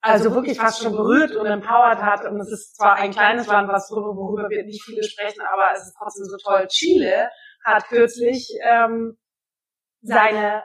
also 0.00 0.34
wirklich 0.34 0.58
fast 0.58 0.82
schon 0.82 0.92
berührt 0.92 1.36
und 1.36 1.46
empowered 1.46 1.98
hat. 1.98 2.24
Und 2.24 2.40
es 2.40 2.50
ist 2.50 2.76
zwar 2.76 2.94
ein 2.94 3.10
kleines 3.10 3.46
Land, 3.46 3.68
was 3.68 3.90
worüber, 3.90 4.16
worüber 4.16 4.48
wir 4.48 4.64
nicht 4.64 4.82
viele 4.84 5.02
sprechen, 5.02 5.42
aber 5.52 5.68
es 5.74 5.86
ist 5.86 5.96
trotzdem 5.98 6.24
so 6.24 6.36
toll. 6.38 6.66
Chile 6.68 7.28
hat 7.64 7.86
kürzlich 7.88 8.48
ähm, 8.64 9.18
seine 10.00 10.62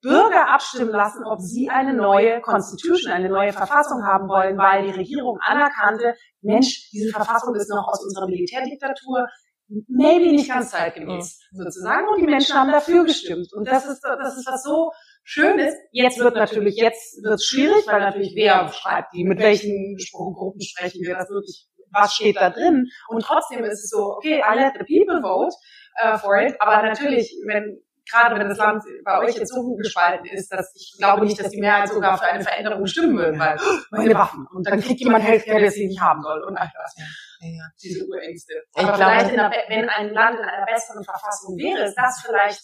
Bürger 0.00 0.48
abstimmen 0.48 0.92
lassen, 0.92 1.24
ob 1.24 1.40
sie 1.40 1.68
eine 1.70 1.92
neue 1.92 2.40
Constitution, 2.40 3.10
eine 3.10 3.28
neue 3.28 3.52
Verfassung 3.52 4.04
haben 4.04 4.28
wollen, 4.28 4.56
weil 4.56 4.84
die 4.84 4.96
Regierung 4.96 5.38
anerkannte, 5.40 6.14
Mensch, 6.40 6.88
diese 6.92 7.10
Verfassung 7.10 7.54
ist 7.56 7.68
noch 7.68 7.88
aus 7.88 8.04
unserer 8.04 8.28
Militärdiktatur, 8.28 9.26
maybe 9.88 10.30
nicht 10.30 10.48
ganz 10.48 10.70
zeitgemäß, 10.70 11.40
mhm. 11.52 11.64
sozusagen. 11.64 12.08
Und 12.08 12.20
die 12.20 12.26
Menschen 12.26 12.54
haben 12.54 12.70
dafür 12.70 13.04
gestimmt. 13.04 13.48
Und 13.52 13.68
das 13.68 13.86
ist, 13.86 14.00
das 14.02 14.36
ist 14.36 14.46
was 14.46 14.62
so 14.62 14.90
Schönes. 15.24 15.74
Jetzt 15.92 16.18
wird 16.18 16.36
natürlich, 16.36 16.76
jetzt 16.76 17.22
wird 17.22 17.34
es 17.34 17.44
schwierig, 17.44 17.86
weil 17.86 18.00
natürlich 18.00 18.32
wer 18.34 18.72
schreibt 18.72 19.12
die, 19.14 19.24
mit 19.24 19.38
welchen 19.40 19.96
Gruppen 20.12 20.60
sprechen 20.62 21.02
wir 21.02 21.14
das 21.14 21.28
wirklich, 21.28 21.66
was 21.90 22.14
steht 22.14 22.36
da 22.36 22.50
drin? 22.50 22.86
Und 23.08 23.22
trotzdem 23.22 23.64
ist 23.64 23.84
es 23.84 23.90
so, 23.90 24.14
okay, 24.16 24.42
I 24.46 24.56
let 24.56 24.74
the 24.78 24.84
people 24.84 25.20
vote 25.20 25.54
uh, 26.02 26.16
for 26.18 26.40
it. 26.40 26.54
Aber 26.60 26.82
natürlich, 26.82 27.34
wenn 27.46 27.78
gerade 28.10 28.38
wenn 28.38 28.48
das 28.48 28.58
Land 28.58 28.82
bei 29.04 29.18
euch 29.18 29.36
jetzt 29.36 29.52
so 29.52 29.74
gespalten 29.74 30.26
ist, 30.26 30.52
dass 30.52 30.72
ich 30.74 30.96
glaube 30.98 31.24
nicht, 31.24 31.38
dass 31.38 31.50
die 31.50 31.60
Mehrheit 31.60 31.88
sogar 31.88 32.16
für 32.18 32.26
eine 32.26 32.42
Veränderung 32.42 32.86
stimmen 32.86 33.16
würden, 33.16 33.38
weil 33.38 33.58
meine 33.90 34.14
Waffen 34.14 34.46
und 34.52 34.66
dann 34.66 34.80
kriegt 34.80 35.00
jemand 35.00 35.24
Healthcare, 35.24 35.60
der 35.60 35.70
sie 35.70 35.86
nicht 35.86 36.00
haben 36.00 36.22
soll 36.22 36.42
und 36.44 36.56
all 36.56 36.70
das. 36.74 36.94
Ja, 36.96 37.48
ja. 37.48 37.64
Diese 37.82 38.06
Urängste. 38.06 38.54
Ich 38.74 38.84
Aber 38.84 38.96
glaube, 38.96 39.12
vielleicht, 39.12 39.32
einer, 39.32 39.50
wenn 39.68 39.88
ein 39.88 40.10
Land 40.10 40.38
in 40.38 40.44
einer 40.44 40.66
besseren 40.66 41.04
Verfassung 41.04 41.56
wäre, 41.56 41.84
ist 41.84 41.94
das 41.94 42.22
vielleicht 42.24 42.62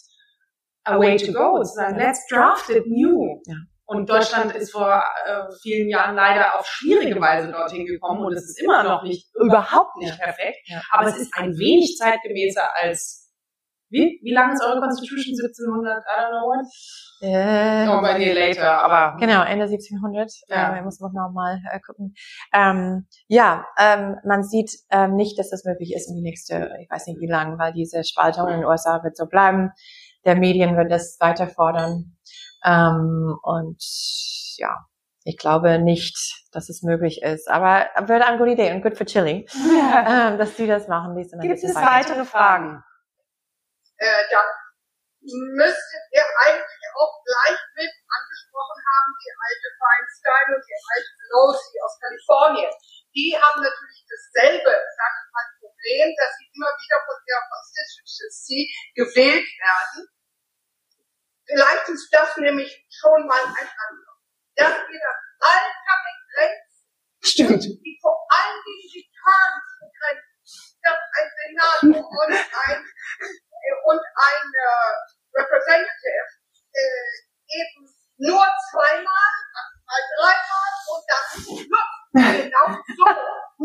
a 0.84 0.98
way 0.98 1.16
to 1.16 1.32
go, 1.32 1.62
zu 1.62 1.74
sagen, 1.74 1.98
let's 1.98 2.26
draft 2.28 2.68
it 2.70 2.86
new. 2.86 3.40
Ja. 3.46 3.56
Und 3.86 4.08
Deutschland 4.08 4.54
ist 4.54 4.72
vor 4.72 5.02
äh, 5.26 5.42
vielen 5.62 5.90
Jahren 5.90 6.16
leider 6.16 6.58
auf 6.58 6.66
schwierige 6.66 7.20
Weise 7.20 7.52
dorthin 7.52 7.84
gekommen 7.84 8.24
und 8.24 8.32
es 8.32 8.44
ist 8.44 8.62
immer 8.62 8.82
noch 8.82 9.02
nicht, 9.02 9.28
überhaupt 9.34 9.96
nicht 9.98 10.18
perfekt. 10.18 10.56
Aber 10.90 11.08
es 11.08 11.18
ist 11.18 11.30
ein 11.36 11.50
wenig 11.58 11.96
zeitgemäßer 11.98 12.62
als 12.80 13.23
wie? 13.94 14.20
Wie 14.22 14.34
lange 14.34 14.54
ist 14.54 14.62
eure 14.62 14.80
Constitution? 14.80 15.34
1700? 15.34 16.02
I 16.02 16.20
don't 16.20 16.30
know 16.30 16.46
what. 16.50 16.66
Äh, 17.22 17.88
oh, 17.88 18.02
by 18.02 18.32
later, 18.34 18.82
aber. 18.82 19.16
Genau, 19.18 19.42
Ende 19.42 19.64
1700. 19.64 20.30
Ja. 20.48 20.76
Äh, 20.76 20.82
muss 20.82 21.00
man 21.00 21.12
nochmal 21.12 21.62
äh, 21.72 21.80
gucken. 21.80 22.14
Ähm, 22.52 23.06
ja, 23.28 23.64
ähm, 23.78 24.16
man 24.26 24.42
sieht 24.42 24.72
ähm, 24.90 25.14
nicht, 25.14 25.38
dass 25.38 25.50
das 25.50 25.64
möglich 25.64 25.94
ist 25.94 26.08
in 26.08 26.16
die 26.16 26.22
nächste, 26.22 26.70
ich 26.82 26.90
weiß 26.90 27.06
nicht 27.06 27.20
wie 27.20 27.30
lange, 27.30 27.56
weil 27.58 27.72
diese 27.72 28.02
Spaltung 28.04 28.48
in 28.48 28.60
den 28.60 28.66
USA 28.66 29.02
wird 29.02 29.16
so 29.16 29.26
bleiben. 29.26 29.70
Der 30.24 30.36
Medien 30.36 30.76
wird 30.76 30.90
das 30.90 31.16
weiter 31.20 31.46
fordern. 31.46 32.16
Ähm, 32.64 33.36
und 33.42 33.82
ja, 34.58 34.86
ich 35.22 35.38
glaube 35.38 35.78
nicht, 35.78 36.44
dass 36.52 36.68
es 36.68 36.82
möglich 36.82 37.22
ist. 37.22 37.48
Aber 37.50 37.86
wäre 38.06 38.26
eine 38.26 38.38
gute 38.38 38.50
Idee 38.50 38.72
und 38.72 38.82
gut 38.82 38.96
für 38.96 39.04
Chili, 39.04 39.46
ja. 39.54 40.30
ähm, 40.32 40.38
dass 40.38 40.56
die 40.56 40.66
das 40.66 40.88
machen. 40.88 41.16
Die 41.16 41.48
Gibt 41.48 41.62
es 41.62 41.74
weitere 41.74 42.24
Fragen? 42.24 42.82
Äh, 44.04 44.28
dann 44.28 44.48
müsstet 45.56 46.04
ihr 46.12 46.26
eigentlich 46.44 46.84
auch 47.00 47.16
gleich 47.24 47.60
mit 47.72 47.92
angesprochen 48.04 48.80
haben, 48.84 49.10
die 49.16 49.32
alte 49.32 49.68
Feinstein 49.80 50.46
und 50.52 50.60
die 50.60 50.76
alte 50.76 51.10
Pelosi 51.16 51.74
aus 51.80 51.96
Kalifornien. 51.96 52.72
Die 53.16 53.32
haben 53.32 53.62
natürlich 53.64 54.04
dasselbe, 54.04 54.68
sag 54.68 55.12
ich 55.16 55.28
mal, 55.32 55.48
Problem, 55.64 56.12
dass 56.20 56.36
sie 56.36 56.48
immer 56.52 56.68
wieder 56.76 56.98
von 57.08 57.18
der 57.24 57.40
Constituency 57.48 58.60
gewählt 58.92 59.48
werden. 59.48 60.08
Vielleicht 61.48 61.88
ist 61.88 62.08
das 62.12 62.36
nämlich 62.36 62.68
schon 62.92 63.26
mal 63.26 63.40
ein 63.40 63.68
anderes. 63.68 64.20
Dass 64.56 64.76
wir 64.76 65.00
das 65.00 65.20
Alter 65.40 65.96
begrenzen. 66.04 66.84
Stimmt. 67.24 67.64
Die 67.64 67.98
vor 68.00 68.26
allen 68.28 68.60
Dingen 68.64 68.88
die 68.92 69.08
Terms 69.08 69.74
Dass 70.82 71.00
ein 71.16 71.28
Senator 71.40 72.04
und 72.04 72.32
ein 72.32 72.80
und 73.84 74.00
ein 74.00 74.44
äh, 74.54 75.40
Representative 75.40 76.28
äh, 76.72 77.08
eben 77.48 77.88
nur 78.18 78.46
zweimal, 78.70 79.32
mal 79.86 80.02
dreimal 80.16 80.72
und 80.92 81.04
dann 81.08 81.26
Schluss. 81.40 81.90
Genau 82.12 82.66
so, 82.70 83.06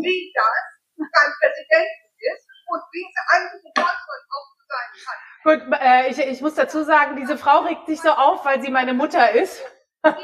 wie 0.02 0.32
das 0.34 0.56
beim 0.96 1.32
Präsidenten 1.38 2.08
ist 2.18 2.46
und 2.66 2.82
wie 2.92 3.06
es 3.06 3.16
eigentlich 3.28 3.64
in 3.64 3.72
Deutschland 3.74 4.22
auch 4.30 4.48
zu 4.56 4.62
sein 4.68 4.88
kann. 5.04 5.18
Gut, 5.42 5.60
äh, 5.80 6.08
ich, 6.08 6.18
ich 6.18 6.40
muss 6.40 6.54
dazu 6.54 6.82
sagen, 6.84 7.16
diese 7.16 7.38
Frau 7.38 7.60
regt 7.60 7.86
sich 7.86 8.00
so 8.00 8.10
auf, 8.10 8.44
weil 8.44 8.60
sie 8.60 8.70
meine 8.70 8.92
Mutter 8.94 9.30
ist. 9.32 9.62
Und 10.02 10.14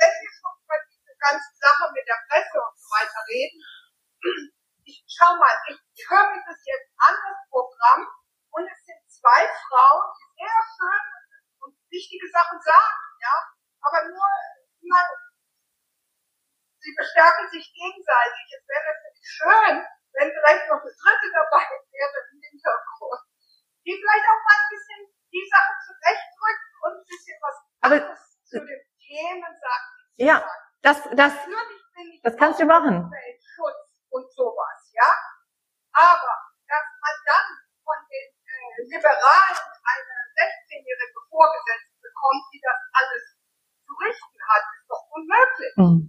wenn 0.00 0.14
wir 0.20 0.30
schon 0.40 0.59
über 1.20 1.36
diese 1.36 1.36
ganze 1.36 1.52
Sache 1.60 1.92
mit 1.92 2.06
der 2.08 2.20
Presse 2.28 2.56
und 2.56 2.76
so 2.80 2.88
weiter 2.96 3.20
reden, 3.28 3.60
ich 4.84 5.04
schau 5.06 5.36
mal, 5.36 5.54
ich 5.68 6.04
höre 6.08 6.30
mir 6.32 6.42
das 6.46 6.60
jetzt 6.64 6.90
an, 6.96 7.14
das 7.14 7.40
Programm, 7.50 8.08
und 8.50 8.66
es 8.66 8.80
sind 8.84 9.00
zwei 9.06 9.46
Frauen, 9.46 10.04
die 10.16 10.42
sehr 10.42 10.58
schön 10.74 11.04
und 11.60 11.72
wichtige 11.90 12.26
Sachen 12.32 12.58
sagen, 12.60 12.98
ja, 13.20 13.36
aber 13.82 14.08
nur, 14.10 14.26
man, 14.82 15.06
sie 16.80 16.94
bestärken 16.98 17.48
sich 17.50 17.70
gegenseitig. 17.70 18.44
Es 18.50 18.66
wäre 18.66 18.84
natürlich 18.90 19.22
schön, 19.22 19.74
wenn 20.18 20.34
vielleicht 20.34 20.66
noch 20.66 20.82
das 20.82 20.96
dritte 20.98 21.30
dabei 21.30 21.62
wäre 21.62 22.18
im 22.32 22.40
Hintergrund, 22.42 23.22
die 23.86 23.94
vielleicht 23.94 24.26
auch 24.26 24.42
mal 24.42 24.58
ein 24.58 24.70
bisschen 24.74 25.02
die 25.30 25.46
Sache 25.46 25.72
zurechtdrückt 25.86 26.66
und 26.82 26.92
ein 26.98 27.06
bisschen 27.06 27.38
was 27.38 27.56
anderes 27.86 28.20
zu 28.50 28.58
den 28.58 28.82
Themen 28.98 29.52
sagt. 29.62 29.90
Ja, 30.16 30.42
das, 30.82 31.02
das, 31.14 31.32
das 32.22 32.36
kannst 32.36 32.60
du 32.60 32.64
machen. 32.64 33.10
Schutz 33.54 33.94
und 34.10 34.32
sowas 34.32 34.80
ja? 35.00 35.10
Aber, 35.92 36.34
dass 36.68 36.86
man 37.00 37.16
dann 37.26 37.48
von 37.82 37.98
den 38.06 38.28
äh, 38.30 38.76
Liberalen 38.86 39.64
eine 39.82 40.16
16-jährige 40.36 41.20
Vorgesetzte 41.28 41.96
bekommt, 41.98 42.44
die 42.52 42.62
das 42.62 42.78
alles 42.94 43.24
zu 43.82 43.92
richten 43.98 44.40
hat, 44.46 44.64
ist 44.76 44.86
doch 44.86 45.04
unmöglich. 45.10 45.74
Mhm. 45.76 46.00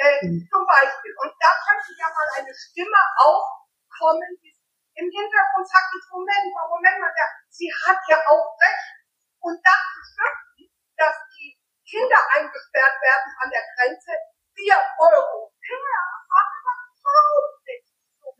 Äh. 0.00 0.48
Zum 0.48 0.64
Beispiel. 0.64 1.12
Und 1.20 1.32
da 1.36 1.50
könnte 1.68 1.92
ja 2.00 2.08
mal 2.08 2.28
eine 2.40 2.54
Stimme 2.54 3.00
aufkommen, 3.20 4.30
die 4.40 4.56
im 4.96 5.08
Hintergrund 5.08 5.68
sagt, 5.68 5.92
Moment 6.10 6.48
Moment 6.56 6.98
mal, 7.00 7.12
sie 7.48 7.68
hat 7.68 8.00
ja 8.08 8.18
auch 8.24 8.56
recht. 8.56 8.96
Und 9.40 9.56
dann 9.56 9.82
zu 9.92 10.00
schützen, 10.04 10.49
Kinder 11.90 12.20
eingesperrt 12.38 12.96
werden 13.02 13.30
an 13.42 13.50
der 13.50 13.64
Grenze, 13.74 14.12
wir 14.54 14.78
Europäer 14.98 16.00
haben 16.30 16.54
überhaupt 16.94 17.66
nichts 17.66 17.90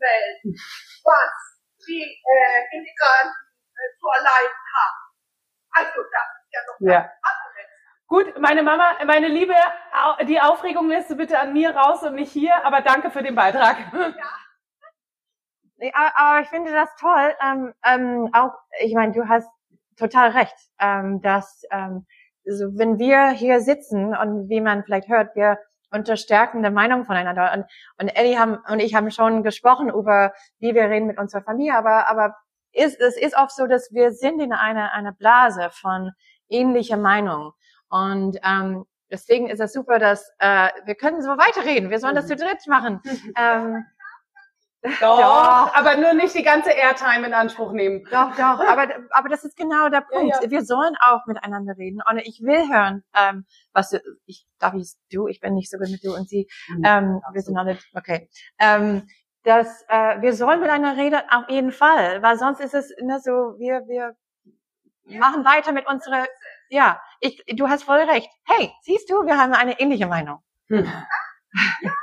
Welt, 0.01 0.57
was 1.03 1.61
die 1.87 2.01
äh, 2.01 2.77
Immigranten 2.77 3.45
äh, 3.75 3.91
zu 3.99 4.07
erleiden 4.07 4.61
haben. 4.73 5.01
Also 5.73 6.01
das 6.01 6.27
ist 6.41 6.53
ja 6.53 6.61
noch 6.65 6.77
ja. 6.79 7.11
Gut, 8.07 8.37
meine 8.39 8.61
Mama, 8.61 8.97
meine 9.05 9.29
Liebe, 9.29 9.55
die 10.27 10.41
Aufregung 10.41 10.89
lässt 10.89 11.09
du 11.09 11.15
bitte 11.15 11.39
an 11.39 11.53
mir 11.53 11.73
raus 11.73 12.03
und 12.03 12.15
nicht 12.15 12.33
hier, 12.33 12.65
aber 12.65 12.81
danke 12.81 13.09
für 13.09 13.23
den 13.23 13.35
Beitrag. 13.35 13.77
Ja. 15.77 15.91
aber 16.15 16.41
ich 16.41 16.49
finde 16.49 16.73
das 16.73 16.93
toll. 16.97 17.33
Ähm, 17.41 17.73
ähm, 17.85 18.29
auch, 18.33 18.51
ich 18.81 18.93
meine, 18.95 19.13
du 19.13 19.29
hast 19.29 19.49
total 19.95 20.31
recht, 20.31 20.57
ähm, 20.79 21.21
dass 21.21 21.63
ähm, 21.71 22.05
also 22.47 22.65
wenn 22.77 22.99
wir 22.99 23.29
hier 23.29 23.59
sitzen 23.59 24.15
und 24.15 24.49
wie 24.49 24.61
man 24.61 24.83
vielleicht 24.83 25.07
hört, 25.07 25.35
wir 25.35 25.57
unterstärkende 25.91 26.71
Meinung 26.71 27.05
voneinander. 27.05 27.51
Und, 27.53 27.65
und 27.99 28.07
Eddie 28.15 28.37
haben, 28.37 28.57
und 28.69 28.79
ich 28.79 28.95
haben 28.95 29.11
schon 29.11 29.43
gesprochen 29.43 29.89
über, 29.89 30.33
wie 30.59 30.73
wir 30.73 30.89
reden 30.89 31.07
mit 31.07 31.19
unserer 31.19 31.43
Familie, 31.43 31.75
aber, 31.75 32.09
aber 32.09 32.35
ist, 32.71 32.99
es 32.99 33.17
ist 33.17 33.35
oft 33.35 33.51
so, 33.51 33.67
dass 33.67 33.91
wir 33.91 34.11
sind 34.11 34.39
in 34.39 34.53
einer, 34.53 34.93
einer 34.93 35.11
Blase 35.11 35.69
von 35.71 36.11
ähnlicher 36.49 36.97
Meinung. 36.97 37.51
Und 37.89 38.37
ähm, 38.43 38.85
deswegen 39.11 39.49
ist 39.49 39.59
es 39.59 39.73
super, 39.73 39.99
dass 39.99 40.31
äh, 40.39 40.69
wir 40.85 40.95
können 40.95 41.21
so 41.21 41.31
weiterreden. 41.31 41.89
Wir 41.89 41.99
sollen 41.99 42.15
das 42.15 42.27
zu 42.27 42.37
dritt 42.37 42.65
machen. 42.67 43.01
ähm, 43.37 43.85
doch, 44.83 45.19
doch, 45.19 45.75
aber 45.75 45.97
nur 45.97 46.13
nicht 46.13 46.33
die 46.35 46.43
ganze 46.43 46.71
Airtime 46.71 47.27
in 47.27 47.33
Anspruch 47.33 47.71
nehmen. 47.71 48.03
Doch, 48.05 48.31
doch, 48.31 48.59
aber, 48.59 48.87
aber 49.11 49.29
das 49.29 49.43
ist 49.43 49.55
genau 49.55 49.89
der 49.89 50.01
Punkt. 50.11 50.35
Ja, 50.35 50.43
ja. 50.43 50.49
Wir 50.49 50.63
sollen 50.63 50.95
auch 51.01 51.25
miteinander 51.27 51.77
reden. 51.77 52.01
Und 52.09 52.17
ich 52.19 52.41
will 52.41 52.67
hören, 52.67 53.03
ähm, 53.15 53.45
was 53.73 53.91
du, 53.91 53.99
ich 54.25 54.47
darf 54.59 54.73
ich 54.73 54.93
du, 55.11 55.27
ich 55.27 55.39
bin 55.39 55.53
nicht 55.53 55.69
so 55.69 55.77
gut 55.77 55.89
mit 55.89 56.03
du 56.03 56.15
und 56.15 56.27
sie. 56.27 56.47
Mhm, 56.69 56.83
ähm, 56.83 57.21
wir 57.31 57.41
sind 57.41 57.57
alle, 57.57 57.77
okay. 57.93 58.29
Ähm, 58.59 59.07
dass 59.43 59.83
äh, 59.87 60.21
wir 60.21 60.33
sollen 60.33 60.59
miteinander 60.59 61.01
reden, 61.01 61.21
auf 61.29 61.49
jeden 61.49 61.71
Fall, 61.71 62.21
weil 62.21 62.37
sonst 62.37 62.59
ist 62.59 62.73
es 62.73 62.93
ne, 63.01 63.19
so, 63.19 63.31
wir, 63.57 63.81
wir 63.87 64.15
machen 65.05 65.45
weiter 65.45 65.71
mit 65.71 65.87
unserer, 65.87 66.25
ja, 66.69 67.01
ich, 67.19 67.43
du 67.55 67.67
hast 67.69 67.83
voll 67.83 67.99
recht. 67.99 68.29
Hey, 68.45 68.71
siehst 68.81 69.09
du, 69.09 69.25
wir 69.25 69.37
haben 69.37 69.53
eine 69.53 69.79
ähnliche 69.79 70.07
Meinung. 70.07 70.43
Hm. 70.69 70.85
Ja. 71.81 71.91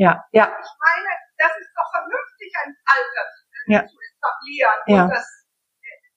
Ja, 0.00 0.24
ja. 0.32 0.44
Ich 0.44 0.74
meine, 0.80 1.10
das 1.36 1.52
ist 1.60 1.72
doch 1.76 1.90
vernünftig, 1.92 2.50
ein 2.64 2.74
Alter 2.86 3.24
ja. 3.66 3.86
zu 3.86 3.96
etablieren 4.00 4.80
ja. 4.86 5.04
und 5.04 5.10
dass 5.10 5.46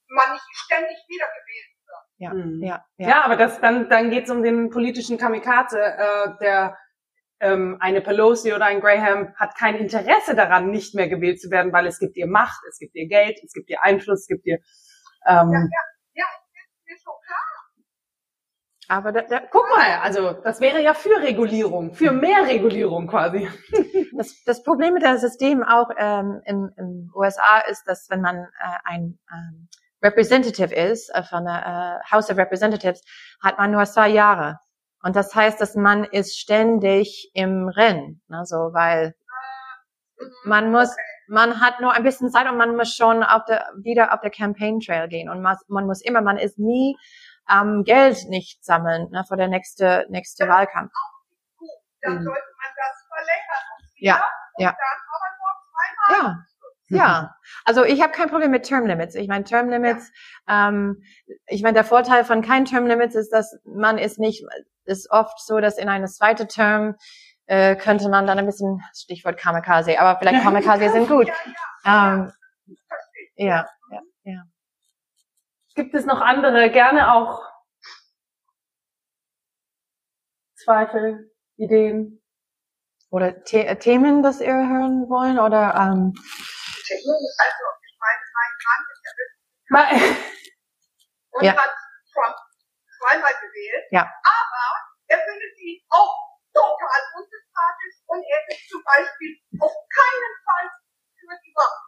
man 0.07 0.31
nicht 0.31 0.45
ständig 0.53 0.97
wiedergewählt 1.10 1.69
wird. 1.85 2.05
Ja, 2.15 2.34
mhm. 2.34 2.64
ja, 2.64 2.85
ja. 2.95 3.10
ja, 3.10 3.26
aber 3.26 3.35
das, 3.35 3.60
dann, 3.60 3.89
dann 3.89 4.10
geht 4.10 4.23
es 4.23 4.30
um 4.30 4.41
den 4.41 4.69
politischen 4.69 5.18
Kamikaze, 5.18 5.81
äh, 5.81 6.38
der 6.39 6.77
ähm, 7.41 7.76
eine 7.81 7.99
Pelosi 7.99 8.53
oder 8.53 8.68
ein 8.68 8.80
Graham 8.80 9.35
hat 9.35 9.55
kein 9.55 9.76
Interesse 9.76 10.34
daran, 10.34 10.72
nicht 10.72 10.95
mehr 10.95 11.10
gewählt 11.10 11.41
zu 11.41 11.51
werden, 11.51 11.73
weil 11.73 11.85
es 11.85 11.99
gibt 11.99 12.15
ihr 12.15 12.27
Macht, 12.27 12.61
es 12.69 12.80
gibt 12.80 12.95
ihr 12.95 13.10
Geld, 13.10 13.38
es 13.43 13.51
gibt 13.51 13.69
ihr 13.69 13.84
Einfluss, 13.84 14.22
es 14.22 14.27
gibt 14.27 14.45
ihr 14.45 14.60
ähm, 15.27 15.51
Ja, 15.51 15.60
ja, 15.60 15.84
ja, 16.14 16.26
ist, 16.53 16.95
ist 16.95 17.03
schon 17.03 17.15
klar. 17.26 17.42
Aber 18.93 19.11
da, 19.11 19.23
da, 19.23 19.39
Guck 19.49 19.65
mal, 19.75 20.01
also 20.03 20.33
das 20.33 20.61
wäre 20.61 20.79
ja 20.79 20.93
für 20.93 21.19
Regulierung, 21.19 21.95
für 21.95 22.11
mehr 22.11 22.45
Regulierung 22.45 23.07
quasi. 23.07 23.49
das, 24.15 24.43
das 24.45 24.61
Problem 24.61 24.93
mit 24.93 25.01
dem 25.01 25.17
System 25.17 25.63
auch 25.63 25.89
ähm, 25.97 26.43
im, 26.45 26.71
im 26.77 27.11
USA 27.15 27.63
ist, 27.67 27.85
dass 27.87 28.07
wenn 28.11 28.21
man 28.21 28.35
äh, 28.35 28.77
ein 28.83 29.17
ähm, 29.31 29.67
Representative 30.03 30.75
ist 30.75 31.09
äh, 31.09 31.23
von 31.23 31.43
der 31.45 32.03
äh, 32.05 32.11
House 32.11 32.29
of 32.29 32.37
Representatives, 32.37 33.01
hat 33.41 33.57
man 33.57 33.71
nur 33.71 33.83
zwei 33.85 34.09
Jahre. 34.09 34.59
Und 35.01 35.15
das 35.15 35.33
heißt, 35.33 35.59
dass 35.59 35.73
man 35.73 36.03
ist 36.03 36.37
ständig 36.37 37.31
im 37.33 37.69
Rennen, 37.69 38.21
ne, 38.27 38.45
so, 38.45 38.57
weil 38.73 39.15
man 40.43 40.71
muss, 40.71 40.95
man 41.27 41.61
hat 41.61 41.81
nur 41.81 41.93
ein 41.93 42.03
bisschen 42.03 42.29
Zeit 42.29 42.47
und 42.47 42.57
man 42.57 42.75
muss 42.75 42.93
schon 42.93 43.23
auf 43.23 43.43
der, 43.45 43.71
wieder 43.75 44.13
auf 44.13 44.21
der 44.21 44.29
Campaign 44.29 44.81
Trail 44.81 45.07
gehen 45.07 45.29
und 45.29 45.41
man, 45.41 45.57
man 45.67 45.87
muss 45.87 46.03
immer, 46.03 46.21
man 46.21 46.37
ist 46.37 46.59
nie 46.59 46.95
ähm, 47.49 47.83
Geld 47.83 48.29
nicht 48.29 48.63
sammeln 48.63 49.09
ne, 49.11 49.23
für 49.27 49.37
der 49.37 49.47
nächste 49.47 50.05
nächste 50.09 50.47
Wahlkampf. 50.47 50.91
Mhm. 52.05 52.29
Ja, 53.95 54.23
ja. 54.57 54.75
Ja. 56.09 56.45
Ja, 56.89 57.35
also 57.65 57.83
ich 57.85 58.01
habe 58.01 58.11
kein 58.11 58.29
Problem 58.29 58.51
mit 58.51 58.63
Term 58.65 58.85
Limits. 58.85 59.15
Ich 59.15 59.27
meine, 59.27 59.45
Term 59.45 59.69
Limits, 59.69 60.11
ähm, 60.47 61.01
ich 61.47 61.63
meine, 61.63 61.73
der 61.73 61.85
Vorteil 61.85 62.23
von 62.23 62.41
kein 62.41 62.65
Term 62.65 62.85
Limits 62.85 63.15
ist, 63.15 63.29
dass 63.31 63.57
man 63.65 63.97
ist 63.97 64.19
nicht, 64.19 64.45
ist 64.85 65.09
oft 65.09 65.39
so, 65.43 65.59
dass 65.59 65.77
in 65.77 65.89
eine 65.89 66.07
zweite 66.07 66.45
Term 66.45 66.95
äh, 67.45 67.75
könnte 67.75 68.09
man 68.09 68.27
dann 68.27 68.37
ein 68.37 68.45
bisschen, 68.45 68.81
Stichwort 68.93 69.37
Kamikaze, 69.37 69.99
aber 69.99 70.19
vielleicht 70.19 70.43
Kamikaze 70.43 70.89
sind 70.89 71.07
gut. 71.07 71.27
Ja, 71.27 71.33
ja, 71.85 72.13
Ähm, 72.13 72.31
ja, 73.35 73.67
ja, 73.89 74.01
ja. 74.23 74.43
Gibt 75.75 75.95
es 75.95 76.05
noch 76.05 76.21
andere, 76.21 76.69
gerne 76.69 77.13
auch 77.13 77.41
Zweifel, 80.55 81.31
Ideen? 81.57 82.21
Oder 83.09 83.35
The 83.45 83.57
äh, 83.65 83.75
Themen, 83.77 84.23
das 84.23 84.39
ihr 84.39 84.53
hören 84.53 85.09
wollen? 85.09 85.39
Oder 85.39 85.73
ähm, 85.75 86.13
Also, 86.15 87.13
ich 87.13 87.97
meine, 87.99 88.23
mein 88.33 88.53
Mann 88.65 88.81
ist 88.91 89.03
ja 89.05 89.11
wirklich 89.17 89.43
Mal- 89.69 90.17
und 91.31 91.43
Ja. 91.43 91.53
hat 91.57 91.73
Trump 92.13 92.37
zweimal 92.99 93.33
gewählt. 93.33 93.85
Ja. 93.91 94.01
Aber 94.01 94.65
er 95.07 95.17
findet 95.17 95.57
ihn 95.59 95.81
auch 95.89 96.15
total 96.53 97.01
unsympathisch 97.17 97.97
und 98.07 98.21
er 98.23 98.41
ist 98.49 98.69
zum 98.69 98.83
Beispiel 98.83 99.33
auf 99.59 99.73
keinen 99.89 100.33
Fall 100.45 100.69
für 101.17 101.35
die 101.43 101.53
Waffen. 101.55 101.85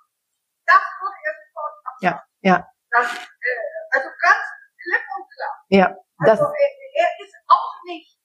Das 0.66 0.82
würde 1.00 1.18
er 1.26 1.34
sofort 1.38 1.74
absagen. 1.86 2.02
Ja, 2.02 2.14
ja. 2.42 2.68
Das, 2.92 3.14
äh, 3.14 3.75
also 3.96 4.10
ganz 4.22 4.44
klipp 4.84 5.06
und 5.18 5.26
klar. 5.34 5.54
ja, 5.70 5.86
Also 6.20 6.44
er, 6.44 6.72
er 7.04 7.10
ist 7.26 7.36
auch 7.48 7.74
nicht 7.86 8.20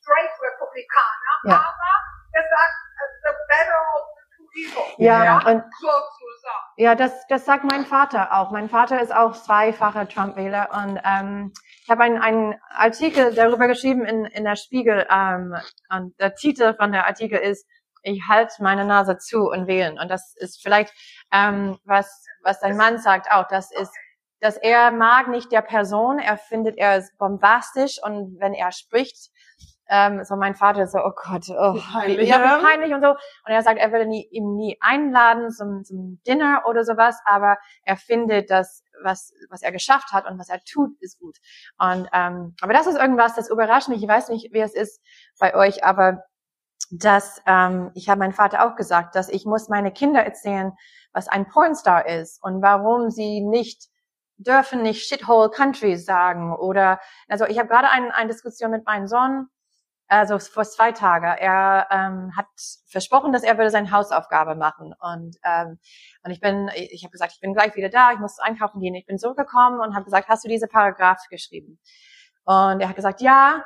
straight 0.00 0.30
Republikaner, 0.40 1.34
Ja. 1.44 1.56
aber 1.56 1.90
er 2.32 2.42
sagt, 2.42 2.76
uh, 2.98 3.10
the 3.24 3.32
better 3.48 3.80
of 3.94 4.04
the 4.16 4.24
two 4.36 4.78
evils. 4.78 4.94
ja, 4.98 5.38
und. 5.46 5.64
Ja, 6.76 6.94
das, 6.94 7.26
das 7.28 7.44
sagt 7.44 7.64
mein 7.64 7.84
Vater 7.84 8.32
auch. 8.32 8.50
Mein 8.52 8.68
Vater 8.68 9.00
ist 9.02 9.12
auch 9.12 9.32
zweifacher 9.32 10.08
Trump-Wähler 10.08 10.70
und 10.72 11.00
ähm, 11.04 11.52
ich 11.82 11.90
habe 11.90 12.04
einen, 12.04 12.18
einen 12.22 12.54
Artikel 12.70 13.34
darüber 13.34 13.66
geschrieben 13.66 14.04
in, 14.04 14.24
in 14.26 14.44
der 14.44 14.54
Spiegel 14.56 15.06
ähm, 15.10 15.54
und 15.90 16.18
der 16.20 16.34
Titel 16.36 16.74
von 16.74 16.92
der 16.92 17.06
Artikel 17.06 17.38
ist 17.38 17.66
Ich 18.14 18.28
halte 18.28 18.62
meine 18.62 18.84
Nase 18.84 19.18
zu 19.18 19.48
und 19.48 19.66
wählen 19.66 19.98
und 19.98 20.10
das 20.10 20.34
ist 20.36 20.62
vielleicht 20.62 20.92
ähm, 21.32 21.78
was 21.84 22.24
was 22.42 22.60
dein 22.60 22.76
Mann 22.76 22.98
sagt 22.98 23.30
auch. 23.30 23.46
Das 23.48 23.70
ist 23.72 23.92
dass 24.40 24.56
er 24.56 24.92
mag 24.92 25.28
nicht 25.28 25.50
der 25.50 25.62
Person, 25.62 26.18
er 26.18 26.36
findet 26.36 26.78
er 26.78 26.98
ist 26.98 27.16
bombastisch 27.18 27.98
und 28.02 28.38
wenn 28.38 28.54
er 28.54 28.70
spricht, 28.70 29.30
ähm, 29.88 30.22
so 30.24 30.36
mein 30.36 30.54
Vater 30.54 30.86
so, 30.86 30.98
oh 30.98 31.12
Gott, 31.14 31.48
oh, 31.48 31.78
peinlich, 31.92 32.28
ja, 32.28 32.58
peinlich 32.58 32.92
und 32.92 33.02
so. 33.02 33.10
Und 33.10 33.18
er 33.46 33.62
sagt, 33.62 33.80
er 33.80 33.90
würde 33.90 34.06
nie, 34.06 34.28
ihm 34.30 34.54
nie 34.54 34.76
einladen 34.80 35.50
zum, 35.50 35.82
zum 35.84 36.20
Dinner 36.26 36.64
oder 36.68 36.84
sowas, 36.84 37.18
aber 37.24 37.56
er 37.84 37.96
findet, 37.96 38.50
dass 38.50 38.82
was, 39.02 39.32
was 39.48 39.62
er 39.62 39.72
geschafft 39.72 40.12
hat 40.12 40.26
und 40.26 40.38
was 40.38 40.48
er 40.48 40.60
tut, 40.64 40.90
ist 41.00 41.18
gut. 41.18 41.38
Und 41.78 42.08
ähm, 42.12 42.54
aber 42.60 42.72
das 42.72 42.86
ist 42.86 42.98
irgendwas, 42.98 43.34
das 43.34 43.48
überrascht 43.48 43.88
mich. 43.88 44.02
Ich 44.02 44.08
weiß 44.08 44.28
nicht, 44.28 44.52
wie 44.52 44.60
es 44.60 44.74
ist 44.74 45.00
bei 45.38 45.54
euch, 45.54 45.84
aber 45.84 46.24
dass 46.90 47.42
ähm, 47.46 47.90
ich 47.94 48.08
habe 48.08 48.20
meinem 48.20 48.32
Vater 48.32 48.66
auch 48.66 48.76
gesagt, 48.76 49.14
dass 49.14 49.28
ich 49.28 49.44
muss 49.44 49.68
meine 49.68 49.92
Kinder 49.92 50.22
erzählen, 50.22 50.72
was 51.12 51.28
ein 51.28 51.48
Pornstar 51.48 52.06
ist 52.06 52.42
und 52.42 52.62
warum 52.62 53.10
sie 53.10 53.40
nicht 53.40 53.88
dürfen 54.38 54.82
nicht 54.82 55.06
shithole 55.08 55.50
countries 55.50 56.04
sagen 56.04 56.54
oder 56.54 57.00
also 57.28 57.44
ich 57.46 57.58
habe 57.58 57.68
gerade 57.68 57.90
ein, 57.90 58.12
eine 58.12 58.28
Diskussion 58.28 58.70
mit 58.70 58.86
meinem 58.86 59.08
Sohn 59.08 59.48
also 60.08 60.38
vor 60.38 60.64
zwei 60.64 60.92
Tagen. 60.92 61.26
Er 61.26 61.86
ähm, 61.90 62.32
hat 62.34 62.46
versprochen, 62.90 63.32
dass 63.32 63.42
er 63.42 63.58
würde 63.58 63.70
seine 63.70 63.90
Hausaufgabe 63.90 64.54
machen 64.54 64.94
und 64.98 65.36
ähm, 65.44 65.78
und 66.24 66.30
ich 66.30 66.40
bin 66.40 66.70
ich 66.74 67.04
habe 67.04 67.12
gesagt, 67.12 67.32
ich 67.34 67.40
bin 67.40 67.52
gleich 67.52 67.76
wieder 67.76 67.90
da, 67.90 68.12
ich 68.12 68.18
muss 68.18 68.38
einkaufen 68.38 68.80
gehen. 68.80 68.94
Ich 68.94 69.06
bin 69.06 69.18
zurückgekommen 69.18 69.80
und 69.80 69.94
habe 69.94 70.04
gesagt, 70.04 70.28
hast 70.28 70.44
du 70.44 70.48
diese 70.48 70.66
Paragraph 70.66 71.20
geschrieben? 71.28 71.78
Und 72.44 72.80
er 72.80 72.88
hat 72.88 72.96
gesagt, 72.96 73.20
ja, 73.20 73.62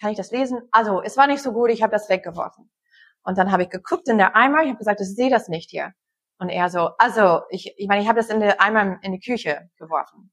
kann 0.00 0.10
ich 0.10 0.16
das 0.16 0.30
lesen? 0.30 0.62
Also, 0.72 1.02
es 1.02 1.16
war 1.16 1.26
nicht 1.26 1.42
so 1.42 1.52
gut, 1.52 1.70
ich 1.70 1.82
habe 1.82 1.92
das 1.92 2.08
weggeworfen. 2.08 2.70
Und 3.22 3.38
dann 3.38 3.50
habe 3.52 3.64
ich 3.64 3.70
geguckt 3.70 4.08
in 4.08 4.18
der 4.18 4.36
Eimer, 4.36 4.62
ich 4.62 4.68
habe 4.68 4.78
gesagt, 4.78 5.00
ich 5.00 5.14
sehe 5.14 5.30
das 5.30 5.48
nicht 5.48 5.70
hier. 5.70 5.92
Und 6.38 6.48
er 6.48 6.68
so, 6.68 6.90
also, 6.98 7.42
ich, 7.50 7.74
ich 7.76 7.88
meine, 7.88 8.02
ich 8.02 8.08
habe 8.08 8.18
das 8.20 8.28
in 8.28 8.40
der 8.40 8.60
Eimer 8.60 8.98
in 9.02 9.12
die 9.12 9.20
Küche 9.20 9.70
geworfen. 9.78 10.30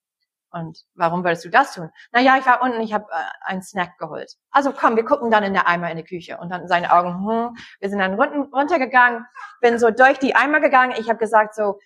Und 0.53 0.77
warum 0.93 1.23
würdest 1.23 1.43
du 1.45 1.49
das 1.49 1.73
tun? 1.73 1.89
Naja, 2.11 2.37
ich 2.37 2.45
war 2.45 2.61
unten, 2.61 2.79
ich 2.81 2.93
habe 2.93 3.05
äh, 3.11 3.15
einen 3.41 3.63
Snack 3.63 3.97
geholt. 3.97 4.33
Also 4.51 4.71
komm, 4.71 4.95
wir 4.95 5.03
gucken 5.03 5.31
dann 5.31 5.43
in 5.43 5.53
der 5.53 5.67
Eimer 5.67 5.89
in 5.89 5.97
die 5.97 6.03
Küche. 6.03 6.37
Und 6.37 6.51
dann 6.51 6.67
seine 6.67 6.93
Augen, 6.93 7.27
hm, 7.27 7.57
wir 7.79 7.89
sind 7.89 7.97
dann 7.97 8.13
runter, 8.13 8.47
runtergegangen, 8.53 9.25
bin 9.61 9.79
so 9.79 9.89
durch 9.89 10.19
die 10.19 10.35
Eimer 10.35 10.59
gegangen. 10.59 10.93
Ich 10.99 11.09
habe 11.09 11.17
gesagt 11.17 11.55
so, 11.55 11.79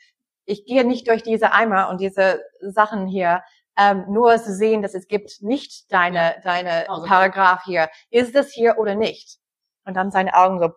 ich 0.43 0.65
gehe 0.65 0.83
nicht 0.85 1.07
durch 1.07 1.23
diese 1.23 1.53
Eimer 1.53 1.89
und 1.89 2.01
diese 2.01 2.41
Sachen 2.59 3.07
hier, 3.07 3.41
ähm, 3.77 4.05
nur 4.09 4.37
zu 4.37 4.53
sehen, 4.53 4.81
dass 4.81 4.93
es 4.93 5.07
gibt 5.07 5.41
nicht 5.41 5.91
deine, 5.91 6.35
deine 6.43 6.89
Also. 6.89 7.05
Paragraph 7.05 7.63
hier. 7.63 7.89
Ist 8.09 8.35
es 8.35 8.51
hier 8.51 8.77
oder 8.77 8.95
nicht? 8.95 9.39
Und 9.85 9.95
dann 9.95 10.11
seine 10.11 10.33
Augen 10.35 10.59
so, 10.59 10.73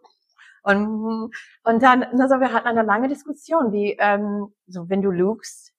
und, 0.62 1.32
und 1.64 1.82
dann, 1.82 2.04
also 2.04 2.38
wir 2.38 2.52
hatten 2.52 2.68
eine 2.68 2.82
lange 2.82 3.08
Diskussion, 3.08 3.72
wie, 3.72 3.96
ähm, 3.98 4.52
so 4.66 4.88
wenn 4.88 5.02
du 5.02 5.10
lügst, 5.10 5.72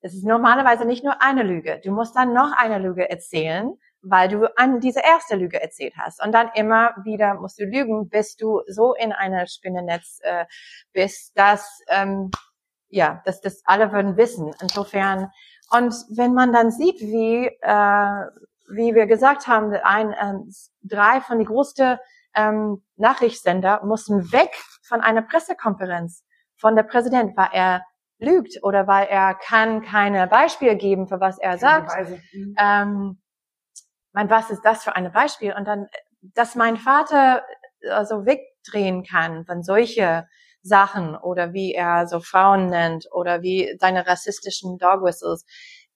es 0.00 0.14
ist 0.14 0.24
normalerweise 0.24 0.84
nicht 0.84 1.02
nur 1.02 1.20
eine 1.20 1.42
Lüge. 1.42 1.80
Du 1.84 1.90
musst 1.90 2.14
dann 2.14 2.32
noch 2.32 2.52
eine 2.56 2.78
Lüge 2.78 3.10
erzählen, 3.10 3.76
weil 4.00 4.28
du 4.28 4.46
an 4.56 4.78
diese 4.78 5.00
erste 5.00 5.34
Lüge 5.34 5.60
erzählt 5.60 5.94
hast. 5.96 6.22
Und 6.24 6.30
dann 6.30 6.50
immer 6.54 6.94
wieder 7.02 7.34
musst 7.34 7.58
du 7.58 7.64
lügen, 7.64 8.08
bis 8.08 8.36
du 8.36 8.62
so 8.68 8.94
in 8.94 9.12
einer 9.12 9.48
Spinnennetz 9.48 10.20
äh, 10.22 10.44
bist, 10.92 11.36
dass 11.36 11.80
ähm, 11.88 12.30
ja, 12.90 13.22
dass 13.24 13.40
das 13.40 13.62
alle 13.64 13.92
würden 13.92 14.16
wissen. 14.16 14.54
Insofern 14.60 15.30
und 15.70 15.94
wenn 16.10 16.34
man 16.34 16.52
dann 16.52 16.70
sieht, 16.70 17.00
wie 17.00 17.46
äh, 17.46 18.26
wie 18.70 18.94
wir 18.94 19.06
gesagt 19.06 19.46
haben, 19.46 19.72
ein 19.72 20.14
ähm, 20.20 20.52
drei 20.82 21.20
von 21.20 21.38
die 21.38 21.44
größten 21.44 21.98
ähm, 22.34 22.84
Nachrichtssender 22.96 23.84
mussten 23.84 24.32
weg 24.32 24.54
von 24.82 25.00
einer 25.00 25.22
Pressekonferenz 25.22 26.24
von 26.56 26.76
der 26.76 26.82
Präsident, 26.82 27.36
weil 27.36 27.48
er 27.52 27.84
lügt 28.18 28.62
oder 28.62 28.86
weil 28.86 29.06
er 29.06 29.34
kann 29.34 29.82
keine 29.82 30.26
Beispiel 30.26 30.76
geben 30.76 31.08
für 31.08 31.20
was 31.20 31.38
er 31.38 31.58
sagt. 31.58 31.92
Mhm. 32.32 32.54
Ähm, 32.58 33.22
mein, 34.12 34.30
was 34.30 34.50
ist 34.50 34.62
das 34.62 34.82
für 34.82 34.96
ein 34.96 35.12
Beispiel? 35.12 35.54
Und 35.54 35.66
dann, 35.66 35.86
dass 36.20 36.54
mein 36.54 36.76
Vater 36.76 37.44
also 37.90 38.26
wegdrehen 38.26 39.04
kann 39.04 39.44
von 39.44 39.62
solche 39.62 40.26
Sachen 40.68 41.16
oder 41.16 41.52
wie 41.52 41.72
er 41.74 42.06
so 42.06 42.20
Frauen 42.20 42.66
nennt 42.66 43.08
oder 43.10 43.42
wie 43.42 43.76
seine 43.80 44.06
rassistischen 44.06 44.78
Dog 44.78 45.02
Whistles. 45.02 45.44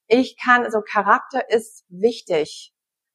Ich 0.09 0.37
kann, 0.43 0.71
so 0.71 0.81
Charakter 0.81 1.49
ist 1.51 1.85
wichtig. 1.89 2.73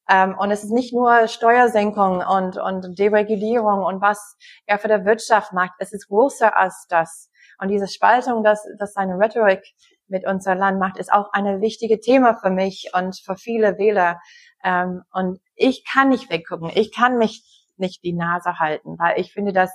Ähm, 0.10 0.36
und 0.40 0.52
es 0.52 0.64
ist 0.64 0.72
nicht 0.72 0.94
nur 0.94 1.28
Steuersenkung 1.28 2.24
und, 2.24 2.58
und 2.58 2.98
Deregulierung 2.98 3.84
und 3.84 4.02
was 4.02 4.38
er 4.66 4.80
für 4.80 4.88
der 4.88 5.06
Wirtschaft 5.06 5.52
macht. 5.52 5.74
Es 5.80 5.92
ist 5.92 6.08
größer 6.08 6.56
als 6.56 6.86
das. 6.88 7.30
Und 7.60 7.70
diese 7.70 7.88
Spaltung, 7.88 8.44
dass, 8.44 8.66
dass 8.80 8.94
seine 8.94 9.20
Rhetorik 9.20 9.64
mit 10.08 10.26
unser 10.26 10.56
Land 10.56 10.80
macht, 10.80 10.98
ist 10.98 11.12
auch 11.12 11.34
eine 11.34 11.60
wichtige 11.60 12.00
Thema 12.00 12.36
für 12.36 12.50
mich 12.50 12.92
und 12.94 13.20
für 13.20 13.36
viele 13.36 13.78
Wähler. 13.78 14.22
Ähm, 14.64 15.04
und 15.12 15.40
ich 15.56 15.84
kann 15.86 16.10
nicht 16.10 16.30
weggucken. 16.30 16.72
Ich 16.74 16.94
kann 16.96 17.18
mich 17.18 17.44
nicht 17.78 18.04
die 18.04 18.14
Nase 18.14 18.60
halten, 18.60 18.98
weil 18.98 19.20
ich 19.20 19.34
finde 19.34 19.54
das 19.54 19.72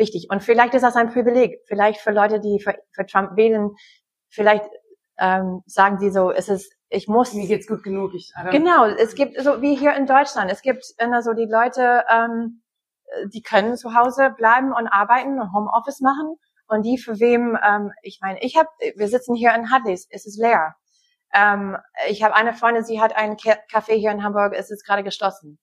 wichtig. 0.00 0.26
Und 0.30 0.42
vielleicht 0.42 0.74
ist 0.74 0.82
das 0.82 0.96
ein 0.96 1.12
Privileg. 1.12 1.60
Vielleicht 1.66 2.00
für 2.00 2.10
Leute, 2.10 2.40
die 2.40 2.58
für, 2.58 2.74
für 2.92 3.06
Trump 3.06 3.36
wählen, 3.36 3.70
vielleicht 4.28 4.64
ähm, 5.18 5.62
sagen 5.66 6.00
sie 6.00 6.10
so, 6.10 6.32
es 6.32 6.48
ist 6.48 6.74
ich 6.90 7.06
muss. 7.06 7.32
Mir 7.32 7.46
geht's 7.46 7.68
gut 7.68 7.82
genug. 7.82 8.14
Ich, 8.14 8.32
genau, 8.50 8.84
es 8.86 9.14
gibt 9.14 9.40
so 9.40 9.62
wie 9.62 9.76
hier 9.76 9.94
in 9.94 10.06
Deutschland. 10.06 10.50
Es 10.50 10.60
gibt 10.60 10.84
immer 10.98 11.22
so 11.22 11.32
die 11.32 11.46
Leute, 11.46 12.04
ähm, 12.10 12.62
die 13.32 13.42
können 13.42 13.76
zu 13.76 13.94
Hause 13.94 14.34
bleiben 14.36 14.72
und 14.72 14.88
arbeiten 14.88 15.40
und 15.40 15.52
Homeoffice 15.52 16.00
machen. 16.00 16.36
Und 16.66 16.82
die 16.82 16.98
für 16.98 17.18
wem, 17.18 17.56
ähm, 17.64 17.92
ich 18.02 18.18
meine, 18.20 18.40
ich 18.42 18.56
habe, 18.56 18.68
wir 18.96 19.08
sitzen 19.08 19.34
hier 19.34 19.54
in 19.54 19.70
Hadleys, 19.70 20.06
es 20.10 20.26
ist 20.26 20.38
leer. 20.38 20.74
Ähm, 21.32 21.76
ich 22.08 22.22
habe 22.22 22.34
eine 22.34 22.52
Freundin, 22.52 22.84
sie 22.84 23.00
hat 23.00 23.16
einen 23.16 23.36
Café 23.36 23.94
hier 23.94 24.10
in 24.10 24.22
Hamburg, 24.22 24.52
es 24.54 24.70
ist 24.70 24.84
gerade 24.84 25.02
geschlossen. 25.02 25.58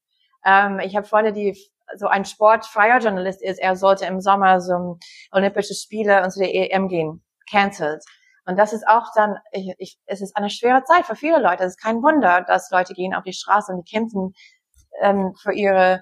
Ähm, 0.45 0.79
ich 0.79 0.95
habe 0.95 1.07
Freunde, 1.07 1.33
die 1.33 1.57
so 1.95 2.07
ein 2.07 2.25
sportfreier 2.25 2.99
Journalist 2.99 3.41
ist, 3.41 3.59
er 3.59 3.75
sollte 3.75 4.05
im 4.05 4.21
Sommer 4.21 4.59
so 4.59 4.97
Olympische 5.31 5.73
Spiele 5.73 6.23
und 6.23 6.31
zu 6.31 6.39
der 6.39 6.53
EM 6.53 6.87
gehen. 6.87 7.23
Cancelled. 7.49 8.03
Und 8.45 8.57
das 8.57 8.73
ist 8.73 8.87
auch 8.87 9.07
dann, 9.13 9.35
ich, 9.51 9.73
ich, 9.77 9.99
es 10.05 10.21
ist 10.21 10.35
eine 10.37 10.49
schwere 10.49 10.83
Zeit 10.83 11.05
für 11.05 11.15
viele 11.15 11.39
Leute. 11.41 11.63
Es 11.63 11.75
ist 11.75 11.83
kein 11.83 12.01
Wunder, 12.01 12.43
dass 12.47 12.71
Leute 12.71 12.93
gehen 12.93 13.13
auf 13.13 13.23
die 13.23 13.33
Straße 13.33 13.71
und 13.71 13.85
die 13.85 13.91
kämpfen 13.91 14.33
ähm, 15.01 15.33
für 15.41 15.53
ihre, 15.53 16.01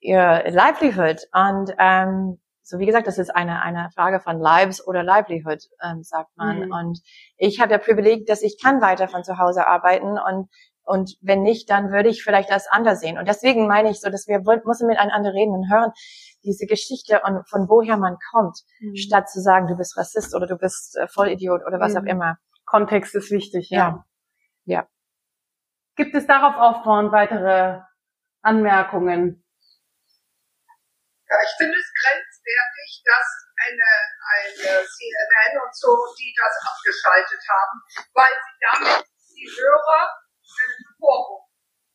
ihre 0.00 0.48
Livelihood. 0.48 1.20
Und 1.32 1.74
ähm, 1.78 2.40
so 2.62 2.78
wie 2.78 2.86
gesagt, 2.86 3.06
das 3.06 3.18
ist 3.18 3.28
eine, 3.28 3.60
eine 3.60 3.90
Frage 3.94 4.20
von 4.20 4.40
Lives 4.40 4.86
oder 4.86 5.02
Livelihood, 5.02 5.62
ähm, 5.82 6.02
sagt 6.02 6.30
man. 6.36 6.66
Mhm. 6.66 6.72
Und 6.72 7.00
ich 7.36 7.60
habe 7.60 7.72
ja 7.72 7.78
Privileg, 7.78 8.26
dass 8.26 8.42
ich 8.42 8.58
kann 8.62 8.80
weiter 8.80 9.06
von 9.06 9.22
zu 9.22 9.36
Hause 9.36 9.66
arbeiten 9.66 10.18
und 10.18 10.48
und 10.84 11.16
wenn 11.22 11.42
nicht, 11.42 11.70
dann 11.70 11.90
würde 11.90 12.08
ich 12.08 12.22
vielleicht 12.22 12.50
das 12.50 12.66
anders 12.66 13.00
sehen. 13.00 13.18
Und 13.18 13.26
deswegen 13.26 13.66
meine 13.66 13.90
ich 13.90 14.00
so, 14.00 14.10
dass 14.10 14.26
wir 14.26 14.40
müssen 14.64 14.86
miteinander 14.86 15.32
reden 15.32 15.54
und 15.54 15.70
hören 15.70 15.92
diese 16.42 16.66
Geschichte 16.66 17.22
und 17.24 17.48
von 17.48 17.68
woher 17.68 17.96
man 17.96 18.16
kommt, 18.30 18.60
mhm. 18.80 18.96
statt 18.96 19.30
zu 19.30 19.40
sagen, 19.40 19.66
du 19.66 19.76
bist 19.76 19.96
Rassist 19.96 20.34
oder 20.34 20.46
du 20.46 20.56
bist 20.56 20.96
äh, 20.96 21.08
Vollidiot 21.08 21.62
oder 21.66 21.80
was 21.80 21.94
mhm. 21.94 21.98
auch 21.98 22.04
immer. 22.04 22.38
Kontext 22.66 23.14
ist 23.14 23.30
wichtig, 23.30 23.70
ja. 23.70 23.78
ja. 23.78 24.04
Ja. 24.66 24.88
Gibt 25.96 26.14
es 26.14 26.26
darauf 26.26 26.56
aufbauend 26.56 27.12
weitere 27.12 27.80
Anmerkungen? 28.42 29.44
Ja, 31.28 31.36
ich 31.42 31.54
finde 31.56 31.78
es 31.78 31.92
grenzwertig, 31.96 33.02
dass 33.04 33.44
eine, 33.56 33.90
eine 34.36 34.84
CNN 34.84 35.62
und 35.64 35.74
so, 35.74 35.96
die 36.18 36.34
das 36.36 36.54
abgeschaltet 36.68 37.40
haben, 37.48 37.80
weil 38.12 38.34
sie 38.44 38.56
damit 38.60 39.06
die 39.34 39.48
Hörer 39.48 40.23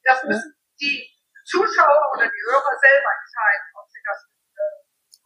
Das 0.10 0.24
müssen 0.24 0.58
die 0.80 1.06
Zuschauer 1.46 2.02
oder 2.14 2.26
die 2.26 2.44
Hörer 2.50 2.74
selber 2.82 3.12
entscheiden, 3.14 3.68
ob 3.78 3.86
sie 3.90 4.02
das, 4.06 4.20
äh, 4.58 4.74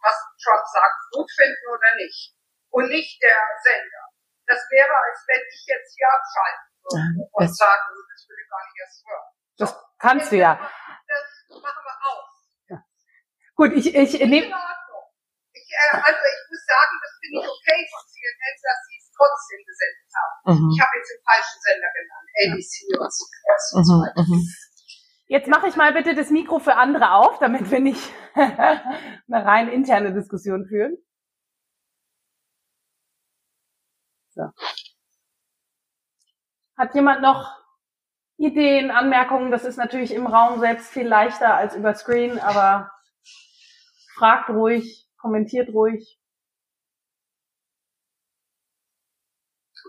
was 0.04 0.18
Trump 0.44 0.66
sagt, 0.68 1.00
gut 1.12 1.30
finden 1.32 1.68
oder 1.72 1.96
nicht. 1.96 2.36
Und 2.70 2.90
nicht 2.90 3.22
der 3.22 3.38
Sender. 3.64 4.04
Das 4.46 4.60
wäre, 4.72 4.92
als 4.92 5.24
wenn 5.28 5.40
ich 5.40 5.64
jetzt 5.68 5.96
hier 5.96 6.08
abschalten 6.10 6.68
würde 6.84 7.30
und 7.32 7.56
sagen, 7.56 7.96
das 8.12 8.28
will 8.28 8.38
ich 8.44 8.50
gar 8.50 8.64
nicht 8.66 8.80
erst 8.82 9.06
hören. 9.08 9.30
Das 9.58 9.72
kannst 10.00 10.32
du 10.32 10.36
ja. 10.36 10.52
Das 11.08 11.24
machen 11.62 11.84
wir 11.86 11.98
aus. 12.12 12.30
Ja. 12.68 12.84
Gut, 13.56 13.72
ich, 13.74 13.96
ich 13.96 14.20
nehme. 14.20 14.48
Äh, 14.48 15.96
also 15.96 16.24
ich 16.28 16.42
muss 16.50 16.66
sagen, 16.66 16.94
das 17.02 17.14
finde 17.22 17.40
ich 17.40 17.48
okay 17.48 17.80
von 17.88 18.04
CNN, 18.04 18.56
dass 18.62 18.80
sie 18.90 19.03
trotzdem 19.24 19.60
gesendet 19.66 20.12
haben. 20.18 20.36
Mhm. 20.52 20.70
Ich 20.72 20.80
habe 20.82 20.92
jetzt 20.98 21.12
den 21.12 21.24
falschen 21.24 21.60
Sender 21.64 21.90
genannt, 21.96 22.28
ABC 22.44 22.74
und 23.00 23.12
CBS 23.12 23.66
und 23.76 23.86
so 23.86 23.94
weiter. 24.02 24.24
Jetzt 25.28 25.48
mache 25.48 25.68
ich 25.68 25.76
mal 25.76 25.94
bitte 25.94 26.16
das 26.16 26.30
Mikro 26.30 26.60
für 26.60 26.76
andere 26.76 27.14
auf, 27.14 27.40
damit 27.40 27.72
wir 27.72 27.80
nicht 27.80 28.14
eine 28.36 29.18
rein 29.28 29.70
interne 29.70 30.14
Diskussion 30.14 30.66
führen. 30.66 30.98
So. 34.36 34.44
Hat 36.78 36.94
jemand 36.96 37.22
noch 37.22 37.56
Ideen, 38.38 38.92
Anmerkungen? 38.92 39.52
Das 39.52 39.64
ist 39.64 39.78
natürlich 39.78 40.14
im 40.14 40.28
Raum 40.28 40.60
selbst 40.60 40.92
viel 40.92 41.08
leichter 41.08 41.56
als 41.56 41.76
über 41.76 41.94
Screen, 41.94 42.40
aber 42.40 42.92
fragt 44.16 44.50
ruhig, 44.50 45.08
kommentiert 45.18 45.70
ruhig. 45.70 46.20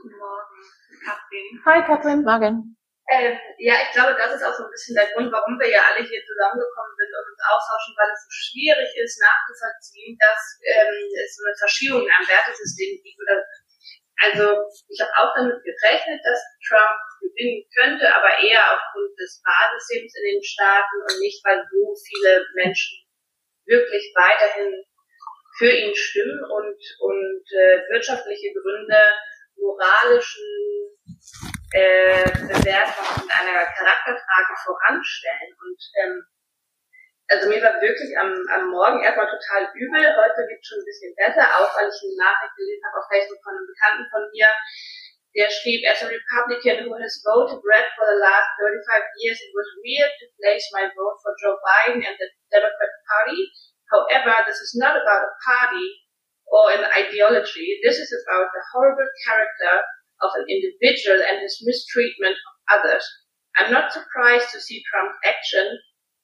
Guten 0.05 0.21
Morgen, 0.21 0.61
Katrin. 1.01 1.49
Hi, 1.65 1.81
Katrin. 1.81 2.21
Morgen. 2.29 2.77
Ähm, 3.09 3.41
ja, 3.57 3.81
ich 3.81 3.91
glaube, 3.97 4.13
das 4.21 4.37
ist 4.37 4.45
auch 4.45 4.53
so 4.53 4.69
ein 4.69 4.73
bisschen 4.77 4.93
der 4.93 5.09
Grund, 5.17 5.33
warum 5.33 5.57
wir 5.57 5.65
ja 5.65 5.81
alle 5.81 6.05
hier 6.05 6.21
zusammengekommen 6.21 6.93
sind 6.93 7.09
und 7.09 7.25
uns 7.33 7.41
austauschen, 7.41 7.97
weil 7.97 8.13
es 8.13 8.21
so 8.29 8.33
schwierig 8.53 8.93
ist, 9.01 9.17
nachzuvollziehen, 9.17 10.13
dass 10.21 10.61
ähm, 10.61 11.09
es 11.09 11.33
so 11.33 11.49
eine 11.49 11.57
Verschiebung 11.57 12.05
am 12.05 12.21
Wertesystem 12.21 13.01
gibt. 13.01 13.17
Also 14.21 14.45
ich 14.93 15.01
habe 15.01 15.17
auch 15.17 15.33
damit 15.33 15.65
gerechnet, 15.65 16.21
dass 16.21 16.53
Trump 16.69 17.01
gewinnen 17.25 17.65
könnte, 17.73 18.05
aber 18.05 18.29
eher 18.45 18.77
aufgrund 18.77 19.17
des 19.17 19.41
Wahlsystems 19.41 20.13
in 20.21 20.37
den 20.37 20.45
Staaten 20.45 21.01
und 21.01 21.17
nicht, 21.17 21.41
weil 21.49 21.65
so 21.65 21.97
viele 21.97 22.45
Menschen 22.61 23.09
wirklich 23.65 24.13
weiterhin 24.13 24.85
für 25.57 25.73
ihn 25.73 25.97
stimmen 25.97 26.45
und, 26.45 26.77
und 27.01 27.45
äh, 27.57 27.89
wirtschaftliche 27.89 28.53
Gründe 28.53 29.01
moralischen 29.57 30.95
äh, 31.73 32.31
Bewertung 32.31 33.07
und 33.19 33.29
einer 33.29 33.67
Charakterfrage 33.67 34.55
voranstellen. 34.63 35.51
Und 35.59 35.81
ähm, 36.03 36.15
also 37.29 37.49
mir 37.49 37.63
war 37.63 37.81
wirklich 37.81 38.13
am, 38.19 38.31
am 38.31 38.71
Morgen 38.71 39.03
erstmal 39.03 39.27
total 39.27 39.67
übel. 39.75 40.05
Heute 40.05 40.45
es 40.45 40.67
schon 40.67 40.79
ein 40.79 40.89
bisschen 40.89 41.15
besser, 41.17 41.49
auch 41.57 41.73
weil 41.75 41.89
ich 41.89 41.99
eine 42.05 42.21
Nachricht 42.21 42.55
gelesen 42.55 42.85
habe 42.85 43.01
auf 43.01 43.09
Facebook 43.09 43.43
von 43.43 43.57
einem 43.57 43.67
Bekannten 43.67 44.07
von 44.13 44.23
mir, 44.31 44.49
der 45.35 45.51
schrieb, 45.51 45.83
as 45.91 45.99
a 45.99 46.07
Republican 46.07 46.87
who 46.87 46.95
has 46.95 47.19
voted 47.27 47.59
red 47.67 47.91
for 47.99 48.07
the 48.07 48.23
last 48.23 48.55
35 48.61 49.03
years, 49.19 49.41
it 49.43 49.51
was 49.51 49.67
weird 49.83 50.13
to 50.23 50.31
place 50.39 50.63
my 50.71 50.87
vote 50.95 51.19
for 51.27 51.35
Joe 51.43 51.59
Biden 51.59 52.07
and 52.07 52.15
the 52.15 52.29
Democratic 52.55 53.01
Party. 53.11 53.41
However, 53.91 54.47
this 54.47 54.63
is 54.63 54.79
not 54.79 54.95
about 54.95 55.27
a 55.27 55.33
party 55.43 56.04
or 56.55 56.71
an 56.71 56.87
ideology. 56.95 57.83
This 57.83 57.99
is 57.99 58.15
about 58.15 58.47
the 58.55 58.63
horrible 58.71 59.11
character 59.27 59.75
of 60.23 60.31
an 60.39 60.47
individual 60.47 61.19
and 61.19 61.43
his 61.43 61.59
mistreatment 61.67 62.39
of 62.39 62.55
others. 62.79 63.03
I'm 63.59 63.75
not 63.75 63.91
surprised 63.91 64.55
to 64.55 64.63
see 64.63 64.87
Trump's 64.87 65.19
action, 65.27 65.67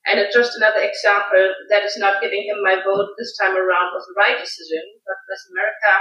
and 0.07 0.23
it's 0.23 0.35
just 0.35 0.55
another 0.55 0.87
example 0.87 1.51
that 1.69 1.83
is 1.83 1.99
not 1.99 2.23
giving 2.23 2.47
him 2.47 2.63
my 2.63 2.79
vote 2.79 3.11
this 3.19 3.35
time 3.35 3.59
around 3.59 3.91
was 3.91 4.07
the 4.07 4.19
right 4.19 4.39
decision, 4.39 4.83
but 5.03 5.19
bless 5.27 5.51
America 5.51 5.93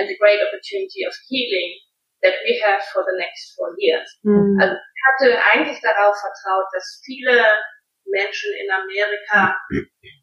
and 0.00 0.08
the 0.08 0.16
great 0.16 0.40
opportunity 0.40 1.04
of 1.04 1.12
healing 1.28 1.76
that 2.24 2.40
we 2.44 2.56
have 2.64 2.80
for 2.92 3.04
the 3.04 3.16
next 3.16 3.52
four 3.56 3.76
years. 3.76 4.08
Mhm. 4.24 4.56
Also 4.56 4.74
ich 4.74 5.02
hatte 5.04 5.28
eigentlich 5.52 5.80
darauf 5.80 6.16
vertraut, 6.16 6.66
dass 6.72 7.00
viele 7.04 7.44
Menschen 8.06 8.52
in 8.54 8.70
Amerika, 8.70 9.56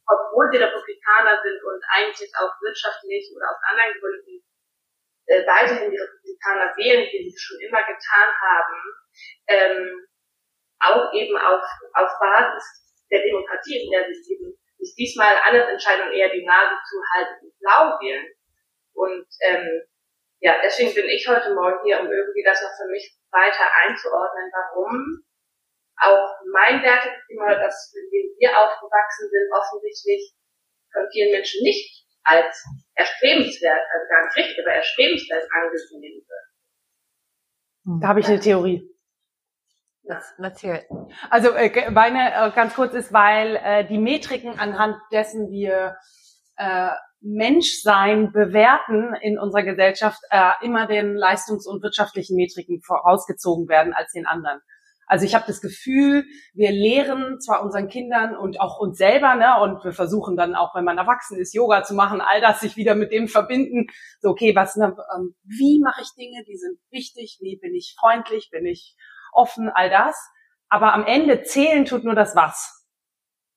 obwohl 0.07 0.49
sie 0.51 0.57
Republikaner 0.57 1.41
sind 1.41 1.59
und 1.63 1.81
eigentlich 1.89 2.31
auch 2.35 2.51
wirtschaftlich 2.61 3.31
oder 3.35 3.49
aus 3.49 3.61
anderen 3.69 3.99
Gründen 3.99 4.43
äh, 5.27 5.45
weiterhin 5.45 5.91
die 5.91 5.99
Republikaner 5.99 6.75
wählen, 6.75 7.07
wie 7.11 7.29
sie 7.29 7.39
schon 7.39 7.59
immer 7.61 7.81
getan 7.83 8.29
haben, 8.41 8.77
ähm, 9.47 10.07
auch 10.79 11.13
eben 11.13 11.37
auf, 11.37 11.63
auf 11.93 12.11
Basis 12.19 12.83
der 13.09 13.23
Demokratie, 13.23 13.85
in 13.85 13.91
der 13.91 14.05
sie 14.07 14.35
leben, 14.35 14.57
sich 14.77 14.95
diesmal 14.95 15.35
anderen 15.45 15.69
Entscheidungen 15.69 16.11
eher 16.11 16.29
die 16.29 16.45
Nase 16.45 16.75
zu 16.89 16.99
halten 17.13 17.45
und 17.45 17.59
blau 17.59 17.99
wählen. 18.01 18.27
Und 18.93 19.27
ähm, 19.41 19.83
ja, 20.39 20.59
deswegen 20.61 20.93
bin 20.93 21.05
ich 21.07 21.25
heute 21.27 21.53
Morgen 21.53 21.79
hier, 21.85 22.01
um 22.01 22.11
irgendwie 22.11 22.43
das 22.43 22.61
noch 22.61 22.75
für 22.75 22.91
mich 22.91 23.15
weiter 23.31 23.65
einzuordnen, 23.87 24.51
warum 24.51 25.23
auch 26.01 26.29
mein 26.51 26.81
Wertesystem 26.81 27.37
oder 27.37 27.59
das, 27.59 27.93
mit 27.93 28.11
dem 28.11 28.27
wir 28.39 28.51
aufgewachsen 28.57 29.29
sind, 29.29 29.47
offensichtlich 29.53 30.33
von 30.91 31.05
vielen 31.11 31.31
Menschen 31.31 31.61
nicht 31.63 32.05
als 32.23 32.63
erstrebenswert, 32.95 33.83
also 33.93 34.05
gar 34.09 34.25
nicht 34.25 34.37
richtig, 34.37 34.65
aber 34.65 34.75
erstrebenswert 34.75 35.47
angesehen 35.51 36.23
wird. 36.25 36.45
Hm. 37.85 37.99
Da 38.01 38.07
habe 38.07 38.19
ich 38.19 38.27
eine 38.27 38.39
Theorie. 38.39 38.89
Natürlich. 40.37 40.83
Also 41.29 41.51
äh, 41.51 41.89
meine 41.91 42.33
äh, 42.33 42.51
ganz 42.51 42.75
kurz 42.75 42.93
ist, 42.93 43.13
weil 43.13 43.55
äh, 43.55 43.87
die 43.87 43.97
Metriken 43.97 44.59
anhand 44.59 44.97
dessen 45.11 45.49
wir 45.49 45.95
äh, 46.57 46.89
Menschsein 47.21 48.33
bewerten 48.33 49.15
in 49.21 49.39
unserer 49.39 49.63
Gesellschaft 49.63 50.19
äh, 50.29 50.51
immer 50.61 50.87
den 50.87 51.15
leistungs- 51.15 51.65
und 51.65 51.81
wirtschaftlichen 51.81 52.35
Metriken 52.35 52.81
vorausgezogen 52.81 53.69
werden 53.69 53.93
als 53.93 54.11
den 54.11 54.27
anderen. 54.27 54.59
Also 55.13 55.27
ich 55.27 55.35
habe 55.35 55.45
das 55.45 55.61
Gefühl, 55.61 56.25
wir 56.55 56.71
lehren 56.71 57.39
zwar 57.39 57.61
unseren 57.61 57.87
Kindern 57.87 58.35
und 58.35 58.59
auch 58.59 58.79
uns 58.79 58.97
selber, 58.97 59.35
ne, 59.35 59.61
und 59.61 59.83
wir 59.83 59.91
versuchen 59.91 60.35
dann 60.35 60.55
auch, 60.55 60.73
wenn 60.73 60.85
man 60.85 60.97
erwachsen 60.97 61.37
ist, 61.37 61.53
Yoga 61.53 61.83
zu 61.83 61.93
machen, 61.93 62.19
all 62.19 62.41
das 62.41 62.61
sich 62.61 62.77
wieder 62.77 62.95
mit 62.95 63.11
dem 63.11 63.27
verbinden. 63.27 63.85
So, 64.21 64.29
okay, 64.29 64.55
was, 64.55 64.75
ne, 64.75 64.97
ähm, 65.15 65.35
wie 65.43 65.79
mache 65.83 66.01
ich 66.01 66.15
Dinge, 66.17 66.43
die 66.47 66.57
sind 66.57 66.79
wichtig, 66.89 67.37
wie 67.41 67.59
bin 67.61 67.75
ich 67.75 67.95
freundlich, 67.99 68.49
bin 68.51 68.65
ich 68.65 68.95
offen, 69.33 69.69
all 69.69 69.91
das. 69.91 70.17
Aber 70.67 70.95
am 70.95 71.05
Ende 71.05 71.43
zählen 71.43 71.85
tut 71.85 72.03
nur 72.03 72.15
das 72.15 72.35
Was 72.35 72.83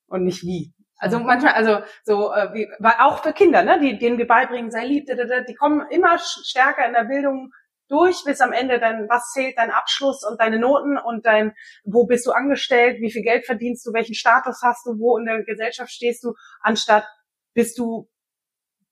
und 0.08 0.24
nicht 0.24 0.42
wie. 0.42 0.74
Also 0.98 1.20
manchmal, 1.20 1.54
also 1.54 1.78
so 2.04 2.34
äh, 2.34 2.52
wie, 2.52 2.68
auch 2.98 3.22
für 3.22 3.32
Kinder, 3.32 3.62
ne, 3.62 3.80
die, 3.80 3.98
denen 3.98 4.18
wir 4.18 4.26
beibringen, 4.26 4.70
sei 4.70 4.84
lieb, 4.84 5.06
die 5.06 5.54
kommen 5.54 5.86
immer 5.88 6.18
stärker 6.18 6.86
in 6.86 6.92
der 6.92 7.04
Bildung 7.04 7.50
durch 7.88 8.24
bis 8.24 8.40
am 8.40 8.52
Ende 8.52 8.80
dann, 8.80 9.08
was 9.08 9.32
zählt 9.32 9.56
dein 9.58 9.70
Abschluss 9.70 10.24
und 10.24 10.40
deine 10.40 10.58
Noten 10.58 10.98
und 10.98 11.26
dein, 11.26 11.54
wo 11.84 12.06
bist 12.06 12.26
du 12.26 12.32
angestellt, 12.32 13.00
wie 13.00 13.10
viel 13.10 13.22
Geld 13.22 13.46
verdienst 13.46 13.86
du, 13.86 13.92
welchen 13.92 14.14
Status 14.14 14.60
hast 14.62 14.86
du, 14.86 14.98
wo 14.98 15.16
in 15.18 15.24
der 15.24 15.44
Gesellschaft 15.44 15.90
stehst 15.90 16.24
du, 16.24 16.34
anstatt 16.60 17.06
bist 17.54 17.78
du 17.78 18.08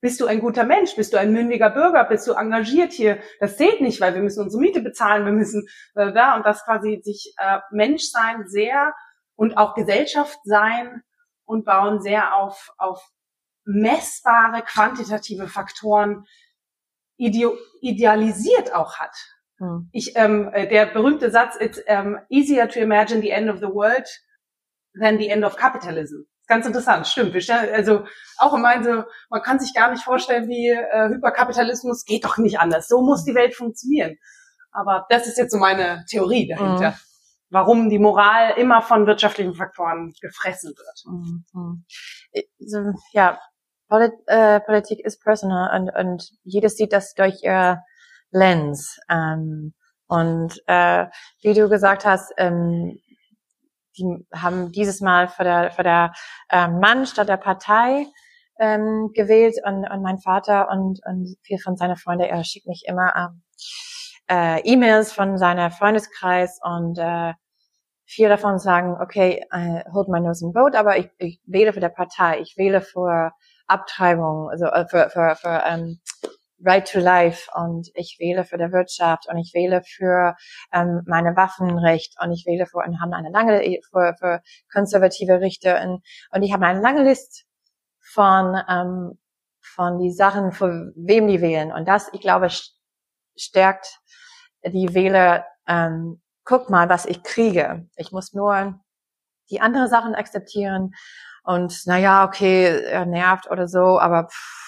bist 0.01 0.21
du 0.21 0.27
ein 0.27 0.39
guter 0.39 0.65
Mensch? 0.65 0.95
Bist 0.95 1.13
du 1.13 1.17
ein 1.17 1.31
mündiger 1.33 1.71
Bürger? 1.71 2.03
Bist 2.03 2.27
du 2.27 2.33
engagiert 2.33 2.91
hier? 2.91 3.17
Das 3.39 3.57
zählt 3.57 3.81
nicht, 3.81 3.99
weil 4.01 4.13
wir 4.13 4.21
müssen 4.21 4.43
unsere 4.43 4.61
Miete 4.61 4.81
bezahlen, 4.81 5.25
wir 5.25 5.31
müssen 5.31 5.67
äh, 5.95 6.13
da 6.13 6.35
und 6.35 6.45
das 6.45 6.63
quasi 6.63 7.01
sich 7.03 7.33
äh, 7.37 7.57
Menschsein 7.71 8.47
sehr 8.47 8.93
und 9.33 9.57
auch 9.57 9.73
Gesellschaft 9.73 10.37
sein 10.43 11.01
und 11.43 11.65
bauen 11.65 12.01
sehr 12.01 12.35
auf, 12.35 12.71
auf 12.77 13.03
messbare 13.63 14.61
quantitative 14.61 15.47
Faktoren 15.47 16.25
ide 17.17 17.57
idealisiert 17.81 18.73
auch 18.73 18.97
hat. 18.97 19.15
Hm. 19.57 19.89
Ich, 19.91 20.13
ähm, 20.15 20.49
äh, 20.53 20.67
der 20.67 20.87
berühmte 20.87 21.31
Satz, 21.31 21.55
it's 21.59 21.81
um, 21.87 22.17
easier 22.29 22.67
to 22.67 22.79
imagine 22.79 23.21
the 23.21 23.29
end 23.29 23.49
of 23.49 23.57
the 23.57 23.67
world 23.67 24.07
than 24.99 25.17
the 25.17 25.29
end 25.29 25.43
of 25.43 25.55
capitalism. 25.55 26.23
Ganz 26.47 26.65
interessant, 26.67 27.07
stimmt. 27.07 27.33
Wir 27.33 27.41
stellen, 27.41 27.73
also 27.73 28.05
auch 28.37 28.53
immer 28.53 28.83
so, 28.83 29.03
man 29.29 29.41
kann 29.41 29.59
sich 29.59 29.73
gar 29.73 29.91
nicht 29.91 30.03
vorstellen, 30.03 30.47
wie 30.47 30.69
äh, 30.69 31.09
Hyperkapitalismus 31.09 32.05
geht 32.05 32.23
doch 32.23 32.37
nicht 32.37 32.59
anders. 32.59 32.87
So 32.87 33.01
muss 33.01 33.23
die 33.23 33.33
Welt 33.33 33.55
funktionieren. 33.55 34.17
Aber 34.71 35.05
das 35.09 35.25
ist 35.25 35.37
jetzt 35.37 35.51
so 35.51 35.57
meine 35.57 36.03
Theorie 36.09 36.47
dahinter. 36.47 36.91
Mhm. 36.91 36.95
Warum 37.49 37.89
die 37.89 37.99
Moral 37.99 38.57
immer 38.57 38.81
von 38.81 39.07
wirtschaftlichen 39.07 39.55
Faktoren 39.55 40.13
gefressen 40.21 40.73
wird. 40.75 41.45
Mhm. 41.49 41.85
Ja, 43.11 43.39
Polit 43.87 44.13
äh, 44.27 44.59
Politik 44.61 44.99
ist 45.05 45.23
personal 45.23 45.79
und, 45.79 45.95
und 45.95 46.29
jedes 46.43 46.77
sieht 46.77 46.93
das 46.93 47.13
durch 47.13 47.43
ihr 47.43 47.81
Lens. 48.31 48.99
Ähm, 49.09 49.73
und 50.07 50.61
äh, 50.67 51.05
wie 51.41 51.53
du 51.53 51.69
gesagt 51.69 52.05
hast, 52.05 52.33
ähm, 52.37 52.99
die 53.97 54.27
haben 54.33 54.71
dieses 54.71 55.01
Mal 55.01 55.27
für 55.27 55.43
der, 55.43 55.71
für 55.71 55.83
der 55.83 56.13
äh, 56.49 56.67
Mann 56.67 57.05
statt 57.05 57.29
der 57.29 57.37
Partei 57.37 58.05
ähm, 58.59 59.11
gewählt 59.13 59.55
und, 59.65 59.89
und 59.89 60.01
mein 60.01 60.19
Vater 60.19 60.69
und, 60.69 60.99
und 61.05 61.37
viel 61.43 61.59
von 61.59 61.77
seiner 61.77 61.95
Freunde, 61.95 62.27
er 62.27 62.43
schickt 62.43 62.67
mich 62.67 62.83
immer 62.87 63.13
ähm, 63.15 63.41
äh, 64.29 64.61
E-Mails 64.61 65.11
von 65.13 65.37
seiner 65.37 65.71
Freundeskreis 65.71 66.59
und 66.61 66.97
äh, 66.97 67.33
vier 68.05 68.29
davon 68.29 68.59
sagen, 68.59 68.97
okay, 69.01 69.43
I 69.53 69.81
hold 69.91 70.07
my 70.09 70.19
nose 70.19 70.45
in 70.45 70.53
vote, 70.53 70.77
aber 70.77 70.97
ich, 70.97 71.09
ich 71.17 71.41
wähle 71.45 71.73
für 71.73 71.79
der 71.79 71.89
Partei, 71.89 72.39
ich 72.39 72.55
wähle 72.57 72.81
für 72.81 73.31
Abtreibung, 73.67 74.49
also 74.49 74.65
äh, 74.65 74.87
für, 74.87 75.09
für, 75.09 75.35
für 75.35 75.63
ähm, 75.65 75.99
Right 76.63 76.89
to 76.89 76.99
Life 76.99 77.49
und 77.53 77.89
ich 77.95 78.17
wähle 78.19 78.45
für 78.45 78.57
der 78.57 78.71
Wirtschaft 78.71 79.27
und 79.29 79.37
ich 79.37 79.53
wähle 79.53 79.81
für 79.83 80.35
ähm, 80.71 81.01
meine 81.05 81.35
Waffenrecht 81.35 82.15
und 82.21 82.31
ich 82.31 82.45
wähle 82.45 82.65
für 82.65 82.77
und 82.77 83.01
haben 83.01 83.13
eine 83.13 83.29
lange 83.29 83.59
für, 83.89 84.15
für 84.17 84.41
konservative 84.71 85.41
Richter 85.41 85.81
und, 85.83 86.01
und 86.31 86.43
ich 86.43 86.53
habe 86.53 86.65
eine 86.65 86.81
lange 86.81 87.03
Liste 87.03 87.43
von 87.99 88.57
ähm, 88.69 89.19
von 89.61 89.99
die 89.99 90.11
Sachen, 90.11 90.51
für 90.51 90.93
wem 90.95 91.27
die 91.27 91.41
wählen 91.41 91.71
und 91.71 91.87
das, 91.87 92.09
ich 92.13 92.21
glaube, 92.21 92.49
stärkt 93.35 93.99
die 94.65 94.93
Wähler. 94.93 95.45
Ähm, 95.67 96.21
guck 96.43 96.69
mal, 96.69 96.89
was 96.89 97.05
ich 97.05 97.23
kriege. 97.23 97.87
Ich 97.95 98.11
muss 98.11 98.33
nur 98.33 98.79
die 99.49 99.61
andere 99.61 99.87
Sachen 99.87 100.15
akzeptieren 100.15 100.93
und 101.45 101.85
naja, 101.85 102.25
okay, 102.25 102.81
er 102.83 103.05
nervt 103.05 103.49
oder 103.49 103.67
so, 103.67 103.99
aber 103.99 104.27
pff, 104.27 104.65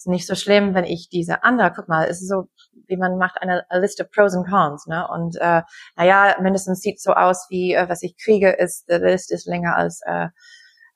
ist 0.00 0.06
nicht 0.06 0.26
so 0.26 0.34
schlimm, 0.34 0.74
wenn 0.74 0.84
ich 0.84 1.10
diese 1.10 1.42
andere, 1.44 1.72
guck 1.76 1.86
mal, 1.88 2.04
ist 2.04 2.26
so, 2.26 2.48
wie 2.88 2.96
man 2.96 3.18
macht 3.18 3.36
eine 3.42 3.66
Liste 3.70 4.04
Pros 4.06 4.34
und 4.34 4.48
Cons, 4.48 4.86
ne? 4.86 5.06
Und 5.06 5.36
äh, 5.36 5.60
naja, 5.94 6.36
mindestens 6.40 6.80
sieht 6.80 7.00
so 7.00 7.12
aus, 7.12 7.46
wie 7.50 7.74
äh, 7.74 7.86
was 7.86 8.02
ich 8.02 8.16
kriege, 8.16 8.50
ist, 8.50 8.88
der 8.88 9.00
List 9.00 9.30
ist 9.30 9.46
länger 9.46 9.76
als 9.76 10.00
äh, 10.06 10.28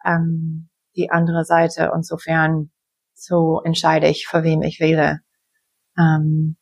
ähm, 0.06 0.70
die 0.96 1.10
andere 1.10 1.44
Seite. 1.44 1.92
Und 1.92 2.06
sofern 2.06 2.72
so 3.12 3.60
entscheide 3.62 4.08
ich, 4.08 4.26
für 4.26 4.42
wem 4.42 4.62
ich 4.62 4.80
wähle. 4.80 5.20
Ähm, 5.98 6.56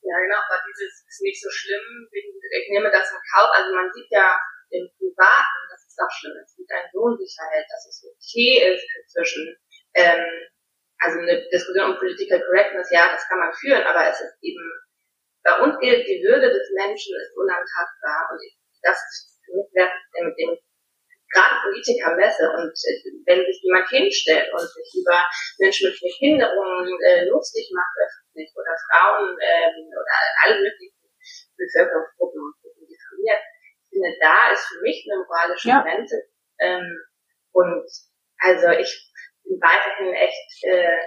ja, 0.00 0.16
genau, 0.16 0.40
aber 0.48 0.64
dieses 0.66 1.04
ist 1.06 1.20
nicht 1.22 1.42
so 1.42 1.50
schlimm, 1.50 2.08
ich 2.10 2.70
nehme 2.70 2.90
das 2.90 3.10
in 3.10 3.20
Kauf, 3.36 3.50
also 3.54 3.74
man 3.74 3.92
sieht 3.92 4.10
ja 4.10 4.38
im 4.70 4.88
Privaten, 4.96 5.60
es 5.92 6.00
auch 6.00 6.10
schlimm 6.10 6.36
ist, 6.40 6.58
mit 6.58 6.70
einem 6.72 6.90
Lohnsicherheit, 6.92 7.66
dass 7.68 7.84
es 7.86 8.04
okay 8.08 8.72
ist 8.72 8.86
inzwischen, 9.04 9.56
ähm, 9.94 10.24
also 10.98 11.18
eine 11.20 11.44
Diskussion 11.52 11.92
um 11.92 11.98
Political 11.98 12.40
Correctness, 12.40 12.90
ja, 12.90 13.12
das 13.12 13.28
kann 13.28 13.38
man 13.38 13.52
führen, 13.52 13.84
aber 13.84 14.08
es 14.08 14.20
ist 14.20 14.36
eben, 14.40 14.64
bei 15.44 15.58
uns 15.60 15.76
gilt, 15.80 16.06
die 16.06 16.22
Würde 16.22 16.48
des 16.48 16.70
Menschen 16.78 17.12
ist 17.18 17.36
unantastbar 17.36 18.30
und 18.30 18.40
das 18.82 18.96
ist 18.96 19.42
für 19.44 19.58
mich 19.58 19.68
mit 19.74 20.38
dem 20.38 20.58
gerade 21.32 21.56
Politiker 21.64 22.14
messe 22.14 22.44
und 22.44 22.70
äh, 22.70 22.94
wenn 23.24 23.40
sich 23.40 23.58
jemand 23.64 23.88
hinstellt 23.88 24.52
und 24.52 24.68
sich 24.68 24.88
über 25.00 25.24
Menschen 25.58 25.88
mit 25.90 25.98
Behinderungen 25.98 26.86
äh, 27.08 27.24
lustig 27.24 27.72
macht 27.72 27.96
öffentlich 27.96 28.52
oder 28.52 28.76
Frauen 28.76 29.32
ähm, 29.40 29.88
oder 29.88 30.14
alle 30.44 30.60
möglichen 30.60 30.92
Bevölkerungsgruppen 31.56 32.36
und 32.36 32.54
diffamiert, 32.84 33.42
finde, 33.92 34.16
da 34.20 34.52
ist 34.52 34.64
für 34.64 34.80
mich 34.80 35.04
eine 35.04 35.22
moralische 35.24 35.68
ja. 35.68 35.82
Grenze 35.82 36.16
ähm, 36.60 36.88
und 37.52 37.84
also 38.38 38.68
ich 38.80 39.12
bin 39.44 39.58
weiterhin 39.60 40.14
echt, 40.14 40.64
äh, 40.64 40.98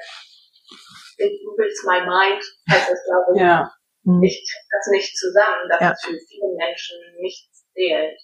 it 1.18 1.34
moves 1.45 1.84
my 1.86 1.99
mind, 2.02 2.44
heißt 2.70 2.91
das 2.91 3.03
glaube 3.03 3.34
ich. 3.36 3.41
Ja. 3.41 3.72
Mhm. 4.03 4.24
Ich 4.24 4.36
kriege 4.36 4.70
das 4.72 4.88
nicht 4.91 5.18
zusammen, 5.18 5.70
dass 5.70 5.82
ja. 5.82 5.91
es 5.91 6.02
für 6.03 6.18
viele 6.30 6.56
Menschen 6.57 6.98
nichts 7.20 7.66
zählt. 7.74 8.20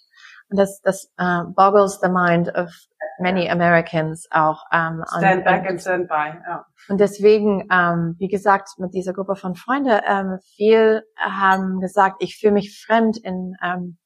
Und 0.48 0.58
das, 0.58 0.80
das 0.82 1.10
uh, 1.18 1.44
boggles 1.54 1.98
the 2.00 2.10
mind 2.10 2.54
of 2.54 2.70
many 3.18 3.48
Americans 3.48 4.26
auch. 4.30 4.64
Um, 4.70 5.02
stand 5.08 5.38
und, 5.38 5.44
back 5.44 5.66
and 5.66 5.80
stand 5.80 6.08
by, 6.08 6.38
ja. 6.46 6.66
Und 6.88 7.00
deswegen, 7.00 7.62
um, 7.72 8.16
wie 8.18 8.28
gesagt, 8.28 8.68
mit 8.78 8.92
dieser 8.94 9.14
Gruppe 9.14 9.34
von 9.34 9.54
Freunden, 9.54 9.98
um, 10.06 10.38
viel 10.56 11.02
haben 11.16 11.80
gesagt, 11.80 12.16
ich 12.20 12.38
fühle 12.38 12.52
mich 12.52 12.82
fremd 12.84 13.18
in 13.22 13.56
um, 13.62 13.98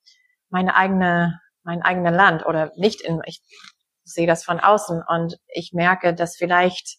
meine 0.56 0.74
eigene, 0.74 1.38
mein 1.64 1.82
eigenes 1.82 2.14
Land 2.14 2.46
oder 2.46 2.72
nicht 2.76 3.02
in, 3.02 3.20
ich 3.26 3.42
sehe 4.04 4.26
das 4.26 4.42
von 4.42 4.58
außen 4.58 5.02
und 5.06 5.36
ich 5.48 5.72
merke, 5.74 6.14
dass 6.14 6.34
vielleicht, 6.34 6.96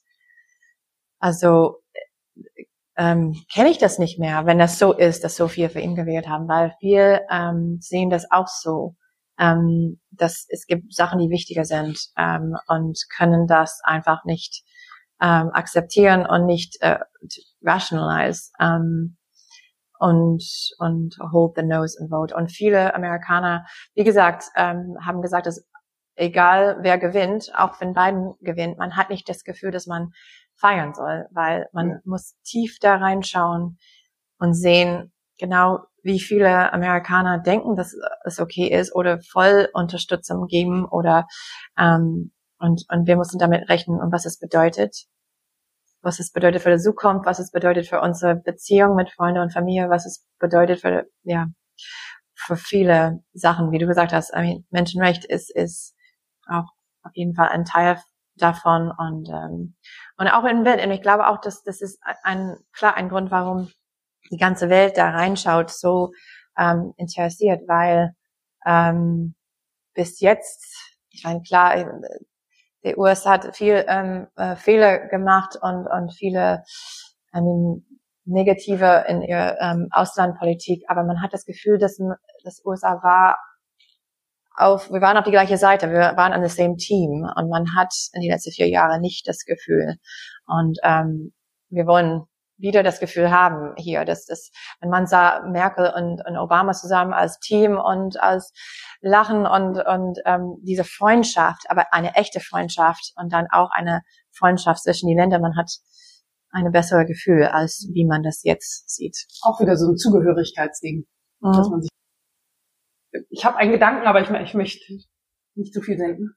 also 1.18 1.82
ähm, 2.98 3.36
kenne 3.52 3.70
ich 3.70 3.80
das 3.80 3.98
nicht 3.98 4.20
mehr, 4.20 4.46
wenn 4.46 4.60
das 4.60 4.78
so 4.78 4.94
ist, 4.94 5.24
dass 5.24 5.36
so 5.36 5.48
viel 5.48 5.70
für 5.70 5.80
ihn 5.80 5.96
gewählt 5.96 6.28
haben, 6.28 6.48
weil 6.48 6.76
wir 6.82 7.24
ähm, 7.32 7.80
sehen 7.82 8.12
das 8.12 8.30
auch 8.30 8.48
so, 8.48 8.96
ähm, 9.40 10.00
dass 10.12 10.46
es 10.50 10.68
gibt 10.68 10.94
Sachen, 10.94 11.18
die 11.18 11.32
wichtiger 11.32 11.66
sind 11.66 11.98
ähm, 12.16 12.56
und 12.68 13.00
können 13.18 13.48
das 13.48 13.80
einfach 13.84 14.24
nicht 14.24 14.64
ähm, 15.20 15.50
akzeptieren 15.52 16.28
und 16.28 16.46
nicht 16.46 16.80
äh, 16.82 17.00
rationalize 17.64 18.52
ähm, 18.60 19.17
und 20.00 20.44
und 20.80 21.18
hold 21.32 21.56
the 21.56 21.64
nose 21.64 21.98
and 22.00 22.10
vote. 22.10 22.36
Und 22.36 22.52
viele 22.52 22.94
Amerikaner, 22.96 23.66
wie 23.96 24.04
gesagt, 24.04 24.46
ähm, 24.56 24.98
haben 25.06 25.22
gesagt, 25.22 25.48
dass 25.48 25.66
egal 26.16 26.78
wer 26.82 26.98
gewinnt, 26.98 27.52
auch 27.56 27.80
wenn 27.80 27.94
Biden 27.94 28.34
gewinnt, 28.42 28.78
man 28.78 28.96
hat 28.96 29.10
nicht 29.10 29.30
das 29.30 29.44
Gefühl, 29.44 29.72
dass 29.72 29.86
man 29.86 30.12
feiern 30.56 30.94
soll, 30.94 31.28
weil 31.32 31.68
man 31.72 31.90
ja. 31.90 31.98
muss 32.06 32.36
tief 32.44 32.78
da 32.82 32.96
reinschauen 32.96 33.78
und 34.40 34.54
sehen, 34.54 35.14
genau 35.38 35.80
wie 36.04 36.20
viele 36.20 36.74
Amerikaner 36.74 37.40
denken, 37.40 37.76
dass 37.76 37.96
es 38.24 38.40
okay 38.40 38.68
ist 38.68 38.96
oder 38.96 39.20
voll 39.20 39.70
Unterstützung 39.74 40.48
geben 40.48 40.86
oder 40.86 41.28
ähm, 41.78 42.32
und, 42.60 42.86
und 42.90 43.06
wir 43.06 43.18
müssen 43.18 43.38
damit 43.38 43.70
rechnen 43.70 44.00
und 44.00 44.12
was 44.12 44.26
es 44.26 44.40
bedeutet, 44.40 45.06
was 46.08 46.20
es 46.20 46.32
bedeutet 46.32 46.62
für 46.62 46.72
die 46.72 46.82
Zukunft, 46.82 47.26
was 47.26 47.40
es 47.40 47.52
bedeutet 47.52 47.86
für 47.86 48.00
unsere 48.00 48.36
Beziehung 48.36 48.96
mit 48.96 49.12
Freunden 49.12 49.42
und 49.42 49.52
Familie, 49.52 49.90
was 49.90 50.06
es 50.06 50.26
bedeutet 50.40 50.80
für 50.80 51.06
ja 51.24 51.48
für 52.34 52.56
viele 52.56 53.24
Sachen, 53.34 53.72
wie 53.72 53.78
du 53.78 53.88
gesagt 53.88 54.14
hast. 54.14 54.34
I 54.34 54.40
mean, 54.40 54.66
Menschenrecht 54.70 55.26
ist 55.26 55.54
ist 55.54 55.96
auch 56.48 56.70
auf 57.04 57.12
jeden 57.14 57.36
Fall 57.36 57.50
ein 57.50 57.66
Teil 57.66 58.02
davon 58.36 58.90
und 58.98 59.28
ähm, 59.28 59.76
und 60.18 60.28
auch 60.30 60.46
in 60.46 60.64
Welt. 60.64 60.84
Und 60.84 60.92
ich 60.92 61.02
glaube 61.02 61.28
auch, 61.28 61.42
dass 61.42 61.64
das 61.64 61.82
ist 61.82 62.00
ein 62.24 62.56
klar 62.72 62.96
ein 62.96 63.10
Grund, 63.10 63.30
warum 63.30 63.70
die 64.32 64.38
ganze 64.38 64.70
Welt 64.70 64.98
da 64.98 65.10
reinschaut, 65.10 65.72
so 65.72 66.12
ähm, 66.58 66.94
interessiert, 66.96 67.68
weil 67.68 68.14
ähm, 68.66 69.36
bis 69.94 70.22
jetzt, 70.22 70.96
ich 71.10 71.26
meine 71.26 71.42
klar, 71.42 71.76
der 72.84 72.98
USA 72.98 73.32
hat 73.32 73.56
viel 73.56 73.84
ähm, 73.88 74.28
äh, 74.36 74.56
Fehler 74.56 75.08
gemacht 75.08 75.58
und 75.62 75.88
und 75.88 76.14
viele 76.14 76.64
ähm, 77.34 77.86
negative 78.26 79.06
in 79.08 79.22
ihrer 79.22 79.60
ähm, 79.62 79.88
Auslandpolitik, 79.92 80.84
aber 80.88 81.04
man 81.04 81.22
hat 81.22 81.34
das 81.34 81.46
Gefühl, 81.46 81.78
dass 81.78 81.98
das 82.44 82.62
USA 82.66 83.02
war 83.02 83.38
auf, 84.58 84.92
wir 84.92 85.02
waren 85.02 85.18
auf 85.18 85.24
die 85.24 85.32
gleiche 85.32 85.58
Seite, 85.58 85.92
wir 85.92 86.18
waren 86.18 86.34
an 86.34 86.46
the 86.46 86.54
same 86.54 86.76
team. 86.78 87.30
Und 87.36 87.50
man 87.50 87.76
hat 87.78 87.94
in 88.14 88.22
die 88.22 88.30
letzten 88.30 88.52
vier 88.52 88.68
Jahre 88.68 89.00
nicht 89.00 89.28
das 89.28 89.46
Gefühl. 89.46 89.98
Und 90.48 90.80
ähm, 90.84 91.34
wir 91.70 91.86
wollen 91.86 92.24
wieder 92.58 92.84
das 92.84 93.00
Gefühl 93.00 93.32
haben 93.32 93.74
hier, 93.78 94.06
dass 94.06 94.26
das, 94.26 94.52
wenn 94.80 94.90
man 94.90 95.08
sah 95.08 95.42
Merkel 95.48 95.92
und, 95.96 96.26
und 96.26 96.38
Obama 96.38 96.74
zusammen 96.74 97.14
als 97.14 97.40
Team 97.40 97.78
und 97.78 98.20
als 98.20 98.52
Lachen 99.02 99.46
und, 99.46 99.80
und 99.86 100.20
ähm, 100.26 100.58
diese 100.62 100.84
Freundschaft, 100.84 101.66
aber 101.70 101.94
eine 101.94 102.16
echte 102.16 102.40
Freundschaft 102.40 103.14
und 103.16 103.32
dann 103.32 103.48
auch 103.52 103.70
eine 103.72 104.02
Freundschaft 104.32 104.84
zwischen 104.84 105.08
die 105.08 105.16
Länder, 105.16 105.40
man 105.40 105.56
hat 105.56 105.72
eine 106.52 106.72
bessere 106.72 107.06
Gefühl, 107.06 107.44
als 107.46 107.88
wie 107.94 108.06
man 108.06 108.24
das 108.24 108.44
jetzt 108.44 108.90
sieht. 108.90 109.18
Auch 109.42 109.60
wieder 109.60 109.76
so 109.78 109.92
ein 109.92 109.98
Zugehörigkeitsding, 109.98 111.06
mhm. 111.42 111.52
dass 111.52 111.70
man 111.70 111.82
sich. 111.82 111.90
Ich 113.30 113.46
habe 113.46 113.58
einen 113.58 113.72
Gedanken, 113.72 114.08
aber 114.08 114.22
ich, 114.22 114.30
ich 114.30 114.54
möchte 114.54 114.94
nicht 115.56 115.74
zu 115.74 115.82
viel 115.82 115.98
senden. 115.98 116.36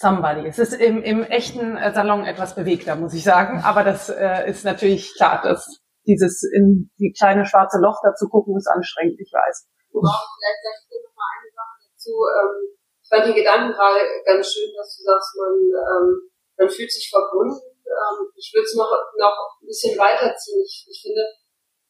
Somebody. 0.00 0.48
Es 0.48 0.56
ist 0.56 0.72
im, 0.72 1.04
im 1.04 1.20
echten 1.28 1.76
äh, 1.76 1.92
Salon 1.92 2.24
etwas 2.24 2.56
bewegter, 2.56 2.96
muss 2.96 3.12
ich 3.12 3.20
sagen. 3.20 3.60
Aber 3.60 3.84
das 3.84 4.08
äh, 4.08 4.48
ist 4.48 4.64
natürlich 4.64 5.12
klar, 5.12 5.44
dass 5.44 5.68
dieses 6.08 6.40
in 6.56 6.88
die 6.96 7.12
kleine 7.12 7.44
schwarze 7.44 7.76
Loch 7.76 8.00
dazu 8.00 8.24
gucken 8.32 8.56
ist 8.56 8.64
anstrengend, 8.64 9.20
ich 9.20 9.28
weiß. 9.28 9.68
Wow, 9.92 10.08
vielleicht 10.08 10.60
sage 10.64 10.78
ich 10.80 10.88
dir 10.88 11.04
noch 11.04 11.12
mal 11.12 11.28
eine 11.36 11.50
Sache 11.52 11.76
dazu. 11.84 12.14
Ähm, 12.16 12.52
ich 12.96 13.08
fand 13.12 13.24
den 13.28 13.36
Gedanken 13.44 13.76
gerade 13.76 14.00
ganz 14.24 14.48
schön, 14.48 14.72
dass 14.72 14.88
du 14.96 15.04
sagst, 15.04 15.36
man, 15.36 15.52
ähm, 15.68 16.08
man 16.56 16.68
fühlt 16.72 16.88
sich 16.88 17.04
verbunden. 17.12 17.60
Ähm, 17.84 18.18
ich 18.32 18.48
würde 18.56 18.64
es 18.64 18.76
noch, 18.80 18.88
noch 19.20 19.36
ein 19.60 19.68
bisschen 19.68 20.00
weiterziehen. 20.00 20.64
Ich, 20.64 20.88
ich 20.88 20.96
finde, 20.96 21.28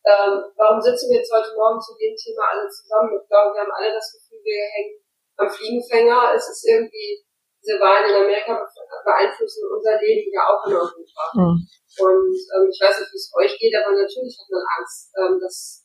ähm, 0.03 0.51
warum 0.59 0.83
sitzen 0.83 1.15
wir 1.15 1.23
jetzt 1.23 1.31
heute 1.31 1.55
Morgen 1.55 1.79
zu 1.79 1.95
dem 1.95 2.19
Thema 2.19 2.43
alle 2.59 2.67
zusammen? 2.67 3.15
Ich 3.23 3.29
glaube, 3.31 3.55
wir 3.55 3.63
haben 3.63 3.79
alle 3.79 3.95
das 3.95 4.19
Gefühl, 4.19 4.43
wir 4.43 4.67
hängen 4.67 4.99
am 5.39 5.47
Fliegenfänger. 5.47 6.35
Es 6.35 6.51
ist 6.51 6.67
irgendwie 6.67 7.30
diese 7.61 7.77
Wahlen 7.77 8.09
in 8.09 8.17
Amerika 8.25 8.57
beeinflussen 9.05 9.69
unser 9.69 10.01
Leben 10.01 10.33
ja 10.33 10.49
auch 10.49 10.65
in 10.67 10.75
Europa. 10.75 11.25
Mhm. 11.37 11.61
Und 12.01 12.37
ähm, 12.57 12.67
ich 12.73 12.81
weiß 12.81 13.01
nicht, 13.01 13.13
wie 13.13 13.21
es 13.21 13.33
euch 13.37 13.55
geht, 13.61 13.75
aber 13.77 13.93
natürlich 13.93 14.33
hat 14.41 14.49
man 14.49 14.65
Angst, 14.81 15.13
ähm, 15.17 15.37
dass 15.41 15.85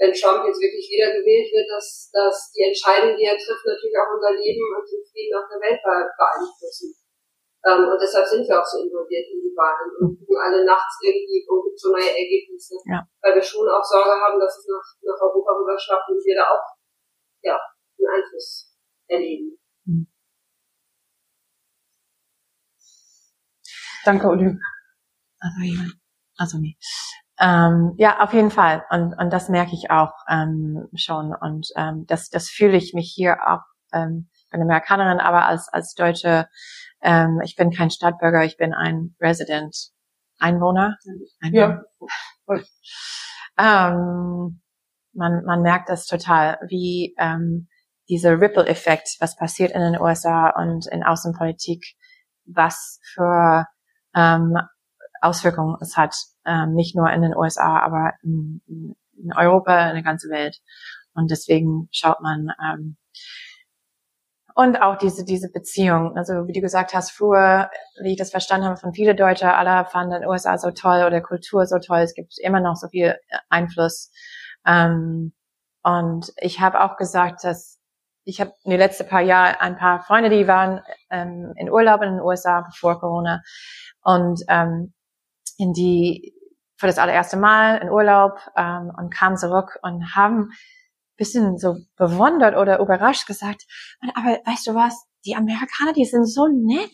wenn 0.00 0.16
Trump 0.16 0.48
jetzt 0.48 0.64
wirklich 0.64 0.88
wieder 0.88 1.12
gewählt 1.12 1.52
wird, 1.52 1.68
dass, 1.68 2.08
dass 2.08 2.48
die 2.56 2.64
Entscheidungen, 2.64 3.20
die 3.20 3.28
er 3.28 3.36
trifft, 3.36 3.68
natürlich 3.68 3.92
auch 4.00 4.16
unser 4.16 4.32
Leben 4.32 4.64
und 4.64 4.88
den 4.88 5.04
Frieden 5.04 5.36
auf 5.36 5.44
der 5.44 5.60
Welt 5.60 5.80
beeinflussen. 5.84 6.96
Ähm, 7.68 7.84
und 7.84 8.00
deshalb 8.00 8.24
sind 8.24 8.48
wir 8.48 8.56
auch 8.56 8.64
so 8.64 8.80
involviert 8.80 9.28
in 9.28 9.44
die 9.44 9.52
Wahlen 9.52 9.92
und 10.00 10.16
gucken 10.16 10.40
alle 10.40 10.64
nachts 10.64 10.96
irgendwie 11.04 11.44
und 11.44 11.68
gibt 11.68 11.76
so 11.76 11.92
neue 11.92 12.16
Ergebnisse. 12.16 12.80
Ja. 12.88 13.04
Weil 13.20 13.36
wir 13.36 13.44
schon 13.44 13.68
auch 13.68 13.84
Sorge 13.84 14.16
haben, 14.16 14.40
dass 14.40 14.56
es 14.56 14.64
nach, 14.64 14.88
nach 15.04 15.20
Europa 15.20 15.52
rüberschwappt 15.60 16.08
und 16.08 16.24
wir 16.24 16.36
da 16.40 16.48
auch 16.48 16.64
ja, 17.44 17.60
einen 18.00 18.08
Einfluss 18.08 18.72
erleben. 19.04 19.59
Danke, 24.04 24.28
Olivia. 24.28 24.58
Also, 25.38 25.56
also 26.36 26.58
nee. 26.58 26.76
Ähm, 27.38 27.94
ja, 27.96 28.20
auf 28.20 28.34
jeden 28.34 28.50
Fall. 28.50 28.84
Und, 28.90 29.14
und 29.14 29.30
das 29.32 29.48
merke 29.48 29.74
ich 29.74 29.90
auch 29.90 30.12
ähm, 30.28 30.88
schon. 30.94 31.34
Und 31.34 31.68
ähm, 31.76 32.04
das, 32.06 32.28
das 32.28 32.50
fühle 32.50 32.76
ich 32.76 32.92
mich 32.92 33.12
hier 33.14 33.38
auch, 33.46 33.62
ähm, 33.92 34.28
ich 34.34 34.48
bin 34.50 34.60
Amerikanerin, 34.60 35.20
aber 35.20 35.46
als, 35.46 35.68
als 35.68 35.94
Deutsche, 35.94 36.48
ähm, 37.00 37.40
ich 37.42 37.56
bin 37.56 37.70
kein 37.70 37.90
Stadtbürger, 37.90 38.44
ich 38.44 38.58
bin 38.58 38.74
ein 38.74 39.14
Resident, 39.20 39.74
Einwohner. 40.38 40.96
Einwohner. 41.40 41.84
Ja. 42.46 42.58
Ähm, 43.58 44.60
man, 45.12 45.44
man 45.44 45.62
merkt 45.62 45.88
das 45.88 46.06
total, 46.06 46.58
wie 46.68 47.14
ähm, 47.18 47.68
dieser 48.08 48.40
Ripple-Effekt, 48.40 49.16
was 49.20 49.36
passiert 49.36 49.72
in 49.72 49.80
den 49.80 50.00
USA 50.00 50.50
und 50.50 50.86
in 50.88 51.02
Außenpolitik, 51.02 51.84
was 52.44 52.98
für 53.14 53.66
ähm, 54.14 54.56
Auswirkungen 55.20 55.76
es 55.80 55.96
hat, 55.96 56.14
ähm, 56.46 56.74
nicht 56.74 56.96
nur 56.96 57.10
in 57.10 57.22
den 57.22 57.36
USA, 57.36 57.78
aber 57.80 58.14
in, 58.22 58.62
in 58.66 59.32
Europa, 59.36 59.88
in 59.88 59.94
der 59.94 60.02
ganzen 60.02 60.30
Welt. 60.30 60.58
Und 61.14 61.30
deswegen 61.30 61.88
schaut 61.92 62.20
man 62.20 62.48
ähm, 62.64 62.96
und 64.54 64.82
auch 64.82 64.98
diese 64.98 65.24
diese 65.24 65.50
Beziehung. 65.50 66.16
Also 66.16 66.46
wie 66.46 66.52
du 66.52 66.60
gesagt 66.60 66.92
hast, 66.92 67.12
früher, 67.12 67.70
wie 68.02 68.12
ich 68.12 68.18
das 68.18 68.30
verstanden 68.30 68.66
habe, 68.66 68.76
von 68.76 68.92
viele 68.92 69.14
Deutsche, 69.14 69.54
alle 69.54 69.86
fanden 69.86 70.20
den 70.20 70.28
USA 70.28 70.58
so 70.58 70.70
toll 70.70 71.04
oder 71.06 71.20
Kultur 71.20 71.66
so 71.66 71.78
toll. 71.78 72.00
Es 72.00 72.14
gibt 72.14 72.38
immer 72.38 72.60
noch 72.60 72.76
so 72.76 72.88
viel 72.88 73.16
Einfluss. 73.48 74.10
Ähm, 74.66 75.32
und 75.82 76.32
ich 76.36 76.60
habe 76.60 76.82
auch 76.82 76.96
gesagt, 76.96 77.42
dass 77.44 77.79
ich 78.24 78.40
habe 78.40 78.52
in 78.64 78.70
den 78.70 78.80
letzten 78.80 79.08
paar 79.08 79.22
Jahren 79.22 79.56
ein 79.56 79.76
paar 79.76 80.02
Freunde, 80.02 80.30
die 80.30 80.46
waren 80.46 80.80
ähm, 81.10 81.52
in 81.56 81.70
Urlaub 81.70 82.02
in 82.02 82.12
den 82.12 82.20
USA 82.20 82.68
vor 82.74 83.00
Corona 83.00 83.42
und 84.02 84.42
ähm, 84.48 84.92
in 85.58 85.72
die 85.72 86.34
für 86.76 86.86
das 86.86 86.98
allererste 86.98 87.36
Mal 87.36 87.76
in 87.78 87.90
Urlaub 87.90 88.38
ähm, 88.56 88.90
und 88.96 89.12
kamen 89.12 89.36
zurück 89.36 89.78
und 89.82 90.14
haben 90.14 90.50
bisschen 91.20 91.58
so 91.58 91.76
bewundert 91.96 92.56
oder 92.56 92.80
überrascht 92.80 93.26
gesagt, 93.26 93.66
aber 94.14 94.40
weißt 94.46 94.66
du 94.66 94.74
was, 94.74 95.06
die 95.26 95.36
Amerikaner, 95.36 95.92
die 95.94 96.06
sind 96.06 96.24
so 96.24 96.48
nett. 96.48 96.90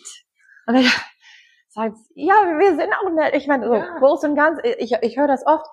Und 0.66 0.74
ich 0.74 0.93
sage, 1.69 1.94
ja, 2.15 2.35
wir 2.35 2.74
sind 2.74 2.93
auch 2.93 3.11
nett. 3.12 3.35
Ich 3.35 3.47
meine, 3.47 3.66
so 3.69 3.74
ja. 3.74 3.98
groß 3.98 4.24
und 4.24 4.35
ganz, 4.35 4.59
ich, 4.65 4.93
ich 5.01 5.16
höre 5.16 5.28
das 5.28 5.47
oft, 5.47 5.65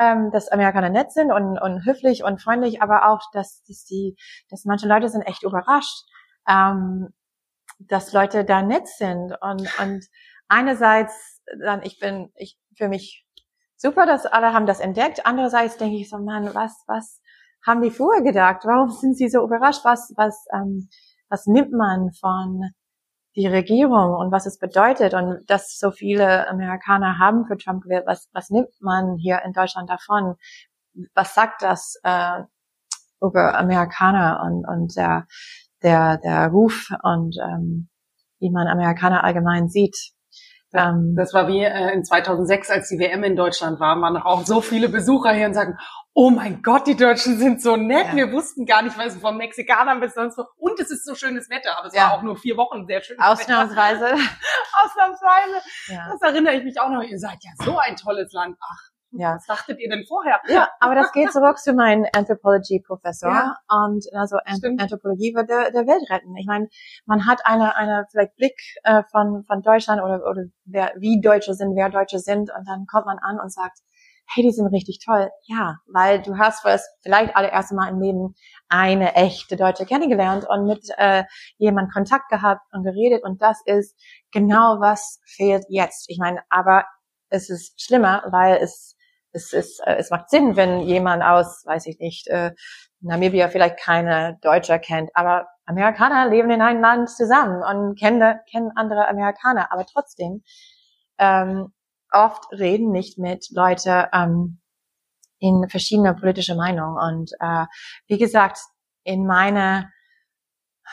ähm, 0.00 0.30
dass 0.32 0.48
Amerikaner 0.48 0.88
nett 0.88 1.12
sind 1.12 1.30
und, 1.30 1.58
und 1.58 1.84
höflich 1.84 2.24
und 2.24 2.42
freundlich, 2.42 2.82
aber 2.82 3.06
auch, 3.08 3.20
dass, 3.32 3.62
dass 3.68 3.84
die, 3.84 4.16
dass 4.48 4.64
manche 4.64 4.88
Leute 4.88 5.10
sind 5.10 5.22
echt 5.22 5.42
überrascht, 5.42 6.06
ähm, 6.48 7.10
dass 7.78 8.12
Leute 8.12 8.44
da 8.44 8.62
nett 8.62 8.88
sind 8.88 9.36
und, 9.40 9.78
und 9.78 10.06
einerseits 10.48 11.42
dann, 11.62 11.82
ich 11.82 11.98
bin, 11.98 12.32
ich 12.34 12.58
für 12.76 12.88
mich 12.88 13.26
super, 13.76 14.06
dass 14.06 14.26
alle 14.26 14.54
haben 14.54 14.66
das 14.66 14.80
entdeckt. 14.80 15.26
Andererseits 15.26 15.76
denke 15.76 15.96
ich 15.96 16.08
so, 16.08 16.18
Mann, 16.18 16.54
was, 16.54 16.82
was 16.86 17.20
haben 17.66 17.82
die 17.82 17.90
vorher 17.90 18.22
gedacht? 18.22 18.62
Warum 18.64 18.90
sind 18.90 19.16
sie 19.16 19.28
so 19.28 19.44
überrascht? 19.44 19.84
Was, 19.84 20.12
was, 20.16 20.46
ähm, 20.54 20.88
was 21.28 21.46
nimmt 21.46 21.72
man 21.72 22.10
von 22.12 22.70
die 23.36 23.46
Regierung 23.46 24.14
und 24.14 24.32
was 24.32 24.46
es 24.46 24.58
bedeutet 24.58 25.14
und 25.14 25.48
dass 25.48 25.78
so 25.78 25.90
viele 25.90 26.48
Amerikaner 26.48 27.18
haben 27.18 27.46
für 27.46 27.56
Trump 27.56 27.84
gewählt? 27.84 28.04
Was, 28.06 28.28
was 28.32 28.50
nimmt 28.50 28.70
man 28.80 29.16
hier 29.16 29.42
in 29.44 29.52
Deutschland 29.52 29.88
davon? 29.88 30.34
Was 31.14 31.34
sagt 31.34 31.62
das 31.62 32.00
äh, 32.02 32.42
über 33.20 33.56
Amerikaner 33.56 34.42
und, 34.44 34.66
und 34.66 34.96
der, 34.96 35.26
der, 35.82 36.18
der 36.18 36.48
Ruf 36.48 36.90
und 37.02 37.36
ähm, 37.42 37.88
wie 38.40 38.50
man 38.50 38.66
Amerikaner 38.66 39.22
allgemein 39.22 39.68
sieht? 39.68 40.12
Ähm, 40.72 41.14
das 41.16 41.34
war 41.34 41.48
wie 41.48 41.62
äh, 41.62 41.92
in 41.92 42.04
2006, 42.04 42.70
als 42.70 42.88
die 42.88 42.98
WM 42.98 43.24
in 43.24 43.36
Deutschland 43.36 43.80
war, 43.80 44.00
waren 44.00 44.16
auch 44.16 44.44
so 44.44 44.60
viele 44.60 44.88
Besucher 44.88 45.32
hier 45.32 45.46
und 45.46 45.54
sagen, 45.54 45.76
oh 46.20 46.28
mein 46.28 46.62
Gott, 46.62 46.86
die 46.86 46.96
Deutschen 46.96 47.38
sind 47.38 47.62
so 47.62 47.76
nett. 47.76 48.08
Ja. 48.08 48.16
Wir 48.16 48.32
wussten 48.32 48.66
gar 48.66 48.82
nicht, 48.82 48.98
was 48.98 49.16
von 49.16 49.38
Mexikanern 49.38 50.00
bis 50.00 50.12
sonst 50.12 50.36
wo. 50.36 50.44
Und 50.58 50.78
es 50.78 50.90
ist 50.90 51.06
so 51.06 51.14
schönes 51.14 51.48
Wetter, 51.48 51.78
aber 51.78 51.88
es 51.88 51.94
ja. 51.94 52.02
war 52.02 52.18
auch 52.18 52.22
nur 52.22 52.36
vier 52.36 52.58
Wochen 52.58 52.86
sehr 52.86 53.00
schön. 53.00 53.18
Ausnahmsweise. 53.18 54.04
Ausnahmsweise. 54.84 55.62
Ja. 55.88 56.10
Das 56.12 56.20
erinnere 56.20 56.56
ich 56.56 56.64
mich 56.64 56.78
auch 56.78 56.90
noch. 56.90 57.02
Ihr 57.02 57.18
seid 57.18 57.38
ja 57.40 57.52
so 57.64 57.78
ein 57.78 57.96
tolles 57.96 58.30
Land. 58.34 58.54
Ach, 58.60 58.90
ja. 59.12 59.36
Was 59.36 59.46
dachtet 59.46 59.80
ihr 59.80 59.88
denn 59.88 60.04
vorher? 60.06 60.40
Ja, 60.46 60.68
aber 60.78 60.94
das 60.94 61.10
geht 61.12 61.32
zurück 61.32 61.56
zu 61.56 61.72
meinem 61.72 62.04
Anthropology-Professor. 62.14 63.30
Ja. 63.30 63.56
Und 63.68 64.04
also 64.12 64.36
Stimmt. 64.58 64.82
Anthropologie 64.82 65.34
wird 65.34 65.48
der, 65.48 65.70
der 65.70 65.86
Welt 65.86 66.10
retten. 66.10 66.36
Ich 66.36 66.46
meine, 66.46 66.68
man 67.06 67.26
hat 67.26 67.40
eine, 67.44 67.74
eine 67.76 68.04
vielleicht 68.10 68.36
Blick 68.36 68.60
äh, 68.84 69.02
von, 69.10 69.44
von 69.46 69.62
Deutschland 69.62 70.02
oder, 70.02 70.20
oder 70.28 70.42
wer, 70.66 70.92
wie 70.98 71.18
Deutsche 71.22 71.54
sind, 71.54 71.74
wer 71.76 71.88
Deutsche 71.88 72.18
sind. 72.18 72.50
Und 72.54 72.68
dann 72.68 72.84
kommt 72.86 73.06
man 73.06 73.18
an 73.18 73.40
und 73.40 73.50
sagt, 73.50 73.78
hey, 74.34 74.44
die 74.44 74.52
sind 74.52 74.68
richtig 74.68 75.00
toll. 75.04 75.30
Ja, 75.44 75.76
weil 75.92 76.22
du 76.22 76.38
hast 76.38 76.64
was 76.64 76.88
vielleicht 77.02 77.36
allererste 77.36 77.74
Mal 77.74 77.88
im 77.88 78.00
Leben 78.00 78.34
eine 78.68 79.14
echte 79.14 79.56
Deutsche 79.56 79.86
kennengelernt 79.86 80.46
und 80.48 80.66
mit 80.66 80.88
äh, 80.96 81.24
jemand 81.58 81.92
Kontakt 81.92 82.28
gehabt 82.28 82.62
und 82.72 82.84
geredet. 82.84 83.24
Und 83.24 83.42
das 83.42 83.60
ist 83.64 83.96
genau 84.32 84.80
was 84.80 85.20
fehlt 85.24 85.64
jetzt. 85.68 86.08
Ich 86.08 86.18
meine, 86.18 86.42
aber 86.48 86.84
es 87.28 87.50
ist 87.50 87.80
schlimmer, 87.80 88.22
weil 88.30 88.56
es 88.56 88.96
es 89.32 89.52
ist, 89.52 89.80
äh, 89.86 89.96
es 89.96 90.10
macht 90.10 90.30
Sinn, 90.30 90.56
wenn 90.56 90.80
jemand 90.80 91.22
aus, 91.22 91.64
weiß 91.64 91.86
ich 91.86 91.98
nicht, 91.98 92.28
äh, 92.28 92.52
Namibia 93.00 93.48
vielleicht 93.48 93.78
keine 93.78 94.38
Deutscher 94.42 94.78
kennt, 94.78 95.10
aber 95.14 95.46
Amerikaner 95.66 96.28
leben 96.28 96.50
in 96.50 96.62
einem 96.62 96.80
Land 96.80 97.10
zusammen 97.10 97.62
und 97.62 97.98
kennen, 97.98 98.40
kennen 98.50 98.72
andere 98.74 99.08
Amerikaner, 99.08 99.72
aber 99.72 99.86
trotzdem 99.86 100.42
ähm, 101.18 101.72
oft 102.12 102.44
reden 102.52 102.92
nicht 102.92 103.18
mit 103.18 103.48
Leute 103.50 104.08
ähm, 104.12 104.60
in 105.38 105.68
verschiedene 105.68 106.14
politische 106.14 106.54
Meinungen 106.54 106.96
und 106.96 107.32
äh, 107.40 107.66
wie 108.06 108.18
gesagt 108.18 108.58
in 109.04 109.26
meine 109.26 109.90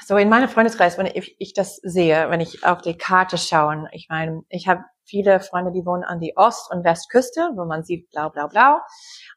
so 0.05 0.17
in 0.17 0.29
meinem 0.29 0.49
Freundeskreis, 0.49 0.97
wenn 0.97 1.07
ich, 1.07 1.35
ich 1.39 1.53
das 1.53 1.77
sehe, 1.77 2.29
wenn 2.29 2.39
ich 2.39 2.63
auf 2.63 2.81
die 2.81 2.97
Karte 2.97 3.37
schaue, 3.37 3.89
ich 3.91 4.07
meine, 4.09 4.43
ich 4.49 4.67
habe 4.67 4.83
viele 5.05 5.39
Freunde, 5.39 5.71
die 5.71 5.85
wohnen 5.85 6.03
an 6.03 6.19
die 6.19 6.33
Ost- 6.35 6.71
und 6.71 6.83
Westküste, 6.83 7.51
wo 7.55 7.65
man 7.65 7.83
sieht 7.83 8.09
blau, 8.11 8.29
blau, 8.29 8.47
blau. 8.47 8.79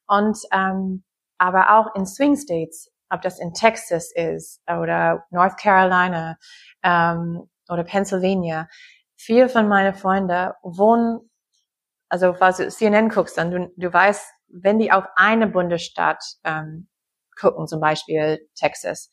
Und 0.06 0.38
ähm, 0.52 1.04
aber 1.38 1.78
auch 1.78 1.94
in 1.94 2.04
Swing 2.04 2.36
States, 2.36 2.90
ob 3.08 3.22
das 3.22 3.38
in 3.38 3.54
Texas 3.54 4.12
ist 4.14 4.60
oder 4.66 5.24
North 5.30 5.56
Carolina 5.56 6.36
ähm, 6.82 7.48
oder 7.68 7.84
Pennsylvania, 7.84 8.68
viele 9.16 9.48
von 9.48 9.68
meinen 9.68 9.94
Freunden 9.94 10.52
wohnen 10.62 11.29
also 12.10 12.34
falls 12.34 12.58
du 12.58 12.68
CNN 12.68 13.08
guckst, 13.08 13.38
dann 13.38 13.50
du, 13.50 13.72
du 13.76 13.92
weißt, 13.92 14.26
wenn 14.48 14.78
die 14.78 14.92
auf 14.92 15.04
eine 15.16 15.46
Bundesstaat 15.46 16.22
ähm, 16.44 16.88
gucken, 17.40 17.66
zum 17.66 17.80
Beispiel 17.80 18.46
Texas, 18.56 19.10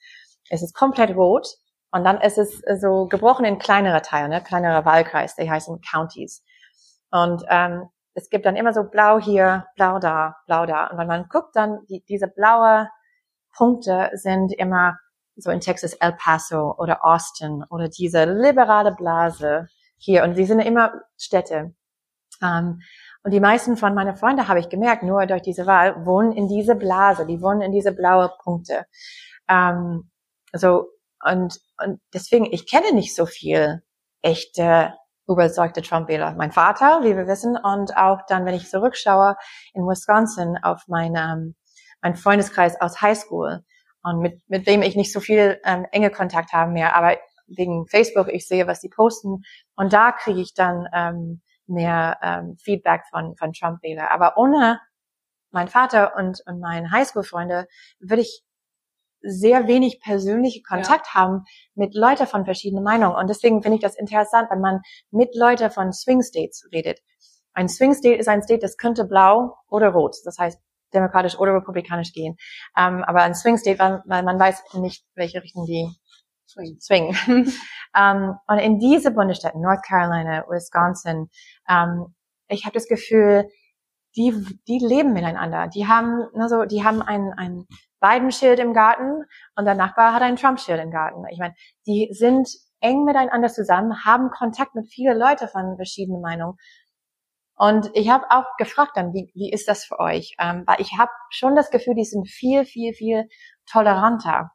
es 0.49 0.63
ist 0.63 0.73
komplett 0.73 1.15
rot 1.15 1.47
und 1.91 2.03
dann 2.03 2.19
ist 2.19 2.37
es 2.37 2.61
so 2.81 3.07
gebrochen 3.07 3.45
in 3.45 3.59
kleinere 3.59 4.01
Teile, 4.01 4.29
ne, 4.29 4.43
kleinere 4.43 4.83
Wahlkreis, 4.83 5.35
die 5.35 5.49
heißen 5.49 5.79
Counties. 5.81 6.43
Und 7.11 7.43
ähm, 7.49 7.87
es 8.13 8.29
gibt 8.29 8.45
dann 8.45 8.55
immer 8.55 8.73
so 8.73 8.83
blau 8.83 9.19
hier, 9.19 9.67
blau 9.75 9.99
da, 9.99 10.35
blau 10.47 10.65
da. 10.65 10.87
Und 10.87 10.97
wenn 10.97 11.07
man 11.07 11.29
guckt, 11.29 11.55
dann 11.55 11.85
die, 11.87 12.03
diese 12.09 12.27
blaue 12.27 12.89
Punkte 13.55 14.09
sind 14.13 14.51
immer 14.53 14.97
so 15.35 15.51
in 15.51 15.59
Texas 15.59 15.93
El 15.93 16.13
Paso 16.13 16.75
oder 16.77 17.05
Austin 17.05 17.63
oder 17.69 17.89
diese 17.89 18.25
liberale 18.25 18.93
Blase 18.93 19.67
hier. 19.97 20.23
Und 20.23 20.35
sie 20.35 20.45
sind 20.45 20.59
immer 20.59 20.93
Städte. 21.17 21.75
Ähm, 22.41 22.81
und 23.23 23.31
die 23.31 23.39
meisten 23.39 23.77
von 23.77 23.93
meinen 23.93 24.15
Freunden, 24.15 24.47
habe 24.47 24.59
ich 24.59 24.69
gemerkt, 24.69 25.03
nur 25.03 25.26
durch 25.26 25.41
diese 25.41 25.65
Wahl, 25.65 26.05
wohnen 26.05 26.31
in 26.31 26.47
diese 26.47 26.76
Blase, 26.76 27.26
die 27.26 27.41
wohnen 27.41 27.61
in 27.61 27.72
diese 27.72 27.91
blaue 27.91 28.31
Punkte. 28.43 28.85
Ähm, 29.49 30.09
so, 30.53 30.88
und, 31.23 31.59
und 31.84 31.99
deswegen, 32.14 32.45
ich 32.45 32.69
kenne 32.69 32.93
nicht 32.93 33.15
so 33.15 33.26
viel 33.26 33.81
echte 34.22 34.93
überzeugte 35.27 35.81
Trump-Wähler. 35.81 36.35
Mein 36.38 36.51
Vater, 36.51 37.01
wie 37.03 37.15
wir 37.15 37.27
wissen, 37.27 37.57
und 37.57 37.97
auch 37.97 38.22
dann, 38.27 38.45
wenn 38.45 38.55
ich 38.55 38.69
zurückschaue 38.69 39.35
in 39.73 39.84
Wisconsin 39.84 40.57
auf 40.61 40.88
meinen 40.88 41.55
mein 42.01 42.15
Freundeskreis 42.15 42.80
aus 42.80 43.01
Highschool 43.01 43.64
und 44.03 44.19
mit, 44.19 44.41
mit 44.47 44.68
dem 44.68 44.81
ich 44.81 44.95
nicht 44.95 45.11
so 45.11 45.19
viel 45.19 45.59
ähm, 45.65 45.85
enge 45.91 46.11
Kontakt 46.11 46.53
habe 46.53 46.72
mehr, 46.72 46.95
aber 46.95 47.18
wegen 47.47 47.88
Facebook, 47.88 48.27
ich 48.30 48.47
sehe, 48.47 48.68
was 48.68 48.81
die 48.81 48.89
posten 48.89 49.43
und 49.76 49.93
da 49.93 50.11
kriege 50.11 50.39
ich 50.39 50.53
dann 50.53 50.88
ähm, 50.93 51.41
mehr 51.68 52.18
ähm, 52.22 52.57
Feedback 52.57 53.03
von, 53.10 53.35
von 53.35 53.53
Trump-Wähler. 53.53 54.11
Aber 54.11 54.38
ohne 54.38 54.80
mein 55.52 55.68
Vater 55.68 56.15
und, 56.18 56.41
und 56.45 56.60
meine 56.60 56.91
Highschool-Freunde 56.91 57.68
würde 57.99 58.22
ich 58.22 58.44
sehr 59.22 59.68
wenig 59.68 59.99
persönliche 59.99 60.61
Kontakt 60.61 61.07
ja. 61.07 61.14
haben 61.15 61.45
mit 61.73 61.95
Leuten 61.95 62.27
von 62.27 62.45
verschiedenen 62.45 62.84
Meinungen. 62.84 63.15
Und 63.15 63.30
deswegen 63.30 63.61
finde 63.61 63.77
ich 63.77 63.81
das 63.81 63.95
interessant, 63.95 64.49
wenn 64.52 64.61
man 64.61 64.81
mit 65.11 65.35
Leuten 65.35 65.72
von 65.72 65.91
Swing 65.91 66.22
States 66.22 66.68
redet. 66.72 66.99
Ein 67.53 67.69
Swing 67.69 67.94
State 67.94 68.15
ist 68.18 68.27
ein 68.27 68.44
State, 68.44 68.60
das 68.60 68.77
könnte 68.77 69.06
blau 69.06 69.57
oder 69.68 69.89
rot, 69.89 70.15
das 70.26 70.38
heißt 70.38 70.60
demokratisch 70.94 71.38
oder 71.39 71.56
republikanisch 71.56 72.14
gehen. 72.14 72.38
Ähm, 72.77 73.03
aber 73.03 73.23
ein 73.23 73.35
Swing 73.35 73.57
State, 73.57 73.80
weil, 73.80 74.03
weil 74.06 74.23
man 74.23 74.39
weiß 74.39 74.64
nicht, 74.76 75.03
welche 75.15 75.41
Richtung 75.41 75.65
die 75.65 75.89
swing. 76.47 76.79
swing. 76.79 77.15
ähm, 77.95 78.35
und 78.47 78.57
in 78.59 78.79
diese 78.79 79.11
Bundesstaaten, 79.11 79.61
North 79.61 79.83
Carolina, 79.83 80.45
Wisconsin, 80.47 81.29
ähm, 81.69 82.15
ich 82.47 82.65
habe 82.65 82.73
das 82.73 82.87
Gefühl, 82.87 83.49
die, 84.15 84.33
die 84.67 84.79
leben 84.79 85.13
miteinander. 85.13 85.67
Die 85.67 85.87
haben, 85.87 86.27
also, 86.33 86.65
die 86.65 86.83
haben 86.83 87.01
ein, 87.01 87.33
ein 87.37 87.67
Biden-Schild 87.99 88.59
im 88.59 88.73
Garten 88.73 89.23
und 89.55 89.65
der 89.65 89.75
Nachbar 89.75 90.13
hat 90.13 90.21
ein 90.21 90.35
Trump-Schild 90.35 90.81
im 90.81 90.91
Garten. 90.91 91.23
Ich 91.31 91.39
meine, 91.39 91.53
die 91.85 92.09
sind 92.11 92.49
eng 92.79 93.05
miteinander 93.05 93.49
zusammen, 93.49 94.05
haben 94.05 94.29
Kontakt 94.29 94.75
mit 94.75 94.87
vielen 94.87 95.17
Leuten 95.17 95.47
von 95.47 95.75
verschiedenen 95.75 96.21
Meinungen. 96.21 96.57
Und 97.55 97.89
ich 97.95 98.09
habe 98.09 98.25
auch 98.29 98.45
gefragt 98.59 98.91
dann, 98.95 99.13
wie, 99.13 99.31
wie 99.33 99.51
ist 99.51 99.67
das 99.67 99.83
für 99.83 99.99
euch? 99.99 100.35
Ähm, 100.39 100.63
weil 100.67 100.79
ich 100.79 100.91
habe 100.99 101.11
schon 101.31 101.55
das 101.55 101.71
Gefühl, 101.71 101.95
die 101.95 102.05
sind 102.05 102.29
viel, 102.29 102.65
viel, 102.65 102.93
viel 102.93 103.27
toleranter 103.65 104.51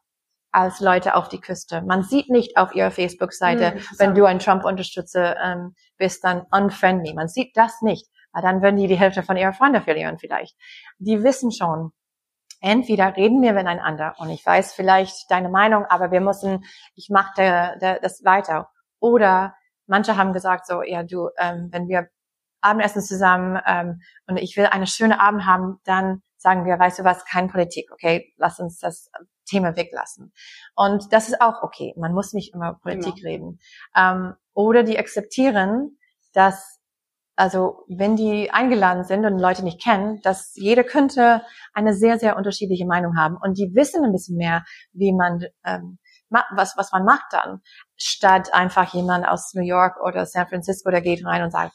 als 0.53 0.79
Leute 0.79 1.15
auf 1.15 1.29
die 1.29 1.41
Küste. 1.41 1.81
Man 1.81 2.03
sieht 2.03 2.29
nicht 2.29 2.57
auf 2.57 2.75
ihrer 2.75 2.91
Facebook-Seite, 2.91 3.75
mhm, 3.75 3.81
wenn 3.97 4.15
du 4.15 4.25
ein 4.25 4.39
Trump-Unterstützer 4.39 5.35
ähm, 5.41 5.75
bist, 5.97 6.23
dann 6.23 6.43
unfriendly. 6.51 7.13
Man 7.13 7.27
sieht 7.27 7.57
das 7.57 7.81
nicht, 7.81 8.07
weil 8.31 8.43
dann 8.43 8.61
würden 8.61 8.77
die 8.77 8.87
die 8.87 8.99
Hälfte 8.99 9.23
von 9.23 9.35
ihrer 9.35 9.53
Freunde 9.53 9.81
verlieren 9.81 10.19
vielleicht. 10.19 10.55
Die 10.99 11.23
wissen 11.23 11.51
schon, 11.51 11.91
entweder 12.61 13.17
reden 13.17 13.41
wir 13.41 13.53
miteinander 13.53 14.13
und 14.19 14.29
ich 14.29 14.45
weiß 14.45 14.73
vielleicht 14.73 15.29
deine 15.29 15.49
Meinung, 15.49 15.85
aber 15.85 16.11
wir 16.11 16.21
müssen, 16.21 16.63
ich 16.95 17.09
mache 17.09 17.77
das 18.01 18.23
weiter. 18.23 18.69
Oder 18.99 19.55
manche 19.87 20.17
haben 20.17 20.33
gesagt 20.33 20.67
so, 20.67 20.83
ja 20.83 21.03
du, 21.03 21.29
ähm, 21.39 21.69
wenn 21.71 21.87
wir 21.87 22.09
Abendessen 22.61 23.01
zusammen 23.01 23.59
ähm, 23.65 24.01
und 24.27 24.37
ich 24.37 24.55
will 24.55 24.67
eine 24.67 24.87
schöne 24.87 25.19
Abend 25.19 25.45
haben, 25.45 25.79
dann 25.83 26.21
sagen 26.43 26.65
wir, 26.65 26.77
weißt 26.77 26.99
du 26.99 27.03
was, 27.03 27.25
kein 27.25 27.49
Politik, 27.49 27.89
okay, 27.91 28.33
lass 28.37 28.59
uns 28.59 28.77
das 28.77 29.09
Thema 29.45 29.75
weglassen. 29.75 30.33
Und 30.75 31.11
das 31.11 31.29
ist 31.29 31.41
auch 31.41 31.63
okay. 31.63 31.93
Man 31.97 32.13
muss 32.13 32.33
nicht 32.33 32.53
immer 32.53 32.75
Politik 32.75 33.15
genau. 33.15 33.29
reden. 33.29 33.59
Ähm, 33.95 34.35
oder 34.53 34.83
die 34.83 34.99
akzeptieren, 34.99 35.97
dass 36.33 36.79
also 37.35 37.85
wenn 37.87 38.15
die 38.15 38.51
eingeladen 38.51 39.05
sind 39.05 39.25
und 39.25 39.39
Leute 39.39 39.63
nicht 39.63 39.81
kennen, 39.81 40.21
dass 40.21 40.51
jeder 40.55 40.83
könnte 40.83 41.41
eine 41.73 41.95
sehr, 41.95 42.19
sehr 42.19 42.37
unterschiedliche 42.37 42.85
Meinung 42.85 43.17
haben. 43.17 43.37
Und 43.41 43.57
die 43.57 43.73
wissen 43.73 44.05
ein 44.05 44.11
bisschen 44.11 44.37
mehr, 44.37 44.63
wie 44.91 45.13
man, 45.13 45.43
ähm, 45.65 45.97
was, 46.29 46.77
was 46.77 46.91
man 46.91 47.05
macht 47.05 47.25
dann, 47.31 47.61
statt 47.95 48.53
einfach 48.53 48.93
jemand 48.93 49.27
aus 49.27 49.53
New 49.55 49.63
York 49.63 49.99
oder 50.03 50.27
San 50.27 50.47
Francisco, 50.47 50.91
der 50.91 51.01
geht 51.01 51.25
rein 51.25 51.41
und 51.41 51.51
sagt, 51.51 51.73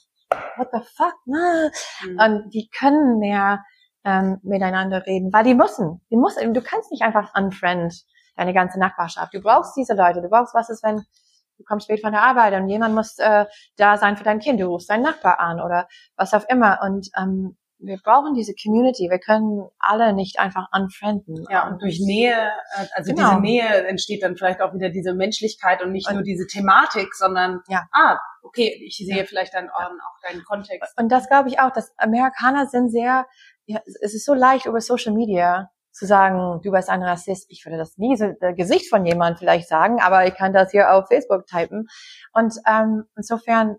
what 0.56 0.68
the 0.72 0.80
fuck, 0.94 1.14
ne? 1.26 1.72
Mhm. 2.04 2.20
Und 2.20 2.50
die 2.54 2.68
können 2.68 3.18
mehr 3.18 3.64
ähm, 4.08 4.38
miteinander 4.42 5.04
reden, 5.04 5.32
weil 5.32 5.44
die 5.44 5.54
müssen. 5.54 6.00
Die 6.10 6.16
müssen. 6.16 6.54
Du 6.54 6.62
kannst 6.62 6.90
nicht 6.90 7.02
einfach 7.02 7.34
unfriend 7.36 7.94
deine 8.36 8.54
ganze 8.54 8.78
Nachbarschaft. 8.78 9.34
Du 9.34 9.40
brauchst 9.40 9.76
diese 9.76 9.94
Leute. 9.94 10.22
Du 10.22 10.28
brauchst, 10.28 10.54
was 10.54 10.70
ist, 10.70 10.82
wenn 10.82 10.96
du 10.96 11.64
kommst 11.64 11.86
spät 11.86 12.00
von 12.00 12.12
der 12.12 12.22
Arbeit 12.22 12.54
und 12.54 12.68
jemand 12.68 12.94
muss 12.94 13.18
äh, 13.18 13.44
da 13.76 13.96
sein 13.98 14.16
für 14.16 14.24
dein 14.24 14.38
Kind. 14.38 14.60
Du 14.60 14.66
rufst 14.66 14.88
deinen 14.88 15.02
Nachbar 15.02 15.40
an 15.40 15.60
oder 15.60 15.88
was 16.16 16.32
auch 16.32 16.48
immer. 16.48 16.78
Und 16.82 17.08
ähm, 17.18 17.56
wir 17.80 17.98
brauchen 17.98 18.34
diese 18.34 18.54
Community. 18.54 19.08
Wir 19.10 19.18
können 19.18 19.68
alle 19.78 20.12
nicht 20.12 20.38
einfach 20.38 20.66
unfrienden. 20.72 21.44
Ja, 21.50 21.68
und 21.68 21.82
durch 21.82 22.00
Nähe, 22.00 22.32
äh, 22.32 22.86
also 22.94 23.12
genau. 23.12 23.30
diese 23.30 23.40
Nähe 23.40 23.86
entsteht 23.86 24.22
dann 24.22 24.36
vielleicht 24.36 24.60
auch 24.60 24.72
wieder 24.72 24.90
diese 24.90 25.14
Menschlichkeit 25.14 25.82
und 25.82 25.92
nicht 25.92 26.08
und, 26.08 26.14
nur 26.14 26.22
diese 26.22 26.46
Thematik, 26.46 27.14
sondern 27.14 27.60
ja. 27.68 27.86
ah, 27.92 28.18
okay, 28.42 28.80
ich 28.84 28.96
sehe 28.96 29.18
ja. 29.18 29.24
vielleicht 29.24 29.54
dann 29.54 29.68
auch 29.70 29.90
deinen 30.28 30.44
Kontext. 30.44 30.98
Und 30.98 31.10
das 31.10 31.28
glaube 31.28 31.48
ich 31.48 31.60
auch, 31.60 31.72
dass 31.72 31.92
Amerikaner 31.98 32.66
sind 32.66 32.90
sehr, 32.90 33.26
ja, 33.68 33.80
es 33.84 34.14
ist 34.14 34.24
so 34.24 34.32
leicht 34.32 34.66
über 34.66 34.80
Social 34.80 35.12
Media 35.12 35.70
zu 35.92 36.06
sagen, 36.06 36.60
du 36.62 36.72
bist 36.72 36.88
ein 36.88 37.02
Rassist. 37.02 37.46
Ich 37.50 37.66
würde 37.66 37.76
das 37.76 37.98
nie 37.98 38.16
so 38.16 38.32
das 38.40 38.56
Gesicht 38.56 38.88
von 38.88 39.04
jemand 39.04 39.38
vielleicht 39.38 39.68
sagen, 39.68 40.00
aber 40.00 40.26
ich 40.26 40.34
kann 40.34 40.54
das 40.54 40.70
hier 40.70 40.92
auf 40.92 41.08
Facebook 41.08 41.46
typen. 41.46 41.86
Und 42.32 42.54
ähm, 42.66 43.04
insofern 43.14 43.76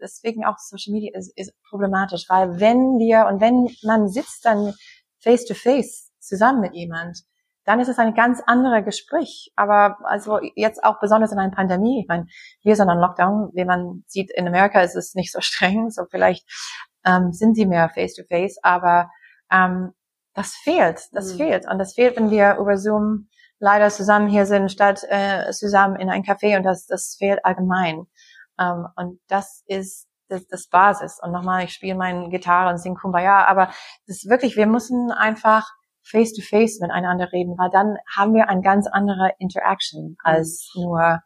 deswegen 0.00 0.44
auch 0.44 0.58
Social 0.58 0.92
Media 0.92 1.18
ist, 1.18 1.36
ist 1.36 1.52
problematisch, 1.68 2.26
weil 2.28 2.60
wenn 2.60 2.98
wir 2.98 3.26
und 3.26 3.40
wenn 3.40 3.68
man 3.82 4.08
sitzt 4.08 4.44
dann 4.44 4.74
face 5.20 5.44
to 5.44 5.54
face 5.54 6.12
zusammen 6.20 6.60
mit 6.60 6.74
jemand, 6.74 7.22
dann 7.64 7.80
ist 7.80 7.88
es 7.88 7.98
ein 7.98 8.14
ganz 8.14 8.40
anderes 8.46 8.84
Gespräch. 8.84 9.52
Aber 9.56 9.98
also 10.04 10.38
jetzt 10.54 10.84
auch 10.84 11.00
besonders 11.00 11.32
in 11.32 11.38
einer 11.38 11.54
Pandemie, 11.54 12.02
ich 12.02 12.08
meine, 12.08 12.26
wir 12.62 12.76
sind 12.76 12.88
ein 12.90 12.98
Lockdown, 12.98 13.50
wie 13.54 13.64
man 13.64 14.04
sieht, 14.06 14.30
in 14.30 14.46
Amerika 14.46 14.82
ist 14.82 14.94
es 14.94 15.14
nicht 15.14 15.32
so 15.32 15.40
streng, 15.40 15.90
so 15.90 16.04
vielleicht 16.08 16.46
ähm, 17.04 17.32
sind 17.32 17.56
sie 17.56 17.66
mehr 17.66 17.88
face 17.88 18.14
to 18.14 18.22
face, 18.28 18.58
aber 18.62 19.10
ähm, 19.52 19.92
das 20.34 20.54
fehlt, 20.54 21.08
das 21.12 21.34
mhm. 21.34 21.36
fehlt. 21.36 21.68
Und 21.68 21.78
das 21.78 21.94
fehlt, 21.94 22.16
wenn 22.16 22.30
wir 22.30 22.56
über 22.56 22.78
Zoom 22.78 23.28
leider 23.58 23.90
zusammen 23.90 24.28
hier 24.28 24.46
sind, 24.46 24.72
statt 24.72 25.04
äh, 25.08 25.50
zusammen 25.52 25.96
in 25.96 26.10
ein 26.10 26.24
Café 26.24 26.56
und 26.56 26.64
das, 26.64 26.86
das 26.86 27.16
fehlt 27.18 27.44
allgemein. 27.44 28.06
Ähm, 28.58 28.86
und 28.96 29.20
das 29.28 29.62
ist 29.66 30.08
das, 30.28 30.46
das 30.48 30.68
Basis. 30.68 31.20
Und 31.22 31.32
nochmal, 31.32 31.64
ich 31.64 31.74
spiele 31.74 31.94
meine 31.94 32.28
Gitarre 32.28 32.70
und 32.70 32.78
singe 32.78 32.96
Kumbaya, 32.96 33.46
aber 33.46 33.66
das 34.06 34.16
ist 34.16 34.28
wirklich, 34.28 34.56
wir 34.56 34.66
müssen 34.66 35.12
einfach 35.12 35.70
face 36.02 36.32
to 36.32 36.42
face 36.42 36.80
miteinander 36.80 37.30
reden, 37.32 37.56
weil 37.56 37.70
dann 37.70 37.96
haben 38.16 38.34
wir 38.34 38.48
eine 38.48 38.62
ganz 38.62 38.88
andere 38.88 39.32
Interaction 39.38 40.16
als 40.22 40.72
mhm. 40.74 40.82
nur 40.82 41.20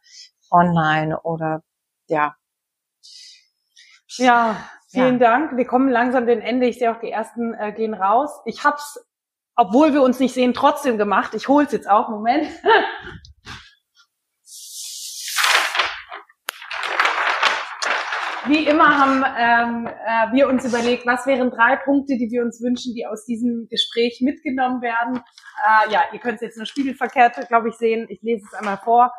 online 0.51 1.20
oder 1.23 1.62
ja. 2.09 2.36
Ja, 4.19 4.57
vielen 4.97 5.20
ja. 5.20 5.31
Dank. 5.31 5.56
Wir 5.56 5.66
kommen 5.66 5.89
langsam 5.89 6.27
dem 6.27 6.40
Ende. 6.40 6.66
Ich 6.66 6.78
sehe 6.78 6.90
auch 6.90 7.01
die 7.01 7.10
ersten 7.10 7.55
äh, 7.55 7.73
gehen 7.73 7.94
raus. 7.94 8.31
Ich 8.44 8.64
hab's, 8.64 8.98
obwohl 9.55 9.93
wir 9.93 10.02
uns 10.02 10.18
nicht 10.18 10.35
sehen, 10.35 10.55
trotzdem 10.55 10.98
gemacht. 10.98 11.35
Ich 11.35 11.48
hol's 11.48 11.73
jetzt 11.73 11.89
auch. 11.89 12.09
Moment. 12.09 12.47
wie 18.48 18.66
immer 18.66 18.98
haben 18.98 19.24
ähm, 19.39 19.86
äh, 19.86 20.32
wir 20.32 20.48
uns 20.48 20.64
überlegt, 20.64 21.06
was 21.06 21.27
wären 21.27 21.51
drei 21.51 21.77
Punkte, 21.77 22.16
die 22.16 22.31
wir 22.31 22.43
uns 22.43 22.62
wünschen, 22.62 22.94
die 22.94 23.06
aus 23.06 23.24
diesem 23.24 23.66
Gespräch 23.68 24.20
mitgenommen 24.23 24.82
werden. 24.82 25.16
Äh, 25.16 25.93
ja, 25.93 26.05
ihr 26.12 26.20
könnt 26.20 26.36
es 26.36 26.43
jetzt 26.43 26.56
nur 26.56 26.66
spiegelverkehrt, 26.66 27.36
glaube 27.48 27.68
ich, 27.68 27.74
sehen. 27.74 28.06
Ich 28.09 28.23
lese 28.23 28.47
es 28.47 28.55
einmal 28.59 28.78
vor. 28.78 29.12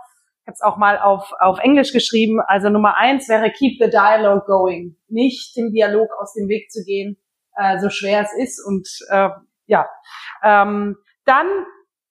Habe 0.48 0.54
es 0.54 0.62
auch 0.62 0.78
mal 0.78 0.98
auf, 0.98 1.34
auf 1.40 1.60
Englisch 1.60 1.94
geschrieben. 1.94 2.40
Also 2.48 2.70
Nummer 2.70 2.96
eins 2.98 3.30
wäre 3.30 3.52
Keep 3.52 3.84
the 3.84 3.90
Dialogue 3.90 4.46
going. 4.48 4.96
Nicht 5.10 5.56
den 5.56 5.72
Dialog 5.72 6.10
aus 6.20 6.34
dem 6.34 6.48
Weg 6.48 6.72
zu 6.72 6.84
gehen, 6.84 7.18
äh, 7.58 7.80
so 7.80 7.90
schwer 7.90 8.22
es 8.22 8.34
ist. 8.34 8.66
Und 8.66 8.88
äh, 9.10 9.30
ja, 9.66 9.88
ähm, 10.44 10.96
dann 11.26 11.48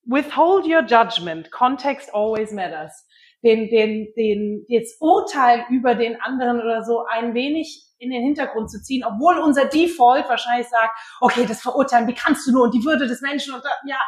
Withhold 0.05 0.67
your 0.67 0.83
judgment. 0.83 1.51
Context 1.51 2.15
always 2.15 2.53
matters 2.53 3.07
den, 3.43 3.69
den, 3.69 4.13
den, 4.17 4.67
das 4.69 4.97
Urteil 5.01 5.65
über 5.71 5.95
den 5.95 6.21
anderen 6.21 6.61
oder 6.61 6.85
so 6.85 7.05
ein 7.09 7.35
wenig 7.35 7.85
in 7.99 8.11
den 8.11 8.23
Hintergrund 8.23 8.71
zu 8.71 8.83
ziehen, 8.83 9.05
obwohl 9.05 9.39
unser 9.39 9.67
Default 9.67 10.29
wahrscheinlich 10.29 10.69
sagt, 10.69 10.99
okay, 11.21 11.47
das 11.47 11.63
verurteilen, 11.63 12.09
wie 12.09 12.15
kannst 12.15 12.47
du 12.47 12.53
nur 12.53 12.65
und 12.65 12.75
die 12.75 12.85
Würde 12.85 13.07
des 13.07 13.23
Menschen 13.23 13.55
und 13.55 13.63
ja, 13.87 13.99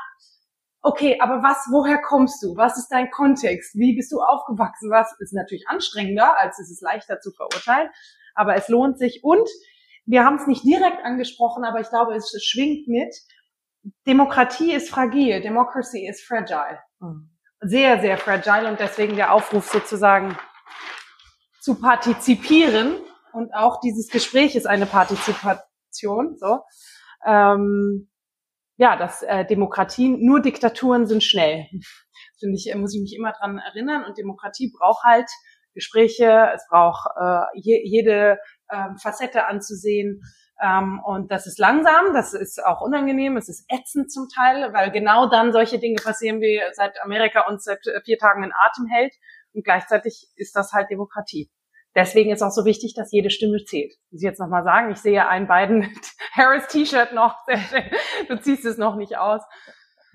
okay, 0.83 1.19
aber 1.21 1.43
was, 1.43 1.67
woher 1.71 2.01
kommst 2.01 2.43
du? 2.43 2.57
Was 2.57 2.79
ist 2.79 2.89
dein 2.89 3.11
Kontext? 3.11 3.75
Wie 3.75 3.95
bist 3.97 4.13
du 4.13 4.21
aufgewachsen? 4.21 4.91
Was 4.91 5.15
ist 5.21 5.33
natürlich 5.33 5.69
anstrengender, 5.69 6.39
als 6.39 6.59
es 6.59 6.71
ist 6.71 6.83
leichter 6.83 7.21
zu 7.21 7.31
verurteilen, 7.33 7.91
aber 8.35 8.55
es 8.55 8.69
lohnt 8.69 8.99
sich 8.99 9.21
und 9.23 9.49
wir 10.07 10.25
haben 10.25 10.37
es 10.37 10.47
nicht 10.47 10.65
direkt 10.65 11.05
angesprochen, 11.05 11.65
aber 11.65 11.81
ich 11.81 11.89
glaube, 11.91 12.15
es 12.15 12.33
schwingt 12.43 12.89
mit. 12.89 13.15
Demokratie 14.07 14.73
ist 14.73 14.89
fragil, 14.89 15.41
Democracy 15.43 16.07
ist 16.07 16.25
fragile. 16.25 16.79
Mhm. 17.01 17.31
Sehr, 17.61 18.01
sehr 18.01 18.17
fragile 18.17 18.69
und 18.69 18.81
deswegen 18.81 19.17
der 19.17 19.33
Aufruf 19.33 19.69
sozusagen 19.69 20.39
zu 21.61 21.75
partizipieren 21.81 22.97
und 23.33 23.53
auch 23.53 23.81
dieses 23.81 24.09
Gespräch 24.09 24.57
ist 24.57 24.67
eine 24.67 24.87
Partizipation. 24.87 26.37
So, 26.39 26.61
ähm, 27.27 28.09
ja, 28.79 28.97
dass 28.97 29.23
äh, 29.23 29.45
Demokratien, 29.45 30.25
nur 30.25 30.41
Diktaturen 30.41 31.07
sind 31.07 31.23
schnell. 31.23 31.67
Finde 32.41 32.57
ich, 32.57 32.73
muss 32.77 32.95
ich 32.95 33.03
mich 33.03 33.15
immer 33.17 33.33
dran 33.33 33.59
erinnern. 33.59 34.05
Und 34.05 34.17
Demokratie 34.17 34.73
braucht 34.77 35.03
halt 35.03 35.29
Gespräche, 35.75 36.51
es 36.55 36.65
braucht 36.71 37.11
äh, 37.21 37.41
je, 37.55 37.83
jede 37.85 38.39
äh, 38.69 38.89
Facette 39.03 39.47
anzusehen. 39.47 40.23
Ähm, 40.63 41.01
und 41.05 41.31
das 41.31 41.47
ist 41.47 41.59
langsam, 41.59 42.15
das 42.15 42.35
ist 42.35 42.65
auch 42.65 42.81
unangenehm, 42.81 43.37
es 43.37 43.49
ist 43.49 43.65
ätzend 43.69 44.11
zum 44.11 44.29
Teil, 44.35 44.73
weil 44.73 44.91
genau 44.91 45.29
dann 45.29 45.53
solche 45.53 45.79
Dinge 45.79 46.01
passieren, 46.03 46.41
wie 46.41 46.61
seit 46.73 47.01
Amerika 47.03 47.49
uns 47.49 47.65
seit 47.65 47.81
vier 48.05 48.19
Tagen 48.19 48.45
in 48.45 48.53
Atem 48.53 48.87
hält. 48.87 49.13
Und 49.53 49.65
gleichzeitig 49.65 50.29
ist 50.37 50.55
das 50.55 50.73
halt 50.73 50.91
Demokratie. 50.91 51.51
Deswegen 51.99 52.31
ist 52.31 52.43
auch 52.43 52.53
so 52.53 52.65
wichtig, 52.65 52.95
dass 52.95 53.11
jede 53.11 53.29
Stimme 53.29 53.59
zählt. 53.65 53.93
Muss 54.13 54.23
ich 54.23 54.25
jetzt 54.25 54.39
nochmal 54.39 54.63
sagen, 54.63 54.93
ich 54.93 54.99
sehe 54.99 55.27
einen 55.27 55.49
beiden 55.49 55.83
Harris 56.33 56.69
T-Shirt 56.69 57.13
noch. 57.13 57.37
Du 58.29 58.41
ziehst 58.41 58.65
es 58.65 58.79
noch 58.79 58.95
nicht 58.95 59.19
aus. 59.19 59.43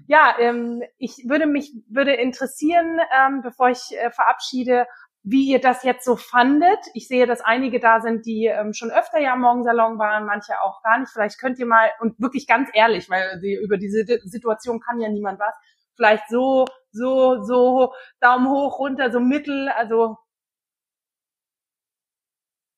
Ja, 0.07 0.33
ähm, 0.39 0.81
ich 0.97 1.25
würde 1.27 1.45
mich 1.45 1.73
würde 1.89 2.13
interessieren, 2.13 2.99
ähm, 3.19 3.41
bevor 3.41 3.67
ich 3.69 3.81
äh, 3.97 4.11
verabschiede, 4.11 4.85
wie 5.23 5.49
ihr 5.51 5.59
das 5.59 5.83
jetzt 5.83 6.05
so 6.05 6.15
fandet. 6.15 6.79
Ich 6.93 7.09
sehe, 7.09 7.27
dass 7.27 7.41
einige 7.41 7.81
da 7.81 7.99
sind, 7.99 8.25
die 8.25 8.45
ähm, 8.45 8.71
schon 8.71 8.89
öfter 8.89 9.19
ja 9.19 9.33
im 9.33 9.41
Morgensalon 9.41 9.99
waren, 9.99 10.25
manche 10.25 10.53
auch 10.61 10.81
gar 10.83 10.99
nicht. 10.99 11.11
Vielleicht 11.11 11.37
könnt 11.37 11.59
ihr 11.59 11.65
mal, 11.65 11.89
und 11.99 12.17
wirklich 12.17 12.47
ganz 12.47 12.69
ehrlich, 12.73 13.09
weil 13.09 13.41
die, 13.41 13.59
über 13.61 13.77
diese 13.77 14.05
Situation 14.23 14.79
kann 14.79 15.01
ja 15.01 15.09
niemand 15.09 15.37
was, 15.37 15.53
vielleicht 15.97 16.29
so, 16.29 16.65
so, 16.91 17.43
so, 17.43 17.91
Daumen 18.21 18.49
hoch, 18.49 18.79
runter, 18.79 19.11
so 19.11 19.19
mittel, 19.19 19.67
also 19.67 20.17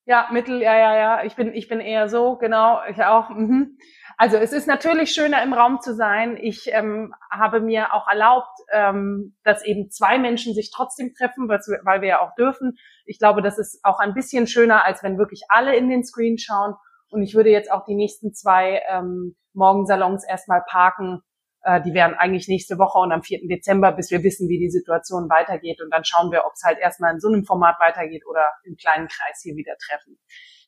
ja, 0.06 0.28
Mittel, 0.32 0.62
ja, 0.62 0.76
ja, 0.78 0.96
ja. 0.96 1.24
Ich 1.24 1.36
bin, 1.36 1.54
ich 1.54 1.68
bin 1.68 1.80
eher 1.80 2.10
so, 2.10 2.38
genau, 2.38 2.80
ich 2.90 3.04
auch. 3.04 3.30
Mhm. 3.30 3.78
Also 4.18 4.38
es 4.38 4.54
ist 4.54 4.68
natürlich 4.68 5.12
schöner 5.12 5.44
im 5.44 5.54
Raum 5.54 5.82
zu 5.82 5.94
sein. 5.94 6.38
Ich 6.38 6.72
ähm, 6.72 7.14
habe 7.30 7.60
mir 7.60 7.94
auch 7.94 8.08
erlaubt, 8.08 8.58
ähm, 8.72 9.36
dass 9.44 9.66
eben 9.66 9.90
zwei 9.90 10.18
Menschen 10.20 10.54
sich 10.54 10.72
trotzdem 10.74 11.14
treffen, 11.14 11.50
weil 11.50 12.02
wir 12.02 12.08
ja 12.08 12.22
auch 12.22 12.34
dürfen. 12.36 12.78
Ich 13.06 13.20
glaube, 13.20 13.42
das 13.42 13.58
ist 13.58 13.84
auch 13.84 14.00
ein 14.00 14.14
bisschen 14.14 14.48
schöner, 14.48 14.86
als 14.86 15.04
wenn 15.04 15.18
wirklich 15.18 15.44
alle 15.50 15.76
in 15.76 15.90
den 15.90 16.06
Screen 16.06 16.38
schauen. 16.38 16.76
Und 17.10 17.24
ich 17.24 17.36
würde 17.36 17.50
jetzt 17.50 17.72
auch 17.72 17.84
die 17.86 17.96
nächsten 17.96 18.34
zwei 18.34 18.82
ähm, 18.90 19.36
Morgensalons 19.54 20.26
erstmal 20.26 20.64
parken, 20.68 21.22
äh, 21.66 21.82
die 21.82 21.94
wären 21.94 22.14
eigentlich 22.14 22.48
nächste 22.48 22.78
Woche 22.78 23.00
und 23.00 23.12
am 23.12 23.24
4. 23.24 23.48
Dezember, 23.48 23.92
bis 23.92 24.12
wir 24.12 24.24
wissen, 24.24 24.48
wie 24.50 24.60
die 24.60 24.70
Situation 24.70 25.30
weitergeht. 25.30 25.82
Und 25.82 25.92
dann 25.92 26.06
schauen 26.06 26.32
wir, 26.32 26.46
ob 26.46 26.54
es 26.54 26.64
halt 26.64 26.78
erstmal 26.80 27.14
in 27.14 27.20
so 27.20 27.28
einem 27.28 27.44
Format 27.44 27.78
weitergeht 27.80 28.24
oder 28.28 28.46
im 28.64 28.78
kleinen 28.78 29.08
Kreis 29.08 29.42
hier 29.44 29.56
wieder 29.56 29.76
treffen. 29.78 30.18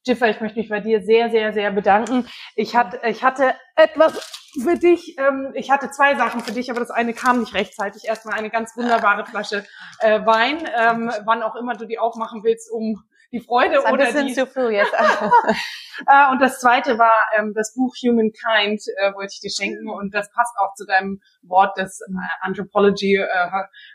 Jiffer, 0.06 0.30
ich 0.30 0.42
möchte 0.42 0.58
mich 0.58 0.70
bei 0.70 0.80
dir 0.80 1.02
sehr, 1.02 1.30
sehr, 1.30 1.54
sehr 1.54 1.72
bedanken. 1.72 2.28
Ich 2.56 2.76
hatte, 2.76 3.00
ich 3.08 3.24
hatte 3.24 3.54
etwas 3.76 4.18
für 4.64 4.76
dich. 4.76 5.18
Ähm, 5.20 5.52
ich 5.54 5.70
hatte 5.70 5.92
zwei 5.92 6.16
Sachen 6.16 6.42
für 6.42 6.52
dich, 6.52 6.72
aber 6.72 6.80
das 6.80 6.90
eine 6.90 7.14
kam 7.14 7.42
nicht 7.42 7.54
rechtzeitig. 7.54 8.06
Erstmal 8.06 8.36
eine 8.36 8.50
ganz 8.50 8.76
wunderbare 8.76 9.26
Flasche 9.26 9.66
äh, 10.00 10.26
Wein, 10.26 10.68
ähm, 10.80 11.12
wann 11.26 11.44
auch 11.44 11.56
immer 11.56 11.76
du 11.76 11.86
die 11.86 12.00
aufmachen 12.00 12.44
willst, 12.44 12.72
um 12.72 13.04
die 13.32 13.40
Freude 13.40 13.86
ein 13.86 13.94
oder 13.94 14.06
bisschen 14.06 14.28
die... 14.28 14.34
zu 14.34 14.48
früh 14.48 14.74
jetzt. 14.74 14.94
äh, 16.08 16.32
und 16.32 16.42
das 16.42 16.60
zweite 16.60 16.98
war 16.98 17.16
ähm, 17.38 17.54
das 17.54 17.74
Buch 17.74 17.94
Humankind, 18.02 18.82
äh, 18.98 19.14
wollte 19.14 19.34
ich 19.34 19.40
dir 19.42 19.52
schenken 19.52 19.90
und 19.90 20.14
das 20.14 20.32
passt 20.32 20.56
auch 20.60 20.74
zu 20.76 20.86
deinem 20.86 21.22
Wort, 21.42 21.78
das 21.78 22.00
äh, 22.02 22.14
Anthropology 22.42 23.16
äh, 23.16 23.50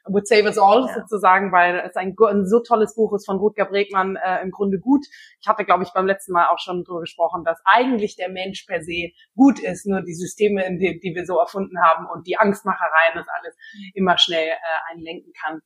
would 0.07 0.27
save 0.29 0.45
us 0.45 0.59
all 0.59 0.87
ja. 0.87 0.95
sozusagen, 0.95 1.53
weil 1.53 1.77
es 1.81 1.97
ein, 1.97 2.15
ein, 2.19 2.47
so 2.47 2.61
tolles 2.61 2.95
Buch 2.95 3.15
ist 3.15 3.27
von 3.27 3.39
Rutger 3.39 3.65
Bregmann 3.65 4.17
äh, 4.17 4.43
im 4.43 4.51
Grunde 4.51 4.79
gut. 4.79 5.05
Ich 5.41 5.49
hatte, 5.49 5.65
glaube 5.65 5.85
ich, 5.85 5.91
beim 5.93 6.07
letzten 6.07 6.33
Mal 6.33 6.49
auch 6.49 6.59
schon 6.59 6.85
darüber 6.85 7.01
gesprochen, 7.01 7.45
dass 7.45 7.61
eigentlich 7.65 8.17
der 8.17 8.29
Mensch 8.29 8.65
per 8.67 8.83
se 8.83 9.11
gut 9.35 9.61
ist, 9.61 9.87
nur 9.87 10.03
die 10.03 10.15
Systeme, 10.15 10.65
in 10.67 10.79
die, 10.79 11.01
die 11.01 11.15
wir 11.15 11.25
so 11.25 11.39
erfunden 11.39 11.83
haben 11.83 12.07
und 12.07 12.27
die 12.27 12.37
Angstmachereien 12.37 13.15
das 13.15 13.27
alles 13.29 13.57
immer 13.95 14.19
schnell 14.19 14.49
äh, 14.49 14.93
einlenken 14.93 15.33
kann. 15.33 15.61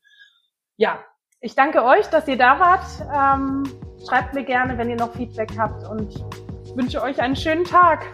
Ja, 0.76 1.02
ich 1.40 1.54
danke 1.54 1.84
euch, 1.84 2.06
dass 2.06 2.26
ihr 2.28 2.36
da 2.36 2.58
wart. 2.58 2.84
Ähm, 3.14 3.64
schreibt 4.06 4.34
mir 4.34 4.44
gerne, 4.44 4.78
wenn 4.78 4.90
ihr 4.90 4.96
noch 4.96 5.12
Feedback 5.12 5.52
habt 5.58 5.86
und 5.88 6.24
wünsche 6.74 7.02
euch 7.02 7.20
einen 7.20 7.36
schönen 7.36 7.64
Tag. 7.64 8.06